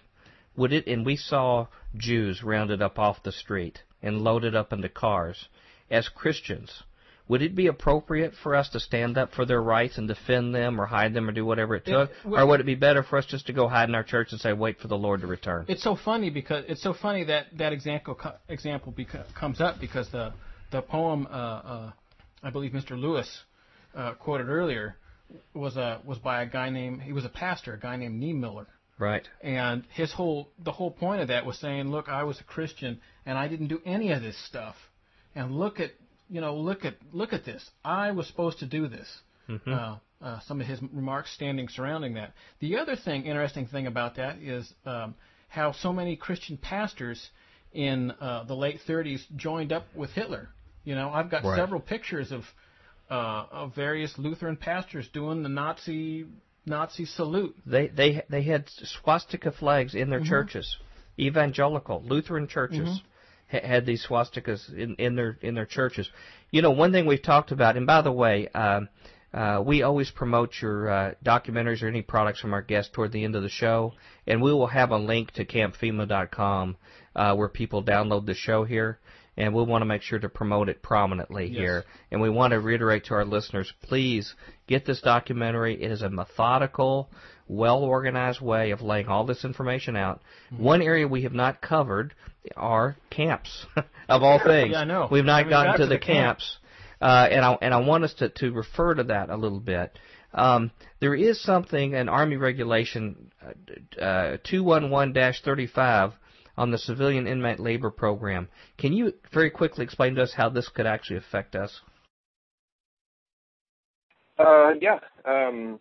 would 0.55 0.73
it? 0.73 0.87
And 0.87 1.05
we 1.05 1.15
saw 1.15 1.67
Jews 1.95 2.43
rounded 2.43 2.81
up 2.81 2.97
off 2.97 3.21
the 3.23 3.31
street 3.31 3.83
and 4.01 4.21
loaded 4.21 4.55
up 4.55 4.73
into 4.73 4.89
cars. 4.89 5.47
As 5.91 6.07
Christians, 6.07 6.83
would 7.29 7.43
it 7.43 7.55
be 7.55 7.67
appropriate 7.67 8.33
for 8.41 8.55
us 8.55 8.69
to 8.69 8.79
stand 8.79 9.17
up 9.17 9.33
for 9.33 9.45
their 9.45 9.61
rights 9.61 9.99
and 9.99 10.07
defend 10.07 10.53
them 10.53 10.81
or 10.81 10.87
hide 10.87 11.13
them 11.13 11.29
or 11.29 11.31
do 11.31 11.45
whatever 11.45 11.75
it 11.75 11.85
took? 11.85 12.09
It, 12.09 12.15
well, 12.25 12.43
or 12.43 12.47
would 12.47 12.59
it 12.59 12.65
be 12.65 12.75
better 12.75 13.03
for 13.03 13.17
us 13.19 13.25
just 13.27 13.45
to 13.47 13.53
go 13.53 13.67
hide 13.67 13.87
in 13.87 13.93
our 13.93 14.03
church 14.03 14.29
and 14.31 14.41
say, 14.41 14.51
wait 14.51 14.79
for 14.79 14.87
the 14.87 14.97
Lord 14.97 15.21
to 15.21 15.27
return? 15.27 15.65
It's 15.69 15.83
so 15.83 15.95
funny 15.95 16.31
because 16.31 16.65
it's 16.67 16.81
so 16.81 16.93
funny 16.93 17.23
that 17.25 17.45
that 17.59 17.71
example 17.71 18.17
example 18.49 18.91
beca- 18.91 19.31
comes 19.35 19.61
up 19.61 19.79
because 19.79 20.09
the 20.09 20.33
the 20.71 20.81
poem 20.81 21.27
uh, 21.29 21.33
uh, 21.33 21.91
I 22.41 22.49
believe 22.49 22.71
Mr. 22.71 22.99
Lewis 22.99 23.43
uh, 23.95 24.13
quoted 24.15 24.49
earlier 24.49 24.97
was 25.53 25.77
a 25.77 26.01
was 26.03 26.17
by 26.17 26.41
a 26.41 26.47
guy 26.47 26.71
named 26.71 27.03
he 27.03 27.13
was 27.13 27.25
a 27.25 27.29
pastor, 27.29 27.75
a 27.75 27.79
guy 27.79 27.95
named 27.95 28.21
Niemöller. 28.21 28.65
Right. 28.97 29.25
And 29.41 29.83
his 29.93 30.11
whole 30.11 30.49
the 30.63 30.71
whole 30.71 30.91
point 30.91 31.21
of 31.21 31.27
that 31.27 31.45
was 31.45 31.59
saying, 31.59 31.91
look, 31.91 32.09
I 32.09 32.23
was 32.23 32.39
a 32.39 32.43
Christian 32.43 32.99
and 33.25 33.37
I 33.37 33.47
didn't 33.47 33.67
do 33.67 33.81
any 33.85 34.11
of 34.11 34.23
this 34.23 34.37
stuff. 34.47 34.75
And 35.35 35.51
look 35.51 35.79
at 35.79 35.91
you 36.29 36.41
know, 36.41 36.55
look 36.55 36.85
at 36.85 36.95
look 37.11 37.33
at 37.33 37.45
this. 37.45 37.67
I 37.83 38.11
was 38.11 38.27
supposed 38.27 38.59
to 38.59 38.65
do 38.65 38.87
this. 38.87 39.07
Mm-hmm. 39.49 39.73
Uh, 39.73 39.97
uh, 40.21 40.39
some 40.41 40.59
of 40.61 40.67
his 40.67 40.79
remarks 40.93 41.31
standing 41.33 41.69
surrounding 41.69 42.15
that. 42.15 42.33
The 42.59 42.77
other 42.77 42.95
thing, 42.95 43.25
interesting 43.25 43.67
thing 43.67 43.87
about 43.87 44.17
that 44.17 44.37
is 44.39 44.71
um, 44.85 45.15
how 45.47 45.71
so 45.71 45.93
many 45.93 46.15
Christian 46.15 46.57
pastors 46.57 47.29
in 47.71 48.11
uh, 48.11 48.43
the 48.43 48.55
late 48.55 48.79
30s 48.87 49.21
joined 49.35 49.71
up 49.71 49.85
with 49.95 50.11
Hitler. 50.11 50.49
You 50.83 50.95
know, 50.95 51.09
I've 51.09 51.31
got 51.31 51.43
right. 51.43 51.57
several 51.57 51.79
pictures 51.79 52.31
of 52.31 52.43
uh, 53.09 53.45
of 53.51 53.75
various 53.75 54.13
Lutheran 54.17 54.55
pastors 54.55 55.07
doing 55.13 55.41
the 55.41 55.49
Nazi 55.49 56.25
Nazi 56.65 57.05
salute. 57.05 57.55
They 57.65 57.87
they 57.87 58.23
they 58.29 58.43
had 58.43 58.69
swastika 58.69 59.51
flags 59.51 59.95
in 59.95 60.09
their 60.09 60.19
mm-hmm. 60.19 60.29
churches, 60.29 60.77
evangelical 61.17 62.03
Lutheran 62.05 62.47
churches. 62.47 63.01
Had 63.49 63.85
these 63.85 64.05
swastikas 64.07 64.71
in, 64.73 64.95
in 64.95 65.15
their 65.15 65.37
in 65.41 65.55
their 65.55 65.65
churches. 65.65 66.09
You 66.51 66.61
know, 66.61 66.71
one 66.71 66.91
thing 66.91 67.05
we've 67.05 67.21
talked 67.21 67.51
about, 67.51 67.77
and 67.77 67.87
by 67.87 68.01
the 68.01 68.11
way, 68.11 68.47
uh, 68.53 68.81
uh, 69.33 69.63
we 69.65 69.81
always 69.81 70.11
promote 70.11 70.53
your 70.61 70.89
uh, 70.89 71.13
documentaries 71.25 71.81
or 71.81 71.87
any 71.87 72.01
products 72.01 72.39
from 72.39 72.53
our 72.53 72.61
guests 72.61 72.91
toward 72.93 73.11
the 73.11 73.23
end 73.23 73.35
of 73.35 73.43
the 73.43 73.49
show, 73.49 73.93
and 74.27 74.41
we 74.41 74.53
will 74.53 74.67
have 74.67 74.91
a 74.91 74.97
link 74.97 75.31
to 75.31 75.45
campfema.com 75.45 76.77
uh, 77.15 77.35
where 77.35 77.49
people 77.49 77.83
download 77.83 78.25
the 78.25 78.35
show 78.35 78.63
here 78.63 78.99
and 79.39 79.55
we 79.55 79.63
want 79.63 79.81
to 79.81 79.85
make 79.85 80.01
sure 80.01 80.19
to 80.19 80.29
promote 80.29 80.67
it 80.67 80.83
prominently 80.83 81.47
yes. 81.47 81.57
here. 81.57 81.83
And 82.11 82.21
we 82.21 82.29
want 82.29 82.51
to 82.51 82.59
reiterate 82.59 83.05
to 83.05 83.13
our 83.13 83.25
listeners, 83.25 83.73
please 83.83 84.35
get 84.67 84.85
this 84.85 85.01
documentary. 85.01 85.81
It 85.81 85.91
is 85.91 86.01
a 86.01 86.09
methodical, 86.09 87.09
well 87.47 87.79
organized 87.79 88.41
way 88.41 88.71
of 88.71 88.81
laying 88.81 89.07
all 89.07 89.25
this 89.25 89.45
information 89.45 89.95
out. 89.95 90.21
Mm-hmm. 90.51 90.63
One 90.63 90.81
area 90.81 91.07
we 91.07 91.23
have 91.23 91.33
not 91.33 91.61
covered 91.61 92.13
are 92.55 92.95
camps, 93.09 93.65
of 94.09 94.23
all 94.23 94.39
things. 94.43 94.71
Yeah, 94.71 94.81
I 94.81 94.83
know. 94.85 95.07
We've 95.11 95.25
not 95.25 95.49
gotten 95.49 95.73
to, 95.73 95.77
to, 95.79 95.85
the, 95.85 95.95
the 95.95 95.99
camps. 95.99 96.57
Uh, 97.01 97.27
and 97.31 97.45
I 97.45 97.57
and 97.61 97.73
I 97.73 97.77
want 97.77 98.03
us 98.03 98.13
to, 98.15 98.29
to 98.29 98.51
refer 98.51 98.93
to 98.95 99.03
that 99.05 99.29
a 99.29 99.37
little 99.37 99.61
bit. 99.61 99.97
Um, 100.33 100.71
there 100.99 101.15
is 101.15 101.41
something, 101.41 101.95
an 101.95 102.09
Army 102.09 102.35
regulation 102.35 103.31
uh, 103.99 104.37
211-35 104.45 106.13
on 106.57 106.71
the 106.71 106.77
civilian 106.77 107.25
inmate 107.25 107.59
labor 107.59 107.89
program. 107.89 108.47
Can 108.77 108.93
you 108.93 109.13
very 109.33 109.49
quickly 109.49 109.83
explain 109.83 110.15
to 110.15 110.23
us 110.23 110.33
how 110.35 110.49
this 110.49 110.69
could 110.69 110.85
actually 110.85 111.17
affect 111.17 111.55
us? 111.55 111.81
Uh, 114.37 114.73
yeah. 114.79 114.99
Um, 115.25 115.79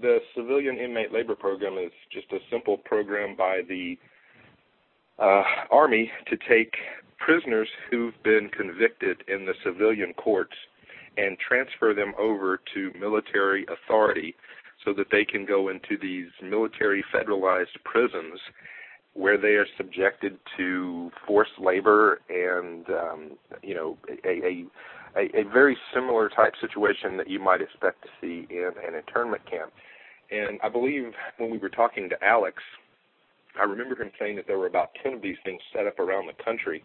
the 0.00 0.18
civilian 0.34 0.78
inmate 0.78 1.12
labor 1.12 1.34
program 1.34 1.78
is 1.78 1.92
just 2.10 2.32
a 2.32 2.38
simple 2.50 2.78
program 2.78 3.36
by 3.36 3.60
the 3.68 3.98
uh, 5.18 5.42
Army 5.70 6.10
to 6.28 6.36
take 6.36 6.74
prisoners 7.18 7.68
who've 7.90 8.20
been 8.22 8.50
convicted 8.50 9.22
in 9.28 9.46
the 9.46 9.54
civilian 9.64 10.12
courts 10.14 10.54
and 11.16 11.38
transfer 11.38 11.94
them 11.94 12.12
over 12.18 12.60
to 12.74 12.92
military 12.98 13.66
authority 13.68 14.34
so 14.84 14.92
that 14.92 15.06
they 15.10 15.24
can 15.24 15.46
go 15.46 15.68
into 15.68 15.96
these 16.00 16.28
military 16.42 17.04
federalized 17.14 17.82
prisons 17.84 18.40
where 19.14 19.38
they 19.38 19.54
are 19.54 19.66
subjected 19.76 20.38
to 20.56 21.10
forced 21.26 21.58
labor 21.58 22.20
and 22.28 22.86
um, 22.90 23.30
you 23.62 23.74
know 23.74 23.96
a, 24.24 24.64
a, 25.16 25.40
a 25.40 25.44
very 25.52 25.76
similar 25.94 26.28
type 26.28 26.54
situation 26.60 27.16
that 27.16 27.30
you 27.30 27.38
might 27.38 27.62
expect 27.62 28.02
to 28.02 28.08
see 28.20 28.46
in 28.50 28.72
an 28.86 28.94
internment 28.94 29.48
camp. 29.48 29.72
And 30.30 30.58
I 30.64 30.68
believe 30.68 31.12
when 31.38 31.50
we 31.50 31.58
were 31.58 31.68
talking 31.68 32.08
to 32.08 32.24
Alex, 32.24 32.56
I 33.58 33.64
remember 33.64 34.00
him 34.00 34.10
saying 34.18 34.36
that 34.36 34.46
there 34.46 34.58
were 34.58 34.66
about 34.66 34.90
ten 35.02 35.14
of 35.14 35.22
these 35.22 35.36
things 35.44 35.60
set 35.74 35.86
up 35.86 35.98
around 35.98 36.26
the 36.26 36.44
country. 36.44 36.84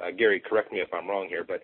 Uh, 0.00 0.10
Gary, 0.16 0.40
correct 0.40 0.72
me 0.72 0.80
if 0.80 0.92
I'm 0.92 1.08
wrong 1.08 1.26
here, 1.28 1.44
but 1.44 1.62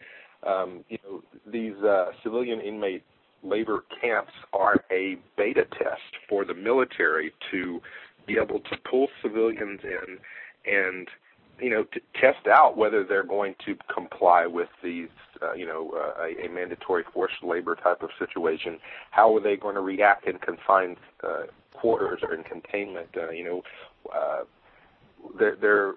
um, 0.49 0.85
you 0.89 0.99
know 1.05 1.23
these 1.47 1.77
uh, 1.85 2.07
civilian 2.23 2.61
inmate 2.61 3.05
labor 3.43 3.85
camps 4.01 4.33
are 4.53 4.85
a 4.91 5.17
beta 5.37 5.65
test 5.79 6.17
for 6.29 6.45
the 6.45 6.55
military 6.55 7.33
to 7.51 7.81
be 8.27 8.37
able 8.41 8.61
to 8.61 8.77
pull 8.89 9.09
civilians 9.21 9.81
in 9.83 10.19
and 10.73 11.09
you 11.61 11.71
know 11.71 11.85
to 11.85 12.01
test 12.21 12.47
out 12.47 12.77
whether 12.77 13.05
they're 13.05 13.25
going 13.25 13.55
to 13.65 13.77
comply 13.93 14.47
with 14.47 14.69
these 14.83 15.09
uh, 15.43 15.53
you 15.55 15.67
know 15.67 15.93
uh, 15.97 16.23
a, 16.23 16.47
a 16.47 16.49
mandatory 16.49 17.05
forced 17.13 17.43
labor 17.43 17.75
type 17.75 18.03
of 18.03 18.11
situation 18.19 18.79
how 19.11 19.35
are 19.37 19.41
they 19.41 19.57
going 19.57 19.75
to 19.75 19.81
react 19.81 20.27
in 20.27 20.39
confined 20.39 20.97
uh, 21.25 21.43
quarters 21.75 22.21
or 22.23 22.35
in 22.35 22.45
containment 22.45 23.09
uh, 23.17 23.31
you 23.31 23.45
know 23.45 23.63
uh, 24.15 24.45
they're, 25.39 25.57
they're 25.57 25.95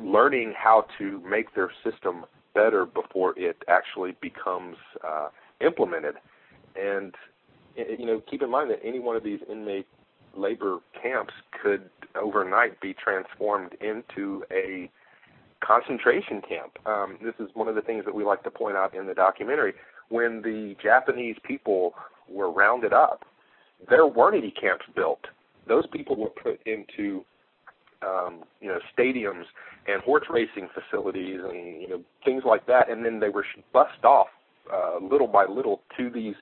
learning 0.00 0.54
how 0.56 0.86
to 0.98 1.20
make 1.28 1.54
their 1.54 1.70
system 1.84 2.24
better 2.54 2.86
before 2.86 3.38
it 3.38 3.62
actually 3.68 4.16
becomes 4.20 4.76
uh, 5.06 5.28
implemented. 5.60 6.14
And 6.80 7.14
you 7.76 8.06
know, 8.06 8.22
keep 8.30 8.42
in 8.42 8.50
mind 8.50 8.70
that 8.70 8.80
any 8.84 8.98
one 8.98 9.16
of 9.16 9.22
these 9.22 9.40
inmate 9.50 9.86
labor 10.36 10.78
camps 11.00 11.34
could 11.62 11.88
overnight 12.20 12.80
be 12.80 12.94
transformed 12.94 13.74
into 13.80 14.44
a 14.50 14.90
concentration 15.64 16.40
camp. 16.40 16.78
Um, 16.86 17.18
this 17.22 17.34
is 17.38 17.48
one 17.54 17.68
of 17.68 17.74
the 17.74 17.82
things 17.82 18.04
that 18.04 18.14
we 18.14 18.24
like 18.24 18.42
to 18.44 18.50
point 18.50 18.76
out 18.76 18.94
in 18.94 19.06
the 19.06 19.14
documentary. 19.14 19.74
When 20.08 20.42
the 20.42 20.76
Japanese 20.82 21.36
people 21.42 21.94
were 22.28 22.50
rounded 22.50 22.92
up, 22.92 23.24
there 23.88 24.06
weren't 24.06 24.36
any 24.36 24.50
camps 24.50 24.84
built. 24.94 25.20
Those 25.66 25.86
people 25.92 26.16
were 26.16 26.30
put 26.30 26.60
into 26.66 27.24
um, 28.02 28.44
you 28.60 28.68
know 28.68 28.78
stadiums 28.96 29.44
and 29.86 30.02
horse 30.02 30.24
racing 30.30 30.68
facilities 30.74 31.40
and 31.42 31.80
you 31.80 31.88
know 31.88 32.02
things 32.24 32.42
like 32.44 32.66
that, 32.66 32.90
and 32.90 33.04
then 33.04 33.20
they 33.20 33.28
were 33.28 33.44
bussed 33.72 34.04
off 34.04 34.28
uh, 34.72 34.98
little 35.00 35.26
by 35.26 35.44
little 35.46 35.82
to 35.96 36.10
these 36.10 36.34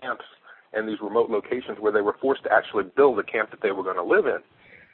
camps 0.00 0.24
and 0.72 0.88
these 0.88 0.98
remote 1.02 1.30
locations 1.30 1.78
where 1.78 1.92
they 1.92 2.00
were 2.00 2.16
forced 2.20 2.42
to 2.44 2.52
actually 2.52 2.84
build 2.96 3.18
a 3.18 3.22
camp 3.22 3.50
that 3.50 3.60
they 3.62 3.72
were 3.72 3.82
going 3.82 3.96
to 3.96 4.02
live 4.02 4.26
in. 4.26 4.40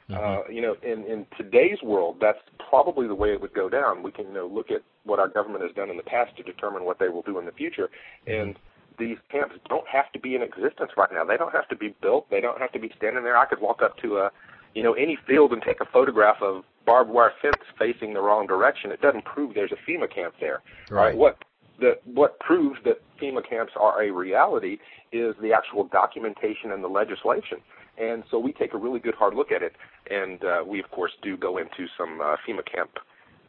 Mm-hmm. 0.09 0.15
Uh, 0.15 0.51
you 0.51 0.61
know, 0.61 0.75
in 0.81 1.03
in 1.05 1.25
today's 1.37 1.77
world, 1.83 2.17
that's 2.19 2.39
probably 2.69 3.07
the 3.07 3.15
way 3.15 3.29
it 3.31 3.41
would 3.41 3.53
go 3.53 3.69
down. 3.69 4.01
We 4.01 4.11
can 4.11 4.27
you 4.27 4.33
know 4.33 4.47
look 4.47 4.71
at 4.71 4.81
what 5.03 5.19
our 5.19 5.27
government 5.27 5.63
has 5.63 5.73
done 5.75 5.89
in 5.89 5.97
the 5.97 6.03
past 6.03 6.35
to 6.37 6.43
determine 6.43 6.83
what 6.83 6.99
they 6.99 7.09
will 7.09 7.21
do 7.21 7.37
in 7.37 7.45
the 7.45 7.51
future, 7.51 7.89
and 8.25 8.57
these 8.97 9.17
camps 9.31 9.55
don't 9.69 9.87
have 9.87 10.11
to 10.11 10.19
be 10.19 10.35
in 10.35 10.41
existence 10.41 10.91
right 10.97 11.09
now. 11.11 11.23
They 11.23 11.37
don't 11.37 11.53
have 11.53 11.67
to 11.69 11.75
be 11.75 11.95
built. 12.01 12.29
They 12.29 12.41
don't 12.41 12.59
have 12.59 12.71
to 12.73 12.79
be 12.79 12.91
standing 12.97 13.23
there. 13.23 13.37
I 13.37 13.45
could 13.45 13.61
walk 13.61 13.81
up 13.81 13.97
to 13.99 14.17
a, 14.17 14.31
you 14.75 14.83
know, 14.83 14.93
any 14.93 15.17
field 15.27 15.53
and 15.53 15.61
take 15.61 15.81
a 15.81 15.85
photograph 15.85 16.41
of 16.41 16.63
barbed 16.85 17.09
wire 17.09 17.31
fence 17.41 17.63
facing 17.77 18.13
the 18.13 18.21
wrong 18.21 18.47
direction. 18.47 18.91
It 18.91 19.01
doesn't 19.01 19.25
prove 19.25 19.53
there's 19.53 19.71
a 19.71 19.89
FEMA 19.89 20.13
camp 20.13 20.35
there. 20.39 20.61
Right. 20.89 21.15
What 21.15 21.43
the 21.79 21.99
what 22.05 22.39
proves 22.39 22.79
that 22.85 23.01
FEMA 23.21 23.47
camps 23.47 23.73
are 23.79 24.03
a 24.03 24.11
reality 24.11 24.77
is 25.11 25.35
the 25.41 25.53
actual 25.53 25.85
documentation 25.85 26.71
and 26.71 26.83
the 26.83 26.87
legislation. 26.87 27.59
And 27.97 28.23
so 28.31 28.39
we 28.39 28.53
take 28.53 28.73
a 28.73 28.77
really 28.77 28.99
good 28.99 29.15
hard 29.15 29.33
look 29.33 29.51
at 29.51 29.61
it, 29.61 29.73
and 30.09 30.43
uh, 30.43 30.63
we 30.65 30.79
of 30.79 30.89
course 30.91 31.11
do 31.21 31.35
go 31.35 31.57
into 31.57 31.87
some 31.97 32.21
uh, 32.21 32.37
FEMA 32.47 32.65
camp 32.65 32.91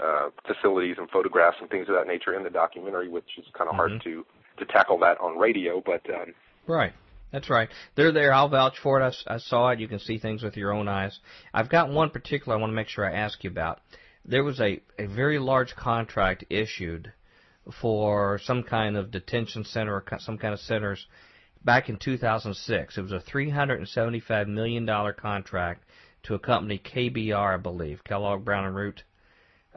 uh, 0.02 0.30
facilities 0.46 0.96
and 0.98 1.08
photographs 1.10 1.58
and 1.60 1.70
things 1.70 1.88
of 1.88 1.94
that 1.94 2.06
nature 2.06 2.34
in 2.34 2.42
the 2.42 2.50
documentary, 2.50 3.08
which 3.08 3.38
is 3.38 3.44
kind 3.56 3.68
of 3.68 3.76
mm-hmm. 3.76 3.90
hard 3.90 4.02
to 4.02 4.26
to 4.58 4.64
tackle 4.66 4.98
that 4.98 5.20
on 5.20 5.38
radio. 5.38 5.82
But 5.84 6.02
um, 6.10 6.34
right, 6.66 6.92
that's 7.32 7.50
right. 7.50 7.68
They're 7.94 8.12
there. 8.12 8.32
I'll 8.32 8.48
vouch 8.48 8.78
for 8.82 9.00
it. 9.00 9.14
I, 9.26 9.34
I 9.34 9.38
saw 9.38 9.70
it. 9.70 9.80
You 9.80 9.88
can 9.88 9.98
see 9.98 10.18
things 10.18 10.42
with 10.42 10.56
your 10.56 10.72
own 10.72 10.88
eyes. 10.88 11.18
I've 11.54 11.70
got 11.70 11.90
one 11.90 12.10
particular 12.10 12.56
I 12.56 12.60
want 12.60 12.70
to 12.70 12.76
make 12.76 12.88
sure 12.88 13.04
I 13.04 13.16
ask 13.16 13.42
you 13.44 13.50
about. 13.50 13.80
There 14.24 14.44
was 14.44 14.60
a 14.60 14.80
a 14.98 15.06
very 15.06 15.38
large 15.38 15.74
contract 15.76 16.44
issued 16.50 17.12
for 17.80 18.38
some 18.42 18.62
kind 18.62 18.96
of 18.96 19.10
detention 19.10 19.64
center 19.64 19.94
or 19.94 20.18
some 20.18 20.38
kind 20.38 20.54
of 20.54 20.60
centers 20.60 21.06
back 21.64 21.88
in 21.88 21.96
2006. 21.98 22.98
It 22.98 23.00
was 23.00 23.12
a 23.12 23.20
$375 23.20 24.48
million 24.48 24.86
contract 25.14 25.84
to 26.24 26.34
a 26.34 26.38
company, 26.38 26.78
KBR, 26.78 27.54
I 27.54 27.56
believe, 27.56 28.04
Kellogg 28.04 28.44
Brown 28.44 28.66
and 28.66 28.74
Root. 28.74 29.02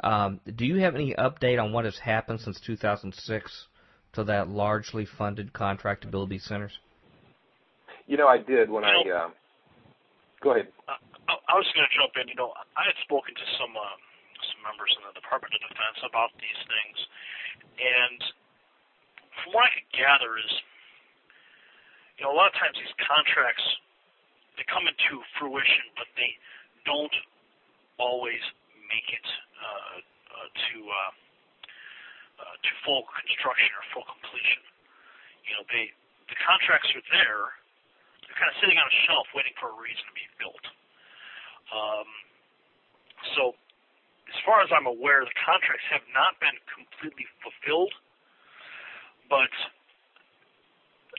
Um, 0.04 0.40
do 0.56 0.66
you 0.66 0.78
have 0.78 0.96
any 0.96 1.14
update 1.14 1.62
on 1.62 1.72
what 1.72 1.86
has 1.86 1.98
happened 1.98 2.42
since 2.42 2.60
2006 2.62 3.68
to 4.14 4.24
that 4.26 4.50
largely 4.50 5.06
funded 5.06 5.54
contract 5.54 6.02
to 6.02 6.08
build 6.08 6.30
these 6.30 6.44
centers? 6.44 6.78
You 8.08 8.18
know, 8.18 8.28
I 8.28 8.38
did 8.38 8.70
when 8.70 8.84
I. 8.84 8.94
Uh, 9.04 9.30
go 10.44 10.54
ahead. 10.54 10.68
Uh, 10.88 11.00
I 11.30 11.56
was 11.56 11.68
going 11.72 11.88
to 11.88 11.94
jump 11.96 12.14
in. 12.20 12.28
You 12.28 12.36
know, 12.36 12.52
I 12.76 12.84
had 12.84 12.98
spoken 13.04 13.32
to 13.32 13.46
some 13.56 13.74
uh, 13.74 13.98
some 14.52 14.62
members 14.64 14.92
in 15.00 15.08
the 15.08 15.16
Department 15.16 15.56
of 15.56 15.62
Defense 15.72 16.00
about 16.04 16.36
these 16.38 16.62
things, 16.68 16.98
and 17.80 18.20
from 19.40 19.56
what 19.56 19.68
I 19.68 19.72
could 19.72 19.92
gather 19.96 20.36
is 20.36 20.52
you 22.18 22.28
know, 22.28 22.32
a 22.32 22.38
lot 22.38 22.52
of 22.52 22.56
times 22.60 22.78
these 22.78 22.98
contracts 23.02 23.66
they 24.58 24.66
come 24.70 24.86
into 24.86 25.24
fruition, 25.42 25.90
but 25.98 26.06
they 26.14 26.38
don't 26.86 27.14
always 27.98 28.42
make 28.86 29.10
it 29.10 29.28
uh, 29.58 29.98
uh, 29.98 30.48
to 30.54 30.76
uh, 30.86 31.12
uh, 32.38 32.56
to 32.62 32.72
full 32.86 33.10
construction 33.18 33.70
or 33.74 33.84
full 33.98 34.06
completion. 34.06 34.62
You 35.50 35.58
know, 35.58 35.64
they 35.74 35.90
the 36.30 36.38
contracts 36.46 36.94
are 36.94 37.06
there; 37.10 37.44
kind 38.38 38.50
of 38.50 38.58
sitting 38.62 38.78
on 38.78 38.88
a 38.88 38.98
shelf 39.08 39.28
waiting 39.34 39.54
for 39.58 39.74
a 39.74 39.78
reason 39.78 40.04
to 40.06 40.16
be 40.16 40.28
built. 40.42 40.66
Um, 41.74 42.08
so, 43.38 43.56
as 44.30 44.38
far 44.46 44.62
as 44.62 44.70
I'm 44.74 44.90
aware, 44.90 45.24
the 45.26 45.38
contracts 45.38 45.86
have 45.94 46.06
not 46.12 46.38
been 46.42 46.58
completely 46.70 47.26
fulfilled, 47.42 47.94
but 49.30 49.54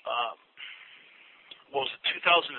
um, 0.04 0.36
was 1.72 1.88
it 1.90 2.00
2006? 2.22 2.54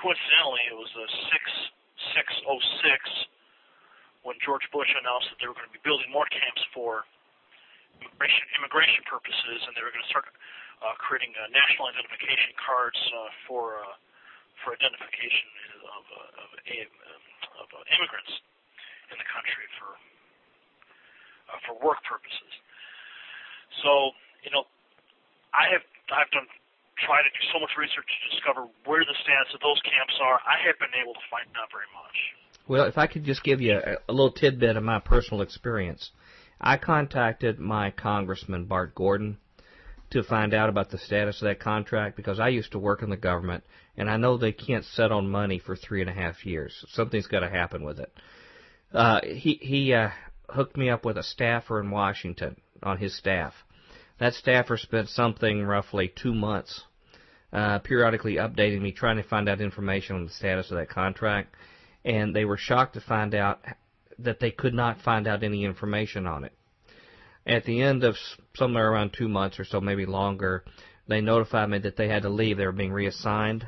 Coincidentally, 0.00 0.64
it 0.66 0.76
was 0.76 0.90
a 0.98 1.06
6606 2.10 3.32
when 4.26 4.38
George 4.42 4.66
Bush 4.70 4.90
announced 4.94 5.30
that 5.30 5.38
they 5.38 5.46
were 5.46 5.54
going 5.54 5.66
to 5.66 5.74
be 5.74 5.82
building 5.82 6.10
more 6.10 6.26
camps 6.30 6.62
for 6.74 7.06
immigration, 8.02 8.44
immigration 8.58 9.02
purposes, 9.06 9.62
and 9.66 9.74
they 9.74 9.82
were 9.82 9.94
going 9.94 10.02
to 10.02 10.10
start 10.10 10.26
uh, 10.82 10.98
creating 10.98 11.30
uh, 11.38 11.46
national 11.54 11.86
identification 11.86 12.52
cards 12.58 12.98
uh, 13.14 13.30
for 13.46 13.78
uh, 13.78 13.94
for 14.62 14.74
identification 14.74 15.48
of, 15.86 16.04
uh, 16.10 16.42
of, 16.42 16.48
of 17.62 17.66
uh, 17.74 17.94
immigrants 17.98 18.32
in 19.10 19.16
the 19.18 19.28
country 19.30 19.66
for 19.78 19.90
uh, 21.50 21.58
for 21.66 21.74
work 21.82 22.02
purposes. 22.02 22.52
So 23.82 24.14
you 24.42 24.50
know, 24.50 24.66
I 25.54 25.70
have 25.70 25.86
I've 26.10 26.30
done 26.34 26.46
try 27.06 27.22
to 27.22 27.30
do 27.30 27.42
so 27.50 27.58
much 27.58 27.74
research 27.78 28.06
to 28.06 28.28
discover 28.30 28.66
where 28.86 29.02
the 29.02 29.16
status 29.22 29.50
of 29.54 29.60
those 29.62 29.80
camps 29.82 30.14
are. 30.22 30.38
I 30.46 30.58
have 30.66 30.78
been 30.78 30.94
able 30.94 31.14
to 31.14 31.24
find 31.30 31.46
not 31.54 31.70
very 31.74 31.88
much. 31.90 32.16
Well, 32.68 32.86
if 32.86 32.98
I 32.98 33.06
could 33.06 33.24
just 33.24 33.42
give 33.42 33.60
you 33.60 33.74
a, 33.74 33.98
a 34.06 34.12
little 34.12 34.30
tidbit 34.30 34.76
of 34.76 34.84
my 34.84 35.00
personal 35.00 35.42
experience, 35.42 36.12
I 36.60 36.76
contacted 36.76 37.58
my 37.58 37.90
congressman 37.90 38.66
Bart 38.66 38.94
Gordon 38.94 39.38
to 40.12 40.22
find 40.22 40.54
out 40.54 40.68
about 40.68 40.90
the 40.90 40.98
status 40.98 41.40
of 41.42 41.46
that 41.46 41.60
contract 41.60 42.16
because 42.16 42.38
I 42.38 42.48
used 42.48 42.72
to 42.72 42.78
work 42.78 43.02
in 43.02 43.10
the 43.10 43.16
government 43.16 43.64
and 43.96 44.08
I 44.08 44.16
know 44.16 44.36
they 44.36 44.52
can't 44.52 44.84
sit 44.84 45.12
on 45.12 45.28
money 45.28 45.58
for 45.58 45.76
three 45.76 46.00
and 46.00 46.10
a 46.10 46.14
half 46.14 46.46
years. 46.46 46.84
Something's 46.90 47.26
got 47.26 47.40
to 47.40 47.48
happen 47.48 47.84
with 47.84 47.98
it. 47.98 48.12
Uh, 48.92 49.20
he 49.24 49.58
he 49.60 49.94
uh, 49.94 50.10
hooked 50.48 50.76
me 50.76 50.90
up 50.90 51.04
with 51.04 51.16
a 51.16 51.22
staffer 51.22 51.80
in 51.80 51.90
Washington 51.90 52.56
on 52.82 52.98
his 52.98 53.16
staff. 53.16 53.54
That 54.18 54.34
staffer 54.34 54.76
spent 54.76 55.08
something 55.08 55.64
roughly 55.64 56.12
two 56.14 56.34
months 56.34 56.82
uh, 57.52 57.78
periodically 57.80 58.34
updating 58.34 58.80
me, 58.80 58.92
trying 58.92 59.16
to 59.16 59.22
find 59.22 59.48
out 59.48 59.60
information 59.60 60.16
on 60.16 60.24
the 60.24 60.32
status 60.32 60.70
of 60.70 60.76
that 60.76 60.88
contract, 60.88 61.54
and 62.04 62.34
they 62.34 62.44
were 62.44 62.56
shocked 62.56 62.94
to 62.94 63.00
find 63.00 63.34
out 63.34 63.60
that 64.18 64.40
they 64.40 64.50
could 64.50 64.74
not 64.74 65.00
find 65.00 65.26
out 65.26 65.42
any 65.42 65.64
information 65.64 66.26
on 66.26 66.44
it. 66.44 66.52
At 67.46 67.64
the 67.64 67.82
end 67.82 68.04
of 68.04 68.16
somewhere 68.54 68.90
around 68.90 69.12
two 69.12 69.28
months 69.28 69.58
or 69.58 69.64
so, 69.64 69.80
maybe 69.80 70.06
longer, 70.06 70.64
they 71.08 71.20
notified 71.20 71.70
me 71.70 71.78
that 71.78 71.96
they 71.96 72.08
had 72.08 72.22
to 72.22 72.28
leave. 72.28 72.56
They 72.56 72.66
were 72.66 72.72
being 72.72 72.92
reassigned, 72.92 73.66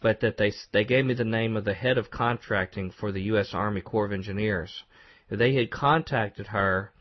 but 0.00 0.20
that 0.20 0.36
they 0.36 0.52
they 0.72 0.84
gave 0.84 1.06
me 1.06 1.14
the 1.14 1.24
name 1.24 1.56
of 1.56 1.64
the 1.64 1.74
head 1.74 1.98
of 1.98 2.10
contracting 2.10 2.90
for 2.90 3.12
the 3.12 3.22
U.S. 3.22 3.54
Army 3.54 3.80
Corps 3.80 4.06
of 4.06 4.12
Engineers. 4.12 4.84
They 5.30 5.54
had 5.54 5.70
contacted 5.70 6.48
her 6.48 6.92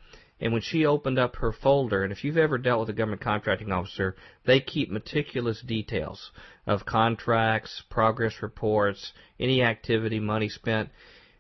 and 0.42 0.54
when 0.54 0.62
she 0.62 0.86
opened 0.86 1.20
up 1.20 1.36
her 1.38 1.52
folder, 1.52 2.04
and 2.04 2.14
if 2.14 2.24
you've 2.24 2.38
ever 2.38 2.58
dealt 2.58 2.80
with 2.80 2.90
a 2.90 2.94
government 2.94 3.22
contracting 3.22 3.72
officer, 3.72 4.16
they 4.46 4.62
keep 4.62 4.90
meticulous 4.90 5.62
details 5.62 6.32
of 6.66 6.86
contracts, 6.86 7.84
progress 7.90 8.42
reports, 8.42 9.12
any 9.38 9.62
activity, 9.62 10.20
money 10.20 10.48
spent. 10.48 10.90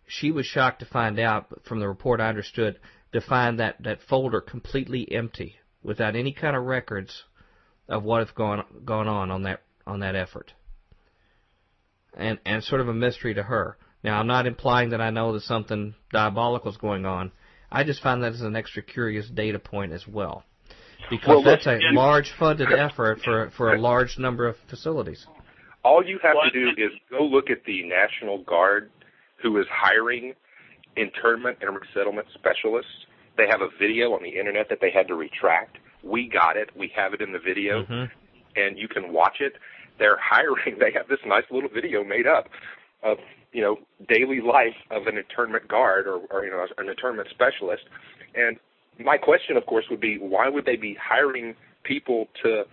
She 0.06 0.31
was 0.31 0.45
shocked 0.45 0.80
to 0.80 0.86
find 0.86 1.18
out, 1.18 1.48
from 1.64 1.80
the 1.80 1.88
report 1.88 2.19
I 2.19 2.27
understood, 2.27 2.80
to 3.14 3.22
find 3.22 3.60
that, 3.60 3.76
that 3.84 3.99
folder 4.07 4.41
completely 4.41 5.11
empty, 5.11 5.56
without 5.84 6.15
any 6.15 6.34
kind 6.34 6.56
of 6.56 6.64
records 6.64 7.23
of 7.88 8.03
what 8.03 8.19
has 8.19 8.31
gone 8.36 8.64
gone 8.86 9.07
on 9.07 9.31
on 9.31 9.44
that 9.44 9.61
on 9.88 9.99
that 10.02 10.15
effort. 10.15 10.53
And 12.15 12.40
and 12.45 12.64
sort 12.64 12.81
of 12.81 12.88
a 12.88 12.94
mystery 12.94 13.34
to 13.34 13.44
her. 13.44 13.77
Now 14.03 14.19
I'm 14.19 14.27
not 14.27 14.45
implying 14.45 14.90
that 14.90 15.02
I 15.02 15.10
know 15.10 15.34
that 15.34 15.41
something 15.41 15.95
diabolical 16.11 16.72
is 16.72 16.77
going 16.77 17.06
on, 17.06 17.31
I 17.72 17.84
just 17.84 18.02
find 18.02 18.23
that 18.23 18.34
as 18.34 18.41
an 18.41 18.56
extra 18.56 18.81
curious 18.81 19.30
data 19.30 19.60
point 19.60 19.91
as 19.91 20.07
well, 20.07 20.44
because 21.10 21.27
well, 21.27 21.44
that's 21.44 21.68
a 21.68 21.80
large 21.91 22.34
funded 22.38 22.72
effort 22.72 23.19
for 23.23 23.52
for 23.56 23.73
a 23.73 23.80
large 23.80 24.18
number 24.18 24.48
of 24.48 24.56
facilities. 24.69 25.26
All 25.84 26.03
you 26.06 26.19
have 26.22 26.36
to 26.44 26.52
do 26.52 26.69
is 26.81 26.91
go 27.10 27.23
look 27.23 27.49
at 27.49 27.64
the 27.65 27.88
National 27.88 28.44
Guard, 28.44 28.91
who 29.41 29.60
is 29.60 29.65
hiring 29.72 30.34
internment 30.95 31.57
and 31.61 31.76
resettlement 31.76 32.28
specialists. 32.34 32.91
They 33.38 33.48
have 33.49 33.61
a 33.61 33.70
video 33.80 34.14
on 34.14 34.24
the 34.24 34.38
internet 34.38 34.68
that 34.70 34.80
they 34.82 34.91
had 34.91 35.07
to 35.07 35.16
retract. 35.16 35.78
We 36.03 36.28
got 36.28 36.57
it. 36.57 36.70
We 36.76 36.91
have 36.95 37.14
it 37.14 37.22
in 37.22 37.32
the 37.32 37.40
video, 37.40 37.84
mm-hmm. 37.84 38.06
and 38.56 38.78
you 38.78 38.88
can 38.88 39.14
watch 39.14 39.38
it. 39.40 39.53
They're 39.98 40.20
hiring. 40.22 40.78
They 40.80 40.91
have 40.94 41.07
this 41.07 41.20
nice 41.26 41.45
little 41.52 41.70
video 41.70 42.03
made 42.03 42.28
up 42.28 42.48
of 43.03 43.18
you 43.52 43.61
know 43.61 43.78
daily 44.07 44.41
life 44.41 44.76
of 44.91 45.07
an 45.07 45.18
internment 45.18 45.68
guard 45.68 46.07
or, 46.07 46.20
or 46.32 46.44
you 46.44 46.52
know 46.52 46.66
an 46.78 46.90
internment 46.90 47.30
specialist. 47.30 47.84
And 48.36 48.57
my 49.03 49.18
question, 49.18 49.57
of 49.57 49.66
course, 49.66 49.86
would 49.90 50.02
be 50.02 50.18
why 50.18 50.49
would 50.49 50.66
they 50.66 50.76
be 50.76 50.98
hiring 51.02 51.56
people 51.84 52.28
to 52.44 52.64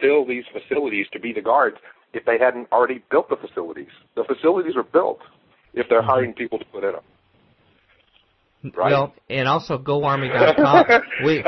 fill 0.00 0.26
these 0.26 0.44
facilities 0.52 1.06
to 1.12 1.20
be 1.20 1.32
the 1.32 1.40
guards 1.40 1.76
if 2.12 2.24
they 2.24 2.38
hadn't 2.38 2.70
already 2.72 3.02
built 3.10 3.28
the 3.28 3.36
facilities? 3.36 3.92
The 4.16 4.24
facilities 4.24 4.76
are 4.76 4.82
built 4.82 5.20
if 5.74 5.88
they're 5.88 6.00
mm-hmm. 6.00 6.10
hiring 6.10 6.32
people 6.34 6.58
to 6.58 6.64
put 6.66 6.84
in 6.84 6.92
them. 6.92 7.02
Right. 8.62 8.92
Well, 8.92 9.14
and 9.28 9.48
also 9.48 9.78
GoArmy.com. 9.82 11.02
we, 11.24 11.44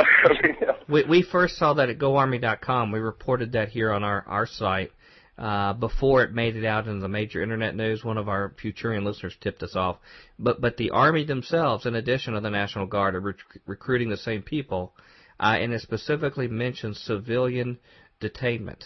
we 0.88 1.04
we 1.04 1.22
first 1.22 1.56
saw 1.56 1.74
that 1.74 1.88
at 1.88 1.98
GoArmy.com. 1.98 2.92
We 2.92 2.98
reported 2.98 3.52
that 3.52 3.68
here 3.68 3.92
on 3.92 4.02
our 4.02 4.24
our 4.26 4.46
site 4.46 4.90
uh, 5.38 5.72
before 5.74 6.22
it 6.22 6.32
made 6.32 6.56
it 6.56 6.64
out 6.64 6.86
into 6.86 7.00
the 7.00 7.08
major 7.08 7.42
internet 7.42 7.74
news. 7.74 8.04
One 8.04 8.18
of 8.18 8.28
our 8.28 8.54
Futurian 8.62 9.04
listeners 9.04 9.36
tipped 9.40 9.62
us 9.62 9.76
off. 9.76 9.98
But 10.38 10.60
but 10.60 10.76
the 10.76 10.90
Army 10.90 11.24
themselves, 11.24 11.86
in 11.86 11.94
addition 11.94 12.34
to 12.34 12.40
the 12.40 12.50
National 12.50 12.86
Guard, 12.86 13.14
are 13.14 13.20
rec- 13.20 13.36
recruiting 13.66 14.10
the 14.10 14.16
same 14.16 14.42
people, 14.42 14.94
uh, 15.40 15.56
and 15.58 15.72
it 15.72 15.80
specifically 15.82 16.48
mentions 16.48 17.00
civilian 17.00 17.78
detainment. 18.20 18.84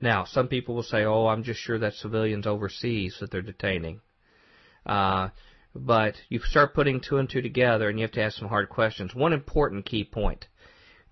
Now, 0.00 0.24
some 0.24 0.48
people 0.48 0.74
will 0.74 0.82
say, 0.82 1.04
"Oh, 1.04 1.26
I'm 1.26 1.42
just 1.42 1.60
sure 1.60 1.78
that's 1.78 2.00
civilians 2.00 2.46
overseas 2.46 3.18
that 3.20 3.30
they're 3.30 3.42
detaining." 3.42 4.00
Uh, 4.86 5.28
but 5.74 6.14
you 6.28 6.40
start 6.40 6.74
putting 6.74 7.00
two 7.00 7.18
and 7.18 7.28
two 7.28 7.42
together 7.42 7.88
and 7.88 7.98
you 7.98 8.04
have 8.04 8.12
to 8.12 8.22
ask 8.22 8.38
some 8.38 8.48
hard 8.48 8.68
questions. 8.68 9.14
One 9.14 9.32
important 9.32 9.86
key 9.86 10.04
point. 10.04 10.46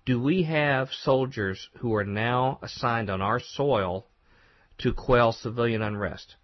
Do 0.05 0.21
we 0.21 0.43
have 0.43 0.89
soldiers 0.91 1.69
who 1.79 1.93
are 1.95 2.03
now 2.03 2.59
assigned 2.61 3.09
on 3.09 3.21
our 3.21 3.39
soil 3.39 4.07
to 4.79 4.93
quell 4.93 5.31
civilian 5.31 5.81
unrest? 5.81 6.35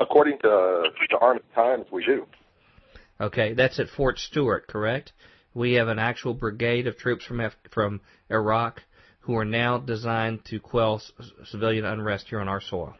According 0.00 0.38
to 0.38 0.90
the 1.10 1.18
Army 1.20 1.40
Times, 1.54 1.86
we 1.92 2.04
do. 2.04 2.26
Okay, 3.20 3.52
that's 3.52 3.80
at 3.80 3.88
Fort 3.88 4.18
Stewart, 4.18 4.68
correct? 4.68 5.12
We 5.54 5.72
have 5.74 5.88
an 5.88 5.98
actual 5.98 6.34
brigade 6.34 6.86
of 6.86 6.96
troops 6.96 7.24
from 7.24 7.40
F- 7.40 7.56
from 7.70 8.00
Iraq 8.30 8.82
who 9.20 9.36
are 9.36 9.44
now 9.44 9.78
designed 9.78 10.44
to 10.46 10.60
quell 10.60 11.00
c- 11.00 11.12
civilian 11.46 11.84
unrest 11.84 12.28
here 12.28 12.40
on 12.40 12.48
our 12.48 12.60
soil. 12.60 12.94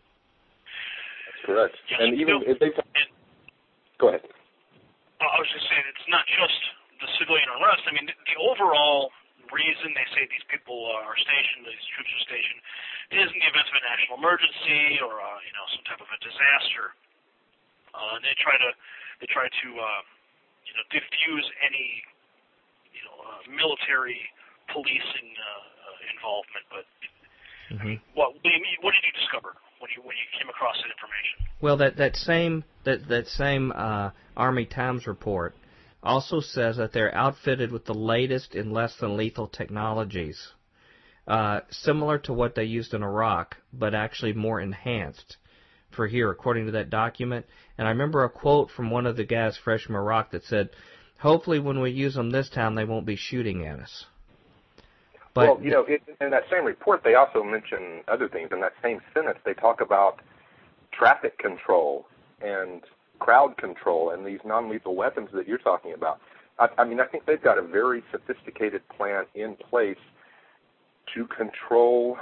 That's 1.46 1.46
correct. 1.46 1.76
and 2.00 2.20
even 2.20 2.42
if 2.46 2.58
they 2.58 2.70
Go 3.98 4.14
ahead. 4.14 4.22
I 5.18 5.38
was 5.42 5.50
just 5.50 5.66
saying 5.66 5.82
it's 5.90 6.06
not 6.06 6.22
just 6.30 6.60
the 7.02 7.10
civilian 7.18 7.50
unrest. 7.50 7.82
I 7.90 7.92
mean, 7.94 8.06
the, 8.06 8.14
the 8.14 8.38
overall 8.38 9.10
reason 9.50 9.90
they 9.96 10.06
say 10.14 10.28
these 10.30 10.46
people 10.46 10.86
are 10.86 11.16
stationed, 11.18 11.66
these 11.66 11.88
troops 11.94 12.10
are 12.14 12.24
stationed, 12.30 12.60
is 13.10 13.28
in 13.32 13.38
the 13.42 13.48
event 13.50 13.66
of 13.66 13.74
a 13.74 13.82
national 13.82 14.14
emergency 14.20 15.02
or 15.02 15.18
uh, 15.18 15.38
you 15.42 15.52
know 15.56 15.66
some 15.74 15.84
type 15.90 16.00
of 16.02 16.10
a 16.10 16.18
disaster. 16.22 16.94
Uh, 17.90 18.20
and 18.20 18.22
they 18.22 18.36
try 18.38 18.54
to 18.54 18.70
they 19.18 19.28
try 19.32 19.50
to 19.50 19.68
uh, 19.74 20.02
you 20.68 20.74
know 20.78 20.84
diffuse 20.92 21.46
any 21.64 22.04
you 22.94 23.02
know 23.02 23.16
uh, 23.18 23.40
military 23.50 24.20
policing 24.70 25.30
uh, 25.34 25.90
uh, 25.90 26.12
involvement. 26.14 26.64
But 26.70 26.86
mm-hmm. 27.72 27.80
I 27.80 27.84
mean, 27.96 28.00
what 28.14 28.36
what 28.38 28.92
did 28.94 29.02
you 29.02 29.14
discover? 29.16 29.58
When 29.80 29.90
you 29.96 30.02
when 30.02 30.16
you 30.16 30.28
came 30.38 30.48
across 30.48 30.76
that 30.76 30.90
information? 30.90 31.38
Well, 31.60 31.76
that 31.78 31.96
that 31.96 32.16
same 32.16 32.64
that 32.84 33.08
that 33.08 33.26
same 33.28 33.72
uh, 33.74 34.10
Army 34.36 34.66
Times 34.66 35.06
report 35.06 35.54
also 36.02 36.40
says 36.40 36.76
that 36.76 36.92
they're 36.92 37.14
outfitted 37.14 37.72
with 37.72 37.84
the 37.84 37.94
latest 37.94 38.54
in 38.54 38.70
less 38.70 38.96
than 38.96 39.16
lethal 39.16 39.48
technologies, 39.48 40.52
uh, 41.26 41.60
similar 41.70 42.18
to 42.18 42.32
what 42.32 42.54
they 42.54 42.64
used 42.64 42.94
in 42.94 43.02
Iraq, 43.02 43.56
but 43.72 43.94
actually 43.94 44.32
more 44.32 44.60
enhanced 44.60 45.36
for 45.90 46.06
here, 46.06 46.30
according 46.30 46.66
to 46.66 46.72
that 46.72 46.90
document. 46.90 47.46
And 47.76 47.86
I 47.86 47.90
remember 47.90 48.24
a 48.24 48.30
quote 48.30 48.70
from 48.70 48.90
one 48.90 49.06
of 49.06 49.16
the 49.16 49.24
guys 49.24 49.56
fresh 49.56 49.84
from 49.84 49.96
Iraq 49.96 50.30
that 50.30 50.44
said, 50.44 50.70
"Hopefully, 51.18 51.58
when 51.58 51.80
we 51.80 51.90
use 51.90 52.14
them 52.14 52.30
this 52.30 52.48
time, 52.48 52.74
they 52.74 52.84
won't 52.84 53.06
be 53.06 53.16
shooting 53.16 53.66
at 53.66 53.80
us." 53.80 54.06
But 55.38 55.46
well, 55.46 55.64
you 55.64 55.70
know, 55.70 55.84
it, 55.86 56.02
in 56.20 56.30
that 56.30 56.42
same 56.50 56.64
report, 56.64 57.02
they 57.04 57.14
also 57.14 57.44
mention 57.44 58.02
other 58.08 58.28
things. 58.28 58.48
In 58.50 58.60
that 58.60 58.72
same 58.82 59.00
sentence, 59.14 59.38
they 59.44 59.54
talk 59.54 59.80
about 59.80 60.20
traffic 60.90 61.38
control 61.38 62.06
and 62.42 62.82
crowd 63.20 63.56
control 63.56 64.10
and 64.10 64.26
these 64.26 64.40
non-lethal 64.44 64.96
weapons 64.96 65.28
that 65.34 65.46
you're 65.46 65.58
talking 65.58 65.92
about. 65.92 66.18
I, 66.58 66.66
I 66.78 66.84
mean, 66.84 66.98
I 66.98 67.06
think 67.06 67.24
they've 67.26 67.40
got 67.40 67.56
a 67.56 67.62
very 67.62 68.02
sophisticated 68.10 68.82
plan 68.88 69.26
in 69.36 69.54
place 69.54 69.98
to 71.14 71.28
control 71.28 72.18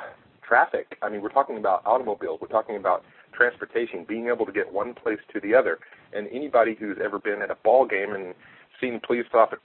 traffic. 0.46 0.98
I 1.00 1.08
mean, 1.08 1.22
we're 1.22 1.30
talking 1.30 1.56
about 1.56 1.86
automobiles. 1.86 2.40
We're 2.42 2.48
talking 2.48 2.76
about 2.76 3.02
transportation, 3.32 4.04
being 4.06 4.28
able 4.28 4.44
to 4.44 4.52
get 4.52 4.70
one 4.70 4.92
place 4.92 5.20
to 5.32 5.40
the 5.40 5.54
other. 5.54 5.78
And 6.12 6.28
anybody 6.28 6.76
who's 6.78 6.98
ever 7.02 7.18
been 7.18 7.40
at 7.40 7.50
a 7.50 7.56
ball 7.64 7.86
game 7.86 8.12
and 8.12 8.34
seen 8.78 9.00
police 9.06 9.24
officers 9.32 9.62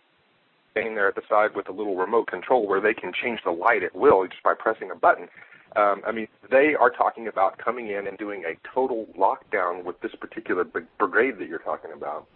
standing 0.71 0.95
there 0.95 1.07
at 1.07 1.15
the 1.15 1.21
side 1.29 1.55
with 1.55 1.69
a 1.69 1.71
little 1.71 1.95
remote 1.95 2.27
control 2.27 2.67
where 2.67 2.81
they 2.81 2.93
can 2.93 3.11
change 3.13 3.39
the 3.43 3.51
light 3.51 3.83
at 3.83 3.95
will 3.95 4.25
just 4.27 4.43
by 4.43 4.53
pressing 4.57 4.91
a 4.91 4.95
button. 4.95 5.27
Um, 5.75 6.01
I 6.05 6.11
mean, 6.11 6.27
they 6.49 6.75
are 6.79 6.89
talking 6.89 7.27
about 7.27 7.57
coming 7.57 7.87
in 7.87 8.07
and 8.07 8.17
doing 8.17 8.43
a 8.45 8.55
total 8.73 9.07
lockdown 9.17 9.85
with 9.85 9.99
this 10.01 10.11
particular 10.19 10.65
brigade 10.65 11.39
that 11.39 11.47
you're 11.47 11.59
talking 11.59 11.91
about. 11.95 12.27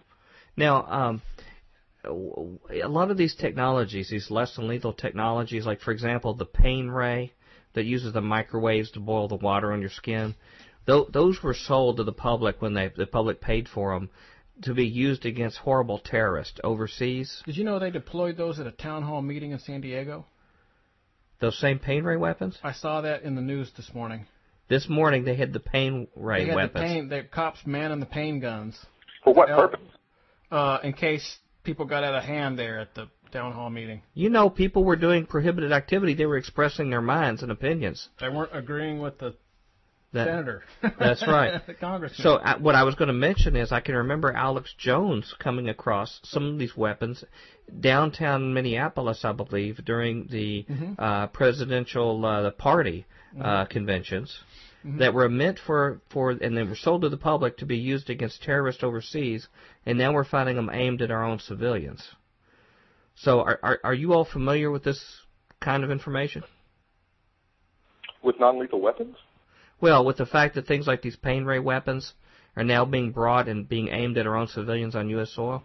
Now, 0.56 0.86
um, 0.86 1.22
a 2.06 2.88
lot 2.88 3.12
of 3.12 3.18
these 3.18 3.36
technologies, 3.36 4.10
these 4.10 4.32
less 4.32 4.56
than 4.56 4.68
lethal 4.68 4.94
technologies, 4.94 5.66
like 5.66 5.82
for 5.82 5.92
example 5.92 6.34
the 6.34 6.46
pain 6.46 6.88
ray 6.88 7.34
that 7.74 7.84
uses 7.84 8.14
the 8.14 8.22
microwaves 8.22 8.92
to 8.92 9.00
boil 9.00 9.28
the 9.28 9.36
water 9.36 9.74
on 9.74 9.82
your 9.82 9.90
skin, 9.90 10.36
those 10.86 11.42
were 11.42 11.54
sold 11.54 11.98
to 11.98 12.04
the 12.04 12.14
public 12.14 12.62
when 12.62 12.74
they, 12.74 12.92
the 12.96 13.08
public 13.08 13.42
paid 13.42 13.68
for 13.68 13.94
them 13.94 14.10
to 14.64 14.74
be 14.74 14.86
used 14.86 15.26
against 15.26 15.58
horrible 15.58 16.00
terrorists 16.00 16.60
overseas. 16.64 17.42
Did 17.46 17.58
you 17.58 17.64
know 17.64 17.80
they 17.80 17.92
deployed 17.92 18.38
those 18.38 18.60
at 18.60 18.68
a 18.68 18.72
town 18.72 19.04
hall 19.04 19.22
meeting 19.22 19.52
in 19.52 19.60
San 19.60 19.82
Diego? 19.82 20.26
Those 21.40 21.58
same 21.60 21.80
pain 21.80 22.04
ray 22.04 22.16
weapons? 22.16 22.58
I 22.64 22.72
saw 22.72 23.02
that 23.02 23.24
in 23.24 23.36
the 23.36 23.42
news 23.42 23.72
this 23.76 23.94
morning. 23.94 24.26
This 24.70 24.88
morning 24.90 25.26
they 25.26 25.36
had 25.36 25.54
the 25.54 25.60
pain 25.60 26.08
ray 26.16 26.44
they 26.44 26.50
had 26.50 26.56
weapons. 26.56 26.74
The, 26.74 26.80
pain, 26.80 27.10
the 27.10 27.24
cops 27.24 27.60
manning 27.66 28.00
the 28.00 28.06
pain 28.06 28.40
guns. 28.40 28.80
For 29.24 29.34
what 29.34 29.48
purpose? 29.50 29.80
Uh, 30.52 30.80
in 30.84 30.94
case 30.94 31.38
people 31.64 31.86
got 31.86 32.04
out 32.04 32.16
of 32.16 32.24
hand 32.24 32.58
there 32.58 32.80
at 32.80 32.96
the 32.96 33.10
town 33.32 33.52
hall 33.52 33.70
meeting. 33.70 34.02
You 34.14 34.30
know, 34.30 34.50
people 34.50 34.84
were 34.84 34.96
doing 34.96 35.26
prohibited 35.26 35.72
activity. 35.72 36.14
They 36.14 36.26
were 36.26 36.38
expressing 36.38 36.90
their 36.90 37.02
minds 37.02 37.44
and 37.44 37.52
opinions. 37.52 38.08
They 38.20 38.30
weren't 38.30 38.56
agreeing 38.56 39.00
with 39.00 39.20
the 39.20 39.36
that, 40.16 40.28
Senator. 40.28 40.64
That's 41.00 41.26
right. 41.28 41.62
the 41.68 41.74
congressman. 41.74 42.22
So 42.22 42.36
uh, 42.36 42.58
what 42.58 42.76
I 42.76 42.84
was 42.84 42.96
going 42.96 43.08
to 43.08 43.14
mention 43.14 43.56
is 43.56 43.72
I 43.72 43.80
can 43.80 43.96
remember 43.96 44.32
Alex 44.32 44.74
Jones 44.78 45.34
coming 45.40 45.70
across 45.70 46.20
some 46.24 46.46
of 46.46 46.58
these 46.58 46.76
weapons 46.76 47.24
downtown 47.80 48.54
Minneapolis, 48.54 49.24
I 49.24 49.32
believe, 49.32 49.84
during 49.86 50.28
the 50.28 50.66
mm-hmm. 50.70 50.94
uh, 50.98 51.28
presidential 51.28 52.26
uh, 52.26 52.42
the 52.42 52.52
party 52.52 53.06
uh, 53.40 53.44
mm-hmm. 53.44 53.72
conventions. 53.72 54.38
Mm-hmm. 54.86 55.00
That 55.00 55.16
were 55.16 55.28
meant 55.30 55.58
for, 55.66 56.00
for, 56.12 56.30
and 56.30 56.56
they 56.56 56.62
were 56.62 56.76
sold 56.76 57.02
to 57.02 57.10
the 57.10 57.18
public 57.18 57.58
to 57.58 57.66
be 57.66 57.78
used 57.78 58.12
against 58.12 58.44
terrorists 58.44 58.84
overseas, 58.84 59.48
and 59.84 59.98
now 59.98 60.14
we're 60.14 60.26
finding 60.26 60.58
them 60.58 60.70
aimed 60.72 61.02
at 61.02 61.10
our 61.10 61.24
own 61.24 61.40
civilians. 61.40 62.08
So, 63.16 63.40
are, 63.40 63.60
are, 63.64 63.80
are 63.84 63.94
you 63.96 64.14
all 64.14 64.26
familiar 64.26 64.70
with 64.70 64.84
this 64.84 65.04
kind 65.60 65.84
of 65.84 65.90
information? 65.90 66.44
With 68.22 68.40
non-lethal 68.40 68.80
weapons? 68.80 69.16
Well, 69.82 70.06
with 70.06 70.18
the 70.18 70.26
fact 70.26 70.56
that 70.56 70.68
things 70.68 70.88
like 70.88 71.02
these 71.02 71.16
pain 71.16 71.46
ray 71.46 71.60
weapons 71.60 72.14
are 72.56 72.64
now 72.64 72.86
being 72.86 73.12
brought 73.12 73.48
and 73.48 73.68
being 73.68 73.90
aimed 73.90 74.18
at 74.18 74.26
our 74.26 74.36
own 74.36 74.48
civilians 74.48 74.96
on 74.96 75.10
U.S. 75.10 75.32
soil? 75.32 75.64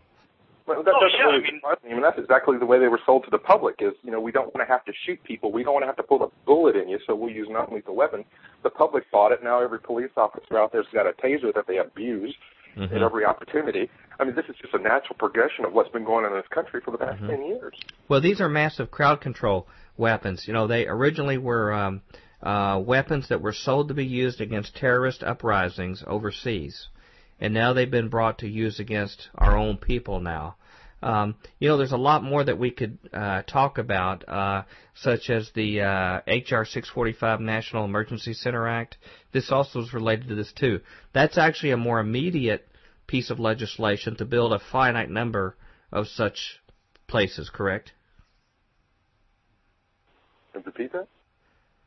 Well, 0.67 0.85
that 0.85 0.95
oh, 0.95 1.01
doesn't 1.01 1.19
yeah, 1.19 1.25
really 1.25 1.39
I 1.39 1.43
mean, 1.43 1.55
me. 1.55 1.91
I 1.91 1.95
mean, 1.95 2.03
that's 2.03 2.19
exactly 2.19 2.57
the 2.57 2.67
way 2.67 2.79
they 2.79 2.87
were 2.87 3.01
sold 3.05 3.25
to 3.25 3.31
the 3.31 3.39
public. 3.39 3.77
Is 3.81 3.93
you 4.03 4.13
know 4.13 4.21
we 4.21 4.31
don't 4.31 4.55
want 4.55 4.67
to 4.67 4.73
have 4.73 4.85
to 4.85 4.93
shoot 5.05 5.23
people. 5.25 5.51
We 5.51 5.65
don't 5.65 5.75
want 5.75 5.83
to 5.83 5.89
have 5.89 5.97
to 5.97 6.03
pull 6.05 6.23
a 6.23 6.29
bullet 6.47 6.77
in 6.77 6.89
you, 6.89 6.99
so 7.07 7.15
we'll 7.15 7.33
use 7.33 7.49
non-lethal 7.51 7.95
weapons. 7.95 8.25
The 8.63 8.71
public 8.71 9.11
bought 9.11 9.33
it. 9.33 9.43
Now 9.43 9.61
every 9.63 9.81
police 9.81 10.11
officer 10.17 10.59
out 10.59 10.71
there's 10.71 10.87
got 10.93 11.07
a 11.07 11.13
taser 11.13 11.53
that 11.55 11.67
they 11.67 11.79
abuse 11.79 12.35
mm-hmm. 12.77 12.95
at 12.95 13.03
every 13.03 13.25
opportunity. 13.25 13.91
I 14.21 14.25
mean, 14.25 14.37
this 14.37 14.45
is 14.49 14.55
just 14.63 14.73
a 14.75 14.79
natural 14.79 15.17
progression 15.19 15.65
of 15.65 15.73
what's 15.73 15.91
been 15.91 16.05
going 16.05 16.25
on 16.25 16.33
in 16.33 16.39
this 16.39 16.49
country 16.55 16.81
for 16.85 16.93
the 16.93 16.99
past 16.99 17.17
mm-hmm. 17.17 17.31
ten 17.31 17.47
years. 17.47 17.75
Well, 18.09 18.21
these 18.21 18.41
are 18.41 18.49
massive 18.49 18.93
crowd 18.93 19.21
control 19.21 19.67
weapons. 19.97 20.45
You 20.47 20.53
know, 20.53 20.67
they 20.67 20.87
originally 20.87 21.39
were. 21.39 21.73
Um, 21.73 22.03
uh, 22.43 22.81
weapons 22.85 23.29
that 23.29 23.43
were 23.43 23.53
sold 23.53 23.89
to 23.89 23.95
be 23.95 24.07
used 24.07 24.41
against 24.41 24.77
terrorist 24.77 25.23
uprisings 25.23 26.03
overseas, 26.07 26.89
and 27.39 27.53
now 27.53 27.73
they've 27.73 27.91
been 27.91 28.09
brought 28.09 28.39
to 28.39 28.49
use 28.49 28.81
against 28.81 29.29
our 29.35 29.57
own 29.57 29.77
people 29.77 30.21
now. 30.21 30.57
Um, 31.03 31.37
you 31.59 31.69
know, 31.69 31.79
there's 31.79 31.93
a 31.93 31.97
lot 31.97 32.23
more 32.23 32.45
that 32.45 32.59
we 32.59 32.71
could 32.71 32.99
uh, 33.13 33.43
talk 33.43 33.79
about, 33.79 34.29
uh, 34.29 34.65
such 34.95 35.31
as 35.31 35.51
the 35.55 35.81
uh, 35.81 36.21
HR 36.27 36.65
645 36.65 37.41
National 37.41 37.85
Emergency 37.85 38.35
Center 38.35 38.69
Act. 38.69 38.99
This 39.33 39.51
also 39.51 39.81
is 39.81 39.95
related 39.95 40.29
to 40.29 40.35
this 40.35 40.53
too. 40.53 40.81
That's 41.15 41.39
actually 41.39 41.71
a 41.71 41.79
more 41.79 42.01
immediate 42.01 42.69
piece 43.07 43.31
of 43.31 43.41
legislation 43.41 44.17
to 44.17 44.25
build 44.25 44.53
a 44.53 44.59
finite 44.59 45.11
number 45.11 45.57
of 45.91 46.07
such 46.07 46.61
places. 47.09 47.51
Correct? 47.51 47.93
Repeat 50.55 50.93
that. 50.93 51.09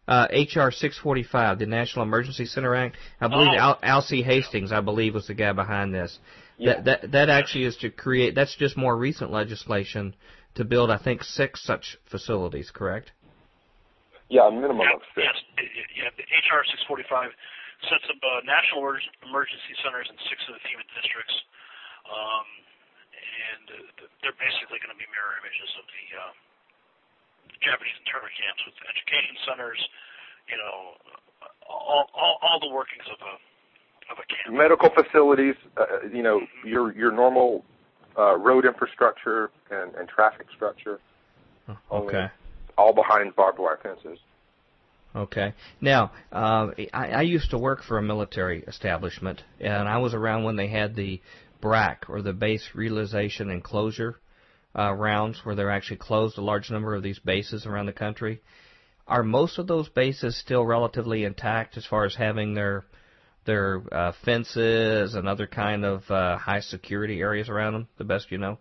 Uh, 0.05 0.27
HR 0.33 0.67
645, 0.69 1.59
the 1.59 1.65
National 1.65 2.03
Emergency 2.03 2.45
Center 2.45 2.75
Act. 2.75 2.97
I 3.21 3.27
believe 3.29 3.55
Oh. 3.55 3.79
Al- 3.81 4.01
Alcee 4.01 4.21
Hastings, 4.21 4.73
I 4.73 4.81
believe, 4.81 5.13
was 5.15 5.27
the 5.27 5.33
guy 5.33 5.53
behind 5.53 5.93
this. 5.93 6.19
Yeah. 6.57 6.81
That 6.83 6.85
that 6.85 7.11
that 7.13 7.29
actually 7.29 7.63
is 7.65 7.77
to 7.77 7.89
create. 7.89 8.35
That's 8.35 8.53
just 8.55 8.75
more 8.75 8.97
recent 8.97 9.31
legislation 9.31 10.13
to 10.55 10.65
build, 10.65 10.91
I 10.91 10.97
think, 10.97 11.23
six 11.23 11.63
such 11.63 11.97
facilities. 12.11 12.69
Correct? 12.69 13.11
Yeah, 14.29 14.47
a 14.47 14.51
minimum 14.51 14.81
Yeah, 14.83 14.93
of 14.95 15.01
six. 15.15 15.23
yes, 15.23 15.37
i- 15.57 15.61
i- 15.61 15.91
yeah. 15.95 16.09
The 16.19 16.23
HR 16.35 16.63
645 16.67 17.31
sets 17.89 18.03
up 18.09 18.19
uh, 18.23 18.41
national 18.43 18.83
emergency 19.23 19.73
centers 19.83 20.07
in 20.11 20.17
six 20.29 20.43
of 20.47 20.55
the 20.55 20.61
FEMA 20.67 20.83
districts, 20.99 21.35
um, 22.11 22.45
and 23.15 23.65
uh, 23.71 24.03
they're 24.21 24.35
basically 24.39 24.79
going 24.83 24.91
to 24.91 24.99
be 24.99 25.07
mirror 25.11 25.35
images 25.39 25.71
of 25.79 25.85
the 25.87 26.05
uh, 26.19 26.31
Japanese 27.63 27.95
internment 28.03 28.35
camps 28.35 28.61
with 28.67 28.75
education 28.85 29.35
centers, 29.47 29.79
you 30.51 30.57
know, 30.59 30.99
all, 31.67 32.05
all, 32.13 32.35
all 32.43 32.59
the 32.59 32.69
workings 32.69 33.07
of 33.07 33.19
a 33.23 33.33
of 34.11 34.19
a 34.19 34.25
camp. 34.27 34.55
Medical 34.55 34.89
facilities, 34.91 35.55
uh, 35.77 36.07
you 36.11 36.23
know, 36.23 36.41
your 36.65 36.93
your 36.93 37.11
normal 37.11 37.63
uh, 38.17 38.37
road 38.37 38.65
infrastructure 38.65 39.49
and, 39.71 39.95
and 39.95 40.07
traffic 40.09 40.47
structure, 40.55 40.99
Okay. 41.91 42.27
all 42.77 42.93
behind 42.93 43.35
barbed 43.35 43.59
wire 43.59 43.79
fences. 43.81 44.19
Okay. 45.15 45.53
Now, 45.79 46.11
uh, 46.31 46.69
I, 46.93 47.07
I 47.09 47.21
used 47.21 47.51
to 47.51 47.57
work 47.57 47.83
for 47.83 47.97
a 47.97 48.01
military 48.01 48.63
establishment, 48.67 49.43
and 49.59 49.87
I 49.87 49.97
was 49.99 50.13
around 50.13 50.43
when 50.43 50.55
they 50.55 50.67
had 50.67 50.95
the 50.95 51.21
BRAC, 51.61 52.09
or 52.09 52.21
the 52.21 52.33
Base 52.33 52.67
Realization 52.73 53.49
and 53.49 53.63
Closure 53.63 54.19
uh, 54.77 54.93
rounds, 54.93 55.39
where 55.43 55.55
they're 55.55 55.71
actually 55.71 55.97
closed 55.97 56.37
a 56.37 56.41
large 56.41 56.69
number 56.71 56.95
of 56.95 57.03
these 57.03 57.19
bases 57.19 57.65
around 57.65 57.85
the 57.85 57.93
country. 57.93 58.41
Are 59.07 59.23
most 59.23 59.59
of 59.59 59.67
those 59.67 59.89
bases 59.89 60.37
still 60.37 60.65
relatively 60.65 61.25
intact 61.25 61.77
as 61.77 61.85
far 61.85 62.05
as 62.05 62.15
having 62.15 62.53
their 62.53 62.85
their 63.45 63.83
uh, 63.91 64.13
fences 64.23 65.15
and 65.15 65.27
other 65.27 65.47
kind 65.47 65.83
of 65.83 66.09
uh, 66.09 66.37
high 66.37 66.61
security 66.61 67.19
areas 67.19 67.49
around 67.49 67.73
them? 67.73 67.87
The 67.97 68.05
best 68.05 68.31
you 68.31 68.37
know. 68.37 68.57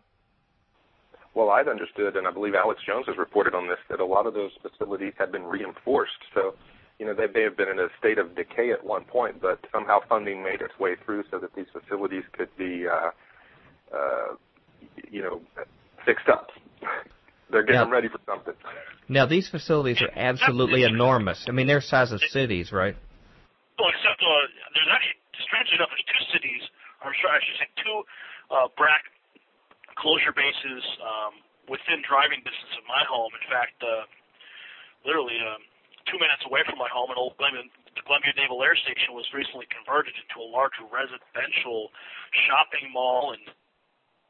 Well, 1.34 1.50
I've 1.50 1.68
understood, 1.68 2.16
and 2.16 2.26
I 2.26 2.30
believe 2.30 2.54
Alex 2.54 2.80
Jones 2.86 3.06
has 3.06 3.16
reported 3.16 3.54
on 3.54 3.66
this, 3.66 3.78
that 3.88 4.00
a 4.00 4.04
lot 4.04 4.26
of 4.26 4.34
those 4.34 4.50
facilities 4.60 5.14
have 5.18 5.32
been 5.32 5.44
reinforced. 5.44 6.18
So, 6.34 6.54
you 6.98 7.06
know, 7.06 7.14
they 7.14 7.26
may 7.26 7.42
have 7.42 7.56
been 7.56 7.68
in 7.68 7.78
a 7.78 7.88
state 7.98 8.18
of 8.18 8.34
decay 8.34 8.70
at 8.70 8.84
one 8.84 9.04
point, 9.04 9.40
but 9.40 9.58
somehow 9.72 10.00
funding 10.08 10.42
made 10.42 10.60
its 10.60 10.78
way 10.78 10.94
through 11.06 11.24
so 11.30 11.38
that 11.38 11.54
these 11.54 11.66
facilities 11.72 12.24
could 12.32 12.54
be, 12.58 12.86
uh, 12.86 13.10
uh, 13.96 14.34
you 15.10 15.22
know, 15.22 15.40
fixed 16.04 16.28
up. 16.28 16.50
They're 17.50 17.62
getting 17.62 17.74
Yeah. 17.74 17.84
them 17.84 17.92
ready 17.92 18.08
for 18.08 18.20
something. 18.26 18.54
Now, 19.08 19.26
these 19.26 19.48
facilities 19.48 20.00
are 20.00 20.10
absolutely 20.14 20.84
enormous. 20.84 21.44
I 21.48 21.52
mean, 21.52 21.66
they're 21.66 21.80
the 21.80 21.86
size 21.86 22.12
of 22.12 22.20
cities, 22.32 22.72
right? 22.72 22.96
Well, 23.78 23.88
except 23.88 24.22
uh, 24.22 24.46
there's 24.74 24.88
actually, 24.88 25.18
strangely 25.44 25.74
enough, 25.76 25.90
there's 25.90 26.04
two 26.06 26.24
cities, 26.32 26.62
or 27.04 27.12
sorry, 27.20 27.36
I 27.36 27.44
should 27.44 27.58
say 27.58 27.68
two 27.82 27.98
uh, 28.50 28.68
BRAC 28.76 29.02
closure 29.96 30.32
bases 30.32 30.82
um, 31.02 31.34
within 31.68 32.00
driving 32.08 32.40
distance 32.40 32.72
of 32.78 32.84
my 32.88 33.04
home. 33.04 33.32
In 33.36 33.44
fact, 33.50 33.76
uh, 33.82 34.06
literally 35.04 35.36
um, 35.44 35.60
two 36.08 36.16
minutes 36.18 36.42
away 36.46 36.64
from 36.64 36.78
my 36.78 36.88
home, 36.88 37.10
an 37.10 37.18
old 37.20 37.36
Columbia, 37.36 37.68
the 37.94 38.02
Columbia 38.02 38.32
Naval 38.36 38.62
Air 38.64 38.76
Station 38.76 39.12
was 39.12 39.28
recently 39.36 39.68
converted 39.68 40.16
into 40.16 40.40
a 40.40 40.48
large 40.48 40.72
residential 40.88 41.92
shopping 42.48 42.88
mall 42.92 43.36
and 43.36 43.44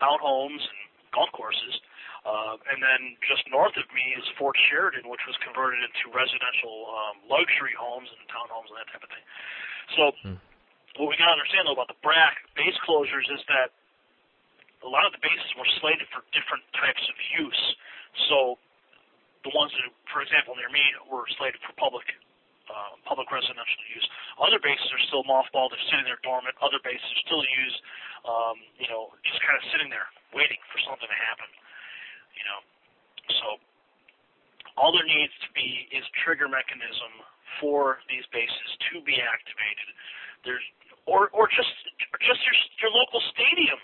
townhomes 0.03 0.59
and 0.59 0.82
golf 1.13 1.31
courses. 1.33 1.81
Uh, 2.23 2.55
and 2.71 2.79
then 2.79 3.19
just 3.27 3.43
north 3.51 3.75
of 3.75 3.87
me 3.91 4.15
is 4.15 4.23
Fort 4.39 4.55
Sheridan, 4.71 5.11
which 5.11 5.23
was 5.27 5.35
converted 5.43 5.83
into 5.83 6.07
residential 6.15 6.87
um, 6.95 7.19
luxury 7.27 7.75
homes 7.75 8.07
and 8.15 8.23
townhomes 8.31 8.71
and 8.71 8.79
that 8.79 8.89
type 8.95 9.03
of 9.03 9.11
thing. 9.11 9.27
So, 9.99 10.03
what 11.03 11.11
we 11.11 11.19
got 11.19 11.35
to 11.35 11.35
understand 11.35 11.67
though 11.67 11.75
about 11.75 11.91
the 11.91 11.99
BRAC 11.99 12.39
base 12.55 12.79
closures 12.87 13.27
is 13.27 13.43
that 13.51 13.75
a 14.87 14.91
lot 14.91 15.03
of 15.03 15.11
the 15.11 15.23
bases 15.23 15.51
were 15.59 15.67
slated 15.83 16.07
for 16.15 16.23
different 16.31 16.63
types 16.79 17.03
of 17.11 17.17
use. 17.43 17.63
So, 18.31 18.55
the 19.43 19.51
ones 19.51 19.75
that, 19.75 19.91
for 20.15 20.23
example, 20.23 20.55
near 20.55 20.71
me 20.71 20.83
were 21.11 21.27
slated 21.35 21.59
for 21.67 21.75
public 21.75 22.07
uh, 22.71 22.95
public 23.03 23.27
residential 23.35 23.83
use. 23.91 24.07
Other 24.39 24.63
bases 24.63 24.87
are 24.95 25.03
still 25.11 25.27
mothballed; 25.27 25.75
they're 25.75 25.89
sitting 25.91 26.07
there 26.07 26.23
dormant. 26.23 26.55
Other 26.63 26.79
bases 26.87 27.03
are 27.03 27.23
still 27.27 27.43
used, 27.43 27.79
um, 28.23 28.63
you 28.79 28.87
know, 28.87 29.11
just 29.27 29.43
kind 29.43 29.59
of 29.59 29.67
sitting 29.75 29.91
there 29.91 30.07
waiting 30.33 30.61
for 30.73 30.79
something 30.85 31.09
to 31.09 31.21
happen. 31.21 31.49
You 32.37 32.45
know, 32.49 32.61
so 33.41 33.47
all 34.77 34.93
there 34.93 35.07
needs 35.07 35.33
to 35.45 35.51
be 35.53 35.89
is 35.93 36.05
trigger 36.25 36.49
mechanism 36.49 37.13
for 37.61 38.01
these 38.09 38.25
bases 38.33 38.69
to 38.91 39.05
be 39.05 39.21
activated. 39.21 39.89
There's 40.45 40.65
or 41.07 41.29
or 41.31 41.47
just 41.53 41.73
just 42.25 42.41
your 42.45 42.57
your 42.83 42.93
local 42.95 43.21
stadium, 43.33 43.79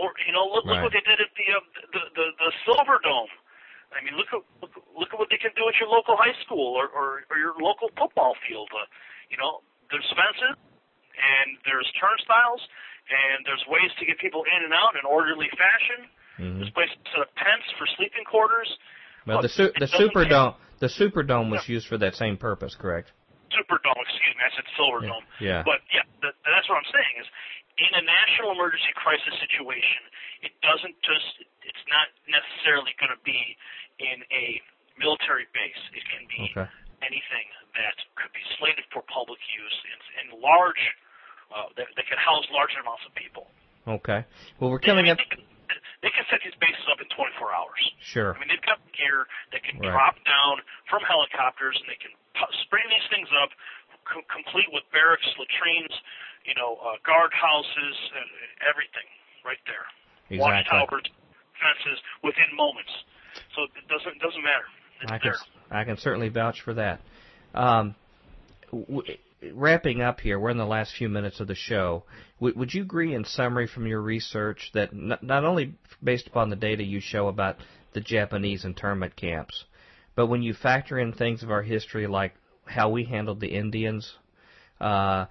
or 0.00 0.16
you 0.24 0.32
know 0.32 0.48
look, 0.48 0.64
look 0.66 0.80
what 0.80 0.94
they 0.94 1.04
did 1.04 1.20
at 1.20 1.32
the, 1.36 1.46
uh, 1.52 1.60
the 1.92 2.02
the 2.16 2.26
the 2.40 2.50
Silver 2.64 2.98
Dome. 3.04 3.30
I 3.94 4.02
mean, 4.02 4.18
look 4.18 4.30
at 4.34 4.42
look, 4.58 4.74
look 4.96 5.10
at 5.14 5.18
what 5.18 5.30
they 5.30 5.38
can 5.38 5.54
do 5.54 5.68
at 5.70 5.76
your 5.78 5.90
local 5.92 6.16
high 6.18 6.34
school 6.42 6.74
or 6.74 6.88
or, 6.90 7.28
or 7.30 7.36
your 7.38 7.54
local 7.60 7.92
football 7.94 8.34
field. 8.48 8.70
Uh, 8.74 8.86
you 9.30 9.38
know, 9.38 9.62
there's 9.90 10.06
fences 10.14 10.58
and 11.14 11.58
there's 11.62 11.86
turnstiles 11.98 12.62
and 13.10 13.44
there's 13.44 13.62
ways 13.68 13.90
to 14.00 14.04
get 14.08 14.16
people 14.18 14.42
in 14.48 14.64
and 14.64 14.72
out 14.72 14.94
in 14.96 15.04
an 15.04 15.08
orderly 15.08 15.48
fashion. 15.56 16.08
hmm 16.40 16.56
There's 16.60 16.72
places 16.74 16.96
to 16.96 17.08
set 17.12 17.20
up 17.28 17.32
tents 17.36 17.68
for 17.78 17.86
sleeping 17.96 18.24
quarters. 18.24 18.68
Well, 19.26 19.40
the 19.40 19.48
Look, 19.48 19.72
su- 19.72 19.74
the 19.80 19.88
Superdome 19.88 20.56
the 20.80 20.90
Superdome 20.92 21.48
was 21.48 21.64
used 21.68 21.86
for 21.88 21.96
that 21.98 22.14
same 22.18 22.36
purpose, 22.36 22.74
correct? 22.76 23.12
Superdome, 23.54 23.96
excuse 24.04 24.34
me, 24.36 24.42
I 24.44 24.50
said 24.52 24.66
Silver 24.76 25.00
Yeah. 25.00 25.08
Dome. 25.14 25.26
Yeah. 25.40 25.60
But 25.64 25.80
yeah, 25.94 26.04
th- 26.20 26.36
that's 26.44 26.66
what 26.68 26.76
I'm 26.82 26.90
saying 26.92 27.14
is, 27.22 27.28
in 27.78 27.90
a 27.94 28.04
national 28.04 28.52
emergency 28.52 28.92
crisis 28.98 29.32
situation, 29.40 30.02
it 30.42 30.52
doesn't 30.62 30.94
just, 31.02 31.42
it's 31.64 31.84
not 31.88 32.06
necessarily 32.28 32.92
going 33.00 33.10
to 33.14 33.22
be 33.24 33.40
in 34.02 34.22
a 34.34 34.60
military 34.98 35.46
base. 35.54 35.80
It 35.94 36.04
can 36.06 36.22
be 36.28 36.50
Okay. 36.54 36.68
anything 37.02 37.46
that 37.78 37.96
could 38.18 38.30
be 38.34 38.42
slated 38.58 38.84
for 38.94 39.02
public 39.10 39.40
use 39.50 39.76
in, 39.90 39.98
in 40.22 40.26
large, 40.42 40.82
uh, 41.52 41.68
that, 41.76 41.88
that 41.96 42.04
can 42.08 42.18
house 42.20 42.44
large 42.52 42.72
amounts 42.80 43.02
of 43.08 43.12
people. 43.14 43.48
Okay. 43.84 44.24
Well, 44.60 44.70
we're 44.72 44.80
coming 44.80 45.10
up. 45.12 45.18
They 45.18 45.28
can, 45.28 45.44
they 46.00 46.12
can 46.12 46.24
set 46.32 46.40
these 46.44 46.56
bases 46.60 46.84
up 46.88 47.00
in 47.00 47.08
24 47.12 47.52
hours. 47.52 47.80
Sure. 48.00 48.32
I 48.32 48.38
mean, 48.40 48.48
they've 48.48 48.64
got 48.64 48.80
gear 48.96 49.28
that 49.52 49.60
can 49.64 49.76
Right. 49.80 49.92
drop 49.92 50.16
down 50.24 50.60
from 50.88 51.04
helicopters, 51.04 51.76
and 51.80 51.88
they 51.88 52.00
can 52.00 52.12
spring 52.64 52.84
these 52.88 53.04
things 53.12 53.28
up, 53.40 53.50
co- 54.08 54.24
complete 54.32 54.68
with 54.72 54.84
barracks, 54.92 55.26
latrines, 55.36 55.92
you 56.48 56.54
know, 56.56 56.76
uh, 56.80 56.96
guard 57.04 57.32
houses, 57.32 57.96
and 58.16 58.28
everything 58.68 59.08
right 59.44 59.60
there. 59.68 59.84
Exactly. 60.32 60.40
Watchtowers, 60.40 61.06
fences 61.60 61.98
within 62.24 62.48
moments. 62.56 62.92
So 63.56 63.64
it 63.64 63.84
doesn't 63.88 64.16
doesn't 64.20 64.44
matter. 64.44 64.64
It's 65.02 65.12
I 65.12 65.18
can 65.18 65.32
there. 65.32 65.78
I 65.80 65.84
can 65.84 65.96
certainly 65.98 66.28
vouch 66.28 66.60
for 66.62 66.74
that. 66.74 67.00
Um, 67.54 67.94
w- 68.72 69.02
wrapping 69.52 70.00
up 70.00 70.20
here, 70.20 70.38
we're 70.38 70.50
in 70.50 70.58
the 70.58 70.64
last 70.64 70.94
few 70.94 71.08
minutes 71.08 71.40
of 71.40 71.46
the 71.46 71.54
show. 71.54 72.04
W- 72.38 72.56
would 72.58 72.72
you 72.72 72.82
agree, 72.82 73.14
in 73.14 73.24
summary 73.24 73.66
from 73.66 73.86
your 73.86 74.00
research, 74.00 74.70
that 74.74 74.92
n- 74.92 75.18
not 75.22 75.44
only 75.44 75.74
based 76.02 76.26
upon 76.26 76.50
the 76.50 76.56
data 76.56 76.82
you 76.82 77.00
show 77.00 77.28
about 77.28 77.56
the 77.92 78.00
Japanese 78.00 78.64
internment 78.64 79.16
camps, 79.16 79.64
but 80.14 80.26
when 80.26 80.42
you 80.42 80.54
factor 80.54 80.98
in 80.98 81.12
things 81.12 81.42
of 81.42 81.50
our 81.50 81.62
history 81.62 82.06
like 82.06 82.34
how 82.66 82.88
we 82.88 83.04
handled 83.04 83.40
the 83.40 83.54
Indians, 83.54 84.14
uh, 84.80 85.26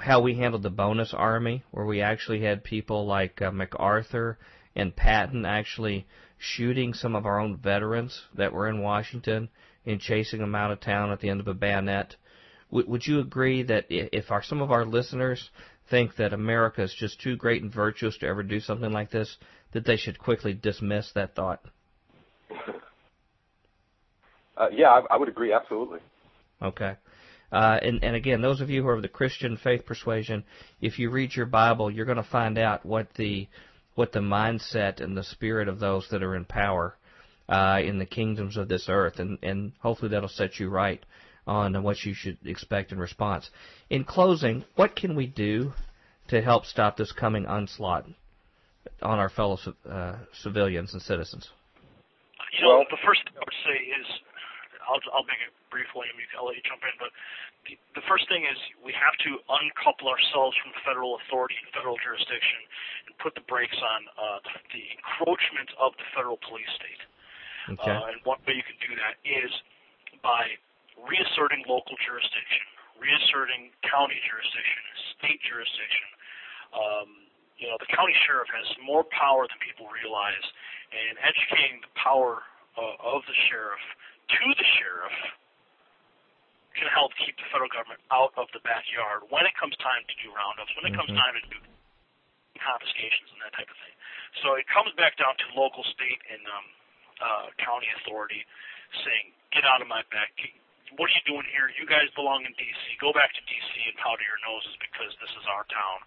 how 0.00 0.20
we 0.20 0.34
handled 0.34 0.62
the 0.62 0.70
bonus 0.70 1.12
army, 1.14 1.62
where 1.70 1.86
we 1.86 2.00
actually 2.00 2.42
had 2.42 2.64
people 2.64 3.06
like 3.06 3.40
uh, 3.42 3.50
MacArthur 3.50 4.38
and 4.74 4.94
Patton 4.94 5.44
actually 5.44 6.06
shooting 6.38 6.94
some 6.94 7.14
of 7.14 7.26
our 7.26 7.38
own 7.38 7.56
veterans 7.56 8.22
that 8.34 8.52
were 8.52 8.68
in 8.68 8.80
Washington 8.80 9.48
and 9.84 10.00
chasing 10.00 10.40
them 10.40 10.54
out 10.54 10.70
of 10.70 10.80
town 10.80 11.10
at 11.10 11.20
the 11.20 11.28
end 11.28 11.40
of 11.40 11.48
a 11.48 11.54
bayonet. 11.54 12.16
W- 12.72 12.90
would 12.90 13.06
you 13.06 13.20
agree 13.20 13.62
that 13.64 13.84
if 13.90 14.30
our, 14.30 14.42
some 14.42 14.62
of 14.62 14.72
our 14.72 14.84
listeners 14.84 15.50
think 15.90 16.16
that 16.16 16.32
America 16.32 16.82
is 16.82 16.94
just 16.98 17.20
too 17.20 17.36
great 17.36 17.62
and 17.62 17.72
virtuous 17.72 18.16
to 18.18 18.26
ever 18.26 18.42
do 18.42 18.60
something 18.60 18.90
like 18.90 19.10
this, 19.10 19.36
that 19.72 19.84
they 19.84 19.96
should 19.96 20.18
quickly 20.18 20.54
dismiss 20.54 21.12
that 21.14 21.34
thought? 21.34 21.60
Uh, 24.56 24.68
yeah, 24.72 24.88
I, 24.88 25.14
I 25.14 25.16
would 25.16 25.28
agree 25.28 25.52
absolutely. 25.52 26.00
Okay. 26.60 26.94
Uh, 27.50 27.78
and, 27.82 28.02
and 28.02 28.16
again, 28.16 28.40
those 28.40 28.62
of 28.62 28.70
you 28.70 28.82
who 28.82 28.88
are 28.88 28.94
of 28.94 29.02
the 29.02 29.08
Christian 29.08 29.58
faith 29.58 29.84
persuasion, 29.84 30.44
if 30.80 30.98
you 30.98 31.10
read 31.10 31.34
your 31.34 31.46
Bible, 31.46 31.90
you're 31.90 32.06
going 32.06 32.16
to 32.16 32.22
find 32.22 32.58
out 32.58 32.86
what 32.86 33.08
the 33.16 33.48
what 33.94 34.12
the 34.12 34.20
mindset 34.20 35.02
and 35.02 35.14
the 35.14 35.22
spirit 35.22 35.68
of 35.68 35.78
those 35.78 36.08
that 36.10 36.22
are 36.22 36.34
in 36.34 36.46
power 36.46 36.96
uh, 37.50 37.78
in 37.84 37.98
the 37.98 38.06
kingdoms 38.06 38.56
of 38.56 38.66
this 38.66 38.86
earth, 38.88 39.18
and, 39.18 39.38
and 39.42 39.72
hopefully 39.80 40.10
that'll 40.10 40.30
set 40.30 40.58
you 40.58 40.70
right 40.70 41.04
on 41.46 41.82
what 41.82 42.04
you 42.04 42.14
should 42.14 42.38
expect 42.44 42.92
in 42.92 42.98
response. 42.98 43.50
In 43.90 44.04
closing, 44.04 44.64
what 44.76 44.94
can 44.94 45.16
we 45.16 45.26
do 45.26 45.72
to 46.28 46.40
help 46.40 46.66
stop 46.66 46.96
this 46.96 47.12
coming 47.12 47.46
onslaught 47.46 48.06
on 49.02 49.18
our 49.18 49.28
fellow 49.28 49.58
uh, 49.88 50.16
civilians 50.42 50.92
and 50.92 51.02
citizens? 51.02 51.50
You 52.54 52.62
know, 52.62 52.78
Well- 52.78 52.86
the 52.90 53.02
first 53.04 53.24
thing 53.24 53.34
I 53.36 53.44
would 53.44 53.62
say 53.66 53.78
is, 54.00 54.06
I'll, 54.86 55.02
I'll 55.14 55.26
make 55.26 55.40
it 55.42 55.54
brief. 55.70 55.86
William, 55.94 56.14
you, 56.18 56.26
I'll 56.36 56.46
let 56.46 56.56
you 56.58 56.66
jump 56.66 56.82
in. 56.84 56.94
But 56.98 57.10
the, 57.66 57.74
the 57.98 58.04
first 58.06 58.28
thing 58.28 58.44
is 58.44 58.58
we 58.84 58.92
have 58.92 59.14
to 59.24 59.38
uncouple 59.48 60.10
ourselves 60.10 60.54
from 60.62 60.74
federal 60.82 61.18
authority 61.22 61.56
and 61.62 61.70
federal 61.72 61.96
jurisdiction 62.02 62.60
and 63.08 63.14
put 63.22 63.34
the 63.34 63.46
brakes 63.46 63.78
on 63.78 64.00
uh, 64.14 64.38
the, 64.44 64.54
the 64.78 64.84
encroachment 64.94 65.70
of 65.78 65.94
the 65.98 66.06
federal 66.12 66.38
police 66.44 66.68
state. 66.76 67.02
Okay. 67.78 67.94
Uh, 67.94 68.10
and 68.10 68.18
one 68.26 68.42
way 68.44 68.58
you 68.58 68.66
can 68.66 68.78
do 68.82 68.92
that 68.98 69.14
is 69.22 69.50
by 70.20 70.58
reasserting 71.06 71.64
local 71.66 71.96
jurisdiction, 72.00 72.66
reasserting 72.98 73.74
county 73.82 74.18
jurisdiction, 74.22 74.82
state 75.18 75.40
jurisdiction. 75.42 76.08
Um, 76.72 77.08
you 77.58 77.68
know, 77.68 77.76
the 77.78 77.90
county 77.94 78.14
sheriff 78.26 78.48
has 78.50 78.66
more 78.82 79.04
power 79.14 79.46
than 79.46 79.58
people 79.62 79.86
realize, 79.90 80.42
and 80.90 81.18
educating 81.22 81.82
the 81.82 81.92
power 81.94 82.42
uh, 82.78 82.96
of 83.14 83.22
the 83.28 83.36
sheriff 83.50 83.82
to 84.28 84.44
the 84.56 84.68
sheriff 84.80 85.16
can 86.74 86.88
help 86.88 87.12
keep 87.20 87.36
the 87.36 87.44
federal 87.52 87.68
government 87.68 88.00
out 88.08 88.32
of 88.40 88.48
the 88.56 88.62
backyard 88.64 89.28
when 89.28 89.44
it 89.44 89.52
comes 89.60 89.76
time 89.84 90.00
to 90.08 90.14
do 90.24 90.32
roundups, 90.32 90.72
when 90.74 90.88
it 90.88 90.96
comes 90.96 91.12
Mhm. 91.12 91.20
time 91.20 91.34
to 91.36 91.44
do 91.52 91.58
confiscations 92.58 93.28
and 93.32 93.40
that 93.42 93.52
type 93.52 93.68
of 93.68 93.76
thing. 93.76 93.94
So 94.42 94.54
it 94.54 94.66
comes 94.68 94.92
back 94.94 95.16
down 95.16 95.36
to 95.36 95.46
local, 95.54 95.84
state, 95.84 96.22
and 96.30 96.40
um, 96.48 96.66
uh, 97.20 97.46
county 97.58 97.88
authority 98.00 98.46
saying, 99.04 99.32
"Get 99.52 99.64
out 99.64 99.82
of 99.82 99.88
my 99.88 100.02
back. 100.10 100.32
What 100.96 101.08
are 101.08 101.16
you 101.16 101.24
doing 101.24 101.46
here? 101.48 101.72
You 101.72 101.86
guys 101.88 102.08
belong 102.14 102.44
in 102.44 102.52
D.C. 102.58 102.82
Go 103.00 103.12
back 103.12 103.32
to 103.32 103.42
D.C. 103.48 103.70
and 103.88 103.96
powder 103.96 104.24
your 104.24 104.40
noses 104.44 104.74
because 104.80 105.12
this 105.20 105.32
is 105.32 105.44
our 105.48 105.64
town." 105.68 105.98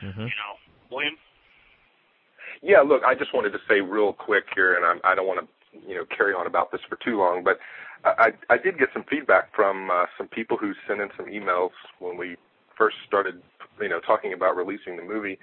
hmm 0.00 0.28
You 0.28 0.36
know, 0.36 0.52
William. 0.90 1.16
Yeah, 2.62 2.80
look, 2.80 3.02
I 3.04 3.14
just 3.14 3.34
wanted 3.34 3.50
to 3.50 3.58
say 3.68 3.80
real 3.80 4.12
quick 4.12 4.44
here, 4.54 4.74
and 4.74 4.84
I'm, 4.84 5.00
I 5.04 5.14
don't 5.14 5.26
want 5.26 5.40
to, 5.40 5.46
you 5.86 5.94
know, 5.94 6.04
carry 6.06 6.32
on 6.32 6.46
about 6.46 6.72
this 6.72 6.80
for 6.88 6.96
too 6.96 7.18
long, 7.18 7.44
but 7.44 7.58
I, 8.04 8.32
I 8.48 8.58
did 8.58 8.78
get 8.78 8.88
some 8.92 9.04
feedback 9.08 9.54
from 9.54 9.90
uh, 9.90 10.06
some 10.16 10.28
people 10.28 10.56
who 10.56 10.72
sent 10.86 11.00
in 11.00 11.08
some 11.16 11.26
emails 11.26 11.70
when 11.98 12.16
we 12.16 12.36
first 12.76 12.96
started, 13.06 13.42
you 13.80 13.88
know, 13.88 14.00
talking 14.00 14.32
about 14.32 14.56
releasing 14.56 14.96
the 14.96 15.02
movie, 15.02 15.38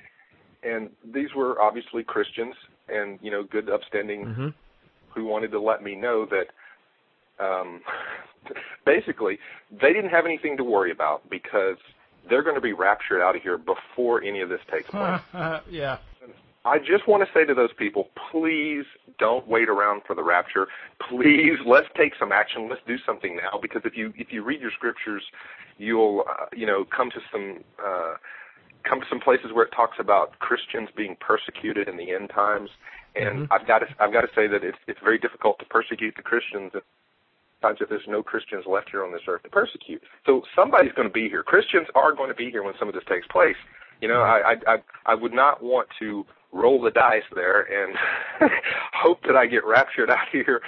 and 0.63 0.89
these 1.13 1.33
were 1.35 1.59
obviously 1.61 2.03
Christians 2.03 2.55
and 2.87 3.19
you 3.21 3.31
know, 3.31 3.43
good, 3.43 3.69
upstanding, 3.69 4.25
hmm 4.25 4.49
who 5.13 5.25
wanted 5.25 5.51
to 5.51 5.59
let 5.59 5.83
me 5.83 5.93
know 5.93 6.25
that. 6.25 6.47
Um, 7.43 7.81
basically, 8.85 9.39
they 9.71 9.93
didn't 9.93 10.09
have 10.09 10.25
anything 10.25 10.57
to 10.57 10.63
worry 10.63 10.91
about 10.91 11.29
because 11.29 11.77
they're 12.29 12.43
going 12.43 12.55
to 12.55 12.61
be 12.61 12.73
raptured 12.73 13.21
out 13.21 13.35
of 13.35 13.41
here 13.41 13.57
before 13.57 14.23
any 14.23 14.41
of 14.41 14.49
this 14.49 14.61
takes 14.71 14.89
place. 14.89 15.21
yeah. 15.69 15.97
I 16.63 16.77
just 16.77 17.07
want 17.07 17.23
to 17.23 17.29
say 17.33 17.43
to 17.45 17.55
those 17.55 17.73
people, 17.73 18.09
please 18.31 18.85
don't 19.17 19.47
wait 19.47 19.67
around 19.67 20.03
for 20.05 20.15
the 20.15 20.23
rapture. 20.23 20.67
Please, 21.09 21.57
let's 21.65 21.87
take 21.97 22.13
some 22.19 22.31
action. 22.31 22.69
Let's 22.69 22.83
do 22.85 22.97
something 23.03 23.35
now. 23.35 23.59
Because 23.59 23.81
if 23.83 23.97
you 23.97 24.13
if 24.15 24.31
you 24.31 24.43
read 24.43 24.61
your 24.61 24.71
scriptures, 24.71 25.23
you'll 25.77 26.23
uh, 26.29 26.45
you 26.53 26.67
know 26.67 26.85
come 26.95 27.09
to 27.09 27.19
some 27.31 27.63
uh, 27.83 28.13
come 28.83 29.01
to 29.01 29.07
some 29.09 29.19
places 29.19 29.47
where 29.53 29.65
it 29.65 29.71
talks 29.75 29.97
about 29.99 30.37
Christians 30.37 30.89
being 30.95 31.15
persecuted 31.19 31.87
in 31.87 31.97
the 31.97 32.11
end 32.11 32.29
times. 32.29 32.69
And 33.15 33.39
Mhm. 33.39 33.47
I've 33.51 33.65
got 33.65 33.79
to 33.79 33.87
I've 33.99 34.13
got 34.13 34.21
to 34.21 34.29
say 34.35 34.45
that 34.47 34.63
it's 34.63 34.77
it's 34.87 34.99
very 34.99 35.17
difficult 35.17 35.57
to 35.59 35.65
persecute 35.65 36.15
the 36.15 36.21
Christians. 36.21 36.73
Times 37.61 37.79
that 37.79 37.89
there's 37.89 38.07
no 38.07 38.23
Christians 38.23 38.65
left 38.67 38.89
here 38.89 39.03
on 39.05 39.11
this 39.11 39.21
earth 39.27 39.43
to 39.43 39.49
persecute. 39.49 40.01
So 40.25 40.41
somebody's 40.55 40.93
going 40.93 41.07
to 41.07 41.13
be 41.13 41.29
here. 41.29 41.43
Christians 41.43 41.87
are 41.95 42.11
going 42.13 42.29
to 42.29 42.35
be 42.35 42.49
here 42.49 42.63
when 42.63 42.73
some 42.79 42.87
of 42.87 42.93
this 42.95 43.03
takes 43.07 43.27
place. 43.27 43.55
You 44.01 44.07
know, 44.07 44.21
I 44.21 44.55
I 44.67 44.77
I, 45.05 45.13
would 45.15 45.31
not 45.33 45.61
want 45.61 45.87
to 45.99 46.25
roll 46.51 46.81
the 46.81 46.89
dice 46.89 47.21
there 47.35 47.61
and 47.61 47.95
hope 48.93 49.21
that 49.27 49.35
I 49.35 49.45
get 49.45 49.63
raptured 49.65 50.09
out 50.09 50.27
here 50.31 50.61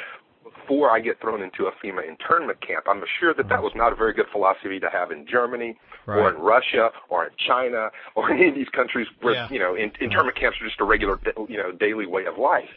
before 0.44 0.92
I 0.92 1.00
get 1.00 1.20
thrown 1.20 1.42
into 1.42 1.66
a 1.66 1.72
FEMA 1.84 2.08
internment 2.08 2.66
camp. 2.66 2.86
I'm 2.88 3.02
sure 3.20 3.34
that 3.34 3.50
that 3.50 3.62
was 3.64 3.74
not 3.76 3.92
a 3.92 3.96
very 3.96 4.14
good 4.14 4.28
philosophy 4.32 4.80
to 4.80 4.90
have 4.90 5.12
in 5.12 5.26
Germany 5.28 5.78
or 6.08 6.30
in 6.30 6.36
Russia 6.42 6.90
or 7.10 7.26
in 7.26 7.32
China 7.48 7.90
or 8.16 8.32
any 8.34 8.50
of 8.50 8.56
these 8.56 8.70
countries 8.70 9.08
where 9.22 9.34
Yeah. 9.34 9.48
you 9.50 9.60
know 9.60 9.74
in, 9.76 9.92
internment 10.00 10.38
camps 10.40 10.60
are 10.62 10.68
just 10.68 10.80
a 10.80 10.86
regular 10.86 11.20
you 11.50 11.58
know 11.58 11.72
daily 11.72 12.06
way 12.06 12.26
of 12.26 12.38
life. 12.38 12.70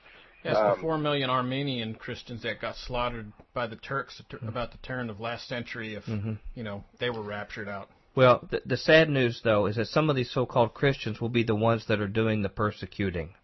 Yes, 0.47 0.57
Um, 0.57 0.77
the 0.77 0.81
four 0.81 0.99
million 0.99 1.29
Armenian 1.31 1.95
Christians 1.95 2.43
that 2.43 2.61
got 2.61 2.77
slaughtered 2.77 3.33
by 3.53 3.67
the 3.67 3.77
Turks 3.77 4.23
about 4.47 4.71
the 4.73 4.79
turn 4.79 5.11
of 5.11 5.21
last 5.21 5.49
century. 5.49 5.95
If 5.95 6.07
you 6.55 6.63
know 6.63 6.85
they 7.01 7.11
were 7.11 7.23
raptured 7.23 7.69
out. 7.69 7.89
Well, 8.15 8.47
the, 8.51 8.63
the 8.65 8.77
sad 8.77 9.11
news, 9.11 9.43
though, 9.45 9.67
is 9.67 9.77
that 9.77 9.89
some 9.89 10.09
of 10.09 10.17
these 10.17 10.31
so-called 10.31 10.73
Christians 10.73 11.21
will 11.21 11.29
be 11.29 11.43
the 11.43 11.55
ones 11.55 11.85
that 11.89 12.01
are 12.01 12.09
doing 12.09 12.41
the 12.41 12.49
persecuting, 12.49 13.35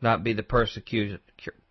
not 0.00 0.24
be 0.24 0.32
the 0.32 0.42
persecuted. 0.42 1.20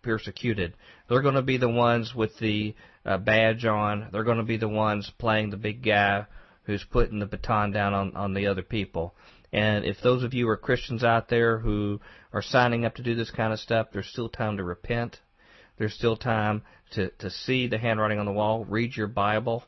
Persecuted. 0.02 0.74
They're 1.08 1.20
going 1.20 1.34
to 1.34 1.42
be 1.42 1.56
the 1.58 1.68
ones 1.68 2.14
with 2.14 2.38
the 2.38 2.76
uh, 3.04 3.18
badge 3.18 3.64
on. 3.64 4.08
They're 4.12 4.22
going 4.22 4.38
to 4.38 4.44
be 4.44 4.56
the 4.56 4.68
ones 4.68 5.10
playing 5.18 5.50
the 5.50 5.56
big 5.56 5.84
guy 5.84 6.26
who's 6.62 6.84
putting 6.84 7.18
the 7.18 7.26
baton 7.26 7.72
down 7.72 7.92
on 7.92 8.14
on 8.14 8.32
the 8.32 8.46
other 8.46 8.62
people. 8.62 9.14
And 9.56 9.84
if 9.84 10.00
those 10.02 10.22
of 10.22 10.34
you 10.34 10.48
are 10.48 10.56
Christians 10.56 11.02
out 11.02 11.28
there 11.28 11.58
who 11.58 12.00
are 12.32 12.42
signing 12.42 12.84
up 12.84 12.94
to 12.96 13.02
do 13.02 13.14
this 13.14 13.30
kind 13.30 13.52
of 13.52 13.60
stuff, 13.60 13.88
there's 13.92 14.08
still 14.08 14.28
time 14.28 14.58
to 14.58 14.64
repent. 14.64 15.20
There's 15.78 15.94
still 15.94 16.16
time 16.16 16.62
to 16.92 17.10
to 17.18 17.30
see 17.30 17.66
the 17.66 17.78
handwriting 17.78 18.18
on 18.18 18.26
the 18.26 18.32
wall. 18.32 18.64
Read 18.64 18.96
your 18.96 19.06
Bible 19.08 19.64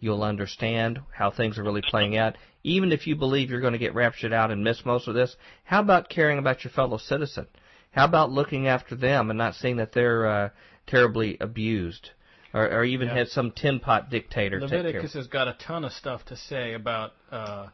you'll 0.00 0.22
understand 0.22 0.98
how 1.12 1.30
things 1.30 1.58
are 1.58 1.62
really 1.62 1.82
playing 1.82 2.16
out. 2.16 2.36
Even 2.64 2.90
if 2.90 3.06
you 3.06 3.14
believe 3.14 3.50
you're 3.50 3.60
going 3.60 3.74
to 3.74 3.78
get 3.78 3.94
raptured 3.94 4.32
out 4.32 4.50
and 4.50 4.64
miss 4.64 4.84
most 4.84 5.06
of 5.06 5.14
this, 5.14 5.36
how 5.64 5.80
about 5.80 6.08
caring 6.08 6.38
about 6.38 6.64
your 6.64 6.72
fellow 6.72 6.98
citizen? 6.98 7.46
How 7.92 8.06
about 8.06 8.30
looking 8.30 8.66
after 8.66 8.96
them 8.96 9.30
and 9.30 9.38
not 9.38 9.54
seeing 9.54 9.76
that 9.76 9.92
they're 9.92 10.26
uh, 10.26 10.48
terribly 10.86 11.36
abused, 11.40 12.10
or, 12.52 12.66
or 12.68 12.84
even 12.84 13.08
Yeah. 13.08 13.14
had 13.14 13.28
some 13.28 13.52
tin 13.52 13.80
pot 13.80 14.10
dictator? 14.10 14.60
Leviticus 14.60 15.14
has 15.14 15.26
got 15.26 15.48
a 15.48 15.54
ton 15.54 15.84
of 15.84 15.92
stuff 15.92 16.24
to 16.26 16.36
say 16.36 16.74
about 16.74 17.12
uh, 17.30 17.68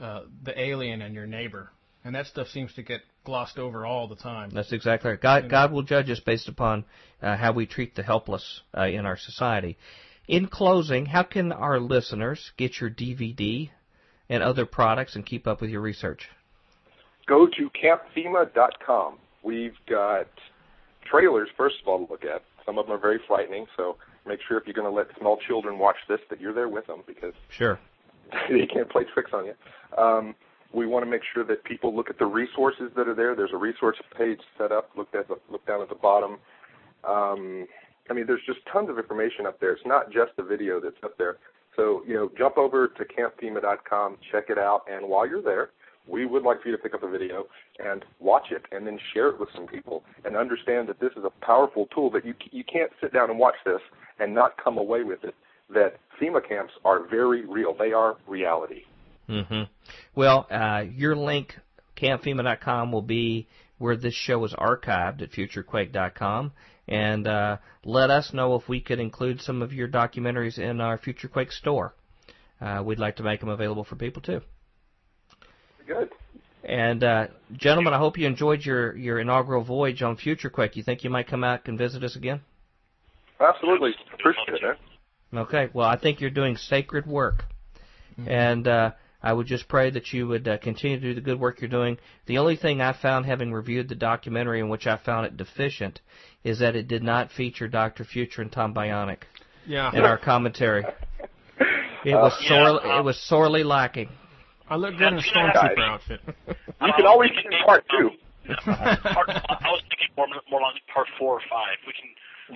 uh, 0.00 0.22
the 0.42 0.58
alien 0.58 1.02
and 1.02 1.14
your 1.14 1.26
neighbor, 1.26 1.70
and 2.04 2.14
that 2.14 2.26
stuff 2.26 2.48
seems 2.48 2.72
to 2.74 2.82
get 2.82 3.02
glossed 3.24 3.58
over 3.58 3.84
all 3.84 4.08
the 4.08 4.16
time. 4.16 4.50
That's 4.50 4.72
exactly 4.72 5.10
right. 5.10 5.20
God, 5.20 5.50
God 5.50 5.72
will 5.72 5.82
judge 5.82 6.10
us 6.10 6.20
based 6.20 6.48
upon 6.48 6.84
uh, 7.22 7.36
how 7.36 7.52
we 7.52 7.66
treat 7.66 7.94
the 7.94 8.02
helpless 8.02 8.62
uh, 8.76 8.86
in 8.86 9.06
our 9.06 9.16
society. 9.16 9.76
In 10.26 10.46
closing, 10.46 11.06
how 11.06 11.24
can 11.24 11.52
our 11.52 11.80
listeners 11.80 12.52
get 12.56 12.80
your 12.80 12.88
DVD 12.88 13.70
and 14.28 14.42
other 14.42 14.64
products 14.64 15.16
and 15.16 15.26
keep 15.26 15.46
up 15.46 15.60
with 15.60 15.70
your 15.70 15.80
research? 15.80 16.28
Go 17.26 17.46
to 17.46 17.70
campfema.com. 17.70 19.18
We've 19.42 19.76
got 19.88 20.28
trailers, 21.10 21.48
first 21.56 21.76
of 21.82 21.88
all, 21.88 22.06
to 22.06 22.10
look 22.10 22.24
at. 22.24 22.42
Some 22.64 22.78
of 22.78 22.86
them 22.86 22.94
are 22.94 23.00
very 23.00 23.20
frightening, 23.26 23.66
so 23.76 23.96
make 24.26 24.40
sure 24.46 24.58
if 24.58 24.66
you're 24.66 24.74
going 24.74 24.90
to 24.90 24.96
let 24.96 25.06
small 25.18 25.38
children 25.48 25.78
watch 25.78 25.96
this 26.08 26.20
that 26.30 26.40
you're 26.40 26.52
there 26.52 26.68
with 26.68 26.86
them 26.86 27.02
because 27.06 27.32
Sure. 27.48 27.78
they 28.50 28.66
can't 28.66 28.88
play 28.90 29.04
tricks 29.12 29.30
on 29.32 29.46
you. 29.46 29.54
Um, 29.98 30.34
we 30.72 30.86
want 30.86 31.04
to 31.04 31.10
make 31.10 31.22
sure 31.34 31.44
that 31.44 31.64
people 31.64 31.94
look 31.94 32.10
at 32.10 32.18
the 32.18 32.26
resources 32.26 32.92
that 32.96 33.08
are 33.08 33.14
there. 33.14 33.34
There's 33.34 33.52
a 33.52 33.58
resource 33.58 33.96
page 34.16 34.40
set 34.56 34.70
up. 34.70 34.90
Look 34.96 35.08
at 35.14 35.26
the, 35.28 35.36
look 35.50 35.66
down 35.66 35.82
at 35.82 35.88
the 35.88 35.96
bottom. 35.96 36.38
Um, 37.08 37.66
I 38.08 38.12
mean, 38.12 38.26
there's 38.26 38.42
just 38.46 38.60
tons 38.72 38.88
of 38.88 38.98
information 38.98 39.46
up 39.46 39.60
there. 39.60 39.72
It's 39.72 39.86
not 39.86 40.12
just 40.12 40.32
the 40.36 40.42
video 40.42 40.80
that's 40.80 40.96
up 41.02 41.16
there. 41.18 41.38
So 41.76 42.02
you 42.06 42.14
know, 42.14 42.30
jump 42.36 42.58
over 42.58 42.88
to 42.88 43.04
campfema.com, 43.04 44.16
check 44.30 44.44
it 44.48 44.58
out, 44.58 44.82
and 44.90 45.08
while 45.08 45.26
you're 45.26 45.42
there, 45.42 45.70
we 46.08 46.26
would 46.26 46.42
like 46.42 46.62
for 46.62 46.68
you 46.68 46.76
to 46.76 46.82
pick 46.82 46.94
up 46.94 47.02
a 47.02 47.10
video 47.10 47.46
and 47.78 48.04
watch 48.18 48.50
it, 48.50 48.64
and 48.72 48.86
then 48.86 48.98
share 49.14 49.28
it 49.28 49.38
with 49.38 49.48
some 49.54 49.66
people, 49.66 50.02
and 50.24 50.36
understand 50.36 50.88
that 50.88 50.98
this 50.98 51.12
is 51.16 51.24
a 51.24 51.44
powerful 51.44 51.86
tool. 51.94 52.10
That 52.10 52.24
you 52.24 52.34
you 52.50 52.64
can't 52.64 52.90
sit 53.00 53.12
down 53.12 53.30
and 53.30 53.38
watch 53.38 53.54
this 53.64 53.80
and 54.18 54.34
not 54.34 54.62
come 54.62 54.78
away 54.78 55.04
with 55.04 55.22
it. 55.24 55.34
That 55.72 55.98
FEMA 56.20 56.46
camps 56.46 56.72
are 56.84 57.06
very 57.08 57.46
real. 57.46 57.74
They 57.74 57.92
are 57.92 58.16
reality. 58.26 58.82
hmm 59.28 59.62
Well, 60.14 60.46
uh, 60.50 60.84
your 60.92 61.16
link, 61.16 61.56
campfema.com, 61.96 62.92
will 62.92 63.02
be 63.02 63.48
where 63.78 63.96
this 63.96 64.14
show 64.14 64.44
is 64.44 64.52
archived 64.54 65.22
at 65.22 65.32
futurequake.com. 65.32 66.52
And 66.86 67.26
uh, 67.26 67.58
let 67.84 68.10
us 68.10 68.32
know 68.32 68.56
if 68.56 68.68
we 68.68 68.80
could 68.80 68.98
include 68.98 69.40
some 69.40 69.62
of 69.62 69.72
your 69.72 69.88
documentaries 69.88 70.58
in 70.58 70.80
our 70.80 70.98
FutureQuake 70.98 71.52
store. 71.52 71.94
Uh, 72.60 72.82
we'd 72.84 72.98
like 72.98 73.16
to 73.16 73.22
make 73.22 73.40
them 73.40 73.48
available 73.48 73.84
for 73.84 73.96
people 73.96 74.20
too. 74.20 74.40
Good. 75.86 76.10
And 76.64 77.02
uh, 77.02 77.26
gentlemen, 77.56 77.94
I 77.94 77.98
hope 77.98 78.18
you 78.18 78.26
enjoyed 78.26 78.64
your, 78.64 78.94
your 78.96 79.18
inaugural 79.18 79.64
voyage 79.64 80.02
on 80.02 80.16
FutureQuake. 80.16 80.76
You 80.76 80.82
think 80.82 81.04
you 81.04 81.10
might 81.10 81.28
come 81.28 81.42
out 81.42 81.66
and 81.66 81.78
visit 81.78 82.04
us 82.04 82.16
again? 82.16 82.40
Absolutely. 83.40 83.92
Appreciate 84.12 84.56
it, 84.56 84.62
man. 84.62 84.74
Okay. 85.34 85.68
Well, 85.72 85.86
I 85.86 85.96
think 85.96 86.20
you're 86.20 86.30
doing 86.30 86.56
sacred 86.56 87.06
work, 87.06 87.44
and 88.26 88.66
uh, 88.66 88.92
I 89.22 89.32
would 89.32 89.46
just 89.46 89.68
pray 89.68 89.90
that 89.90 90.12
you 90.12 90.26
would 90.28 90.48
uh, 90.48 90.58
continue 90.58 90.98
to 90.98 91.02
do 91.08 91.14
the 91.14 91.20
good 91.20 91.38
work 91.38 91.60
you're 91.60 91.70
doing. 91.70 91.98
The 92.26 92.38
only 92.38 92.56
thing 92.56 92.80
I 92.80 92.92
found, 92.92 93.26
having 93.26 93.52
reviewed 93.52 93.88
the 93.88 93.94
documentary, 93.94 94.60
in 94.60 94.68
which 94.68 94.86
I 94.86 94.96
found 94.96 95.26
it 95.26 95.36
deficient, 95.36 96.00
is 96.42 96.60
that 96.60 96.74
it 96.74 96.88
did 96.88 97.02
not 97.02 97.30
feature 97.30 97.68
Doctor 97.68 98.04
Future 98.04 98.42
and 98.42 98.50
Tom 98.50 98.74
Bionic 98.74 99.18
Yeah, 99.66 99.92
in 99.92 100.02
our 100.04 100.18
commentary. 100.18 100.84
It 102.04 102.14
was 102.14 102.34
Yeah, 102.40 102.48
sorely, 102.48 102.90
uh, 102.90 102.98
it 103.00 103.04
was 103.04 103.18
sorely 103.20 103.62
lacking. 103.62 104.08
I 104.68 104.76
looked 104.76 104.98
good 104.98 105.08
in 105.08 105.14
a 105.14 105.16
That's 105.16 105.30
gonna 105.32 105.52
stormtrooper 105.52 105.88
outfit. 105.88 106.20
You 106.80 106.92
can 106.96 107.04
always 107.04 107.30
get 107.32 107.44
in 107.44 107.52
part 107.66 107.84
two. 107.90 108.10
part, 108.64 109.28
I 109.28 109.68
was 109.68 109.82
thinking 109.90 110.08
more 110.16 110.26
more 110.50 110.62
like 110.62 110.80
part 110.92 111.06
four 111.18 111.34
or 111.34 111.42
five. 111.50 111.76
We 111.86 111.92
can 111.92 112.08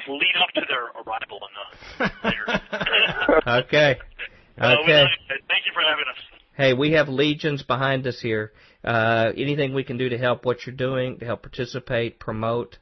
lead 0.08 0.34
up 0.42 0.50
to 0.54 0.62
their 0.68 0.84
arrival 1.02 1.40
in 1.48 1.52
the 1.98 2.10
later. 2.24 3.60
Okay. 3.64 3.96
Uh, 4.56 4.76
Okay. 4.84 5.04
thank 5.28 5.66
you 5.66 5.72
for 5.74 5.82
having 5.82 6.04
us. 6.08 6.16
Hey, 6.56 6.74
we 6.74 6.92
have 6.92 7.08
legions 7.08 7.64
behind 7.64 8.06
us 8.06 8.20
here. 8.20 8.52
Uh, 8.84 9.32
anything 9.36 9.74
we 9.74 9.82
can 9.82 9.96
do 9.98 10.08
to 10.10 10.16
help 10.16 10.44
what 10.44 10.64
you're 10.64 10.76
doing, 10.76 11.18
to 11.18 11.24
help 11.24 11.42
participate, 11.42 12.20
promote, 12.20 12.78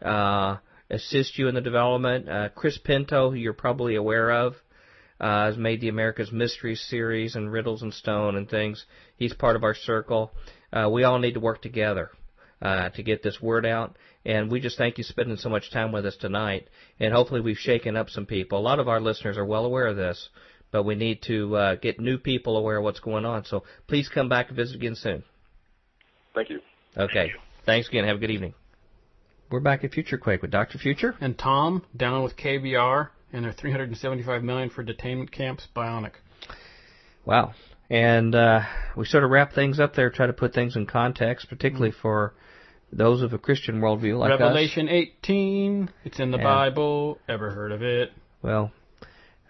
uh, 0.00 0.58
assist 0.88 1.36
you 1.36 1.48
in 1.48 1.56
the 1.56 1.60
development. 1.60 2.28
Uh, 2.28 2.48
Chris 2.54 2.78
Pinto, 2.78 3.30
who 3.30 3.36
you're 3.36 3.54
probably 3.54 3.96
aware 3.96 4.30
of, 4.30 4.54
uh, 5.20 5.46
has 5.46 5.56
made 5.56 5.80
the 5.80 5.88
America's 5.88 6.30
Mysteries 6.30 6.80
series 6.88 7.34
and 7.34 7.50
Riddles 7.50 7.82
in 7.82 7.90
Stone 7.90 8.36
and 8.36 8.48
things. 8.48 8.86
He's 9.16 9.34
part 9.34 9.56
of 9.56 9.64
our 9.64 9.74
circle. 9.74 10.30
Uh, 10.72 10.88
we 10.92 11.02
all 11.02 11.18
need 11.18 11.34
to 11.34 11.40
work 11.40 11.60
together 11.60 12.10
uh, 12.62 12.90
to 12.90 13.02
get 13.02 13.24
this 13.24 13.42
word 13.42 13.66
out. 13.66 13.96
And 14.26 14.50
we 14.50 14.58
just 14.58 14.76
thank 14.76 14.98
you 14.98 15.04
spending 15.04 15.36
so 15.36 15.48
much 15.48 15.70
time 15.70 15.92
with 15.92 16.04
us 16.04 16.16
tonight. 16.16 16.66
And 16.98 17.14
hopefully 17.14 17.40
we've 17.40 17.56
shaken 17.56 17.96
up 17.96 18.10
some 18.10 18.26
people. 18.26 18.58
A 18.58 18.60
lot 18.60 18.80
of 18.80 18.88
our 18.88 19.00
listeners 19.00 19.38
are 19.38 19.44
well 19.44 19.64
aware 19.64 19.86
of 19.86 19.96
this, 19.96 20.30
but 20.72 20.82
we 20.82 20.96
need 20.96 21.22
to 21.28 21.54
uh, 21.54 21.74
get 21.76 22.00
new 22.00 22.18
people 22.18 22.56
aware 22.56 22.78
of 22.78 22.82
what's 22.82 22.98
going 22.98 23.24
on. 23.24 23.44
So 23.44 23.62
please 23.86 24.08
come 24.08 24.28
back 24.28 24.48
and 24.48 24.56
visit 24.56 24.74
again 24.74 24.96
soon. 24.96 25.22
Thank 26.34 26.50
you. 26.50 26.60
Okay. 26.96 27.30
Thanks 27.64 27.88
again. 27.88 28.04
Have 28.04 28.16
a 28.16 28.18
good 28.18 28.32
evening. 28.32 28.54
We're 29.48 29.60
back 29.60 29.84
at 29.84 29.92
Future 29.92 30.18
Quake 30.18 30.42
with 30.42 30.50
Dr. 30.50 30.78
Future. 30.78 31.14
And 31.20 31.38
Tom 31.38 31.84
down 31.96 32.24
with 32.24 32.36
KBR 32.36 33.10
and 33.32 33.44
their 33.44 33.52
375 33.52 34.42
million 34.42 34.70
for 34.70 34.84
detainment 34.84 35.30
camps. 35.30 35.68
Bionic. 35.74 36.14
Wow. 37.24 37.54
And 37.88 38.34
uh, 38.34 38.62
we 38.96 39.04
sort 39.04 39.22
of 39.22 39.30
wrap 39.30 39.52
things 39.52 39.78
up 39.78 39.94
there, 39.94 40.10
try 40.10 40.26
to 40.26 40.32
put 40.32 40.52
things 40.52 40.74
in 40.74 40.86
context, 40.86 41.48
particularly 41.48 41.92
for 42.02 42.34
those 42.92 43.22
of 43.22 43.32
a 43.32 43.38
Christian 43.38 43.80
worldview 43.80 44.18
like 44.18 44.32
us. 44.32 44.40
Revelation 44.40 44.88
18. 44.88 45.90
It's 46.04 46.18
in 46.20 46.30
the 46.30 46.38
And- 46.38 46.44
Bible. 46.44 47.18
Ever 47.28 47.50
heard 47.50 47.72
of 47.72 47.82
it? 47.82 48.12
Well, 48.42 48.72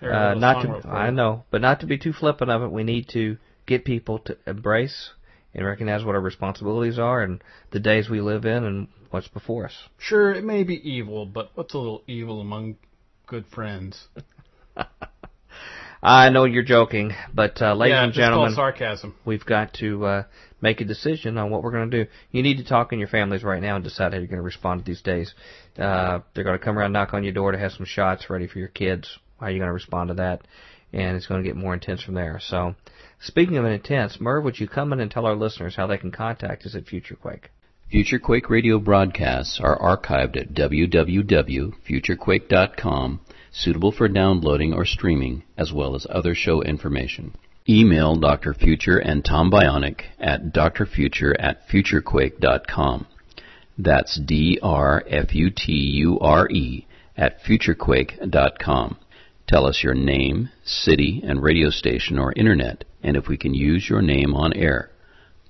uh, 0.02 0.34
not 0.34 0.62
to, 0.62 0.88
I 0.88 1.10
know, 1.10 1.44
but 1.50 1.60
not 1.60 1.80
to 1.80 1.86
be 1.86 1.98
too 1.98 2.12
flippant 2.12 2.50
of 2.50 2.62
it. 2.62 2.70
We 2.70 2.84
need 2.84 3.08
to 3.10 3.36
get 3.66 3.84
people 3.84 4.18
to 4.20 4.36
embrace 4.46 5.10
and 5.54 5.66
recognize 5.66 6.04
what 6.04 6.14
our 6.14 6.20
responsibilities 6.20 6.98
are 6.98 7.22
and 7.22 7.42
the 7.70 7.80
days 7.80 8.08
we 8.08 8.20
live 8.20 8.44
in 8.44 8.64
and 8.64 8.88
what's 9.10 9.28
before 9.28 9.64
us. 9.66 9.88
Sure, 9.98 10.32
it 10.32 10.44
may 10.44 10.62
be 10.62 10.76
evil, 10.88 11.26
but 11.26 11.50
what's 11.54 11.74
a 11.74 11.78
little 11.78 12.02
evil 12.06 12.40
among 12.40 12.76
good 13.26 13.46
friends? 13.46 14.08
I 16.06 16.30
know 16.30 16.44
you're 16.44 16.62
joking, 16.62 17.10
but 17.34 17.60
uh, 17.60 17.74
ladies 17.74 17.94
yeah, 17.94 18.04
and 18.04 18.12
gentlemen, 18.12 18.54
sarcasm. 18.54 19.16
we've 19.24 19.44
got 19.44 19.74
to 19.80 20.06
uh, 20.06 20.22
make 20.60 20.80
a 20.80 20.84
decision 20.84 21.36
on 21.36 21.50
what 21.50 21.64
we're 21.64 21.72
going 21.72 21.90
to 21.90 22.04
do. 22.04 22.10
You 22.30 22.44
need 22.44 22.58
to 22.58 22.64
talk 22.64 22.92
in 22.92 23.00
your 23.00 23.08
families 23.08 23.42
right 23.42 23.60
now 23.60 23.74
and 23.74 23.82
decide 23.82 24.12
how 24.12 24.18
you're 24.18 24.28
going 24.28 24.36
to 24.36 24.44
respond 24.44 24.82
to 24.82 24.86
these 24.88 25.02
days. 25.02 25.34
Uh, 25.76 26.20
they're 26.32 26.44
going 26.44 26.56
to 26.56 26.64
come 26.64 26.78
around, 26.78 26.92
knock 26.92 27.12
on 27.12 27.24
your 27.24 27.32
door 27.32 27.50
to 27.50 27.58
have 27.58 27.72
some 27.72 27.86
shots 27.86 28.30
ready 28.30 28.46
for 28.46 28.60
your 28.60 28.68
kids. 28.68 29.18
How 29.40 29.46
are 29.46 29.50
you 29.50 29.58
going 29.58 29.66
to 29.66 29.74
respond 29.74 30.10
to 30.10 30.14
that? 30.14 30.46
And 30.92 31.16
it's 31.16 31.26
going 31.26 31.42
to 31.42 31.48
get 31.48 31.56
more 31.56 31.74
intense 31.74 32.04
from 32.04 32.14
there. 32.14 32.38
So, 32.40 32.76
speaking 33.18 33.56
of 33.56 33.64
an 33.64 33.72
intense, 33.72 34.20
Merv, 34.20 34.44
would 34.44 34.60
you 34.60 34.68
come 34.68 34.92
in 34.92 35.00
and 35.00 35.10
tell 35.10 35.26
our 35.26 35.34
listeners 35.34 35.74
how 35.74 35.88
they 35.88 35.98
can 35.98 36.12
contact 36.12 36.66
us 36.66 36.76
at 36.76 36.84
FutureQuake? 36.84 37.46
FutureQuake 37.92 38.48
radio 38.48 38.78
broadcasts 38.78 39.58
are 39.60 39.76
archived 39.78 40.36
at 40.36 40.54
www.futurequake.com, 40.54 43.20
suitable 43.56 43.90
for 43.90 44.06
downloading 44.06 44.74
or 44.74 44.84
streaming, 44.84 45.42
as 45.56 45.72
well 45.72 45.94
as 45.94 46.06
other 46.10 46.34
show 46.34 46.62
information. 46.62 47.32
Email 47.68 48.14
Dr. 48.16 48.54
Future 48.54 48.98
and 48.98 49.24
Tom 49.24 49.50
Bionic 49.50 50.02
at 50.20 50.52
drfuture 50.52 51.34
at 51.38 51.66
futurequake.com. 51.68 53.06
That's 53.78 54.20
D-R-F-U-T-U-R-E 54.20 54.66
at 57.16 57.42
futurequake.com. 57.42 58.98
Tell 59.48 59.66
us 59.66 59.82
your 59.82 59.94
name, 59.94 60.50
city, 60.64 61.22
and 61.24 61.42
radio 61.42 61.70
station 61.70 62.18
or 62.18 62.32
internet, 62.34 62.84
and 63.02 63.16
if 63.16 63.26
we 63.26 63.36
can 63.36 63.54
use 63.54 63.88
your 63.88 64.02
name 64.02 64.34
on 64.34 64.52
air. 64.52 64.90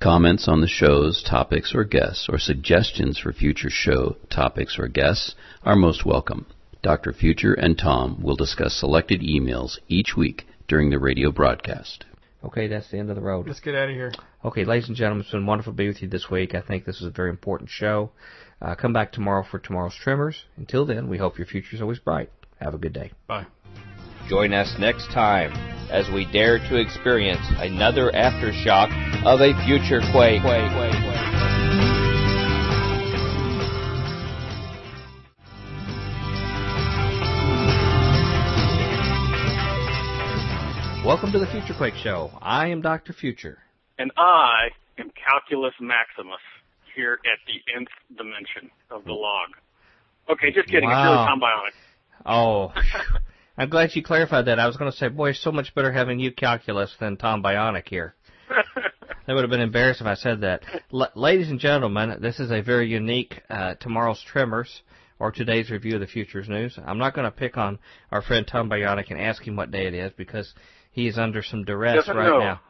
Comments 0.01 0.47
on 0.49 0.61
the 0.61 0.69
show's 0.69 1.23
topics 1.23 1.75
or 1.75 1.85
guests, 1.85 2.29
or 2.29 2.39
suggestions 2.39 3.19
for 3.19 3.33
future 3.33 3.71
show 3.71 4.17
topics 4.31 4.79
or 4.79 4.89
guests 4.89 5.35
are 5.63 5.75
most 5.77 6.05
welcome. 6.05 6.47
Dr. 6.87 7.13
Future 7.13 7.53
and 7.53 7.77
Tom 7.77 8.23
will 8.23 8.37
discuss 8.37 8.79
selected 8.79 9.21
emails 9.21 9.81
each 9.89 10.15
week 10.17 10.47
during 10.69 10.89
the 10.89 11.01
radio 11.01 11.33
broadcast. 11.33 12.05
Okay, 12.45 12.69
that's 12.69 12.89
the 12.93 12.99
end 12.99 13.11
of 13.11 13.17
the 13.17 13.23
road. 13.23 13.49
Let's 13.49 13.59
get 13.59 13.75
out 13.75 13.89
of 13.89 13.95
here. 13.97 14.13
Okay, 14.45 14.65
ladies 14.65 14.87
and 14.87 14.97
gentlemen, 14.97 15.23
it's 15.23 15.33
been 15.33 15.47
wonderful 15.47 15.73
to 15.73 15.77
be 15.77 15.89
with 15.89 16.01
you 16.01 16.07
this 16.07 16.31
week. 16.31 16.55
I 16.55 16.61
think 16.61 16.85
this 16.85 17.01
is 17.01 17.09
a 17.09 17.11
very 17.11 17.31
important 17.31 17.71
show. 17.71 18.13
Uh, 18.63 18.77
come 18.77 18.93
back 18.93 19.11
tomorrow 19.11 19.43
for 19.51 19.59
tomorrow's 19.59 19.97
Tremors. 19.97 20.45
Until 20.57 20.87
then, 20.87 21.09
we 21.09 21.19
hope 21.19 21.39
your 21.39 21.49
future 21.49 21.75
is 21.75 21.83
always 21.83 21.99
bright. 21.99 22.31
Have 22.61 22.75
a 22.75 22.79
good 22.79 22.93
day. 22.93 23.11
Bye. 23.27 23.49
Join 24.29 24.53
us 24.53 24.73
next 24.79 25.09
time 25.09 25.51
as 25.91 26.09
we 26.15 26.31
dare 26.31 26.61
to 26.61 26.77
experience 26.77 27.45
another 27.57 28.13
aftershock 28.13 28.93
of 29.25 29.41
a 29.41 29.61
future 29.67 29.99
quake. 30.13 30.41
quake, 30.41 30.71
quake, 30.71 30.93
quake. 30.93 31.56
Welcome 41.07 41.31
to 41.33 41.39
the 41.39 41.47
Future 41.47 41.73
Quake 41.79 41.95
Show. 41.95 42.31
I 42.43 42.67
am 42.67 42.83
Dr. 42.83 43.13
Future. 43.13 43.59
and 43.97 44.11
I 44.17 44.71
am 44.99 45.11
Calculus 45.11 45.73
Maximus 45.81 46.41
here 46.97 47.13
at 47.25 47.39
the 47.47 47.79
nth 47.79 47.89
dimension 48.19 48.71
of 48.91 49.05
the 49.05 49.13
log. 49.13 49.51
Okay, 50.29 50.51
just 50.53 50.67
kidding. 50.67 50.91
It's 50.91 50.97
really 50.97 51.17
Tom 51.17 51.41
Bionic. 51.41 52.27
Oh, 52.27 52.73
I'm 53.57 53.69
glad 53.71 53.91
you 53.95 54.03
clarified 54.03 54.47
that. 54.47 54.59
I 54.59 54.67
was 54.67 54.77
going 54.77 54.91
to 54.91 54.97
say, 54.97 55.07
boy, 55.07 55.31
it's 55.31 55.41
so 55.43 55.53
much 55.53 55.73
better 55.77 55.93
having 55.93 56.19
you 56.19 56.33
calculus 56.33 56.93
than 56.99 57.17
Tom 57.17 57.43
Bionic 57.43 57.89
here. 57.89 58.15
That 59.27 59.35
would 59.35 59.43
have 59.43 59.51
been 59.51 59.61
embarrassed 59.61 60.01
if 60.01 60.07
I 60.07 60.15
said 60.15 60.43
that. 60.43 60.63
L- 60.95 61.11
ladies 61.17 61.51
and 61.51 61.59
gentlemen, 61.59 62.19
this 62.21 62.39
is 62.39 62.53
a 62.53 62.63
very 62.63 62.89
unique 62.89 63.43
uh, 63.51 63.75
tomorrow's 63.75 64.23
Tremors 64.23 64.83
or 65.19 65.33
today's 65.33 65.69
review 65.69 65.95
of 65.95 66.01
the 66.01 66.07
Futures 66.07 66.49
News. 66.49 66.79
I'm 66.87 66.99
not 66.99 67.13
going 67.13 67.25
to 67.25 67.33
pick 67.33 67.57
on 67.57 67.81
our 68.13 68.23
friend 68.23 68.47
Tom 68.47 68.71
Bionic 68.71 69.11
and 69.11 69.21
ask 69.21 69.43
him 69.43 69.57
what 69.57 69.73
day 69.73 69.87
it 69.89 69.95
is 69.95 70.13
because 70.17 70.55
he 70.97 71.07
is 71.07 71.19
under 71.19 71.43
some 71.43 71.63
duress 71.63 72.09
right 72.09 72.17
know. 72.17 72.39
now. 72.39 72.61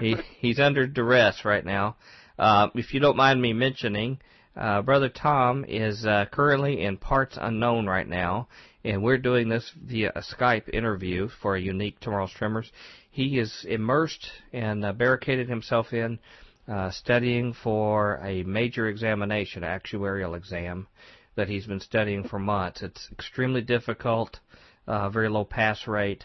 He 0.00 0.16
he's 0.40 0.58
under 0.58 0.88
duress 0.88 1.44
right 1.44 1.64
now. 1.64 1.96
Uh, 2.36 2.68
if 2.74 2.92
you 2.92 2.98
don't 2.98 3.16
mind 3.16 3.40
me 3.40 3.52
mentioning, 3.52 4.18
uh, 4.56 4.82
brother 4.82 5.08
Tom 5.08 5.64
is 5.68 6.04
uh, 6.04 6.26
currently 6.32 6.82
in 6.82 6.96
parts 6.96 7.38
unknown 7.40 7.86
right 7.86 8.08
now, 8.08 8.48
and 8.84 9.04
we're 9.04 9.18
doing 9.18 9.48
this 9.48 9.70
via 9.86 10.10
a 10.16 10.20
Skype 10.20 10.68
interview 10.68 11.28
for 11.40 11.54
a 11.54 11.60
unique 11.60 12.00
Tomorrow's 12.00 12.32
Tremors. 12.32 12.70
He 13.08 13.38
is 13.38 13.64
immersed 13.68 14.26
and 14.52 14.84
uh, 14.84 14.92
barricaded 14.92 15.48
himself 15.48 15.92
in 15.92 16.18
uh, 16.66 16.90
studying 16.90 17.52
for 17.52 18.20
a 18.24 18.42
major 18.42 18.88
examination, 18.88 19.62
actuarial 19.62 20.36
exam, 20.36 20.88
that 21.36 21.48
he's 21.48 21.66
been 21.66 21.80
studying 21.80 22.26
for 22.26 22.40
months. 22.40 22.82
It's 22.82 23.08
extremely 23.12 23.60
difficult, 23.60 24.40
uh, 24.88 25.08
very 25.08 25.28
low 25.28 25.44
pass 25.44 25.86
rate. 25.86 26.24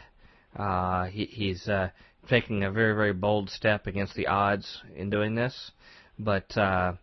Uh, 0.56 1.06
he, 1.06 1.26
he's 1.26 1.68
uh, 1.68 1.90
taking 2.30 2.64
a 2.64 2.72
very, 2.72 2.96
very 2.96 3.14
bold 3.14 3.50
step 3.50 3.88
against 3.88 4.16
the 4.16 4.28
odds 4.28 4.82
in 4.96 5.10
doing 5.10 5.36
this, 5.36 5.72
but 6.18 6.56
uh, 6.58 6.94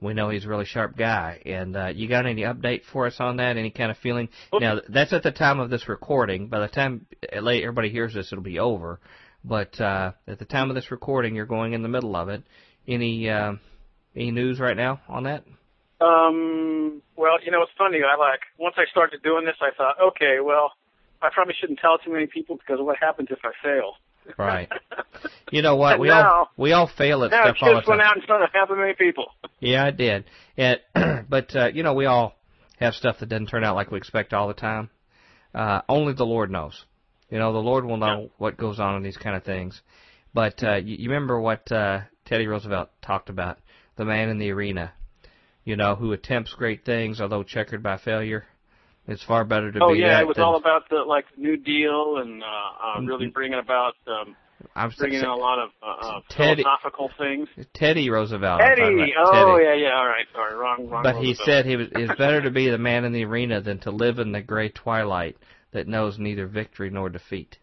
we 0.00 0.14
know 0.14 0.30
he's 0.30 0.44
a 0.44 0.48
really 0.48 0.64
sharp 0.64 0.96
guy. 0.96 1.40
And 1.44 1.76
uh, 1.76 1.88
you 1.88 2.08
got 2.08 2.26
any 2.26 2.42
update 2.42 2.82
for 2.92 3.06
us 3.06 3.16
on 3.18 3.36
that? 3.36 3.56
Any 3.56 3.70
kind 3.70 3.90
of 3.90 3.98
feeling? 3.98 4.28
Now 4.52 4.80
that's 4.88 5.12
at 5.12 5.22
the 5.22 5.32
time 5.32 5.60
of 5.60 5.70
this 5.70 5.88
recording. 5.88 6.48
By 6.48 6.60
the 6.60 6.68
time 6.68 7.06
uh, 7.32 7.46
everybody 7.46 7.90
hears 7.90 8.14
this, 8.14 8.32
it'll 8.32 8.42
be 8.42 8.58
over. 8.58 9.00
But 9.44 9.80
uh, 9.80 10.12
at 10.26 10.38
the 10.38 10.44
time 10.44 10.70
of 10.70 10.74
this 10.74 10.90
recording, 10.90 11.36
you're 11.36 11.46
going 11.46 11.72
in 11.72 11.82
the 11.82 11.88
middle 11.88 12.16
of 12.16 12.28
it. 12.28 12.42
Any 12.88 13.28
uh, 13.28 13.54
any 14.14 14.30
news 14.30 14.58
right 14.58 14.76
now 14.76 15.00
on 15.08 15.24
that? 15.24 15.44
Um, 16.00 17.02
well, 17.16 17.36
you 17.44 17.50
know, 17.50 17.62
it's 17.62 17.72
funny. 17.78 17.98
I 17.98 18.16
like 18.16 18.40
once 18.58 18.74
I 18.76 18.84
started 18.90 19.22
doing 19.22 19.44
this, 19.44 19.56
I 19.60 19.70
thought, 19.76 19.96
okay, 20.08 20.38
well, 20.42 20.72
I 21.22 21.30
probably 21.32 21.54
shouldn't 21.58 21.78
tell 21.78 21.98
too 21.98 22.12
many 22.12 22.26
people 22.26 22.56
because 22.56 22.78
what 22.80 22.96
happens 22.98 23.28
if 23.30 23.38
I 23.44 23.52
fail? 23.62 23.94
Right. 24.38 24.68
You 25.52 25.62
know 25.62 25.76
what? 25.76 26.00
We 26.00 26.10
all 26.10 26.50
we 26.56 26.72
all 26.72 26.88
fail 26.88 27.22
at 27.22 27.30
Now 27.30 27.44
stuff 27.44 27.56
all 27.60 27.68
the 27.68 27.76
just 27.76 27.88
went 27.88 28.00
out 28.00 28.16
in 28.16 28.22
front 28.22 28.42
of 28.42 28.50
half 28.52 28.68
a 28.68 28.74
million 28.74 28.96
people. 28.96 29.26
Yeah, 29.60 29.84
I 29.84 29.92
did. 29.92 30.24
And 30.56 30.80
but 31.28 31.54
uh, 31.54 31.68
you 31.72 31.84
know, 31.84 31.94
we 31.94 32.06
all 32.06 32.34
have 32.80 32.94
stuff 32.94 33.20
that 33.20 33.28
doesn't 33.28 33.46
turn 33.46 33.62
out 33.62 33.76
like 33.76 33.92
we 33.92 33.98
expect 33.98 34.32
all 34.32 34.48
the 34.48 34.54
time. 34.54 34.90
Uh, 35.54 35.82
only 35.88 36.14
the 36.14 36.26
Lord 36.26 36.50
knows. 36.50 36.84
You 37.30 37.38
know, 37.38 37.52
the 37.52 37.60
Lord 37.60 37.84
will 37.84 37.96
know 37.96 38.30
what 38.38 38.56
goes 38.56 38.80
on 38.80 38.96
in 38.96 39.04
these 39.04 39.16
kind 39.16 39.36
of 39.36 39.44
things. 39.44 39.80
But 40.34 40.62
uh, 40.64 40.76
you, 40.76 40.96
you 40.98 41.10
remember 41.10 41.40
what 41.40 41.70
uh, 41.70 42.00
Teddy 42.24 42.48
Roosevelt 42.48 42.90
talked 43.02 43.30
about: 43.30 43.58
the 43.94 44.04
man 44.04 44.28
in 44.28 44.38
the 44.38 44.50
arena. 44.50 44.92
You 45.64 45.76
know, 45.76 45.94
who 45.94 46.12
attempts 46.12 46.54
great 46.54 46.84
things 46.84 47.20
although 47.20 47.44
checkered 47.44 47.82
by 47.84 47.98
failure. 47.98 48.46
It's 49.08 49.22
far 49.22 49.44
better 49.44 49.70
to 49.70 49.80
oh 49.80 49.92
be 49.92 50.00
yeah, 50.00 50.08
that 50.14 50.22
it 50.22 50.26
was 50.26 50.38
all 50.38 50.56
about 50.56 50.88
the 50.90 50.96
like 50.96 51.24
New 51.36 51.56
Deal 51.56 52.18
and 52.18 52.42
uh, 52.42 52.46
uh, 52.46 52.98
Mm-hmm. 52.98 53.06
really 53.06 53.26
bringing 53.28 53.58
about 53.58 53.94
um, 54.08 54.34
I'm 54.74 54.90
bringing 54.98 55.20
in 55.20 55.26
a 55.26 55.36
lot 55.36 55.58
of 55.58 55.70
uh, 55.82 55.86
uh, 55.86 56.20
Teddy- 56.30 56.62
philosophical 56.62 57.10
things. 57.18 57.48
Teddy 57.74 58.10
Roosevelt. 58.10 58.60
I'm 58.60 58.70
talking 58.76 58.98
Eddie, 59.00 59.12
about. 59.14 59.26
oh 59.28 59.56
Teddy. 59.56 59.64
yeah, 59.64 59.74
yeah, 59.88 59.96
all 59.98 60.06
right, 60.06 60.26
sorry, 60.34 60.54
wrong, 60.56 60.88
wrong. 60.88 61.02
But 61.02 61.16
he 61.22 61.34
said 61.34 61.66
he 61.66 61.76
was, 61.76 61.88
it's 61.92 62.18
better 62.18 62.40
to 62.42 62.50
be 62.50 62.68
the 62.70 62.78
man 62.78 63.04
in 63.04 63.12
the 63.12 63.24
arena 63.24 63.60
than 63.60 63.78
to 63.80 63.90
live 63.90 64.18
in 64.18 64.32
the 64.32 64.40
gray 64.42 64.70
twilight 64.70 65.36
that 65.72 65.86
knows 65.86 66.18
neither 66.18 66.46
victory 66.46 66.90
nor 66.90 67.08
defeat. 67.08 67.58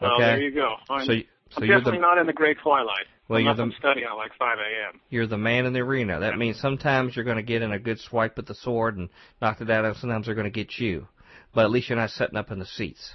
Well, 0.00 0.12
Okay. 0.14 0.22
there 0.24 0.42
you 0.42 0.54
go. 0.54 0.74
I'm, 0.90 1.06
So, 1.06 1.12
so 1.50 1.62
I'm 1.62 1.68
you're 1.68 1.78
definitely 1.78 1.98
the 1.98 2.02
not 2.02 2.18
in 2.18 2.26
the 2.26 2.32
great 2.32 2.58
twilight. 2.62 3.06
Well, 3.28 3.40
you're 3.40 3.54
the- 3.54 3.72
studying 3.78 4.06
at 4.06 4.14
like 4.14 4.32
5 4.38 4.58
a.m. 4.58 5.00
you're 5.10 5.26
the 5.26 5.38
man 5.38 5.66
in 5.66 5.72
the 5.72 5.80
arena. 5.80 6.20
That 6.20 6.38
means 6.38 6.60
sometimes 6.60 7.16
you're 7.16 7.24
going 7.24 7.38
to 7.38 7.42
get 7.42 7.62
in 7.62 7.72
a 7.72 7.78
good 7.78 7.98
swipe 7.98 8.36
with 8.36 8.46
the 8.46 8.54
sword 8.54 8.96
and 8.96 9.08
knock 9.42 9.60
it 9.60 9.70
out, 9.70 9.84
and 9.84 9.96
sometimes 9.96 10.26
they're 10.26 10.34
going 10.34 10.44
to 10.44 10.50
get 10.50 10.78
you. 10.78 11.08
But 11.54 11.64
at 11.64 11.70
least 11.70 11.88
you're 11.88 11.98
not 11.98 12.10
setting 12.10 12.36
up 12.36 12.50
in 12.50 12.58
the 12.58 12.66
seats. 12.66 13.14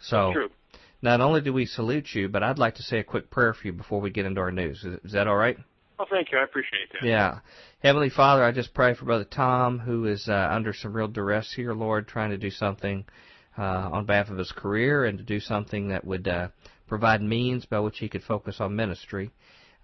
So 0.00 0.32
True. 0.32 0.50
not 1.02 1.20
only 1.20 1.40
do 1.40 1.52
we 1.52 1.66
salute 1.66 2.14
you, 2.14 2.28
but 2.28 2.42
I'd 2.42 2.58
like 2.58 2.76
to 2.76 2.82
say 2.82 2.98
a 2.98 3.04
quick 3.04 3.30
prayer 3.30 3.52
for 3.52 3.66
you 3.66 3.72
before 3.72 4.00
we 4.00 4.10
get 4.10 4.26
into 4.26 4.40
our 4.40 4.52
news. 4.52 4.84
Is, 4.84 4.98
is 5.04 5.12
that 5.12 5.26
all 5.26 5.36
right? 5.36 5.58
Well, 5.98 6.08
thank 6.10 6.32
you. 6.32 6.38
I 6.38 6.44
appreciate 6.44 6.92
that. 6.92 7.06
Yeah. 7.06 7.40
Heavenly 7.82 8.10
Father, 8.10 8.42
I 8.42 8.52
just 8.52 8.74
pray 8.74 8.94
for 8.94 9.04
Brother 9.04 9.24
Tom, 9.24 9.78
who 9.78 10.06
is 10.06 10.28
uh, 10.28 10.48
under 10.50 10.72
some 10.72 10.92
real 10.92 11.08
duress 11.08 11.52
here, 11.54 11.72
Lord, 11.72 12.08
trying 12.08 12.30
to 12.30 12.38
do 12.38 12.50
something 12.50 13.04
uh, 13.56 13.62
on 13.62 14.06
behalf 14.06 14.30
of 14.30 14.38
his 14.38 14.50
career 14.52 15.04
and 15.04 15.18
to 15.18 15.24
do 15.24 15.38
something 15.38 15.88
that 15.88 16.04
would 16.04 16.26
uh, 16.26 16.48
provide 16.86 17.22
means 17.22 17.64
by 17.66 17.80
which 17.80 17.98
he 17.98 18.08
could 18.08 18.22
focus 18.22 18.56
on 18.60 18.76
ministry. 18.76 19.30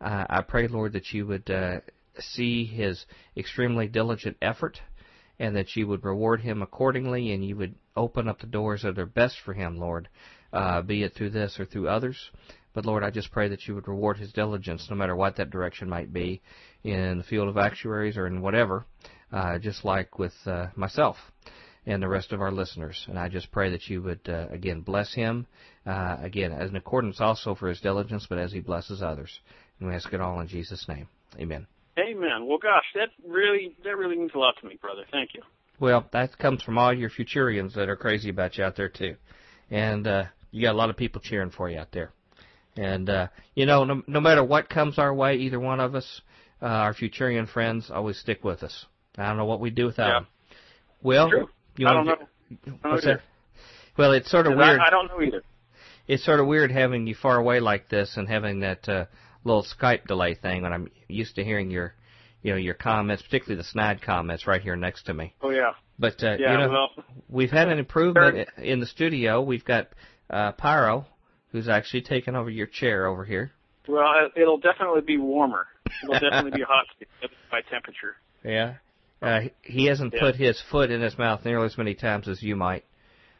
Uh, 0.00 0.24
I 0.28 0.42
pray, 0.42 0.68
Lord, 0.68 0.92
that 0.94 1.12
you 1.12 1.26
would 1.26 1.50
uh, 1.50 1.80
see 2.18 2.64
his 2.64 3.04
extremely 3.36 3.86
diligent 3.86 4.36
effort 4.40 4.80
and 5.38 5.56
that 5.56 5.74
you 5.74 5.86
would 5.86 6.04
reward 6.04 6.40
him 6.40 6.62
accordingly 6.62 7.32
and 7.32 7.44
you 7.44 7.56
would 7.56 7.74
open 7.96 8.28
up 8.28 8.40
the 8.40 8.46
doors 8.46 8.82
that 8.82 8.98
are 8.98 9.06
best 9.06 9.36
for 9.44 9.54
him, 9.54 9.78
Lord, 9.78 10.08
uh, 10.52 10.82
be 10.82 11.02
it 11.02 11.14
through 11.14 11.30
this 11.30 11.58
or 11.58 11.64
through 11.64 11.88
others. 11.88 12.30
But 12.72 12.86
Lord, 12.86 13.02
I 13.02 13.10
just 13.10 13.32
pray 13.32 13.48
that 13.48 13.66
you 13.66 13.74
would 13.74 13.88
reward 13.88 14.18
his 14.18 14.32
diligence, 14.32 14.86
no 14.88 14.96
matter 14.96 15.16
what 15.16 15.36
that 15.36 15.50
direction 15.50 15.88
might 15.88 16.12
be, 16.12 16.40
in 16.84 17.18
the 17.18 17.24
field 17.24 17.48
of 17.48 17.56
actuaries 17.56 18.16
or 18.16 18.26
in 18.26 18.42
whatever, 18.42 18.86
uh, 19.32 19.58
just 19.58 19.84
like 19.84 20.18
with 20.18 20.34
uh, 20.46 20.66
myself 20.76 21.16
and 21.86 22.02
the 22.02 22.08
rest 22.08 22.32
of 22.32 22.40
our 22.40 22.52
listeners. 22.52 23.06
And 23.08 23.18
I 23.18 23.28
just 23.28 23.50
pray 23.50 23.70
that 23.70 23.88
you 23.88 24.02
would, 24.02 24.28
uh, 24.28 24.46
again, 24.50 24.82
bless 24.82 25.12
him, 25.14 25.46
uh, 25.86 26.16
again, 26.20 26.52
as 26.52 26.70
an 26.70 26.76
accordance 26.76 27.20
also 27.20 27.54
for 27.54 27.68
his 27.68 27.80
diligence, 27.80 28.26
but 28.28 28.38
as 28.38 28.52
he 28.52 28.60
blesses 28.60 29.02
others. 29.02 29.40
And 29.78 29.88
we 29.88 29.94
ask 29.94 30.12
it 30.12 30.20
all 30.20 30.40
in 30.40 30.48
Jesus' 30.48 30.86
name. 30.88 31.08
Amen. 31.38 31.66
Amen. 31.98 32.46
Well, 32.46 32.58
gosh, 32.58 32.84
that 32.94 33.08
really 33.26 33.74
that 33.84 33.96
really 33.96 34.16
means 34.16 34.30
a 34.34 34.38
lot 34.38 34.54
to 34.60 34.66
me, 34.68 34.78
brother. 34.80 35.02
Thank 35.10 35.34
you. 35.34 35.42
Well, 35.78 36.06
that 36.12 36.38
comes 36.38 36.62
from 36.62 36.78
all 36.78 36.92
your 36.92 37.10
Futurians 37.10 37.74
that 37.74 37.88
are 37.88 37.96
crazy 37.96 38.28
about 38.28 38.58
you 38.58 38.64
out 38.64 38.76
there 38.76 38.88
too, 38.88 39.16
and 39.70 40.06
uh, 40.06 40.24
you 40.50 40.62
got 40.62 40.74
a 40.74 40.78
lot 40.78 40.90
of 40.90 40.96
people 40.96 41.20
cheering 41.20 41.50
for 41.50 41.68
you 41.68 41.78
out 41.78 41.92
there. 41.92 42.12
And 42.76 43.08
uh, 43.10 43.28
you 43.54 43.66
know, 43.66 43.84
no, 43.84 44.02
no 44.06 44.20
matter 44.20 44.44
what 44.44 44.68
comes 44.68 44.98
our 44.98 45.12
way, 45.12 45.36
either 45.36 45.58
one 45.58 45.80
of 45.80 45.94
us, 45.94 46.20
uh, 46.62 46.66
our 46.66 46.94
Futurian 46.94 47.48
friends, 47.48 47.90
always 47.90 48.18
stick 48.18 48.44
with 48.44 48.62
us. 48.62 48.86
I 49.18 49.26
don't 49.26 49.36
know 49.36 49.46
what 49.46 49.60
we'd 49.60 49.74
do 49.74 49.86
without 49.86 50.06
Yeah. 50.08 50.14
them. 50.20 50.26
Well, 51.02 51.30
True. 51.30 51.48
you 51.76 51.88
I 51.88 51.92
don't 51.94 52.06
know. 52.06 52.16
What's 52.82 53.04
that? 53.04 53.20
Well, 53.96 54.12
it's 54.12 54.30
sort 54.30 54.46
of 54.46 54.56
weird. 54.56 54.80
I, 54.80 54.86
I 54.86 54.90
don't 54.90 55.08
know 55.08 55.20
either. 55.20 55.42
It's 56.08 56.24
sort 56.24 56.40
of 56.40 56.46
weird 56.46 56.70
having 56.70 57.06
you 57.06 57.14
far 57.14 57.36
away 57.36 57.60
like 57.60 57.88
this 57.88 58.16
and 58.16 58.28
having 58.28 58.60
that 58.60 58.88
uh, 58.88 59.04
little 59.44 59.64
Skype 59.64 60.06
delay 60.06 60.34
thing 60.34 60.62
when 60.62 60.72
I'm 60.72 60.88
used 61.08 61.36
to 61.36 61.44
hearing 61.44 61.70
your, 61.70 61.94
you 62.42 62.50
know, 62.52 62.56
your 62.58 62.74
comments, 62.74 63.22
particularly 63.22 63.56
the 63.62 63.68
snide 63.68 64.02
comments 64.02 64.46
right 64.46 64.60
here 64.60 64.76
next 64.76 65.04
to 65.04 65.14
me. 65.14 65.34
Oh 65.42 65.50
yeah. 65.50 65.72
But 65.98 66.22
uh, 66.24 66.36
Yeah. 66.38 66.52
you 66.52 66.58
know, 66.58 66.70
well, 66.70 67.04
We've 67.28 67.50
had 67.50 67.68
an 67.68 67.78
improvement 67.78 68.48
in 68.58 68.80
the 68.80 68.86
studio. 68.86 69.40
We've 69.42 69.64
got 69.64 69.88
uh, 70.28 70.52
Pyro, 70.52 71.06
who's 71.52 71.68
actually 71.68 72.02
taken 72.02 72.34
over 72.34 72.50
your 72.50 72.66
chair 72.66 73.06
over 73.06 73.24
here. 73.24 73.52
well, 73.88 74.04
it- 74.24 74.40
it'll 74.40 74.58
definitely 74.58 75.02
be 75.02 75.16
warmer. 75.18 75.66
It'll 76.02 76.14
definitely 76.18 76.52
be 76.52 76.62
hot 76.68 76.86
by 77.50 77.60
temperature. 77.62 78.16
Yeah. 78.44 78.74
Uh, 79.22 79.40
he 79.62 79.84
hasn't 79.86 80.14
Yeah. 80.14 80.20
put 80.20 80.36
his 80.36 80.60
foot 80.70 80.90
in 80.90 81.02
his 81.02 81.18
mouth 81.18 81.44
nearly 81.44 81.66
as 81.66 81.76
many 81.76 81.94
times 81.94 82.26
as 82.28 82.42
you 82.42 82.56
might 82.56 82.84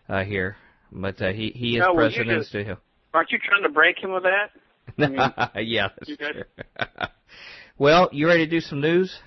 uh, 0.09 0.25
here, 0.25 0.57
but 0.93 1.21
uh, 1.23 1.33
he 1.33 1.51
he 1.55 1.77
is 1.77 1.81
No, 1.81 1.95
well, 1.95 2.11
you 2.11 2.25
present 2.25 2.31
in 2.31 2.67
just-. 2.67 2.81
Aren't 3.13 3.33
you 3.33 3.39
trying 3.39 3.63
to 3.65 3.69
break 3.69 3.99
him 3.99 4.13
with 4.13 4.25
that? 4.25 4.51
yeah, 5.63 5.89
that's 5.99 6.17
true. 6.17 6.45
well, 7.79 8.09
you 8.13 8.27
ready 8.27 8.47
to 8.47 8.51
do 8.51 8.61
some 8.61 8.81
news? 8.81 9.19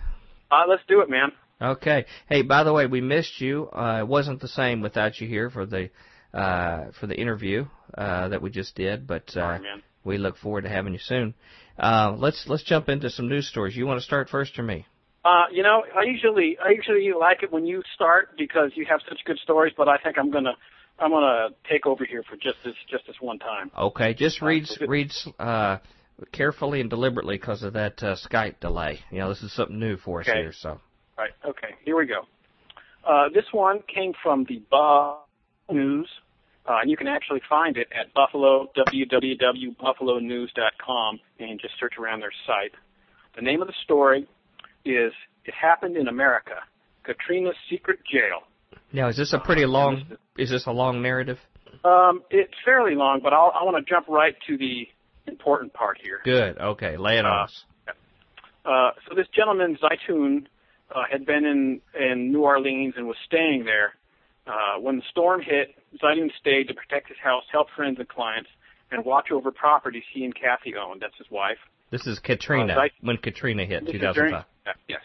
Uh, 0.52 0.64
let's 0.68 0.84
do 0.88 1.02
it, 1.02 1.10
man. 1.10 1.32
Okay. 1.62 2.06
Hey, 2.28 2.42
by 2.42 2.64
the 2.64 2.74
way, 2.74 2.88
we 2.88 3.02
missed 3.02 3.40
you. 3.40 3.70
Uh, 3.72 4.00
it 4.00 4.08
wasn't 4.08 4.42
the 4.42 4.48
same 4.48 4.82
without 4.82 5.20
you 5.20 5.28
here 5.28 5.50
for 5.50 5.66
the 5.66 5.90
uh, 6.34 6.92
for 7.00 7.08
the 7.08 7.16
interview 7.16 7.66
uh, 7.98 8.30
that 8.30 8.42
we 8.42 8.50
just 8.50 8.76
did, 8.76 9.08
but 9.08 9.30
uh, 9.30 9.34
Sorry, 9.34 9.60
man. 9.62 9.84
we 10.04 10.18
look 10.18 10.38
forward 10.38 10.64
to 10.64 10.70
having 10.70 10.94
you 10.94 11.00
soon. 11.00 11.34
Uh, 11.78 12.16
let's 12.18 12.46
let's 12.48 12.64
jump 12.64 12.90
into 12.90 13.10
some 13.10 13.30
news 13.30 13.48
stories. 13.48 13.76
You 13.76 13.86
want 13.86 14.00
to 14.00 14.06
start 14.06 14.30
first 14.30 14.58
or 14.60 14.64
me? 14.64 14.86
Uh, 15.24 15.46
you 15.52 15.64
know, 15.64 15.84
I 15.96 16.04
usually 16.04 16.58
I 16.64 16.72
usually 16.72 17.10
like 17.18 17.44
it 17.44 17.52
when 17.52 17.66
you 17.66 17.82
start 17.96 18.38
because 18.38 18.72
you 18.76 18.86
have 18.90 19.00
such 19.08 19.20
good 19.26 19.40
stories. 19.44 19.74
But 19.78 19.88
I 19.88 19.98
think 19.98 20.18
I'm 20.18 20.32
gonna 20.32 20.58
I'm 21.00 21.12
gonna 21.12 21.50
take 21.70 21.86
over 21.86 22.06
here 22.06 22.24
for 22.24 22.36
just 22.36 22.58
this 22.64 22.74
just 22.90 23.06
this 23.08 23.16
one 23.20 23.40
time. 23.40 23.72
Okay, 23.78 24.14
just 24.14 24.42
Uh, 24.42 24.46
read 24.48 24.68
good. 24.80 24.90
read 24.90 25.12
uh, 25.40 25.78
carefully 26.32 26.80
and 26.82 26.90
deliberately 26.90 27.36
because 27.38 27.64
of 27.64 27.74
that 27.74 28.02
uh, 28.04 28.16
Skype 28.16 28.60
delay. 28.60 29.00
You 29.12 29.20
know, 29.20 29.30
this 29.30 29.42
is 29.44 29.52
something 29.54 29.80
new 29.80 29.98
for 29.98 30.22
us 30.22 30.30
Okay. 30.30 30.42
here. 30.42 30.54
So 30.54 30.80
Right. 31.18 31.32
Okay. 31.46 31.76
Here 31.84 31.96
we 31.98 32.06
go. 32.06 32.22
Uh, 33.06 33.28
this 33.34 33.46
one 33.52 33.82
came 33.94 34.14
from 34.24 34.46
the 34.46 34.60
Buffalo 34.72 35.20
News, 35.70 36.10
uh, 36.68 36.78
and 36.82 36.90
you 36.90 36.96
can 36.98 37.08
actually 37.08 37.42
find 37.50 37.76
it 37.78 37.88
at 37.92 38.14
Buffalo 38.14 38.70
www.buffalonews.com 38.78 41.20
and 41.40 41.60
just 41.60 41.74
search 41.80 41.98
around 42.00 42.22
their 42.22 42.32
site. 42.48 42.72
The 43.36 43.42
name 43.42 43.62
of 43.62 43.68
the 43.68 43.74
story 43.84 44.26
is 44.86 45.12
"It 45.46 45.54
Happened 45.54 45.98
in 45.98 46.08
America: 46.08 46.60
Katrina's 47.04 47.56
Secret 47.70 48.00
Jail." 48.10 48.44
Now, 48.94 49.10
is 49.10 49.18
this 49.18 49.34
a 49.34 49.40
pretty 49.40 49.66
long? 49.66 50.06
Is 50.38 50.50
this 50.50 50.68
a 50.68 50.72
long 50.72 51.02
narrative? 51.02 51.40
Um, 51.84 52.22
it's 52.30 52.54
fairly 52.64 52.96
long, 52.96 53.20
but 53.22 53.34
I'll, 53.34 53.52
I 53.60 53.64
want 53.64 53.84
to 53.86 53.90
jump 53.92 54.08
right 54.08 54.36
to 54.48 54.58
the 54.58 54.88
important 55.28 55.74
part 55.74 55.98
here. 56.02 56.22
Good. 56.24 56.58
Okay, 56.60 56.96
lay 56.98 57.18
it 57.18 57.26
on 57.26 57.40
Uh, 57.40 57.44
us. 57.44 57.64
Uh, 58.66 58.92
so 59.10 59.16
this 59.16 59.28
gentleman, 59.36 59.78
Zeitoun, 59.82 60.46
uh, 60.96 61.04
had 61.12 61.26
been 61.26 61.44
in, 61.44 61.82
in 62.00 62.32
New 62.32 62.44
Orleans 62.44 62.94
and 62.96 63.08
was 63.08 63.18
staying 63.26 63.66
there. 63.66 63.96
Uh, 64.46 64.80
when 64.80 64.98
the 64.98 65.04
storm 65.10 65.42
hit, 65.42 65.76
Zeitoun 66.02 66.30
stayed 66.40 66.68
to 66.68 66.74
protect 66.74 67.08
his 67.10 67.18
house, 67.22 67.44
help 67.52 67.68
friends 67.76 67.98
and 68.00 68.08
clients, 68.08 68.50
and 68.92 69.04
watch 69.04 69.32
over 69.32 69.52
properties 69.52 70.04
he 70.14 70.24
and 70.24 70.34
Kathy 70.36 70.76
owned. 70.76 71.02
That's 71.02 71.18
his 71.18 71.30
wife. 71.32 71.58
This 71.90 72.06
is 72.08 72.20
Katrina 72.20 72.74
Uh, 72.74 72.78
Zait- 72.82 72.92
when 73.02 73.18
Katrina 73.18 73.66
hit 73.66 73.86
2005. 73.88 74.14
during- 74.14 74.44
yes. 74.88 75.02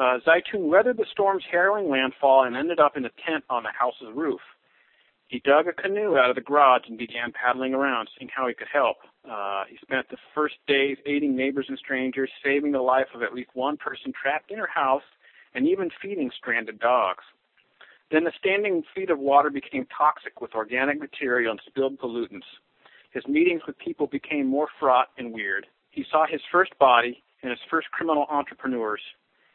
Uh, 0.00 0.18
Zeitoun 0.26 0.70
weathered 0.70 0.96
the 0.96 1.04
storm's 1.12 1.44
harrowing 1.50 1.90
landfall 1.90 2.44
and 2.44 2.56
ended 2.56 2.80
up 2.80 2.96
in 2.96 3.04
a 3.04 3.10
tent 3.26 3.44
on 3.50 3.64
the 3.64 3.68
house's 3.78 4.08
roof. 4.14 4.40
He 5.28 5.40
dug 5.40 5.68
a 5.68 5.74
canoe 5.74 6.16
out 6.16 6.30
of 6.30 6.36
the 6.36 6.40
garage 6.40 6.84
and 6.88 6.96
began 6.96 7.32
paddling 7.32 7.74
around, 7.74 8.08
seeing 8.16 8.30
how 8.34 8.48
he 8.48 8.54
could 8.54 8.68
help. 8.72 8.96
Uh, 9.30 9.64
he 9.68 9.76
spent 9.82 10.08
the 10.08 10.16
first 10.34 10.54
days 10.66 10.96
aiding 11.04 11.36
neighbors 11.36 11.66
and 11.68 11.76
strangers, 11.76 12.30
saving 12.42 12.72
the 12.72 12.80
life 12.80 13.08
of 13.14 13.22
at 13.22 13.34
least 13.34 13.50
one 13.52 13.76
person 13.76 14.10
trapped 14.10 14.50
in 14.50 14.56
her 14.56 14.70
house, 14.74 15.02
and 15.54 15.68
even 15.68 15.90
feeding 16.00 16.30
stranded 16.34 16.78
dogs. 16.80 17.22
Then 18.10 18.24
the 18.24 18.32
standing 18.38 18.82
feet 18.94 19.10
of 19.10 19.18
water 19.18 19.50
became 19.50 19.86
toxic 19.96 20.40
with 20.40 20.54
organic 20.54 20.98
material 20.98 21.50
and 21.50 21.60
spilled 21.66 21.98
pollutants. 21.98 22.48
His 23.12 23.26
meetings 23.28 23.62
with 23.66 23.78
people 23.78 24.06
became 24.06 24.46
more 24.46 24.68
fraught 24.80 25.08
and 25.18 25.30
weird. 25.30 25.66
He 25.90 26.06
saw 26.10 26.24
his 26.26 26.40
first 26.50 26.76
body 26.78 27.22
and 27.42 27.50
his 27.50 27.60
first 27.68 27.90
criminal 27.90 28.24
entrepreneurs 28.30 29.02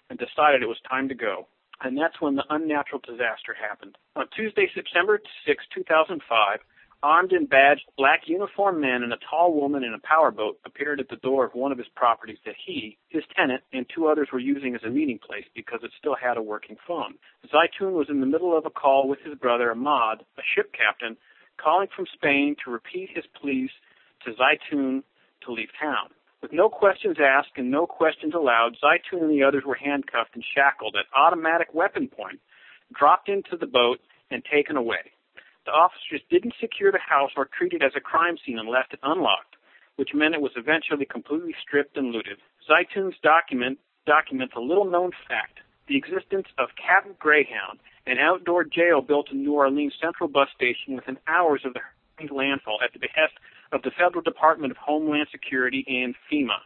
and 0.09 0.19
decided 0.19 0.61
it 0.61 0.67
was 0.67 0.79
time 0.89 1.09
to 1.09 1.15
go. 1.15 1.47
And 1.81 1.97
that's 1.97 2.21
when 2.21 2.35
the 2.35 2.45
unnatural 2.49 3.01
disaster 3.05 3.53
happened. 3.53 3.97
On 4.15 4.25
Tuesday, 4.35 4.69
September 4.73 5.19
6, 5.45 5.63
2005, 5.73 6.59
armed 7.03 7.33
and 7.33 7.49
badged 7.49 7.83
black 7.97 8.21
uniformed 8.25 8.81
men 8.81 9.03
and 9.03 9.13
a 9.13 9.17
tall 9.29 9.53
woman 9.53 9.83
in 9.83 9.93
a 9.93 9.99
powerboat 9.99 10.57
appeared 10.65 10.99
at 10.99 11.09
the 11.09 11.17
door 11.17 11.45
of 11.45 11.53
one 11.53 11.71
of 11.71 11.77
his 11.77 11.87
properties 11.95 12.39
that 12.45 12.55
he, 12.65 12.97
his 13.09 13.23
tenant, 13.35 13.61
and 13.73 13.85
two 13.93 14.07
others 14.07 14.29
were 14.31 14.39
using 14.39 14.73
as 14.73 14.81
a 14.83 14.89
meeting 14.89 15.19
place 15.19 15.45
because 15.53 15.81
it 15.83 15.91
still 15.99 16.15
had 16.15 16.37
a 16.37 16.41
working 16.41 16.77
phone. 16.87 17.15
Zeitoun 17.45 17.93
was 17.93 18.07
in 18.09 18.21
the 18.21 18.25
middle 18.25 18.57
of 18.57 18.65
a 18.65 18.71
call 18.71 19.07
with 19.07 19.19
his 19.23 19.37
brother 19.37 19.71
Ahmad, 19.71 20.23
a 20.37 20.41
ship 20.55 20.71
captain, 20.73 21.17
calling 21.57 21.87
from 21.95 22.05
Spain 22.13 22.55
to 22.63 22.71
repeat 22.71 23.09
his 23.13 23.25
pleas 23.39 23.69
to 24.25 24.31
Zeitoun 24.31 25.03
to 25.45 25.51
leave 25.51 25.69
town. 25.79 26.09
With 26.45 26.53
no 26.53 26.69
questions 26.69 27.17
asked 27.19 27.57
and 27.57 27.71
no 27.71 27.87
questions 27.87 28.35
allowed, 28.35 28.77
Zeitoun 28.77 29.23
and 29.23 29.31
the 29.31 29.41
others 29.41 29.63
were 29.65 29.73
handcuffed 29.73 30.35
and 30.35 30.45
shackled 30.53 30.95
at 30.95 31.07
automatic 31.17 31.73
weapon 31.73 32.07
point, 32.07 32.39
dropped 32.93 33.29
into 33.29 33.57
the 33.57 33.65
boat, 33.65 33.99
and 34.29 34.45
taken 34.45 34.77
away. 34.77 35.09
The 35.65 35.71
officers 35.71 36.21
didn't 36.29 36.53
secure 36.61 36.91
the 36.91 36.99
house 36.99 37.31
or 37.35 37.45
treat 37.45 37.73
it 37.73 37.81
as 37.81 37.93
a 37.95 37.99
crime 37.99 38.37
scene 38.45 38.59
and 38.59 38.69
left 38.69 38.93
it 38.93 38.99
unlocked, 39.01 39.55
which 39.95 40.13
meant 40.13 40.35
it 40.35 40.41
was 40.41 40.51
eventually 40.55 41.05
completely 41.05 41.55
stripped 41.63 41.97
and 41.97 42.11
looted. 42.11 42.37
Zeitoun's 42.69 43.17
document 43.23 43.79
documents 44.05 44.53
a 44.55 44.61
little 44.61 44.85
known 44.85 45.13
fact, 45.27 45.61
the 45.87 45.97
existence 45.97 46.45
of 46.59 46.69
Camp 46.77 47.17
Greyhound, 47.17 47.79
an 48.05 48.19
outdoor 48.19 48.65
jail 48.65 49.01
built 49.01 49.31
in 49.31 49.41
New 49.41 49.53
Orleans 49.53 49.95
Central 49.99 50.29
Bus 50.29 50.49
Station 50.55 50.93
within 50.95 51.17
hours 51.25 51.65
of 51.65 51.73
the 51.73 51.81
landfall 52.31 52.77
at 52.83 52.93
the 52.93 52.99
behest 52.99 53.33
of 53.75 53.81
the 53.81 53.91
Federal 53.91 54.21
Department 54.21 54.71
of 54.71 54.77
Homeland 54.77 55.27
Security 55.31 55.83
and 55.87 56.15
FEMA. 56.31 56.59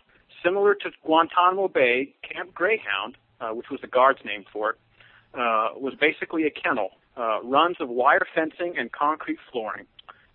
Similar 0.46 0.76
to 0.76 0.92
Guantanamo 1.04 1.68
Bay, 1.68 2.14
Camp 2.22 2.54
Greyhound, 2.54 3.18
uh, 3.42 3.50
which 3.50 3.72
was 3.72 3.82
the 3.82 3.88
guard's 3.88 4.24
name 4.24 4.46
for 4.54 4.70
it, 4.72 4.76
uh, 5.34 5.70
was 5.76 5.96
basically 6.00 6.46
a 6.46 6.52
kennel, 6.52 6.92
uh, 7.18 7.42
runs 7.44 7.78
of 7.80 7.90
wire 7.90 8.26
fencing 8.36 8.76
and 8.78 8.92
concrete 8.92 9.40
flooring. 9.52 9.88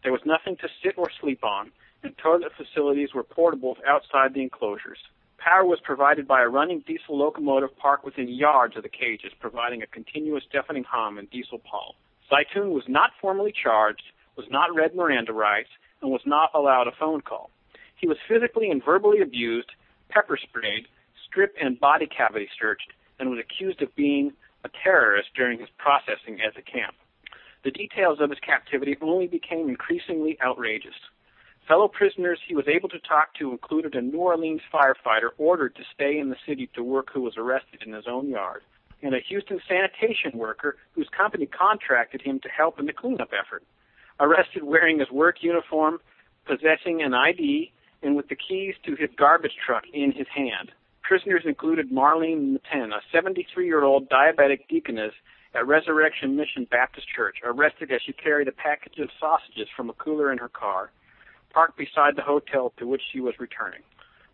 There 0.03 0.11
was 0.11 0.21
nothing 0.27 0.57
to 0.57 0.69
sit 0.83 0.99
or 0.99 1.11
sleep 1.21 1.45
on, 1.45 1.71
and 2.03 2.19
toilet 2.19 2.53
facilities 2.57 3.15
were 3.15 3.23
portable 3.23 3.77
outside 3.87 4.35
the 4.35 4.43
enclosures. 4.43 4.99
Power 5.39 5.65
was 5.65 5.79
provided 5.81 6.27
by 6.27 6.43
a 6.43 6.49
running 6.49 6.81
diesel 6.81 7.17
locomotive 7.17 7.77
parked 7.77 8.05
within 8.05 8.29
yards 8.29 8.77
of 8.77 8.83
the 8.83 8.89
cages, 8.89 9.33
providing 9.39 9.83
a 9.83 9.87
continuous 9.87 10.43
deafening 10.51 10.85
hum 10.85 11.19
and 11.19 11.31
diesel 11.31 11.61
pull. 11.71 11.95
Zeitoun 12.31 12.71
was 12.71 12.85
not 12.89 13.13
formally 13.21 13.53
charged, 13.53 14.03
was 14.37 14.47
not 14.51 14.75
read 14.75 14.95
Miranda 14.95 15.33
rights, 15.33 15.69
and 16.05 16.13
was 16.13 16.21
not 16.27 16.51
allowed 16.55 16.87
a 16.87 16.93
phone 16.93 17.23
call. 17.23 17.51
He 17.97 18.07
was 18.07 18.19
physically 18.29 18.71
and 18.71 18.85
verbally 18.85 19.23
abused, 19.23 19.71
pepper 20.11 20.37
sprayed, 20.37 20.87
strip 21.27 21.55
and 21.59 21.81
body 21.81 22.07
cavity 22.07 22.49
searched, 22.61 22.93
and 23.19 23.31
was 23.31 23.39
accused 23.41 23.81
of 23.81 23.97
being 23.97 24.35
a 24.65 24.69
terrorist 24.85 25.31
during 25.35 25.59
his 25.59 25.71
processing 25.79 26.41
at 26.47 26.55
the 26.55 26.63
camp. 26.63 26.95
The 27.65 27.71
details 27.71 28.21
of 28.21 28.29
his 28.29 28.39
captivity 28.41 28.97
only 29.01 29.27
became 29.27 29.71
increasingly 29.71 30.37
outrageous. 30.45 30.95
Fellow 31.67 31.89
prisoners 31.89 32.39
he 32.47 32.55
was 32.55 32.69
able 32.69 32.91
to 32.91 32.99
talk 32.99 33.33
to 33.37 33.53
included 33.53 33.95
a 33.95 34.03
New 34.03 34.19
Orleans 34.19 34.61
firefighter 34.71 35.31
ordered 35.39 35.75
to 35.77 35.83
stay 35.95 36.19
in 36.19 36.29
the 36.29 36.37
city 36.47 36.69
to 36.75 36.85
work 36.85 37.09
who 37.15 37.23
was 37.23 37.39
arrested 37.39 37.83
in 37.87 37.95
his 37.95 38.05
own 38.07 38.29
yard, 38.29 38.63
and 39.03 39.15
a 39.15 39.21
Houston 39.21 39.59
sanitation 39.67 40.33
worker 40.35 40.77
whose 40.93 41.09
company 41.17 41.47
contracted 41.47 42.21
him 42.21 42.41
to 42.41 42.51
help 42.51 42.79
in 42.79 42.85
the 42.85 42.93
cleanup 42.93 43.31
effort. 43.33 43.63
Arrested 44.21 44.63
wearing 44.63 45.01
his 45.01 45.11
work 45.11 45.43
uniform, 45.43 45.99
possessing 46.47 47.03
an 47.03 47.15
ID, 47.15 47.73
and 48.03 48.17
with 48.17 48.29
the 48.29 48.37
keys 48.37 48.75
to 48.85 48.95
his 48.95 49.11
garbage 49.17 49.57
truck 49.67 49.85
in 49.93 50.13
his 50.13 50.27
hand. 50.35 50.71
Prisoners 51.03 51.43
included 51.45 51.91
Marlene 51.91 52.57
Maten, 52.57 52.93
a 52.93 53.01
73 53.13 53.67
year 53.67 53.83
old 53.83 54.09
diabetic 54.09 54.69
deaconess 54.69 55.13
at 55.55 55.67
Resurrection 55.67 56.37
Mission 56.37 56.67
Baptist 56.71 57.07
Church, 57.15 57.37
arrested 57.45 57.91
as 57.93 58.01
she 58.05 58.13
carried 58.13 58.49
a 58.49 58.53
package 58.53 58.99
of 58.99 59.09
sausages 59.21 59.69
from 59.77 59.91
a 59.91 59.93
cooler 59.95 60.33
in 60.33 60.39
her 60.39 60.49
car, 60.49 60.91
parked 61.53 61.77
beside 61.77 62.17
the 62.17 62.23
hotel 62.23 62.73
to 62.79 62.87
which 62.87 63.03
she 63.13 63.21
was 63.21 63.35
returning. 63.39 63.81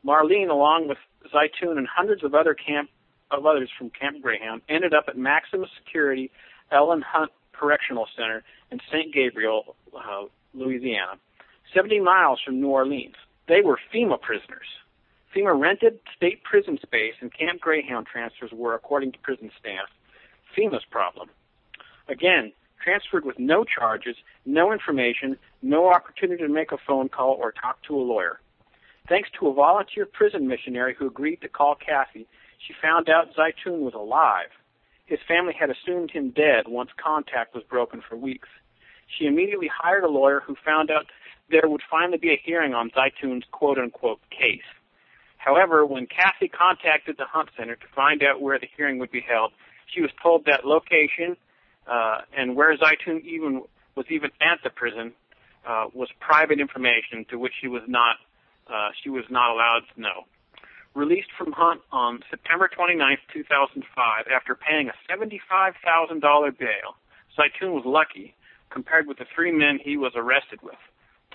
Marlene, 0.04 0.48
along 0.48 0.88
with 0.88 0.98
Zeitoun 1.32 1.76
and 1.76 1.86
hundreds 1.86 2.24
of 2.24 2.34
other 2.34 2.54
camp 2.54 2.88
of 3.30 3.46
others 3.46 3.68
from 3.76 3.90
Camp 3.90 4.22
Greyhound, 4.22 4.62
ended 4.68 4.94
up 4.94 5.04
at 5.08 5.16
maximum 5.16 5.66
security 5.84 6.30
Elayn 6.72 7.02
Hunt 7.02 7.30
Correctional 7.52 8.06
Center 8.16 8.42
in 8.70 8.80
St. 8.90 9.12
Gabriel, 9.12 9.76
uh, 9.96 10.24
Louisiana, 10.54 11.18
70 11.74 12.00
miles 12.00 12.40
from 12.44 12.60
New 12.60 12.68
Orleans. 12.68 13.14
They 13.48 13.60
were 13.62 13.78
FEMA 13.92 14.20
prisoners. 14.20 14.66
FEMA 15.34 15.58
rented 15.58 16.00
state 16.16 16.42
prison 16.42 16.78
space, 16.82 17.14
and 17.20 17.32
Camp 17.32 17.60
Greyhound 17.60 18.06
transfers 18.06 18.50
were, 18.52 18.74
according 18.74 19.12
to 19.12 19.18
prison 19.18 19.50
staff, 19.58 19.88
FEMA's 20.56 20.84
problem. 20.90 21.30
Again, 22.08 22.52
transferred 22.82 23.24
with 23.24 23.38
no 23.38 23.64
charges, 23.64 24.16
no 24.44 24.72
information, 24.72 25.36
no 25.62 25.88
opportunity 25.92 26.42
to 26.42 26.48
make 26.48 26.72
a 26.72 26.78
phone 26.86 27.08
call 27.08 27.36
or 27.40 27.52
talk 27.52 27.82
to 27.84 27.96
a 27.96 28.00
lawyer. 28.02 28.40
Thanks 29.08 29.28
to 29.38 29.48
a 29.48 29.54
volunteer 29.54 30.06
prison 30.06 30.48
missionary 30.48 30.94
who 30.98 31.06
agreed 31.06 31.40
to 31.42 31.48
call 31.48 31.74
Kathy, 31.74 32.26
she 32.58 32.74
found 32.80 33.08
out 33.08 33.34
Zeitoun 33.34 33.80
was 33.80 33.94
alive. 33.94 34.50
His 35.06 35.18
family 35.26 35.54
had 35.58 35.70
assumed 35.70 36.10
him 36.10 36.30
dead 36.30 36.68
once 36.68 36.90
contact 37.02 37.54
was 37.54 37.64
broken 37.64 38.02
for 38.08 38.16
weeks. 38.16 38.48
She 39.18 39.26
immediately 39.26 39.68
hired 39.68 40.04
a 40.04 40.08
lawyer 40.08 40.40
who 40.40 40.56
found 40.64 40.90
out 40.90 41.06
there 41.50 41.68
would 41.68 41.82
finally 41.90 42.18
be 42.18 42.30
a 42.30 42.40
hearing 42.42 42.74
on 42.74 42.90
Zeitoun's 42.90 43.44
quote 43.50 43.78
unquote 43.78 44.20
case. 44.30 44.62
However, 45.36 45.86
when 45.86 46.06
Kathy 46.06 46.48
contacted 46.48 47.16
the 47.16 47.24
Hunt 47.24 47.48
Center 47.56 47.74
to 47.74 47.86
find 47.94 48.22
out 48.22 48.40
where 48.40 48.58
the 48.58 48.68
hearing 48.76 48.98
would 48.98 49.10
be 49.10 49.20
held, 49.26 49.52
she 49.86 50.00
was 50.00 50.10
told 50.22 50.44
that 50.44 50.64
location 50.64 51.36
uh, 51.86 52.18
and 52.36 52.54
where 52.54 52.76
Zeitoun 52.76 53.24
even 53.24 53.62
was 53.96 54.06
even 54.10 54.30
at 54.40 54.58
the 54.62 54.70
prison 54.70 55.12
uh, 55.66 55.86
was 55.92 56.08
private 56.20 56.60
information 56.60 57.24
to 57.30 57.38
which 57.38 57.52
she 57.60 57.68
was 57.68 57.82
not 57.88 58.16
uh, 58.68 58.90
she 59.02 59.10
was 59.10 59.24
not 59.30 59.50
allowed 59.50 59.82
to 59.94 60.00
know. 60.00 60.24
Released 60.94 61.30
from 61.36 61.52
Hunt 61.52 61.80
on 61.92 62.20
September 62.30 62.68
29, 62.68 63.16
2005, 63.32 64.26
after 64.34 64.54
paying 64.54 64.88
a 64.88 64.94
$75,000 65.10 66.58
bail, 66.58 66.96
Zeitoun 67.38 67.72
was 67.72 67.84
lucky 67.86 68.34
compared 68.70 69.06
with 69.06 69.18
the 69.18 69.26
three 69.34 69.52
men 69.52 69.78
he 69.82 69.96
was 69.96 70.12
arrested 70.14 70.60
with. 70.62 70.78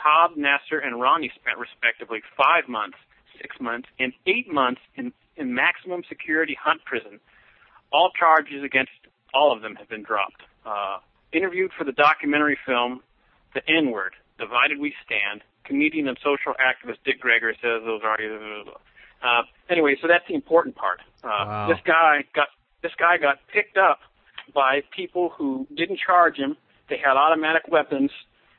Todd, 0.02 0.32
Nasser, 0.36 0.80
and 0.80 1.00
Ronnie 1.00 1.32
spent 1.36 1.58
respectively 1.58 2.22
five 2.38 2.68
months, 2.68 2.98
six 3.42 3.56
months, 3.60 3.88
and 4.00 4.14
eight 4.28 4.52
months 4.52 4.82
in, 4.96 5.14
in 5.36 5.54
maximum 5.54 6.04
security 6.08 6.58
Hunt 6.62 6.84
prison. 6.86 7.20
All 7.92 8.12
charges 8.18 8.64
against 8.64 8.92
all 9.34 9.54
of 9.56 9.62
them 9.62 9.76
have 9.76 9.90
been 9.90 10.04
dropped. 10.04 10.44
Uh, 10.66 10.98
interviewed 11.32 11.72
for 11.78 11.84
the 11.84 11.92
documentary 11.92 12.58
film 12.66 13.02
The 13.54 13.62
N 13.70 13.92
Word, 13.92 14.14
Divided 14.40 14.80
We 14.80 14.94
Stand, 15.06 15.42
comedian 15.64 16.08
and 16.08 16.18
social 16.24 16.54
activist 16.60 16.98
Dick 17.06 17.20
Gregory 17.20 17.58
says 17.62 17.82
those 17.86 18.02
are. 18.04 18.18
Uh, 19.22 19.44
anyway, 19.70 19.96
so 20.02 20.08
that's 20.08 20.28
the 20.28 20.36
important 20.36 20.76
part. 20.76 21.00
Uh, 21.24 21.28
wow. 21.28 21.68
This 21.70 21.80
guy 21.86 22.26
got 22.34 22.48
this 22.82 22.92
guy 22.98 23.18
got 23.18 23.38
picked 23.52 23.78
up 23.78 24.00
by 24.54 24.82
people 24.96 25.30
who 25.30 25.68
didn't 25.76 26.00
charge 26.00 26.38
him. 26.38 26.56
They 26.90 26.98
had 26.98 27.18
automatic 27.18 27.64
weapons, 27.70 28.12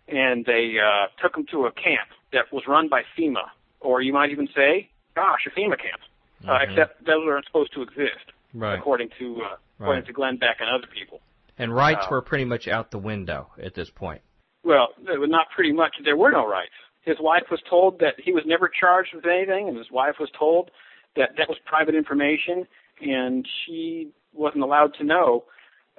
and 0.08 0.44
they 0.44 0.74
uh, 0.82 1.06
took 1.22 1.34
them 1.34 1.46
to 1.52 1.66
a 1.66 1.72
camp 1.72 2.08
that 2.32 2.52
was 2.52 2.64
run 2.66 2.88
by 2.88 3.02
FEMA, 3.18 3.50
or 3.80 4.02
you 4.02 4.12
might 4.12 4.30
even 4.30 4.48
say, 4.54 4.90
gosh, 5.14 5.40
a 5.46 5.50
FEMA 5.50 5.78
camp. 5.78 6.00
Uh, 6.42 6.48
mm-hmm. 6.48 6.50
Uh, 6.50 6.58
except 6.62 7.04
those 7.06 7.26
aren't 7.26 7.46
supposed 7.46 7.72
to 7.72 7.82
exist, 7.82 8.32
right. 8.52 8.78
according 8.78 9.08
to 9.18 9.40
uh, 9.42 9.56
according 9.80 10.04
to 10.04 10.12
Glenn 10.12 10.36
Beck 10.36 10.56
and 10.60 10.68
other 10.68 10.86
people. 10.92 11.20
And 11.58 11.74
rights 11.74 12.04
uh, 12.06 12.10
were 12.10 12.22
pretty 12.22 12.44
much 12.44 12.68
out 12.68 12.90
the 12.90 12.98
window 12.98 13.48
at 13.62 13.74
this 13.74 13.88
point. 13.88 14.20
Well, 14.62 14.88
it 14.98 15.18
was 15.18 15.30
not 15.30 15.46
pretty 15.54 15.72
much. 15.72 15.94
There 16.04 16.16
were 16.16 16.30
no 16.30 16.46
rights. 16.46 16.74
His 17.02 17.16
wife 17.20 17.44
was 17.50 17.60
told 17.70 18.00
that 18.00 18.14
he 18.22 18.32
was 18.32 18.42
never 18.46 18.68
charged 18.68 19.14
with 19.14 19.24
anything, 19.24 19.68
and 19.68 19.78
his 19.78 19.90
wife 19.90 20.16
was 20.18 20.28
told 20.38 20.70
that 21.14 21.30
that 21.38 21.48
was 21.48 21.56
private 21.64 21.94
information, 21.94 22.66
and 23.00 23.46
she 23.64 24.10
wasn't 24.32 24.62
allowed 24.62 24.92
to 24.98 25.04
know 25.04 25.44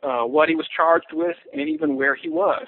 uh, 0.03 0.24
what 0.24 0.49
he 0.49 0.56
was 0.56 0.68
charged 0.76 1.14
with 1.14 1.38
and 1.52 1.69
even 1.69 1.95
where 1.95 2.15
he 2.15 2.30
was. 2.30 2.65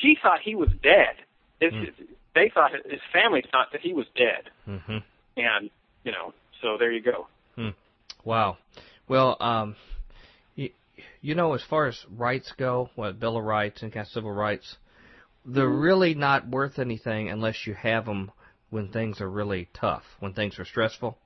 She 0.00 0.16
thought 0.20 0.40
he 0.42 0.54
was 0.54 0.70
dead. 0.82 1.16
Mm. 1.62 1.92
They 2.34 2.50
thought 2.52 2.72
his 2.72 3.00
family 3.12 3.42
thought 3.50 3.68
that 3.72 3.80
he 3.80 3.92
was 3.92 4.06
dead, 4.16 4.50
mm-hmm. 4.68 4.98
and 5.36 5.70
you 6.02 6.12
know, 6.12 6.34
so 6.60 6.76
there 6.78 6.90
you 6.90 7.00
go. 7.00 7.26
Mm. 7.56 7.74
Wow. 8.24 8.58
Well, 9.08 9.36
um, 9.40 9.76
you 10.56 10.70
you 11.22 11.34
know, 11.34 11.54
as 11.54 11.62
far 11.62 11.86
as 11.86 11.98
rights 12.10 12.52
go, 12.58 12.90
what 12.96 13.20
Bill 13.20 13.36
of 13.36 13.44
Rights 13.44 13.82
and 13.82 13.92
kind 13.92 14.04
of 14.04 14.12
civil 14.12 14.32
rights, 14.32 14.76
they're 15.46 15.68
mm-hmm. 15.68 15.80
really 15.80 16.14
not 16.14 16.48
worth 16.48 16.78
anything 16.78 17.30
unless 17.30 17.66
you 17.66 17.74
have 17.74 18.04
them 18.06 18.32
when 18.70 18.88
things 18.88 19.20
are 19.20 19.30
really 19.30 19.68
tough, 19.72 20.02
when 20.18 20.32
things 20.32 20.58
are 20.58 20.64
stressful. 20.64 21.16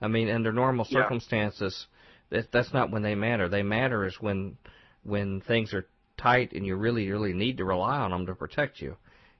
I 0.00 0.08
mean, 0.08 0.30
under 0.30 0.52
normal 0.52 0.86
yeah. 0.88 1.02
circumstances, 1.02 1.86
that, 2.30 2.50
that's 2.52 2.72
not 2.72 2.90
when 2.90 3.02
they 3.02 3.14
matter. 3.14 3.48
They 3.48 3.62
matter 3.62 4.06
is 4.06 4.16
when 4.20 4.56
when 5.06 5.40
things 5.40 5.72
are 5.72 5.86
tight 6.16 6.52
and 6.52 6.66
you 6.66 6.76
really 6.76 7.10
really 7.10 7.32
need 7.32 7.58
to 7.58 7.64
rely 7.64 7.98
on 7.98 8.10
them 8.10 8.26
to 8.26 8.34
protect 8.34 8.80
you. 8.80 8.96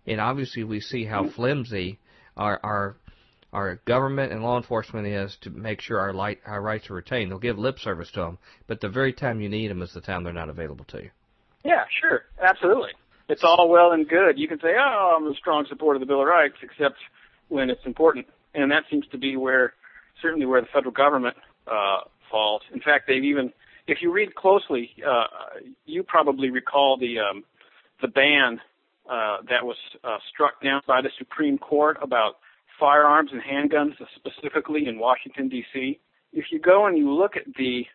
And 0.06 0.20
obviously, 0.20 0.62
we 0.64 0.80
see 0.80 1.04
how 1.04 1.28
flimsy 1.28 1.98
our 2.36 2.60
our 2.62 2.96
our 3.52 3.76
government 3.86 4.32
and 4.32 4.42
law 4.42 4.56
enforcement 4.56 5.06
is 5.06 5.36
to 5.40 5.50
make 5.50 5.80
sure 5.80 5.98
our, 5.98 6.12
light, 6.12 6.40
our 6.44 6.60
rights 6.60 6.90
are 6.90 6.94
retained. 6.94 7.30
They'll 7.30 7.38
give 7.38 7.58
lip 7.58 7.78
service 7.78 8.10
to 8.12 8.20
them, 8.20 8.38
but 8.66 8.80
the 8.80 8.88
very 8.88 9.14
time 9.14 9.40
you 9.40 9.48
need 9.48 9.70
them 9.70 9.80
is 9.80 9.94
the 9.94 10.00
time 10.02 10.24
they're 10.24 10.32
not 10.32 10.50
available 10.50 10.84
to 10.86 11.04
you. 11.04 11.10
Yeah, 11.64 11.84
sure, 12.02 12.24
absolutely. 12.42 12.90
It's 13.28 13.42
all 13.42 13.68
well 13.68 13.92
and 13.92 14.06
good. 14.08 14.38
You 14.38 14.46
can 14.46 14.60
say, 14.60 14.74
"Oh, 14.78 15.16
I'm 15.16 15.26
a 15.26 15.34
strong 15.34 15.64
supporter 15.68 15.96
of 15.96 16.00
the 16.00 16.06
Bill 16.06 16.20
of 16.20 16.28
Rights," 16.28 16.56
except 16.62 16.96
when 17.48 17.70
it's 17.70 17.84
important, 17.84 18.26
and 18.54 18.70
that 18.70 18.84
seems 18.90 19.06
to 19.08 19.18
be 19.18 19.36
where, 19.36 19.72
certainly, 20.22 20.46
where 20.46 20.60
the 20.60 20.68
federal 20.72 20.92
government 20.92 21.36
uh, 21.66 22.00
falls. 22.30 22.62
In 22.72 22.80
fact, 22.80 23.08
they've 23.08 23.24
even, 23.24 23.52
if 23.86 23.98
you 24.02 24.12
read 24.12 24.34
closely, 24.34 24.90
uh, 25.06 25.24
you 25.84 26.02
probably 26.02 26.50
recall 26.50 26.96
the 26.98 27.18
um, 27.18 27.44
the 28.02 28.08
ban 28.08 28.60
uh, 29.08 29.38
that 29.48 29.64
was 29.64 29.76
uh, 30.04 30.18
struck 30.32 30.60
down 30.62 30.82
by 30.86 31.00
the 31.00 31.10
Supreme 31.18 31.58
Court 31.58 31.96
about 32.02 32.36
firearms 32.78 33.30
and 33.32 33.40
handguns, 33.40 33.94
specifically 34.16 34.86
in 34.86 34.98
Washington 34.98 35.48
D.C. 35.48 35.98
If 36.32 36.46
you 36.50 36.58
go 36.58 36.86
and 36.86 36.98
you 36.98 37.12
look 37.12 37.36
at 37.36 37.44
the 37.56 37.86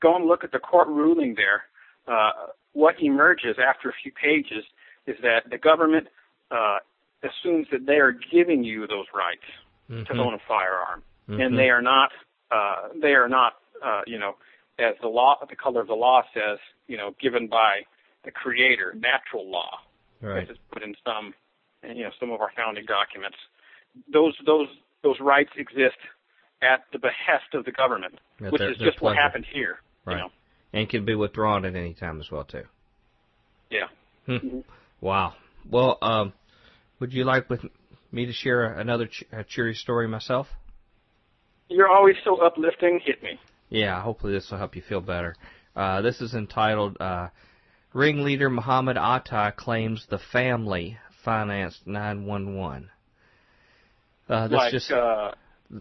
go 0.00 0.16
and 0.16 0.26
look 0.26 0.44
at 0.44 0.52
the 0.52 0.58
court 0.58 0.88
ruling 0.88 1.34
there, 1.34 1.64
uh, 2.06 2.48
what 2.72 2.94
emerges 3.00 3.56
after 3.58 3.88
a 3.88 3.92
few 4.02 4.12
pages 4.12 4.64
is 5.06 5.16
that 5.22 5.50
the 5.50 5.58
government 5.58 6.08
uh, 6.50 6.78
assumes 7.22 7.66
that 7.72 7.86
they 7.86 7.94
are 7.96 8.12
giving 8.12 8.64
you 8.64 8.86
those 8.86 9.06
rights 9.14 9.42
mm-hmm. 9.90 10.04
to 10.04 10.20
own 10.20 10.34
a 10.34 10.38
firearm, 10.46 11.02
mm-hmm. 11.28 11.40
and 11.40 11.58
they 11.58 11.70
are 11.70 11.82
not 11.82 12.10
uh, 12.50 12.88
they 13.00 13.14
are 13.14 13.28
not 13.28 13.54
uh, 13.84 14.02
you 14.06 14.18
know 14.18 14.36
as 14.78 14.94
the 15.00 15.08
law 15.08 15.36
the 15.48 15.56
color 15.56 15.80
of 15.80 15.86
the 15.86 15.94
law 15.94 16.22
says 16.34 16.58
you 16.86 16.96
know 16.96 17.14
given 17.20 17.46
by 17.46 17.80
the 18.24 18.30
creator 18.30 18.94
natural 18.98 19.50
law 19.50 19.78
right. 20.20 20.50
is 20.50 20.56
put 20.72 20.82
in 20.82 20.94
some 21.04 21.34
you 21.82 22.02
know 22.04 22.10
some 22.18 22.30
of 22.30 22.40
our 22.40 22.50
founding 22.56 22.84
documents 22.86 23.36
those 24.12 24.34
those 24.46 24.68
those 25.02 25.16
rights 25.20 25.50
exist 25.56 25.98
at 26.62 26.84
the 26.92 26.98
behest 26.98 27.54
of 27.54 27.64
the 27.64 27.72
government, 27.72 28.18
which 28.38 28.62
is 28.62 28.76
just 28.78 29.02
what 29.02 29.16
happened 29.16 29.44
here. 29.52 29.78
Right. 30.04 30.14
You 30.14 30.18
know? 30.22 30.30
And 30.72 30.88
can 30.88 31.04
be 31.04 31.14
withdrawn 31.14 31.64
at 31.64 31.74
any 31.74 31.92
time 31.92 32.20
as 32.20 32.30
well 32.30 32.44
too. 32.44 32.64
Yeah. 33.70 33.88
Hmm. 34.26 34.32
Mm-hmm. 34.32 34.58
Wow. 35.00 35.34
Well, 35.68 35.98
um, 36.00 36.32
would 37.00 37.12
you 37.12 37.24
like 37.24 37.50
with 37.50 37.60
me 38.10 38.26
to 38.26 38.32
share 38.32 38.64
another 38.64 39.06
ch- 39.06 39.24
cheery 39.48 39.74
story 39.74 40.08
myself? 40.08 40.46
You're 41.68 41.88
always 41.88 42.16
so 42.24 42.36
uplifting. 42.36 43.00
Hit 43.04 43.22
me. 43.22 43.38
Yeah, 43.72 44.02
hopefully 44.02 44.34
this 44.34 44.50
will 44.50 44.58
help 44.58 44.76
you 44.76 44.82
feel 44.82 45.00
better. 45.00 45.34
Uh, 45.74 46.02
this 46.02 46.20
is 46.20 46.34
entitled 46.34 46.98
uh, 47.00 47.28
Ringleader 47.94 48.50
Muhammad 48.50 48.98
Atta 48.98 49.54
Claims 49.56 50.06
the 50.10 50.18
Family 50.18 50.98
Financed 51.24 51.86
911. 51.86 52.90
Uh, 54.28 54.48
this 54.48 54.56
like 54.56 54.72
just, 54.72 54.90
uh, 54.90 55.32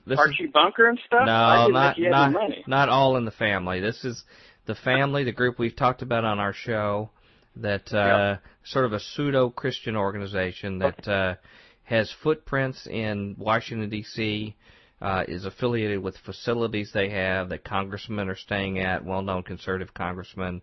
this 0.07 0.17
Archie 0.17 0.45
is, 0.45 0.51
Bunker 0.53 0.87
and 0.87 0.99
stuff. 1.05 1.25
No, 1.25 1.67
not 1.67 1.95
think 1.95 1.97
he 1.97 2.03
had 2.03 2.11
not 2.11 2.49
not 2.67 2.89
all 2.89 3.17
in 3.17 3.25
the 3.25 3.31
family. 3.31 3.81
This 3.81 4.05
is 4.05 4.23
the 4.67 4.75
family, 4.75 5.25
the 5.25 5.33
group 5.33 5.59
we've 5.59 5.75
talked 5.75 6.01
about 6.01 6.23
on 6.23 6.39
our 6.39 6.53
show, 6.53 7.09
that 7.57 7.91
uh, 7.93 7.97
Yeah. 7.97 8.37
sort 8.63 8.85
of 8.85 8.93
a 8.93 8.99
pseudo 9.01 9.49
Christian 9.49 9.97
organization 9.97 10.79
that 10.79 11.07
uh, 11.07 11.35
has 11.83 12.09
footprints 12.23 12.87
in 12.87 13.35
Washington 13.37 13.89
D.C. 13.89 14.55
Uh, 15.01 15.23
is 15.27 15.45
affiliated 15.45 15.97
with 16.03 16.15
facilities 16.17 16.91
they 16.93 17.09
have 17.09 17.49
that 17.49 17.63
congressmen 17.63 18.29
are 18.29 18.35
staying 18.35 18.77
at, 18.77 19.03
well-known 19.03 19.41
conservative 19.41 19.91
congressmen. 19.95 20.61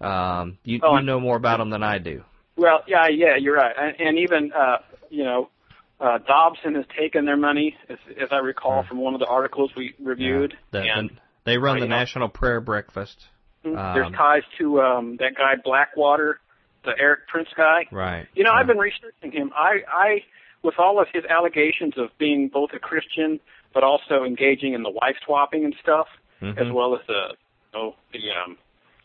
Um, 0.00 0.56
you, 0.64 0.80
Oh, 0.82 0.96
you 0.96 1.02
know 1.04 1.20
more 1.20 1.36
about 1.36 1.58
them 1.58 1.68
than 1.68 1.82
I 1.82 1.98
do. 1.98 2.22
Well, 2.56 2.80
yeah, 2.86 3.08
yeah, 3.08 3.36
you're 3.38 3.56
right. 3.56 3.74
And, 3.78 4.00
and 4.00 4.18
even, 4.20 4.52
uh, 4.52 4.78
you 5.10 5.24
know, 5.24 5.50
uh, 6.00 6.16
Dobson 6.26 6.76
has 6.76 6.86
taken 6.98 7.26
their 7.26 7.36
money, 7.36 7.76
as, 7.90 7.98
as 8.18 8.28
I 8.30 8.36
recall 8.38 8.82
Yeah. 8.82 8.88
from 8.88 8.98
one 8.98 9.12
of 9.12 9.20
the 9.20 9.26
articles 9.26 9.70
we 9.76 9.94
reviewed. 10.02 10.56
The- 10.70 10.80
the- 10.80 10.88
and 10.88 11.10
they 11.44 11.58
run 11.58 11.76
the 11.78 11.84
you 11.84 11.88
know. 11.90 11.96
National 11.96 12.28
Prayer 12.30 12.62
Breakfast. 12.62 13.22
there's 13.62 14.06
um, 14.06 14.12
ties 14.14 14.42
to 14.58 14.80
um, 14.80 15.16
that 15.18 15.34
guy 15.36 15.56
Blackwater, 15.62 16.40
the 16.84 16.92
Erik 16.98 17.26
Prince 17.28 17.48
guy. 17.54 17.86
Right. 17.92 18.26
You 18.34 18.44
know, 18.44 18.50
yeah. 18.50 18.60
I've 18.60 18.66
been 18.66 18.78
researching 18.78 19.32
him. 19.32 19.52
I, 19.54 19.80
I, 19.92 20.22
with 20.62 20.74
all 20.78 21.00
of 21.00 21.08
his 21.12 21.24
allegations 21.26 21.94
of 21.98 22.08
being 22.18 22.48
both 22.48 22.70
a 22.74 22.78
Christian 22.78 23.40
but 23.74 23.82
also 23.84 24.24
engaging 24.24 24.72
in 24.72 24.82
the 24.82 24.90
wife 24.90 25.16
swapping 25.24 25.64
and 25.64 25.74
stuff, 25.82 26.06
Mhm. 26.40 26.56
as 26.56 26.72
well 26.72 26.94
as 26.94 27.04
the, 27.06 27.36
oh, 27.74 27.94
the 28.12 28.30
um, 28.30 28.56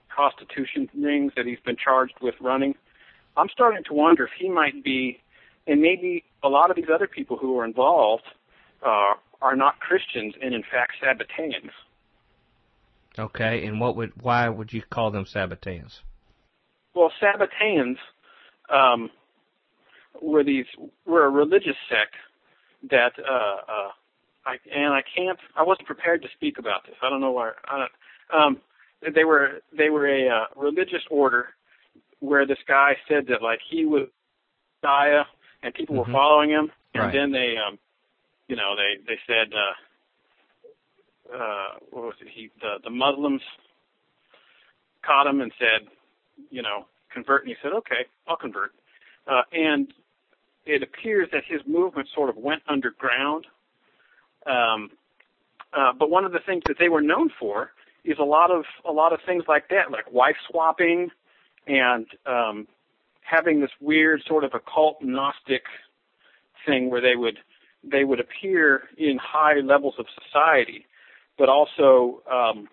prostitution 0.07 0.89
rings 0.93 1.33
that 1.35 1.45
he's 1.45 1.59
been 1.61 1.75
charged 1.75 2.19
with 2.21 2.35
running. 2.39 2.75
I'm 3.35 3.49
starting 3.49 3.83
to 3.85 3.93
wonder 3.93 4.25
if 4.25 4.31
he 4.37 4.49
might 4.49 4.83
be, 4.83 5.19
and 5.67 5.81
maybe 5.81 6.23
a 6.43 6.49
lot 6.49 6.69
of 6.69 6.75
these 6.75 6.89
other 6.93 7.07
people 7.07 7.37
who 7.37 7.57
are 7.59 7.65
involved 7.65 8.25
uh, 8.83 9.15
are 9.41 9.55
not 9.55 9.79
Christians 9.79 10.35
and 10.41 10.53
in 10.53 10.63
fact 10.63 10.93
Sabbateans. 11.01 11.71
Okay, 13.17 13.65
and 13.65 13.79
what 13.79 13.95
would 13.95 14.11
why 14.21 14.47
would 14.47 14.71
you 14.71 14.81
call 14.81 15.11
them 15.11 15.25
Sabbateans? 15.25 15.99
Well, 16.93 17.11
Sabbateans 17.21 17.97
um, 18.69 19.09
were 20.21 20.43
these 20.43 20.65
were 21.05 21.25
a 21.25 21.29
religious 21.29 21.75
sect 21.89 22.15
that 22.89 23.13
uh, 23.19 23.71
uh, 23.71 23.89
I 24.45 24.57
and 24.73 24.93
I 24.93 25.01
can't 25.15 25.39
I 25.55 25.63
wasn't 25.63 25.87
prepared 25.87 26.21
to 26.23 26.27
speak 26.35 26.57
about 26.57 26.85
this. 26.85 26.95
I 27.01 27.09
don't 27.09 27.21
know 27.21 27.31
why. 27.31 27.51
I 27.65 27.87
don't, 28.31 28.41
um, 28.43 28.61
they 29.13 29.23
were 29.23 29.61
they 29.77 29.89
were 29.89 30.07
a 30.07 30.27
uh, 30.29 30.45
religious 30.55 31.03
order 31.09 31.49
where 32.19 32.45
this 32.45 32.57
guy 32.67 32.95
said 33.07 33.27
that 33.27 33.41
like 33.41 33.59
he 33.69 33.85
was 33.85 34.07
Messiah 34.81 35.23
and 35.63 35.73
people 35.73 35.95
Mhm. 35.95 35.99
were 35.99 36.11
following 36.11 36.49
him, 36.49 36.71
and 36.93 37.03
Right. 37.03 37.13
then 37.13 37.31
they 37.31 37.57
um, 37.57 37.79
you 38.47 38.55
know 38.55 38.75
they 38.75 38.97
they 39.07 39.19
said 39.27 39.53
uh, 39.53 41.35
uh, 41.35 41.79
what 41.91 42.03
was 42.05 42.15
it? 42.21 42.27
He 42.29 42.49
the 42.61 42.79
the 42.83 42.89
Muslims 42.89 43.41
caught 45.01 45.27
him 45.27 45.41
and 45.41 45.51
said 45.59 45.87
you 46.49 46.61
know, 46.61 46.85
convert. 47.13 47.43
And 47.43 47.49
he 47.49 47.55
said, 47.61 47.73
okay, 47.73 48.05
I'll 48.27 48.37
convert. 48.37 48.71
Uh, 49.27 49.41
and 49.51 49.93
it 50.65 50.83
appears 50.83 51.29
that 51.31 51.43
his 51.47 51.61
movement 51.67 52.07
sort 52.13 52.29
of 52.29 52.37
went 52.37 52.61
underground. 52.67 53.45
Um, 54.49 54.89
uh, 55.71 55.93
but 55.97 56.09
one 56.09 56.25
of 56.25 56.31
the 56.31 56.39
things 56.45 56.63
that 56.67 56.77
they 56.79 56.89
were 56.89 57.01
known 57.01 57.29
for 57.39 57.71
is 58.03 58.17
a 58.19 58.23
lot 58.23 58.49
of 58.49 58.65
a 58.87 58.91
lot 58.91 59.13
of 59.13 59.19
things 59.25 59.43
like 59.47 59.69
that, 59.69 59.91
like 59.91 60.11
wife 60.11 60.37
swapping 60.49 61.11
and 61.67 62.07
um, 62.25 62.67
having 63.21 63.61
this 63.61 63.69
weird 63.79 64.23
sort 64.27 64.43
of 64.43 64.53
occult 64.53 65.01
Gnostic 65.01 65.63
thing 66.65 66.89
where 66.89 67.01
they 67.01 67.15
would 67.15 67.37
they 67.83 68.03
would 68.03 68.19
appear 68.19 68.83
in 68.97 69.17
high 69.21 69.59
levels 69.59 69.95
of 69.99 70.05
society, 70.23 70.85
but 71.37 71.49
also 71.49 72.23
um, 72.31 72.67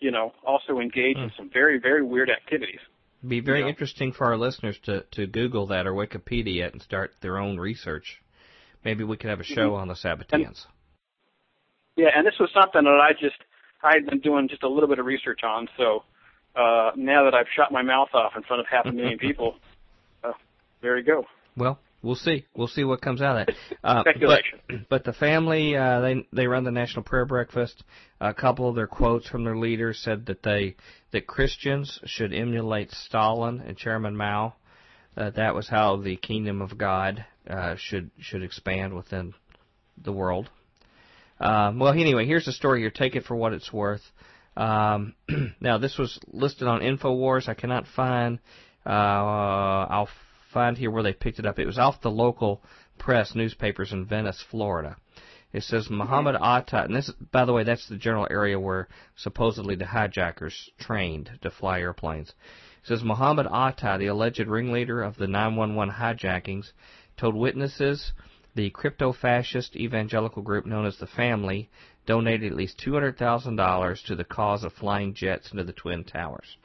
you 0.00 0.10
know 0.10 0.32
also 0.44 0.80
engage 0.80 1.16
in 1.16 1.30
some 1.36 1.50
very 1.50 1.78
very 1.78 2.02
weird 2.02 2.30
activities. 2.30 2.80
Be 3.26 3.40
very 3.40 3.60
Yeah. 3.60 3.68
interesting 3.68 4.12
for 4.12 4.26
our 4.26 4.36
listeners 4.36 4.78
to, 4.80 5.04
to 5.12 5.26
Google 5.26 5.66
that 5.68 5.86
or 5.86 5.92
Wikipedia 5.92 6.66
it 6.66 6.74
and 6.74 6.82
start 6.82 7.14
their 7.20 7.38
own 7.38 7.58
research. 7.58 8.20
Maybe 8.86 9.02
we 9.02 9.16
could 9.16 9.30
have 9.30 9.40
a 9.40 9.42
show 9.42 9.74
on 9.74 9.88
the 9.88 9.94
Sabbateans. 9.94 10.64
Yeah, 11.96 12.10
and 12.14 12.24
this 12.24 12.34
was 12.38 12.48
something 12.54 12.84
that 12.84 13.00
I 13.00 13.14
just 13.20 13.34
I 13.82 13.94
had 13.94 14.06
been 14.06 14.20
doing 14.20 14.46
just 14.48 14.62
a 14.62 14.68
little 14.68 14.88
bit 14.88 15.00
of 15.00 15.06
research 15.06 15.40
on. 15.42 15.66
So 15.76 16.04
uh, 16.54 16.92
now 16.94 17.24
that 17.24 17.34
I've 17.34 17.48
shot 17.56 17.72
my 17.72 17.82
mouth 17.82 18.10
off 18.14 18.34
in 18.36 18.44
front 18.44 18.60
of 18.60 18.66
half 18.70 18.86
a 18.86 18.92
million 18.92 19.18
people, 19.28 19.56
uh, 20.22 20.34
there 20.82 20.96
you 20.96 21.02
go. 21.02 21.24
Well, 21.56 21.80
we'll 22.00 22.14
see. 22.14 22.46
We'll 22.54 22.68
see 22.68 22.84
what 22.84 23.00
comes 23.00 23.20
out 23.20 23.40
of 23.40 23.46
that. 23.48 23.56
Uh, 23.82 24.02
Speculation. 24.02 24.60
But, 24.68 24.76
but 24.88 25.04
the 25.04 25.12
family, 25.12 25.76
uh, 25.76 26.00
they 26.00 26.26
they 26.32 26.46
run 26.46 26.62
the 26.62 26.70
National 26.70 27.02
Prayer 27.02 27.26
Breakfast. 27.26 27.82
A 28.20 28.34
couple 28.34 28.68
of 28.68 28.76
their 28.76 28.86
quotes 28.86 29.28
from 29.28 29.42
their 29.42 29.56
leaders 29.56 29.98
said 29.98 30.26
that 30.26 30.44
they 30.44 30.76
that 31.10 31.26
Christians 31.26 31.98
should 32.04 32.32
emulate 32.32 32.92
Stalin 32.92 33.64
and 33.66 33.76
Chairman 33.76 34.16
Mao. 34.16 34.54
Uh, 35.16 35.30
that 35.30 35.56
was 35.56 35.68
how 35.68 35.96
the 35.96 36.16
kingdom 36.16 36.62
of 36.62 36.78
God 36.78 37.24
uh, 37.48 37.76
should 37.76 38.10
should 38.20 38.42
expand 38.42 38.94
within 38.94 39.34
the 40.02 40.12
world. 40.12 40.50
Um, 41.38 41.78
well, 41.78 41.92
anyway, 41.92 42.26
here's 42.26 42.46
the 42.46 42.52
story 42.52 42.80
here. 42.80 42.90
Take 42.90 43.14
it 43.14 43.24
for 43.24 43.36
what 43.36 43.52
it's 43.52 43.72
worth. 43.72 44.02
Um, 44.56 45.14
now, 45.60 45.78
this 45.78 45.98
was 45.98 46.18
listed 46.28 46.66
on 46.66 46.80
Infowars. 46.80 47.48
I 47.48 47.54
cannot 47.54 47.86
find. 47.86 48.38
Uh, 48.84 48.88
I'll 48.88 50.08
find 50.52 50.78
here 50.78 50.90
where 50.90 51.02
they 51.02 51.12
picked 51.12 51.38
it 51.38 51.46
up. 51.46 51.58
It 51.58 51.66
was 51.66 51.78
off 51.78 52.00
the 52.00 52.10
local 52.10 52.62
press 52.98 53.34
newspapers 53.34 53.92
in 53.92 54.06
Venice, 54.06 54.42
Florida. 54.50 54.96
It 55.52 55.62
says 55.62 55.88
Muhammad 55.90 56.36
Atta, 56.40 56.84
and 56.84 56.94
this, 56.94 57.10
by 57.32 57.44
the 57.44 57.52
way, 57.52 57.64
that's 57.64 57.88
the 57.88 57.96
general 57.96 58.26
area 58.30 58.58
where 58.58 58.88
supposedly 59.16 59.74
the 59.74 59.86
hijackers 59.86 60.70
trained 60.78 61.30
to 61.42 61.50
fly 61.50 61.80
airplanes. 61.80 62.28
It 62.28 62.88
says 62.88 63.02
Muhammad 63.02 63.46
Atta, 63.50 63.96
the 63.98 64.08
alleged 64.08 64.46
ringleader 64.46 65.02
of 65.02 65.16
the 65.16 65.26
911 65.26 65.94
hijackings, 65.94 66.72
told 67.16 67.34
witnesses 67.34 68.12
the 68.54 68.70
crypto-fascist 68.70 69.76
evangelical 69.76 70.42
group 70.42 70.66
known 70.66 70.86
as 70.86 70.96
the 70.98 71.06
Family 71.06 71.68
donated 72.06 72.52
at 72.52 72.56
least 72.56 72.80
$200,000 72.84 74.04
to 74.04 74.14
the 74.14 74.24
cause 74.24 74.64
of 74.64 74.72
flying 74.72 75.12
jets 75.12 75.50
into 75.50 75.64
the 75.64 75.72
Twin 75.72 76.04
Towers. 76.04 76.56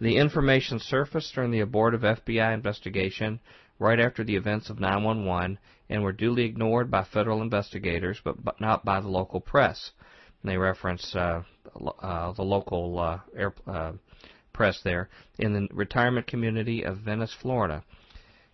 The 0.00 0.16
information 0.16 0.78
surfaced 0.78 1.34
during 1.34 1.50
the 1.50 1.60
abortive 1.60 2.02
FBI 2.02 2.52
investigation 2.52 3.40
right 3.78 3.98
after 3.98 4.22
the 4.22 4.36
events 4.36 4.70
of 4.70 4.78
911 4.78 5.58
and 5.88 6.02
were 6.02 6.12
duly 6.12 6.44
ignored 6.44 6.90
by 6.90 7.04
federal 7.04 7.42
investigators, 7.42 8.20
but, 8.22 8.42
but 8.44 8.60
not 8.60 8.84
by 8.84 9.00
the 9.00 9.08
local 9.08 9.40
press. 9.40 9.92
And 10.42 10.50
they 10.50 10.58
reference 10.58 11.14
uh, 11.14 11.42
uh, 12.00 12.32
the 12.32 12.42
local 12.42 12.98
uh, 12.98 13.20
air, 13.36 13.54
uh, 13.66 13.92
press 14.52 14.80
there 14.82 15.08
in 15.38 15.52
the 15.52 15.68
retirement 15.72 16.26
community 16.26 16.82
of 16.82 16.98
Venice, 16.98 17.34
Florida. 17.40 17.82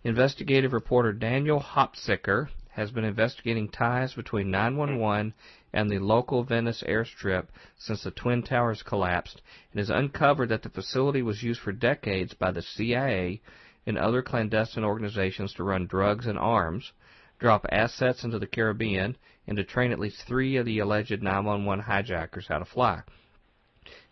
Investigative 0.05 0.73
reporter 0.73 1.13
Daniel 1.13 1.61
Hopsicker 1.61 2.49
has 2.71 2.91
been 2.91 3.05
investigating 3.05 3.69
ties 3.69 4.13
between 4.13 4.51
911 4.51 5.33
and 5.71 5.89
the 5.89 5.99
local 5.99 6.43
Venice 6.43 6.83
airstrip 6.85 7.47
since 7.77 8.03
the 8.03 8.11
Twin 8.11 8.43
Towers 8.43 8.83
collapsed 8.83 9.41
and 9.71 9.79
has 9.79 9.89
uncovered 9.89 10.49
that 10.49 10.61
the 10.61 10.69
facility 10.69 11.21
was 11.21 11.41
used 11.41 11.61
for 11.61 11.71
decades 11.71 12.33
by 12.33 12.51
the 12.51 12.61
CIA 12.61 13.41
and 13.85 13.97
other 13.97 14.21
clandestine 14.21 14.83
organizations 14.83 15.53
to 15.53 15.63
run 15.63 15.87
drugs 15.87 16.27
and 16.27 16.37
arms, 16.37 16.91
drop 17.39 17.65
assets 17.71 18.25
into 18.25 18.39
the 18.39 18.47
Caribbean, 18.47 19.15
and 19.47 19.55
to 19.55 19.63
train 19.63 19.93
at 19.93 19.99
least 19.99 20.27
three 20.27 20.57
of 20.57 20.65
the 20.65 20.79
alleged 20.79 21.23
911 21.23 21.85
hijackers 21.85 22.47
how 22.47 22.59
to 22.59 22.65
fly. 22.65 23.03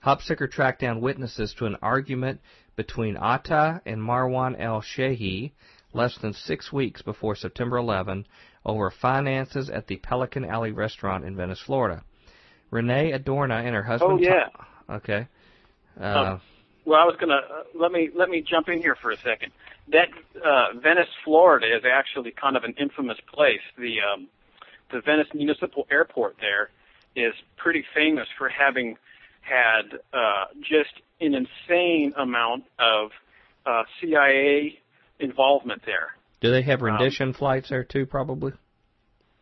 Hopsicker 0.05 0.49
tracked 0.49 0.79
down 0.79 1.01
witnesses 1.01 1.53
to 1.53 1.65
an 1.65 1.75
argument 1.81 2.39
between 2.77 3.17
Atta 3.17 3.81
and 3.85 4.01
Marwan 4.01 4.55
El 4.57 4.81
Shehi 4.81 5.51
less 5.93 6.17
than 6.17 6.33
six 6.33 6.71
weeks 6.71 7.01
before 7.01 7.35
September 7.35 7.77
11 7.77 8.25
over 8.65 8.91
finances 8.91 9.69
at 9.69 9.87
the 9.87 9.97
Pelican 9.97 10.45
Alley 10.45 10.71
restaurant 10.71 11.25
in 11.25 11.35
Venice, 11.35 11.59
Florida. 11.59 12.03
Renee 12.69 13.11
Adorno 13.11 13.55
and 13.55 13.75
her 13.75 13.83
husband. 13.83 14.13
Oh, 14.13 14.17
yeah. 14.17 14.45
Tom- 14.55 14.95
okay. 14.97 15.27
Uh, 15.99 16.37
Well, 16.85 16.99
I 16.99 17.05
was 17.05 17.15
gonna 17.19 17.35
uh, 17.35 17.63
let 17.75 17.91
me 17.91 18.09
let 18.15 18.29
me 18.29 18.41
jump 18.41 18.69
in 18.69 18.81
here 18.81 18.95
for 18.95 19.11
a 19.11 19.17
second. 19.17 19.51
That 19.89 20.07
uh, 20.43 20.79
Venice, 20.81 21.09
Florida, 21.23 21.67
is 21.75 21.83
actually 21.85 22.31
kind 22.31 22.55
of 22.55 22.63
an 22.63 22.73
infamous 22.79 23.17
place. 23.31 23.61
The 23.77 23.97
um, 24.01 24.27
the 24.91 25.01
Venice 25.01 25.27
Municipal 25.33 25.85
Airport 25.91 26.37
there 26.39 26.69
is 27.15 27.33
pretty 27.57 27.83
famous 27.93 28.27
for 28.37 28.49
having 28.49 28.97
had 29.41 29.99
uh, 30.13 30.45
just 30.61 30.93
an 31.19 31.35
insane 31.35 32.13
amount 32.17 32.63
of 32.79 33.11
uh, 33.65 33.83
CIA 33.99 34.79
involvement 35.21 35.81
there. 35.85 36.09
Do 36.41 36.51
they 36.51 36.63
have 36.63 36.81
rendition 36.81 37.29
um, 37.29 37.33
flights 37.33 37.69
there 37.69 37.83
too? 37.83 38.05
Probably. 38.05 38.53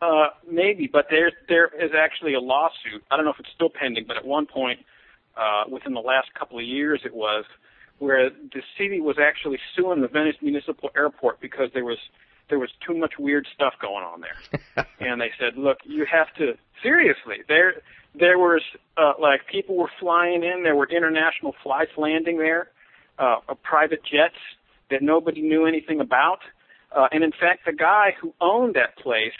Uh, 0.02 0.28
maybe, 0.50 0.88
but 0.90 1.06
there 1.10 1.32
there 1.48 1.66
is 1.66 1.90
actually 1.96 2.34
a 2.34 2.40
lawsuit. 2.40 3.02
I 3.10 3.16
don't 3.16 3.24
know 3.24 3.32
if 3.32 3.40
it's 3.40 3.50
still 3.54 3.70
pending, 3.70 4.04
but 4.06 4.16
at 4.16 4.24
one 4.24 4.46
point, 4.46 4.80
uh, 5.36 5.64
within 5.70 5.92
the 5.92 6.00
last 6.00 6.32
couple 6.38 6.58
of 6.58 6.64
years, 6.64 7.02
it 7.04 7.14
was 7.14 7.44
where 7.98 8.30
the 8.30 8.62
city 8.78 9.00
was 9.00 9.16
actually 9.20 9.58
suing 9.76 10.00
the 10.00 10.08
Venice 10.08 10.36
Municipal 10.40 10.90
Airport 10.96 11.40
because 11.40 11.68
there 11.74 11.84
was 11.84 11.98
there 12.48 12.58
was 12.58 12.70
too 12.86 12.96
much 12.96 13.12
weird 13.18 13.46
stuff 13.54 13.74
going 13.80 14.02
on 14.02 14.22
there, 14.22 14.86
and 15.00 15.20
they 15.20 15.30
said, 15.38 15.56
look, 15.56 15.78
you 15.84 16.06
have 16.10 16.34
to 16.36 16.54
seriously. 16.82 17.44
There 17.46 17.74
there 18.14 18.38
was 18.38 18.62
uh, 18.96 19.12
like 19.20 19.46
people 19.46 19.76
were 19.76 19.90
flying 20.00 20.42
in. 20.42 20.62
There 20.62 20.76
were 20.76 20.88
international 20.88 21.54
flights 21.62 21.92
landing 21.96 22.38
there, 22.38 22.68
uh, 23.18 23.36
private 23.62 24.02
jets 24.02 24.40
that 24.90 25.02
nobody 25.02 25.42
knew 25.42 25.66
anything 25.66 26.00
about. 26.00 26.40
Uh, 26.94 27.06
and 27.12 27.22
in 27.22 27.30
fact, 27.30 27.64
the 27.66 27.72
guy 27.72 28.14
who 28.20 28.34
owned 28.40 28.74
that 28.74 28.96
place 28.96 29.32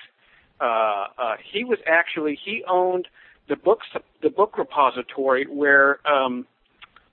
uh, 0.61 1.07
uh, 1.19 1.37
he 1.53 1.65
was 1.65 1.79
actually 1.87 2.39
he 2.43 2.63
owned 2.69 3.09
the 3.49 3.57
books 3.57 3.87
the 4.23 4.31
book 4.31 4.59
repository 4.59 5.47
where 5.47 6.07
um, 6.07 6.47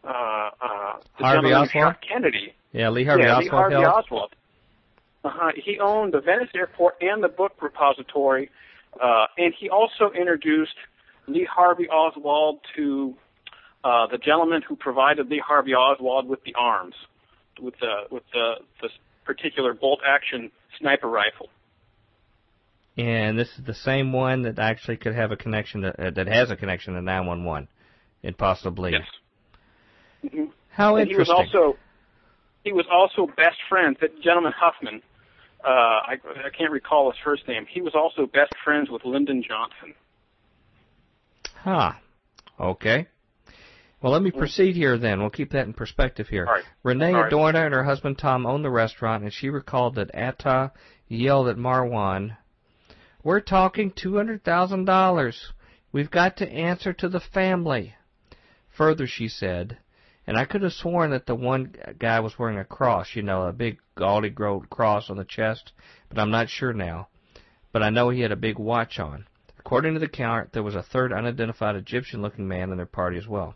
uh, 0.03 0.09
uh, 0.09 0.93
the 1.17 1.23
Harvey 1.23 1.53
Oswald? 1.53 1.95
Kennedy. 2.07 2.53
Yeah, 2.73 2.89
Lee 2.89 3.05
Harvey 3.05 3.23
yeah, 3.23 3.37
Oswald. 3.37 3.43
Lee 3.43 3.49
Harvey 3.49 3.75
held. 3.75 3.85
Oswald. 3.85 4.35
Uh-huh. 5.23 5.51
He 5.55 5.79
owned 5.79 6.13
the 6.13 6.21
Venice 6.21 6.49
Airport 6.55 6.95
and 7.01 7.23
the 7.23 7.27
book 7.27 7.53
repository, 7.61 8.49
uh, 9.01 9.25
and 9.37 9.53
he 9.57 9.69
also 9.69 10.11
introduced 10.17 10.75
Lee 11.27 11.47
Harvey 11.49 11.89
Oswald 11.89 12.59
to 12.75 13.15
uh, 13.83 14.07
the 14.07 14.17
gentleman 14.17 14.61
who 14.61 14.75
provided 14.75 15.29
Lee 15.29 15.41
Harvey 15.45 15.73
Oswald 15.73 16.27
with 16.27 16.43
the 16.43 16.53
arms, 16.55 16.95
with 17.59 17.75
the 17.79 18.03
with 18.11 18.23
the, 18.33 18.53
the 18.81 18.89
particular 19.25 19.73
bolt 19.73 19.99
action 20.05 20.51
sniper 20.79 21.07
rifle 21.07 21.49
and 22.97 23.37
this 23.37 23.49
is 23.57 23.63
the 23.65 23.75
same 23.75 24.11
one 24.11 24.41
that 24.43 24.57
actually 24.57 24.97
could 24.97 25.13
have 25.13 25.31
a 25.31 25.37
connection 25.37 25.81
to, 25.81 26.07
uh, 26.07 26.09
that 26.11 26.27
has 26.27 26.49
a 26.49 26.55
connection 26.55 26.95
to 26.95 27.01
911 27.01 27.67
and 28.23 28.37
possibly. 28.37 28.93
Yes. 28.93 29.01
Mm-hmm. 30.25 30.45
How 30.69 30.95
and 30.95 31.09
interesting. 31.09 31.35
He 31.35 31.41
was 31.41 31.53
also 31.53 31.77
he 32.63 32.73
was 32.73 32.85
also 32.91 33.27
best 33.27 33.57
friends. 33.69 33.97
That 34.01 34.19
gentleman 34.21 34.53
Huffman, 34.59 35.01
uh, 35.63 35.69
I, 35.69 36.13
I 36.45 36.49
can't 36.57 36.71
recall 36.71 37.11
his 37.11 37.19
first 37.23 37.47
name. 37.47 37.65
He 37.69 37.81
was 37.81 37.93
also 37.95 38.25
best 38.25 38.53
friends 38.63 38.89
with 38.89 39.05
Lyndon 39.05 39.43
Johnson. 39.47 39.93
Huh. 41.55 41.93
Okay. 42.59 43.07
Well, 44.07 44.13
let 44.13 44.23
me 44.23 44.31
proceed 44.31 44.77
here 44.77 44.97
then. 44.97 45.19
We'll 45.19 45.29
keep 45.29 45.51
that 45.51 45.65
in 45.65 45.73
perspective 45.73 46.29
here. 46.29 46.45
Right. 46.45 46.63
Renee 46.81 47.13
All 47.13 47.25
Adorno 47.25 47.65
and 47.65 47.73
her 47.73 47.83
husband 47.83 48.17
Tom 48.17 48.45
owned 48.45 48.63
the 48.63 48.69
restaurant, 48.69 49.21
and 49.21 49.33
she 49.33 49.49
recalled 49.49 49.95
that 49.95 50.15
Atta 50.15 50.71
yelled 51.09 51.49
at 51.49 51.57
Marwan 51.57 52.37
we're 53.21 53.41
talking 53.41 53.91
$200,000. 53.91 55.35
We've 55.91 56.09
got 56.09 56.37
to 56.37 56.49
answer 56.49 56.93
to 56.93 57.09
the 57.09 57.19
family. 57.19 57.95
Further, 58.69 59.07
she 59.07 59.27
said, 59.27 59.77
and 60.25 60.37
I 60.37 60.45
could 60.45 60.61
have 60.61 60.71
sworn 60.71 61.11
that 61.11 61.25
the 61.25 61.35
one 61.35 61.75
guy 61.99 62.21
was 62.21 62.39
wearing 62.39 62.59
a 62.59 62.63
cross, 62.63 63.13
you 63.13 63.23
know, 63.23 63.41
a 63.43 63.51
big 63.51 63.79
gaudy 63.95 64.29
gold 64.29 64.69
cross 64.69 65.09
on 65.09 65.17
the 65.17 65.25
chest, 65.25 65.73
but 66.07 66.17
I'm 66.17 66.31
not 66.31 66.47
sure 66.47 66.71
now. 66.71 67.09
But 67.73 67.83
I 67.83 67.89
know 67.89 68.09
he 68.09 68.21
had 68.21 68.31
a 68.31 68.37
big 68.37 68.57
watch 68.57 68.99
on. 68.99 69.27
According 69.59 69.95
to 69.95 69.99
the 69.99 70.07
count, 70.07 70.53
there 70.53 70.63
was 70.63 70.75
a 70.75 70.81
third 70.81 71.11
unidentified 71.11 71.75
Egyptian-looking 71.75 72.47
man 72.47 72.71
in 72.71 72.77
their 72.77 72.85
party 72.85 73.17
as 73.17 73.27
well. 73.27 73.55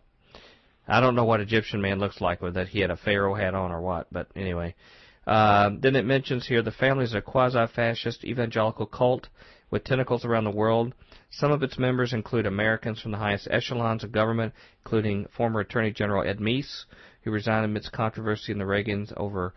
I 0.91 0.99
don't 0.99 1.15
know 1.15 1.25
what 1.25 1.39
Egyptian 1.39 1.81
man 1.81 1.99
looks 1.99 2.19
like, 2.19 2.41
whether 2.41 2.65
he 2.65 2.81
had 2.81 2.91
a 2.91 2.97
pharaoh 2.97 3.33
hat 3.33 3.55
on 3.55 3.71
or 3.71 3.81
what, 3.81 4.07
but 4.11 4.27
anyway. 4.35 4.75
Uh, 5.25 5.69
then 5.79 5.95
it 5.95 6.05
mentions 6.05 6.47
here 6.47 6.61
the 6.61 6.71
family 6.71 7.05
is 7.05 7.13
a 7.13 7.21
quasi-fascist 7.21 8.25
evangelical 8.25 8.85
cult 8.85 9.29
with 9.69 9.83
tentacles 9.85 10.25
around 10.25 10.43
the 10.43 10.51
world. 10.51 10.93
Some 11.29 11.51
of 11.51 11.63
its 11.63 11.79
members 11.79 12.11
include 12.11 12.45
Americans 12.45 12.99
from 12.99 13.11
the 13.11 13.17
highest 13.17 13.47
echelons 13.49 14.03
of 14.03 14.11
government, 14.11 14.53
including 14.83 15.27
former 15.35 15.61
Attorney 15.61 15.91
General 15.91 16.27
Ed 16.27 16.39
Meese, 16.39 16.85
who 17.23 17.31
resigned 17.31 17.63
amidst 17.63 17.93
controversy 17.93 18.51
in 18.51 18.57
the 18.57 18.65
Reagans 18.65 19.13
over 19.15 19.53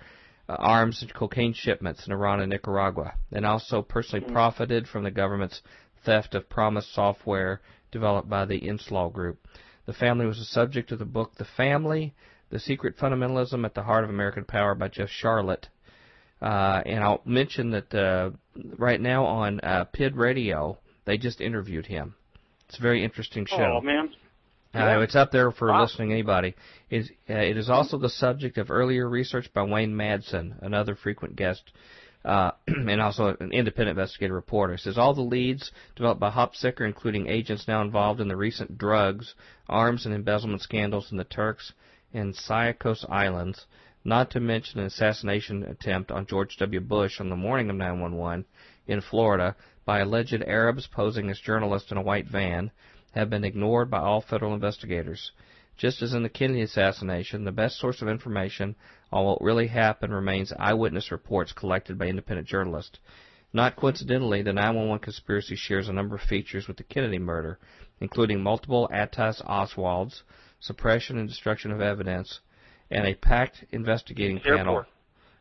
uh, 0.49 0.53
arms 0.59 1.03
and 1.03 1.13
cocaine 1.13 1.55
shipments 1.55 2.07
in 2.07 2.13
Iran 2.13 2.41
and 2.41 2.51
Nicaragua, 2.51 3.15
and 3.33 3.45
also 3.45 3.83
personally 3.83 4.25
profited 4.31 4.87
from 4.87 5.03
the 5.03 5.11
government's 5.11 5.63
theft 6.05 6.35
of 6.35 6.49
promised 6.49 6.95
software 6.95 7.61
developed 7.91 8.29
by 8.29 8.45
the 8.45 8.61
Inslaw 8.61 9.13
Group. 9.13 9.39
The 9.87 9.93
family 9.93 10.27
was 10.27 10.39
the 10.39 10.45
subject 10.45 10.93
of 10.93 10.99
the 10.99 11.05
book 11.05 11.35
The 11.37 11.47
Family, 11.57 12.15
The 12.51 12.59
Secret 12.59 12.97
Fundamentalism 12.97 13.65
at 13.65 13.75
the 13.75 13.83
Heart 13.83 14.05
of 14.05 14.11
American 14.11 14.45
Power 14.45 14.75
by 14.75 14.89
Jeff 14.89 15.09
Sharlet. 15.09 15.65
uh, 16.41 16.83
and 16.87 17.03
I'll 17.05 17.21
mention 17.25 17.71
that 17.71 17.95
uh, 17.95 18.31
right 18.79 19.01
now 19.01 19.25
on 19.25 19.61
uh, 19.61 19.85
PID 19.85 20.17
Radio, 20.17 20.79
they 21.05 21.19
just 21.19 21.41
interviewed 21.41 21.87
him. 21.87 22.15
It's 22.69 22.79
a 22.79 22.83
very 22.83 23.05
interesting 23.05 23.47
show. 23.47 23.79
Oh 23.79 23.81
man. 23.81 24.11
Uh, 24.75 25.01
it's 25.01 25.15
up 25.15 25.31
there 25.31 25.53
for 25.53 25.69
wow. 25.69 25.83
listening 25.83 26.11
anybody. 26.11 26.55
It, 26.91 27.09
uh, 27.31 27.35
it 27.35 27.57
is 27.57 27.71
also 27.71 27.97
the 27.97 28.09
subject 28.09 28.59
of 28.59 28.73
earlier 28.73 29.09
research 29.09 29.49
by 29.55 29.63
Wayne 29.63 29.95
Madsen, 29.95 30.61
another 30.63 30.97
frequent 30.97 31.37
guest, 31.37 31.63
uh, 32.25 32.53
and 32.67 33.01
also 33.01 33.37
an 33.41 33.53
independent 33.53 33.99
investigative 33.99 34.35
reporter. 34.35 34.77
Says 34.77 34.99
all 34.99 35.15
the 35.15 35.23
leads 35.23 35.71
developed 35.97 36.21
by 36.21 36.31
Hopsicker, 36.31 36.87
including 36.87 37.29
agents 37.29 37.69
now 37.69 37.83
involved 37.83 38.21
in 38.21 38.29
the 38.29 38.37
recent 38.37 38.79
drugs, 38.79 39.35
arms, 39.69 40.07
and 40.07 40.15
embezzlement 40.15 40.63
scandals 40.63 41.11
in 41.11 41.19
the 41.19 41.25
Turks 41.25 41.73
and 42.13 42.35
Caicos 42.35 43.05
Islands, 43.09 43.67
not 44.05 44.31
to 44.31 44.41
mention 44.41 44.81
an 44.81 44.87
assassination 44.87 45.65
attempt 45.65 46.11
on 46.11 46.27
George 46.27 46.57
W. 46.59 46.81
Bush 46.81 47.21
on 47.21 47.29
the 47.29 47.37
morning 47.37 47.71
of 47.71 47.77
911 47.77 48.45
in 48.87 49.01
Florida 49.01 49.57
by 49.85 50.01
alleged 50.01 50.43
Arabs 50.47 50.87
posing 50.87 51.31
as 51.31 51.39
journalists 51.41 51.91
in 51.91 51.97
a 51.97 52.03
white 52.03 52.27
van, 52.27 52.71
have 53.13 53.31
been 53.31 53.45
ignored 53.45 53.91
by 53.91 53.99
all 53.99 54.21
federal 54.21 54.55
investigators. 54.55 55.33
Just 55.77 56.03
as 56.03 56.15
in 56.15 56.23
the 56.23 56.29
Kennedy 56.29 56.63
assassination, 56.63 57.45
the 57.45 57.53
best 57.53 57.79
source 57.79 58.01
of 58.01 58.09
information 58.09 58.77
on 59.13 59.25
what 59.25 59.43
really 59.43 59.67
happened 59.67 60.15
remains 60.15 60.53
eyewitness 60.59 61.11
reports 61.11 61.53
collected 61.53 61.99
by 61.99 62.07
independent 62.07 62.47
journalists. 62.47 62.99
Not 63.53 63.77
coincidentally, 63.77 64.43
the 64.43 64.53
911 64.53 65.01
conspiracy 65.01 65.57
shares 65.57 65.89
a 65.89 65.93
number 65.93 66.17
of 66.17 66.23
features 66.23 66.67
with 66.67 66.77
the 66.77 66.83
Kennedy 66.83 67.19
murder, 67.19 67.59
including 68.01 68.43
multiple 68.43 68.89
Attas 68.93 69.41
Oswalds, 69.47 70.23
suppression 70.61 71.19
and 71.19 71.29
destruction 71.29 71.71
of 71.71 71.81
evidence, 71.81 72.41
and 72.91 73.07
a 73.07 73.15
packed 73.15 73.65
investigating 73.71 74.41
panel. 74.41 74.85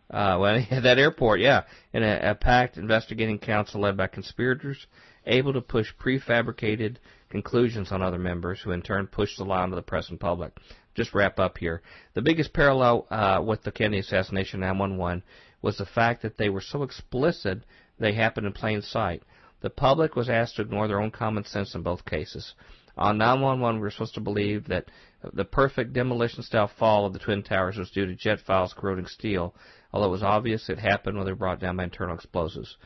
Uh, 0.10 0.38
well, 0.40 0.64
that 0.82 1.00
airport, 1.00 1.40
yeah, 1.40 1.64
and 1.94 2.04
a, 2.04 2.32
a 2.32 2.36
packed 2.36 2.78
investigating 2.78 3.40
council 3.40 3.82
led 3.82 3.98
by 3.98 4.08
conspirators, 4.08 4.86
able 5.26 5.54
to 5.54 5.62
push 5.62 5.94
prefabricated 5.96 6.98
conclusions 7.34 7.92
on 7.92 8.04
other 8.04 8.20
members, 8.20 8.62
who 8.62 8.72
in 8.72 8.84
turn 8.84 9.08
pushed 9.08 9.40
the 9.40 9.44
lie 9.44 9.64
onto 9.64 9.76
the 9.76 9.82
press 9.82 10.10
and 10.10 10.20
public. 10.20 10.56
Just 10.94 11.16
wrap 11.16 11.40
up 11.40 11.58
here. 11.58 11.82
The 12.14 12.22
biggest 12.22 12.54
parallel 12.54 13.08
uh, 13.10 13.42
with 13.44 13.64
the 13.64 13.72
Kennedy 13.72 14.00
assassination 14.00 14.60
911 14.60 15.24
was 15.60 15.78
the 15.78 15.86
fact 15.86 16.22
that 16.22 16.38
they 16.38 16.50
were 16.50 16.62
so 16.62 16.84
explicit 16.84 17.64
they 17.98 18.14
happened 18.14 18.46
in 18.46 18.54
plain 18.54 18.84
sight. 18.84 19.24
The 19.62 19.72
public 19.72 20.16
was 20.16 20.30
asked 20.30 20.58
to 20.58 20.62
ignore 20.62 20.88
their 20.88 21.02
own 21.02 21.10
common 21.10 21.44
sense 21.44 21.74
in 21.74 21.82
both 21.82 22.06
cases. 22.06 22.54
On 22.96 23.18
911, 23.18 23.78
we 23.78 23.82
were 23.82 23.90
supposed 23.90 24.14
to 24.14 24.22
believe 24.22 24.68
that 24.68 24.86
the 25.34 25.46
perfect 25.46 25.94
demolition-style 25.94 26.70
fall 26.78 27.08
of 27.08 27.14
the 27.14 27.20
Twin 27.20 27.42
Towers 27.42 27.78
was 27.78 27.90
due 27.90 28.06
to 28.06 28.14
jet 28.14 28.42
files 28.42 28.74
corroding 28.74 29.08
steel, 29.08 29.56
although 29.92 30.10
it 30.10 30.12
was 30.12 30.22
obvious 30.22 30.70
it 30.70 30.78
happened 30.78 31.18
when 31.18 31.26
they 31.26 31.32
were 31.32 31.38
brought 31.38 31.60
down 31.60 31.78
by 31.78 31.86
internal 31.86 32.14
explosives. 32.14 32.78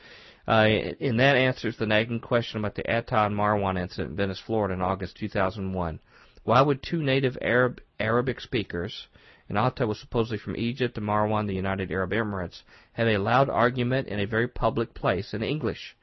Uh, 0.48 0.94
and 1.02 1.20
that 1.20 1.36
answers 1.36 1.76
the 1.78 1.86
nagging 1.86 2.22
question 2.22 2.60
about 2.60 2.76
the 2.76 2.90
Atta 2.90 3.26
and 3.26 3.36
Marwan 3.36 3.78
incident 3.78 4.12
in 4.12 4.16
Venice, 4.16 4.40
Florida 4.40 4.74
in 4.74 4.82
August 4.82 5.18
2001. 5.18 6.00
Why 6.44 6.62
would 6.62 6.82
two 6.82 7.04
native 7.04 7.38
Arab 7.42 7.82
Arabic 8.00 8.40
speakers, 8.40 9.08
and 9.50 9.58
Atta 9.58 9.86
was 9.86 10.00
supposedly 10.00 10.38
from 10.38 10.56
Egypt 10.56 10.98
and 10.98 11.06
Marwan 11.06 11.48
the 11.48 11.54
United 11.54 11.92
Arab 11.92 12.12
Emirates, 12.12 12.62
have 12.94 13.08
a 13.08 13.18
loud 13.18 13.50
argument 13.50 14.08
in 14.08 14.22
a 14.22 14.26
very 14.26 14.48
public 14.48 14.94
place 14.94 15.34
in 15.34 15.44
English? 15.44 15.98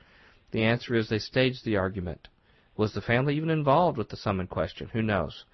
The 0.50 0.62
answer 0.62 0.94
is 0.94 1.08
they 1.08 1.18
staged 1.18 1.64
the 1.64 1.78
argument. 1.78 2.28
Was 2.76 2.92
the 2.92 3.00
family 3.00 3.36
even 3.36 3.48
involved 3.48 3.96
with 3.96 4.10
the 4.10 4.16
sum 4.16 4.46
question? 4.46 4.90
Who 4.92 5.00
knows? 5.00 5.44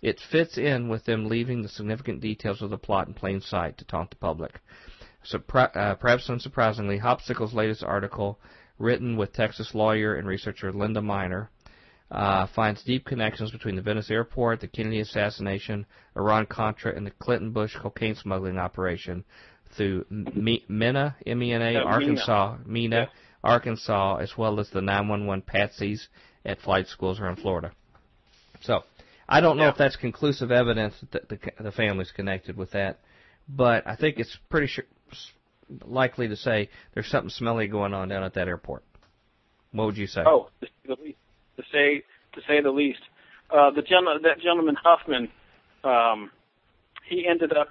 It 0.00 0.20
fits 0.20 0.56
in 0.56 0.88
with 0.88 1.04
them 1.04 1.26
leaving 1.26 1.62
the 1.62 1.68
significant 1.68 2.20
details 2.20 2.62
of 2.62 2.70
the 2.70 2.78
plot 2.78 3.08
in 3.08 3.14
plain 3.14 3.40
sight 3.40 3.76
to 3.78 3.84
taunt 3.84 4.10
the 4.10 4.16
public. 4.16 4.60
So, 5.28 5.42
uh, 5.54 5.94
perhaps 5.96 6.26
unsurprisingly, 6.30 6.98
Hopsicker's 6.98 7.52
latest 7.52 7.84
article, 7.84 8.38
written 8.78 9.18
with 9.18 9.34
Texas 9.34 9.74
lawyer 9.74 10.14
and 10.14 10.26
researcher 10.26 10.72
Linda 10.72 11.02
Minor, 11.02 11.50
uh, 12.10 12.46
finds 12.46 12.82
deep 12.82 13.04
connections 13.04 13.50
between 13.50 13.76
the 13.76 13.82
Venice 13.82 14.10
airport, 14.10 14.60
the 14.60 14.68
Kennedy 14.68 15.00
assassination, 15.00 15.84
Iran-Contra, 16.16 16.96
and 16.96 17.06
the 17.06 17.10
Clinton-Bush 17.10 17.76
cocaine 17.76 18.14
smuggling 18.14 18.56
operation 18.56 19.22
through 19.76 20.06
Mena, 20.08 21.14
M-E-N-A, 21.26 21.76
Arkansas, 21.76 22.56
Mena, 22.64 22.96
yeah. 22.96 23.06
Arkansas, 23.44 24.16
as 24.16 24.32
well 24.38 24.58
as 24.58 24.70
the 24.70 24.80
911 24.80 25.42
patsies 25.42 26.06
at 26.46 26.58
flight 26.62 26.86
schools 26.86 27.20
around 27.20 27.36
Florida. 27.36 27.72
So, 28.62 28.84
I 29.28 29.42
don't 29.42 29.58
know 29.58 29.64
yeah. 29.64 29.72
if 29.72 29.76
that's 29.76 29.96
conclusive 29.96 30.50
evidence 30.50 30.94
that 31.12 31.28
the, 31.28 31.36
the, 31.36 31.64
the 31.64 31.72
family's 31.72 32.12
connected 32.12 32.56
with 32.56 32.70
that, 32.70 33.00
but 33.46 33.86
I 33.86 33.94
think 33.94 34.18
it's 34.18 34.34
pretty 34.48 34.68
sure, 34.68 34.84
likely 35.86 36.28
to 36.28 36.36
say 36.36 36.68
there's 36.94 37.08
something 37.08 37.30
smelly 37.30 37.66
going 37.68 37.94
on 37.94 38.08
down 38.08 38.24
at 38.24 38.34
that 38.34 38.48
airport. 38.48 38.84
What 39.72 39.86
would 39.86 39.96
you 39.96 40.06
say? 40.06 40.22
Oh, 40.26 40.48
to 40.60 40.66
say 40.66 40.72
the 40.86 41.02
least. 41.02 41.18
To 41.56 41.62
say, 41.72 42.02
to 42.34 42.40
say 42.46 42.60
the 42.62 42.70
least. 42.70 43.00
Uh, 43.50 43.70
the 43.70 43.82
gentleman, 43.82 44.22
that 44.22 44.40
gentleman 44.40 44.76
Huffman, 44.82 45.28
um, 45.84 46.30
he 47.08 47.26
ended 47.28 47.52
up, 47.56 47.68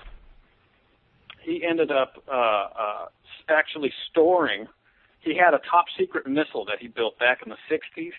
he 1.43 1.63
ended 1.67 1.91
up 1.91 2.13
uh, 2.27 2.31
uh, 2.31 3.05
actually 3.49 3.91
storing. 4.09 4.67
He 5.21 5.35
had 5.35 5.53
a 5.53 5.59
top 5.69 5.85
secret 5.97 6.27
missile 6.27 6.65
that 6.65 6.79
he 6.79 6.87
built 6.87 7.19
back 7.19 7.39
in 7.43 7.49
the 7.49 7.57
60s, 7.69 8.11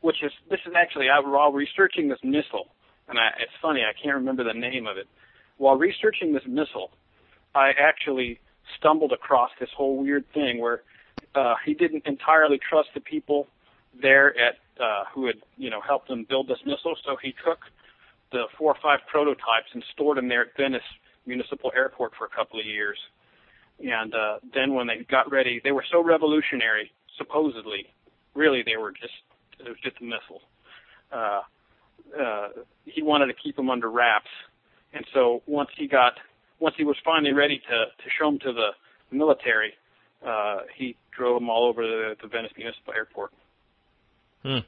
which 0.00 0.22
is 0.22 0.32
this 0.50 0.60
is 0.66 0.72
actually 0.76 1.08
I, 1.08 1.20
while 1.20 1.52
researching 1.52 2.08
this 2.08 2.18
missile, 2.22 2.68
and 3.08 3.18
I, 3.18 3.28
it's 3.40 3.52
funny 3.60 3.80
I 3.82 3.92
can't 4.00 4.16
remember 4.16 4.44
the 4.44 4.58
name 4.58 4.86
of 4.86 4.96
it. 4.96 5.06
While 5.56 5.76
researching 5.76 6.32
this 6.32 6.44
missile, 6.46 6.90
I 7.54 7.72
actually 7.78 8.40
stumbled 8.76 9.12
across 9.12 9.50
this 9.60 9.70
whole 9.76 9.96
weird 9.96 10.24
thing 10.32 10.60
where 10.60 10.82
uh, 11.34 11.54
he 11.64 11.74
didn't 11.74 12.06
entirely 12.06 12.58
trust 12.58 12.88
the 12.94 13.00
people 13.00 13.46
there 14.00 14.38
at 14.38 14.56
uh, 14.80 15.04
who 15.12 15.26
had 15.26 15.36
you 15.56 15.70
know 15.70 15.80
helped 15.80 16.08
him 16.08 16.24
build 16.28 16.48
this 16.48 16.58
missile, 16.64 16.96
so 17.04 17.16
he 17.20 17.34
took 17.44 17.58
the 18.32 18.44
four 18.56 18.72
or 18.72 18.78
five 18.82 19.00
prototypes 19.10 19.68
and 19.72 19.82
stored 19.92 20.18
them 20.18 20.28
there 20.28 20.42
at 20.42 20.56
Venice 20.56 20.82
Municipal 21.26 21.72
Airport 21.74 22.12
for 22.16 22.26
a 22.26 22.28
couple 22.28 22.60
of 22.60 22.66
years. 22.66 22.98
And 23.80 24.14
uh, 24.14 24.38
then 24.54 24.74
when 24.74 24.86
they 24.86 25.06
got 25.08 25.30
ready, 25.30 25.60
they 25.62 25.72
were 25.72 25.84
so 25.90 26.02
revolutionary, 26.02 26.90
supposedly. 27.16 27.86
Really, 28.34 28.62
they 28.64 28.76
were 28.76 28.92
just 28.92 29.14
it 29.60 29.68
was 29.68 29.78
just 29.82 29.96
a 30.00 30.04
missile. 30.04 30.42
Uh, 31.12 31.40
uh, 32.20 32.48
he 32.84 33.02
wanted 33.02 33.26
to 33.26 33.34
keep 33.34 33.56
them 33.56 33.70
under 33.70 33.90
wraps, 33.90 34.30
and 34.92 35.04
so 35.12 35.42
once 35.46 35.70
he 35.76 35.86
got 35.86 36.14
once 36.60 36.74
he 36.76 36.84
was 36.84 36.96
finally 37.04 37.32
ready 37.32 37.58
to 37.58 38.02
to 38.02 38.10
show 38.18 38.26
them 38.26 38.38
to 38.40 38.52
the 38.52 38.70
military, 39.10 39.72
uh, 40.26 40.60
he 40.76 40.96
drove 41.16 41.40
them 41.40 41.50
all 41.50 41.68
over 41.68 41.82
the, 41.82 42.16
the 42.22 42.28
Venice 42.28 42.52
Municipal 42.56 42.92
Airport. 42.94 43.32
Hmm. 44.42 44.58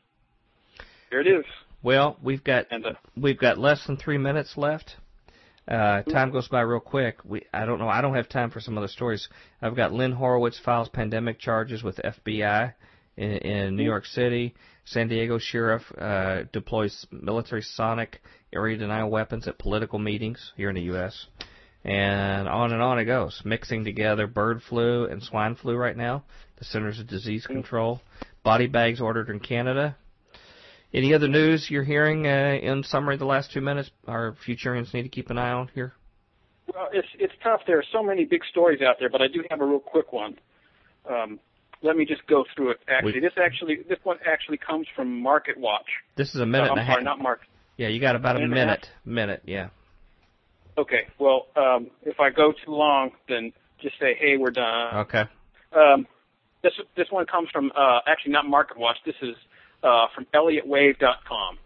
There 1.11 1.21
it 1.21 1.27
is. 1.27 1.45
Well, 1.83 2.17
we've 2.23 2.45
got 2.45 2.67
And 2.71 2.87
uh, 2.87 2.93
we've 3.17 3.39
got 3.39 3.59
less 3.59 3.87
than 3.87 3.97
three 3.97 4.19
minutes 4.19 4.57
left. 4.57 4.97
Uh, 5.69 6.03
time 6.03 6.33
goes 6.33 6.49
by 6.49 6.61
real 6.63 6.81
quick. 6.81 7.19
We 7.25 7.47
I 7.53 7.65
don't 7.65 7.79
know. 7.79 7.89
I 7.89 8.01
don't 8.01 8.15
have 8.15 8.29
time 8.29 8.51
for 8.51 8.61
some 8.61 8.77
other 8.77 8.89
stories. 8.89 9.29
I've 9.63 9.77
got 9.77 9.93
Len 9.93 10.13
Horowitz 10.13 10.59
files 10.59 10.89
pandemic 10.89 11.39
charges 11.39 11.83
with 11.83 11.97
FBI 11.97 12.75
in, 13.17 13.31
in 13.31 13.77
New 13.77 13.85
York 13.85 14.05
City. 14.07 14.55
San 14.85 15.09
Diego 15.09 15.39
sheriff 15.39 15.83
uh, 15.99 16.43
deploys 16.53 17.07
military 17.13 17.63
sonic 17.63 18.21
area 18.53 18.77
denial 18.77 19.11
weapons 19.11 19.47
at 19.47 19.59
political 19.59 19.99
meetings 19.99 20.53
here 20.57 20.71
in 20.71 20.75
the 20.75 20.83
U.S. 20.83 21.27
And 21.85 22.47
on 22.47 22.73
and 22.73 22.83
on 22.83 22.99
it 22.99 23.07
goes, 23.07 23.41
mixing 23.45 23.85
together 23.85 24.27
bird 24.27 24.63
flu 24.63 25.07
and 25.07 25.23
swine 25.23 25.55
flu 25.57 25.77
right 25.77 25.97
now. 25.97 26.25
The 26.59 26.65
Centers 26.67 26.99
of 27.01 27.07
Disease 27.07 27.47
Control. 27.47 28.03
Body 28.43 28.67
bags 28.67 29.01
ordered 29.01 29.31
in 29.31 29.41
Canada. 29.41 29.97
Any 30.93 31.15
other 31.15 31.29
news 31.29 31.69
you're 31.71 31.85
hearing 31.85 32.27
uh, 32.27 32.59
in 32.61 32.83
summary 32.83 33.17
the 33.17 33.25
last 33.25 33.53
two 33.53 33.61
minutes 33.61 33.91
our 34.07 34.37
futurians 34.47 34.93
need 34.93 35.05
to 35.05 35.09
keep 35.09 35.31
an 35.31 35.39
eye 35.39 35.53
on 35.53 35.71
here? 35.75 35.95
Well, 36.75 36.89
it's 36.93 37.09
it's 37.19 37.33
tough. 37.43 37.61
There 37.67 37.79
are 37.79 37.85
so 37.93 38.03
many 38.03 38.25
big 38.25 38.43
stories 38.51 38.81
out 38.83 38.97
there, 38.99 39.09
but 39.09 39.23
I 39.23 39.29
do 39.29 39.43
have 39.51 39.61
a 39.61 39.65
real 39.65 39.79
quick 39.81 40.13
one. 40.13 40.37
Um, 41.09 41.41
let 41.83 41.97
me 41.97 42.05
just 42.05 42.27
go 42.27 42.45
through 42.55 42.73
it. 42.73 42.81
Actually, 42.89 43.15
We- 43.15 43.21
this 43.21 43.33
actually 43.43 43.77
this 43.89 43.99
one 44.05 44.19
actually 44.27 44.59
comes 44.59 44.87
from 44.95 45.21
Market 45.23 45.57
Watch. 45.59 45.87
This 46.17 46.35
is 46.35 46.41
a 46.41 46.47
minute 46.47 46.69
Uh, 46.69 46.73
and 46.73 46.81
a 46.81 46.85
half. 46.85 46.95
sorry, 46.97 47.05
not 47.05 47.21
Market. 47.21 47.49
Yeah, 47.77 47.89
you 47.89 48.01
got 48.01 48.17
about 48.17 48.37
a 48.37 48.41
Minute 48.41 48.53
a 48.53 48.55
minute. 48.55 48.91
Minute, 49.05 49.43
yeah. 49.47 49.69
Okay. 50.79 51.07
Well, 51.19 51.47
um, 51.57 51.91
if 52.03 52.21
I 52.21 52.31
go 52.31 52.53
too 52.53 52.73
long, 52.73 53.11
then 53.29 53.53
just 53.81 53.99
say, 53.99 54.15
"Hey, 54.19 54.37
we're 54.37 54.51
done." 54.51 54.97
Okay. 54.97 55.25
Um, 55.73 56.07
this 56.63 56.73
this 56.97 57.11
one 57.11 57.27
comes 57.27 57.49
from 57.51 57.73
uh, 57.77 58.01
actually 58.07 58.33
not 58.33 58.47
Market 58.47 58.79
Watch. 58.79 58.99
This 59.05 59.17
is 59.23 59.37
uh, 59.83 60.07
from 60.15 60.27
ElliottWave.com, 60.35 61.59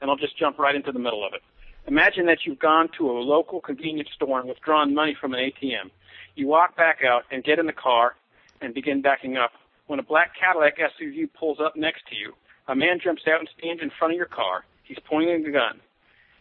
and 0.00 0.10
I'll 0.10 0.16
just 0.16 0.38
jump 0.38 0.58
right 0.58 0.74
into 0.74 0.92
the 0.92 0.98
middle 0.98 1.26
of 1.26 1.32
it. 1.34 1.42
Imagine 1.86 2.26
that 2.26 2.38
you've 2.44 2.58
gone 2.58 2.88
to 2.98 3.10
a 3.10 3.18
local 3.18 3.60
convenience 3.60 4.08
store 4.14 4.38
and 4.38 4.48
withdrawn 4.48 4.94
money 4.94 5.16
from 5.20 5.34
an 5.34 5.40
ATM. 5.40 5.90
You 6.36 6.46
walk 6.46 6.76
back 6.76 6.98
out 7.06 7.24
and 7.30 7.42
get 7.42 7.58
in 7.58 7.66
the 7.66 7.72
car 7.72 8.14
and 8.60 8.72
begin 8.72 9.02
backing 9.02 9.36
up. 9.36 9.52
When 9.88 9.98
a 9.98 10.02
black 10.02 10.32
Cadillac 10.38 10.78
SUV 10.78 11.28
pulls 11.38 11.58
up 11.60 11.74
next 11.76 12.06
to 12.08 12.14
you, 12.14 12.34
a 12.68 12.76
man 12.76 13.00
jumps 13.02 13.22
out 13.26 13.40
and 13.40 13.48
stands 13.58 13.82
in 13.82 13.90
front 13.98 14.14
of 14.14 14.16
your 14.16 14.26
car. 14.26 14.64
He's 14.84 14.98
pointing 15.04 15.44
a 15.44 15.50
gun. 15.50 15.80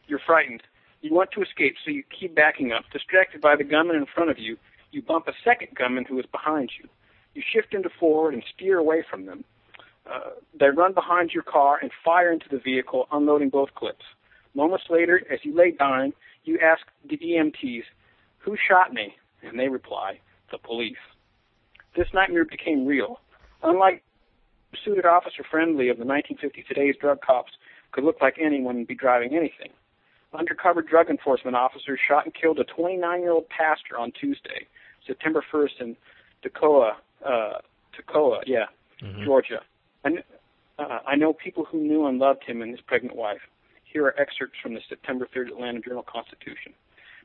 You're 0.08 0.22
frightened. 0.26 0.62
You 1.02 1.14
want 1.14 1.32
to 1.32 1.42
escape, 1.42 1.76
so 1.84 1.92
you 1.92 2.04
keep 2.18 2.36
backing 2.36 2.72
up. 2.72 2.84
Distracted 2.94 3.42
by 3.42 3.56
the 3.56 3.64
gunman 3.64 3.96
in 3.96 4.06
front 4.06 4.30
of 4.30 4.38
you, 4.38 4.58
you 4.92 5.02
bump 5.02 5.28
a 5.28 5.34
second 5.44 5.70
gunman 5.76 6.06
who 6.06 6.20
is 6.20 6.26
behind 6.32 6.72
you. 6.80 6.88
You 7.34 7.42
shift 7.52 7.74
into 7.74 7.90
forward 7.90 8.34
and 8.34 8.44
steer 8.54 8.78
away 8.78 9.04
from 9.10 9.26
them. 9.26 9.44
Uh, 10.06 10.32
they 10.60 10.70
run 10.70 10.94
behind 10.94 11.32
your 11.32 11.44
car 11.44 11.80
and 11.82 11.92
fire 12.04 12.32
into 12.32 12.48
the 12.50 12.60
vehicle, 12.60 13.08
unloading 13.12 13.50
both 13.50 13.74
clips. 13.76 14.06
Moments 14.54 14.86
later, 14.90 15.22
as 15.32 15.40
you 15.44 15.56
lay 15.56 15.72
dying, 15.72 16.14
you 16.44 16.60
ask 16.60 16.82
the 17.08 17.18
EMTs, 17.18 17.84
Who 18.40 18.58
shot 18.68 18.94
me? 18.94 19.16
And 19.42 19.60
they 19.60 19.70
reply, 19.70 20.20
The 20.52 20.58
police. 20.58 20.98
This 21.96 22.08
nightmare 22.14 22.46
became 22.46 22.86
real. 22.86 23.20
Unlike 23.64 24.04
suited 24.84 25.06
officer 25.06 25.44
friendly 25.50 25.90
of 25.90 25.98
the 25.98 26.06
1950s, 26.06 26.68
today's 26.68 26.96
drug 27.00 27.22
cops 27.22 27.52
could 27.92 28.04
look 28.04 28.22
like 28.22 28.36
anyone 28.40 28.78
and 28.78 28.88
be 28.88 28.96
driving 28.96 29.36
anything. 29.36 29.72
Undercover 30.34 30.82
drug 30.82 31.10
enforcement 31.10 31.56
officers 31.58 32.00
shot 32.08 32.26
and 32.26 32.34
killed 32.34 32.60
a 32.60 32.64
29 32.64 33.22
year 33.22 33.32
old 33.32 33.50
pastor 33.50 33.98
on 34.00 34.12
Tuesday, 34.14 34.66
September 35.06 35.44
1st 35.52 35.82
in 35.82 35.98
Toccoa, 36.44 36.94
uh, 37.26 37.54
Toccoa, 37.94 38.42
yeah, 38.46 38.66
Georgia. 39.26 39.62
I, 40.06 40.10
uh, 40.80 41.00
I 41.06 41.16
know 41.16 41.34
people 41.34 41.66
who 41.66 41.80
knew 41.82 42.06
and 42.08 42.18
loved 42.18 42.44
him 42.46 42.62
and 42.62 42.72
his 42.72 42.80
pregnant 42.82 43.16
wife. 43.16 43.42
Here 43.84 44.06
are 44.06 44.20
excerpts 44.20 44.58
from 44.62 44.74
the 44.74 44.80
September 44.88 45.28
3rd 45.36 45.50
Atlanta 45.50 45.82
Journal 45.82 46.04
Constitution. 46.04 46.74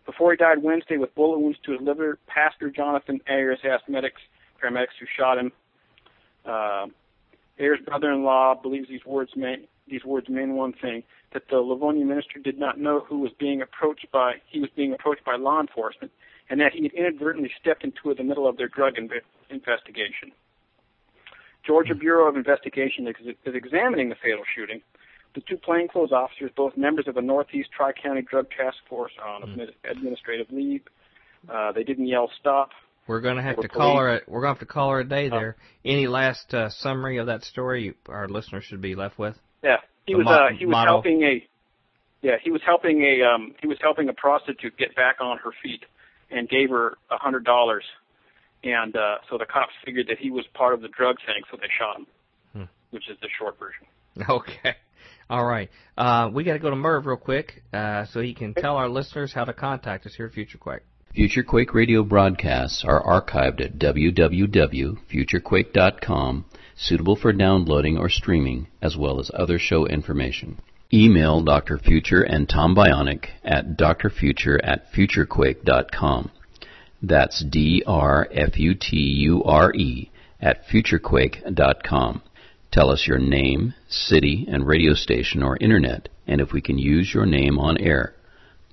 Before 0.04 0.32
he 0.32 0.36
died 0.36 0.62
Wednesday 0.62 0.96
with 0.96 1.14
bullet 1.14 1.38
wounds 1.38 1.58
to 1.64 1.72
his 1.72 1.80
liver, 1.80 2.18
Pastor 2.26 2.70
Jonathan 2.70 3.20
Ayers 3.28 3.60
asked 3.64 3.88
medics, 3.88 4.20
paramedics 4.62 4.98
who 4.98 5.06
shot 5.16 5.38
him. 5.38 5.52
Uh, 6.44 6.86
Ayers' 7.58 7.80
brother-in-law 7.84 8.60
believes 8.62 8.88
these 8.88 9.04
words 9.04 9.34
mean 9.36 9.66
these 9.88 10.04
words 10.04 10.28
mean 10.28 10.54
one 10.54 10.72
thing: 10.72 11.02
that 11.32 11.48
the 11.48 11.56
Lavonia 11.56 12.04
minister 12.04 12.38
did 12.38 12.58
not 12.58 12.78
know 12.78 13.00
who 13.00 13.18
was 13.20 13.32
being 13.38 13.62
approached 13.62 14.06
by 14.12 14.34
he 14.46 14.60
was 14.60 14.70
being 14.76 14.92
approached 14.92 15.24
by 15.24 15.36
law 15.36 15.60
enforcement, 15.60 16.12
and 16.50 16.60
that 16.60 16.72
he 16.72 16.82
had 16.82 16.92
inadvertently 16.92 17.50
stepped 17.60 17.84
into 17.84 18.14
the 18.14 18.24
middle 18.24 18.48
of 18.48 18.56
their 18.56 18.68
drug 18.68 18.94
inve- 18.94 19.20
investigation. 19.50 20.32
Georgia 21.66 21.94
Bureau 21.94 22.28
of 22.28 22.36
Investigation 22.36 23.08
is, 23.08 23.14
is 23.44 23.54
examining 23.54 24.08
the 24.08 24.14
fatal 24.14 24.44
shooting. 24.54 24.80
The 25.34 25.40
two 25.40 25.56
plainclothes 25.56 26.12
officers, 26.12 26.50
both 26.56 26.76
members 26.76 27.08
of 27.08 27.16
the 27.16 27.20
Northeast 27.20 27.70
Tri-County 27.76 28.22
Drug 28.22 28.46
Task 28.56 28.76
Force, 28.88 29.12
on 29.22 29.42
admi- 29.42 29.74
administrative 29.84 30.46
leave. 30.50 30.82
Uh, 31.48 31.72
they 31.72 31.82
didn't 31.82 32.06
yell 32.06 32.30
stop. 32.40 32.70
We're 33.06 33.20
gonna 33.20 33.42
have 33.42 33.58
Or 33.58 33.62
to 33.62 33.68
call 33.68 33.98
her. 33.98 34.16
A, 34.16 34.20
we're 34.26 34.40
gonna 34.40 34.52
have 34.52 34.60
to 34.60 34.66
call 34.66 34.90
her 34.90 35.00
a 35.00 35.04
day 35.04 35.26
Oh. 35.26 35.38
there. 35.38 35.56
Any 35.84 36.06
last 36.06 36.54
uh, 36.54 36.70
summary 36.70 37.18
of 37.18 37.26
that 37.26 37.44
story 37.44 37.84
you, 37.84 37.94
our 38.08 38.28
listeners 38.28 38.64
should 38.64 38.80
be 38.80 38.94
left 38.94 39.18
with? 39.18 39.36
Yeah, 39.62 39.76
he 40.06 40.12
The 40.12 40.18
was 40.18 40.24
mo- 40.26 40.32
uh, 40.32 40.48
he 40.58 40.66
was 40.66 40.72
model. 40.72 40.94
helping 40.94 41.22
a 41.22 41.46
yeah 42.22 42.36
he 42.42 42.50
was 42.50 42.60
helping 42.64 43.02
a 43.02 43.22
um, 43.26 43.54
he 43.60 43.66
was 43.66 43.78
helping 43.80 44.08
a 44.08 44.12
prostitute 44.12 44.76
get 44.76 44.94
back 44.96 45.16
on 45.20 45.38
her 45.38 45.50
feet 45.62 45.84
and 46.30 46.48
gave 46.48 46.70
her 46.70 46.96
a 47.10 47.16
hundred 47.18 47.44
dollars, 47.44 47.84
and 48.64 48.96
uh, 48.96 49.16
so 49.30 49.38
the 49.38 49.46
cops 49.46 49.72
figured 49.84 50.06
that 50.08 50.18
he 50.18 50.30
was 50.30 50.44
part 50.54 50.74
of 50.74 50.80
the 50.82 50.88
drug 50.88 51.16
thing, 51.26 51.42
so 51.50 51.56
they 51.56 51.68
shot 51.78 51.96
him, 51.98 52.06
Hmm. 52.52 52.64
which 52.90 53.08
is 53.08 53.16
the 53.20 53.28
short 53.38 53.58
version. 53.58 53.86
Okay. 54.28 54.74
All 55.28 55.44
right. 55.44 55.68
Uh, 55.98 56.30
we 56.32 56.44
got 56.44 56.52
to 56.54 56.58
go 56.60 56.70
to 56.70 56.76
Merv 56.76 57.04
real 57.06 57.16
quick, 57.16 57.62
uh, 57.72 58.04
so 58.06 58.20
he 58.20 58.32
can 58.32 58.54
tell 58.54 58.76
our 58.76 58.88
listeners 58.88 59.32
how 59.34 59.44
to 59.44 59.52
contact 59.52 60.06
us 60.06 60.14
here 60.14 60.26
at 60.26 60.32
FutureQuake. 60.32 60.80
FutureQuake 61.16 61.74
radio 61.74 62.02
broadcasts 62.04 62.84
are 62.86 63.02
archived 63.02 63.60
at 63.60 63.76
www.futurequake.com, 63.78 66.44
suitable 66.76 67.16
for 67.16 67.32
downloading 67.32 67.96
or 67.98 68.08
streaming, 68.08 68.68
as 68.80 68.96
well 68.96 69.18
as 69.18 69.30
other 69.34 69.58
show 69.58 69.86
information. 69.86 70.58
Email 70.92 71.42
Dr. 71.42 71.78
Future 71.78 72.22
and 72.22 72.48
Tom 72.48 72.76
Bionic 72.76 73.26
at 73.44 73.76
drfuture 73.76 74.60
at 74.62 74.92
futurequake.com. 74.92 76.30
That's 77.02 77.44
D-R-F-U-T-U-R-E 77.44 78.30
at 80.40 80.66
futurequake.com. 80.68 82.22
Tell 82.70 82.90
us 82.90 83.06
your 83.06 83.18
name, 83.18 83.74
city, 83.88 84.46
and 84.48 84.66
radio 84.66 84.94
station 84.94 85.42
or 85.42 85.56
internet, 85.56 86.08
and 86.26 86.40
if 86.40 86.52
we 86.52 86.60
can 86.60 86.78
use 86.78 87.12
your 87.12 87.26
name 87.26 87.58
on 87.58 87.78
air. 87.78 88.14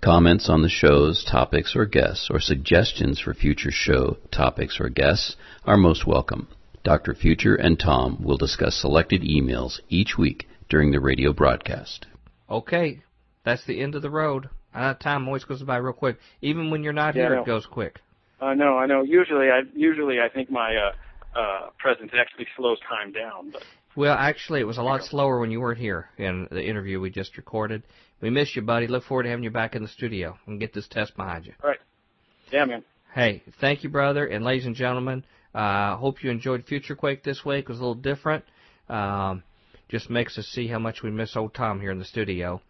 Comments 0.01 0.49
on 0.49 0.61
the 0.61 0.69
show's 0.69 1.23
topics 1.23 1.75
or 1.75 1.85
guests, 1.85 2.29
or 2.29 2.39
suggestions 2.39 3.19
for 3.19 3.33
future 3.33 3.71
show 3.71 4.17
topics 4.31 4.79
or 4.79 4.89
guests 4.89 5.35
are 5.65 5.77
most 5.77 6.05
welcome. 6.05 6.47
Dr. 6.83 7.15
Future 7.15 7.55
and 7.55 7.79
Tom 7.79 8.21
will 8.21 8.37
discuss 8.37 8.75
selected 8.75 9.21
emails 9.21 9.79
each 9.89 10.17
week 10.17 10.47
during 10.69 10.91
the 10.91 10.99
radio 10.99 11.31
broadcast. 11.31 12.07
Okay, 12.49 13.01
that's 13.45 13.65
the 13.65 13.79
end 13.79 13.95
of 13.95 14.01
the 14.01 14.09
road. 14.09 14.49
Uh, 14.73 14.93
time 14.95 15.27
always 15.27 15.45
goes 15.45 15.61
by 15.63 15.77
real 15.77 15.93
quick. 15.93 16.17
Even 16.41 16.71
when 16.71 16.83
you're 16.83 16.93
not 16.93 17.15
Yeah, 17.15 17.29
here, 17.29 17.35
it 17.35 17.45
goes 17.45 17.65
quick. 17.65 17.99
I 18.41 18.53
know, 18.53 18.77
I 18.77 18.85
know. 18.85 19.03
Usually, 19.03 19.49
I 19.49 19.61
usually 19.73 20.19
I 20.19 20.27
think 20.27 20.51
my 20.51 20.75
uh, 20.75 21.39
uh, 21.39 21.69
presence 21.77 22.11
actually 22.17 22.47
slows 22.57 22.79
time 22.89 23.11
down, 23.11 23.51
but. 23.51 23.63
Well, 23.95 24.15
actually, 24.17 24.59
it 24.59 24.63
was 24.63 24.79
a 24.79 24.81
lot 24.81 25.03
slower 25.03 25.39
when 25.39 25.51
you 25.51 25.61
weren't 25.61 25.77
here 25.77 26.09
in 26.17 26.47
the 26.49 26.63
interview 26.63 26.99
we 26.99 27.11
just 27.11 27.37
recorded. 27.37 27.83
We 28.21 28.31
miss 28.31 28.55
you, 28.55 28.63
buddy. 28.63 28.87
Look 28.87 29.03
forward 29.03 29.23
to 29.23 29.29
having 29.29 29.43
you 29.43 29.51
back 29.51 29.75
in 29.75 29.83
the 29.83 29.87
studio 29.87 30.35
and 30.47 30.59
get 30.59 30.73
this 30.73 30.87
test 30.87 31.15
behind 31.15 31.45
you. 31.45 31.53
All 31.63 31.69
right. 31.69 31.79
Yeah, 32.51 32.65
man. 32.65 32.83
Hey, 33.13 33.43
thank 33.61 33.83
you, 33.83 33.89
brother, 33.89 34.25
and 34.25 34.43
ladies 34.43 34.65
and 34.65 34.75
gentlemen. 34.75 35.23
Uh, 35.53 35.95
hope 35.97 36.23
you 36.23 36.31
enjoyed 36.31 36.65
Future 36.65 36.95
Quake 36.95 37.23
this 37.23 37.45
week. 37.45 37.65
It 37.65 37.69
was 37.69 37.79
a 37.79 37.81
little 37.81 37.95
different. 37.95 38.43
Um, 38.89 39.43
just 39.89 40.09
makes 40.09 40.37
us 40.37 40.47
see 40.47 40.67
how 40.67 40.79
much 40.79 41.03
we 41.03 41.11
miss 41.11 41.35
old 41.35 41.53
Tom 41.53 41.79
here 41.79 41.91
in 41.91 41.99
the 41.99 42.05
studio. 42.05 42.61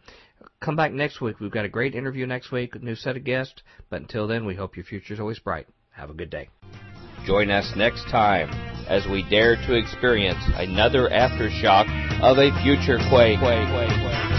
Come 0.59 0.75
back 0.75 0.91
next 0.91 1.21
week. 1.21 1.39
We've 1.39 1.51
got 1.51 1.65
a 1.65 1.69
great 1.69 1.95
interview 1.95 2.25
next 2.25 2.51
week, 2.51 2.81
new 2.81 2.95
set 2.95 3.15
of 3.15 3.23
guests. 3.23 3.61
But 3.89 4.01
until 4.01 4.27
then, 4.27 4.45
we 4.45 4.55
hope 4.55 4.75
your 4.75 4.85
future's 4.85 5.19
always 5.19 5.39
bright. 5.39 5.67
Have 5.91 6.09
a 6.09 6.13
good 6.13 6.29
day. 6.29 6.49
Join 7.25 7.49
us 7.49 7.71
next 7.77 8.03
time 8.09 8.49
as 8.89 9.07
we 9.07 9.23
dare 9.29 9.55
to 9.55 9.75
experience 9.75 10.43
another 10.55 11.07
aftershock 11.09 11.87
of 12.21 12.37
a 12.37 12.51
future 12.63 12.97
quake. 13.09 13.39
quake, 13.39 13.69
quake, 13.69 13.87
quake. 13.87 14.32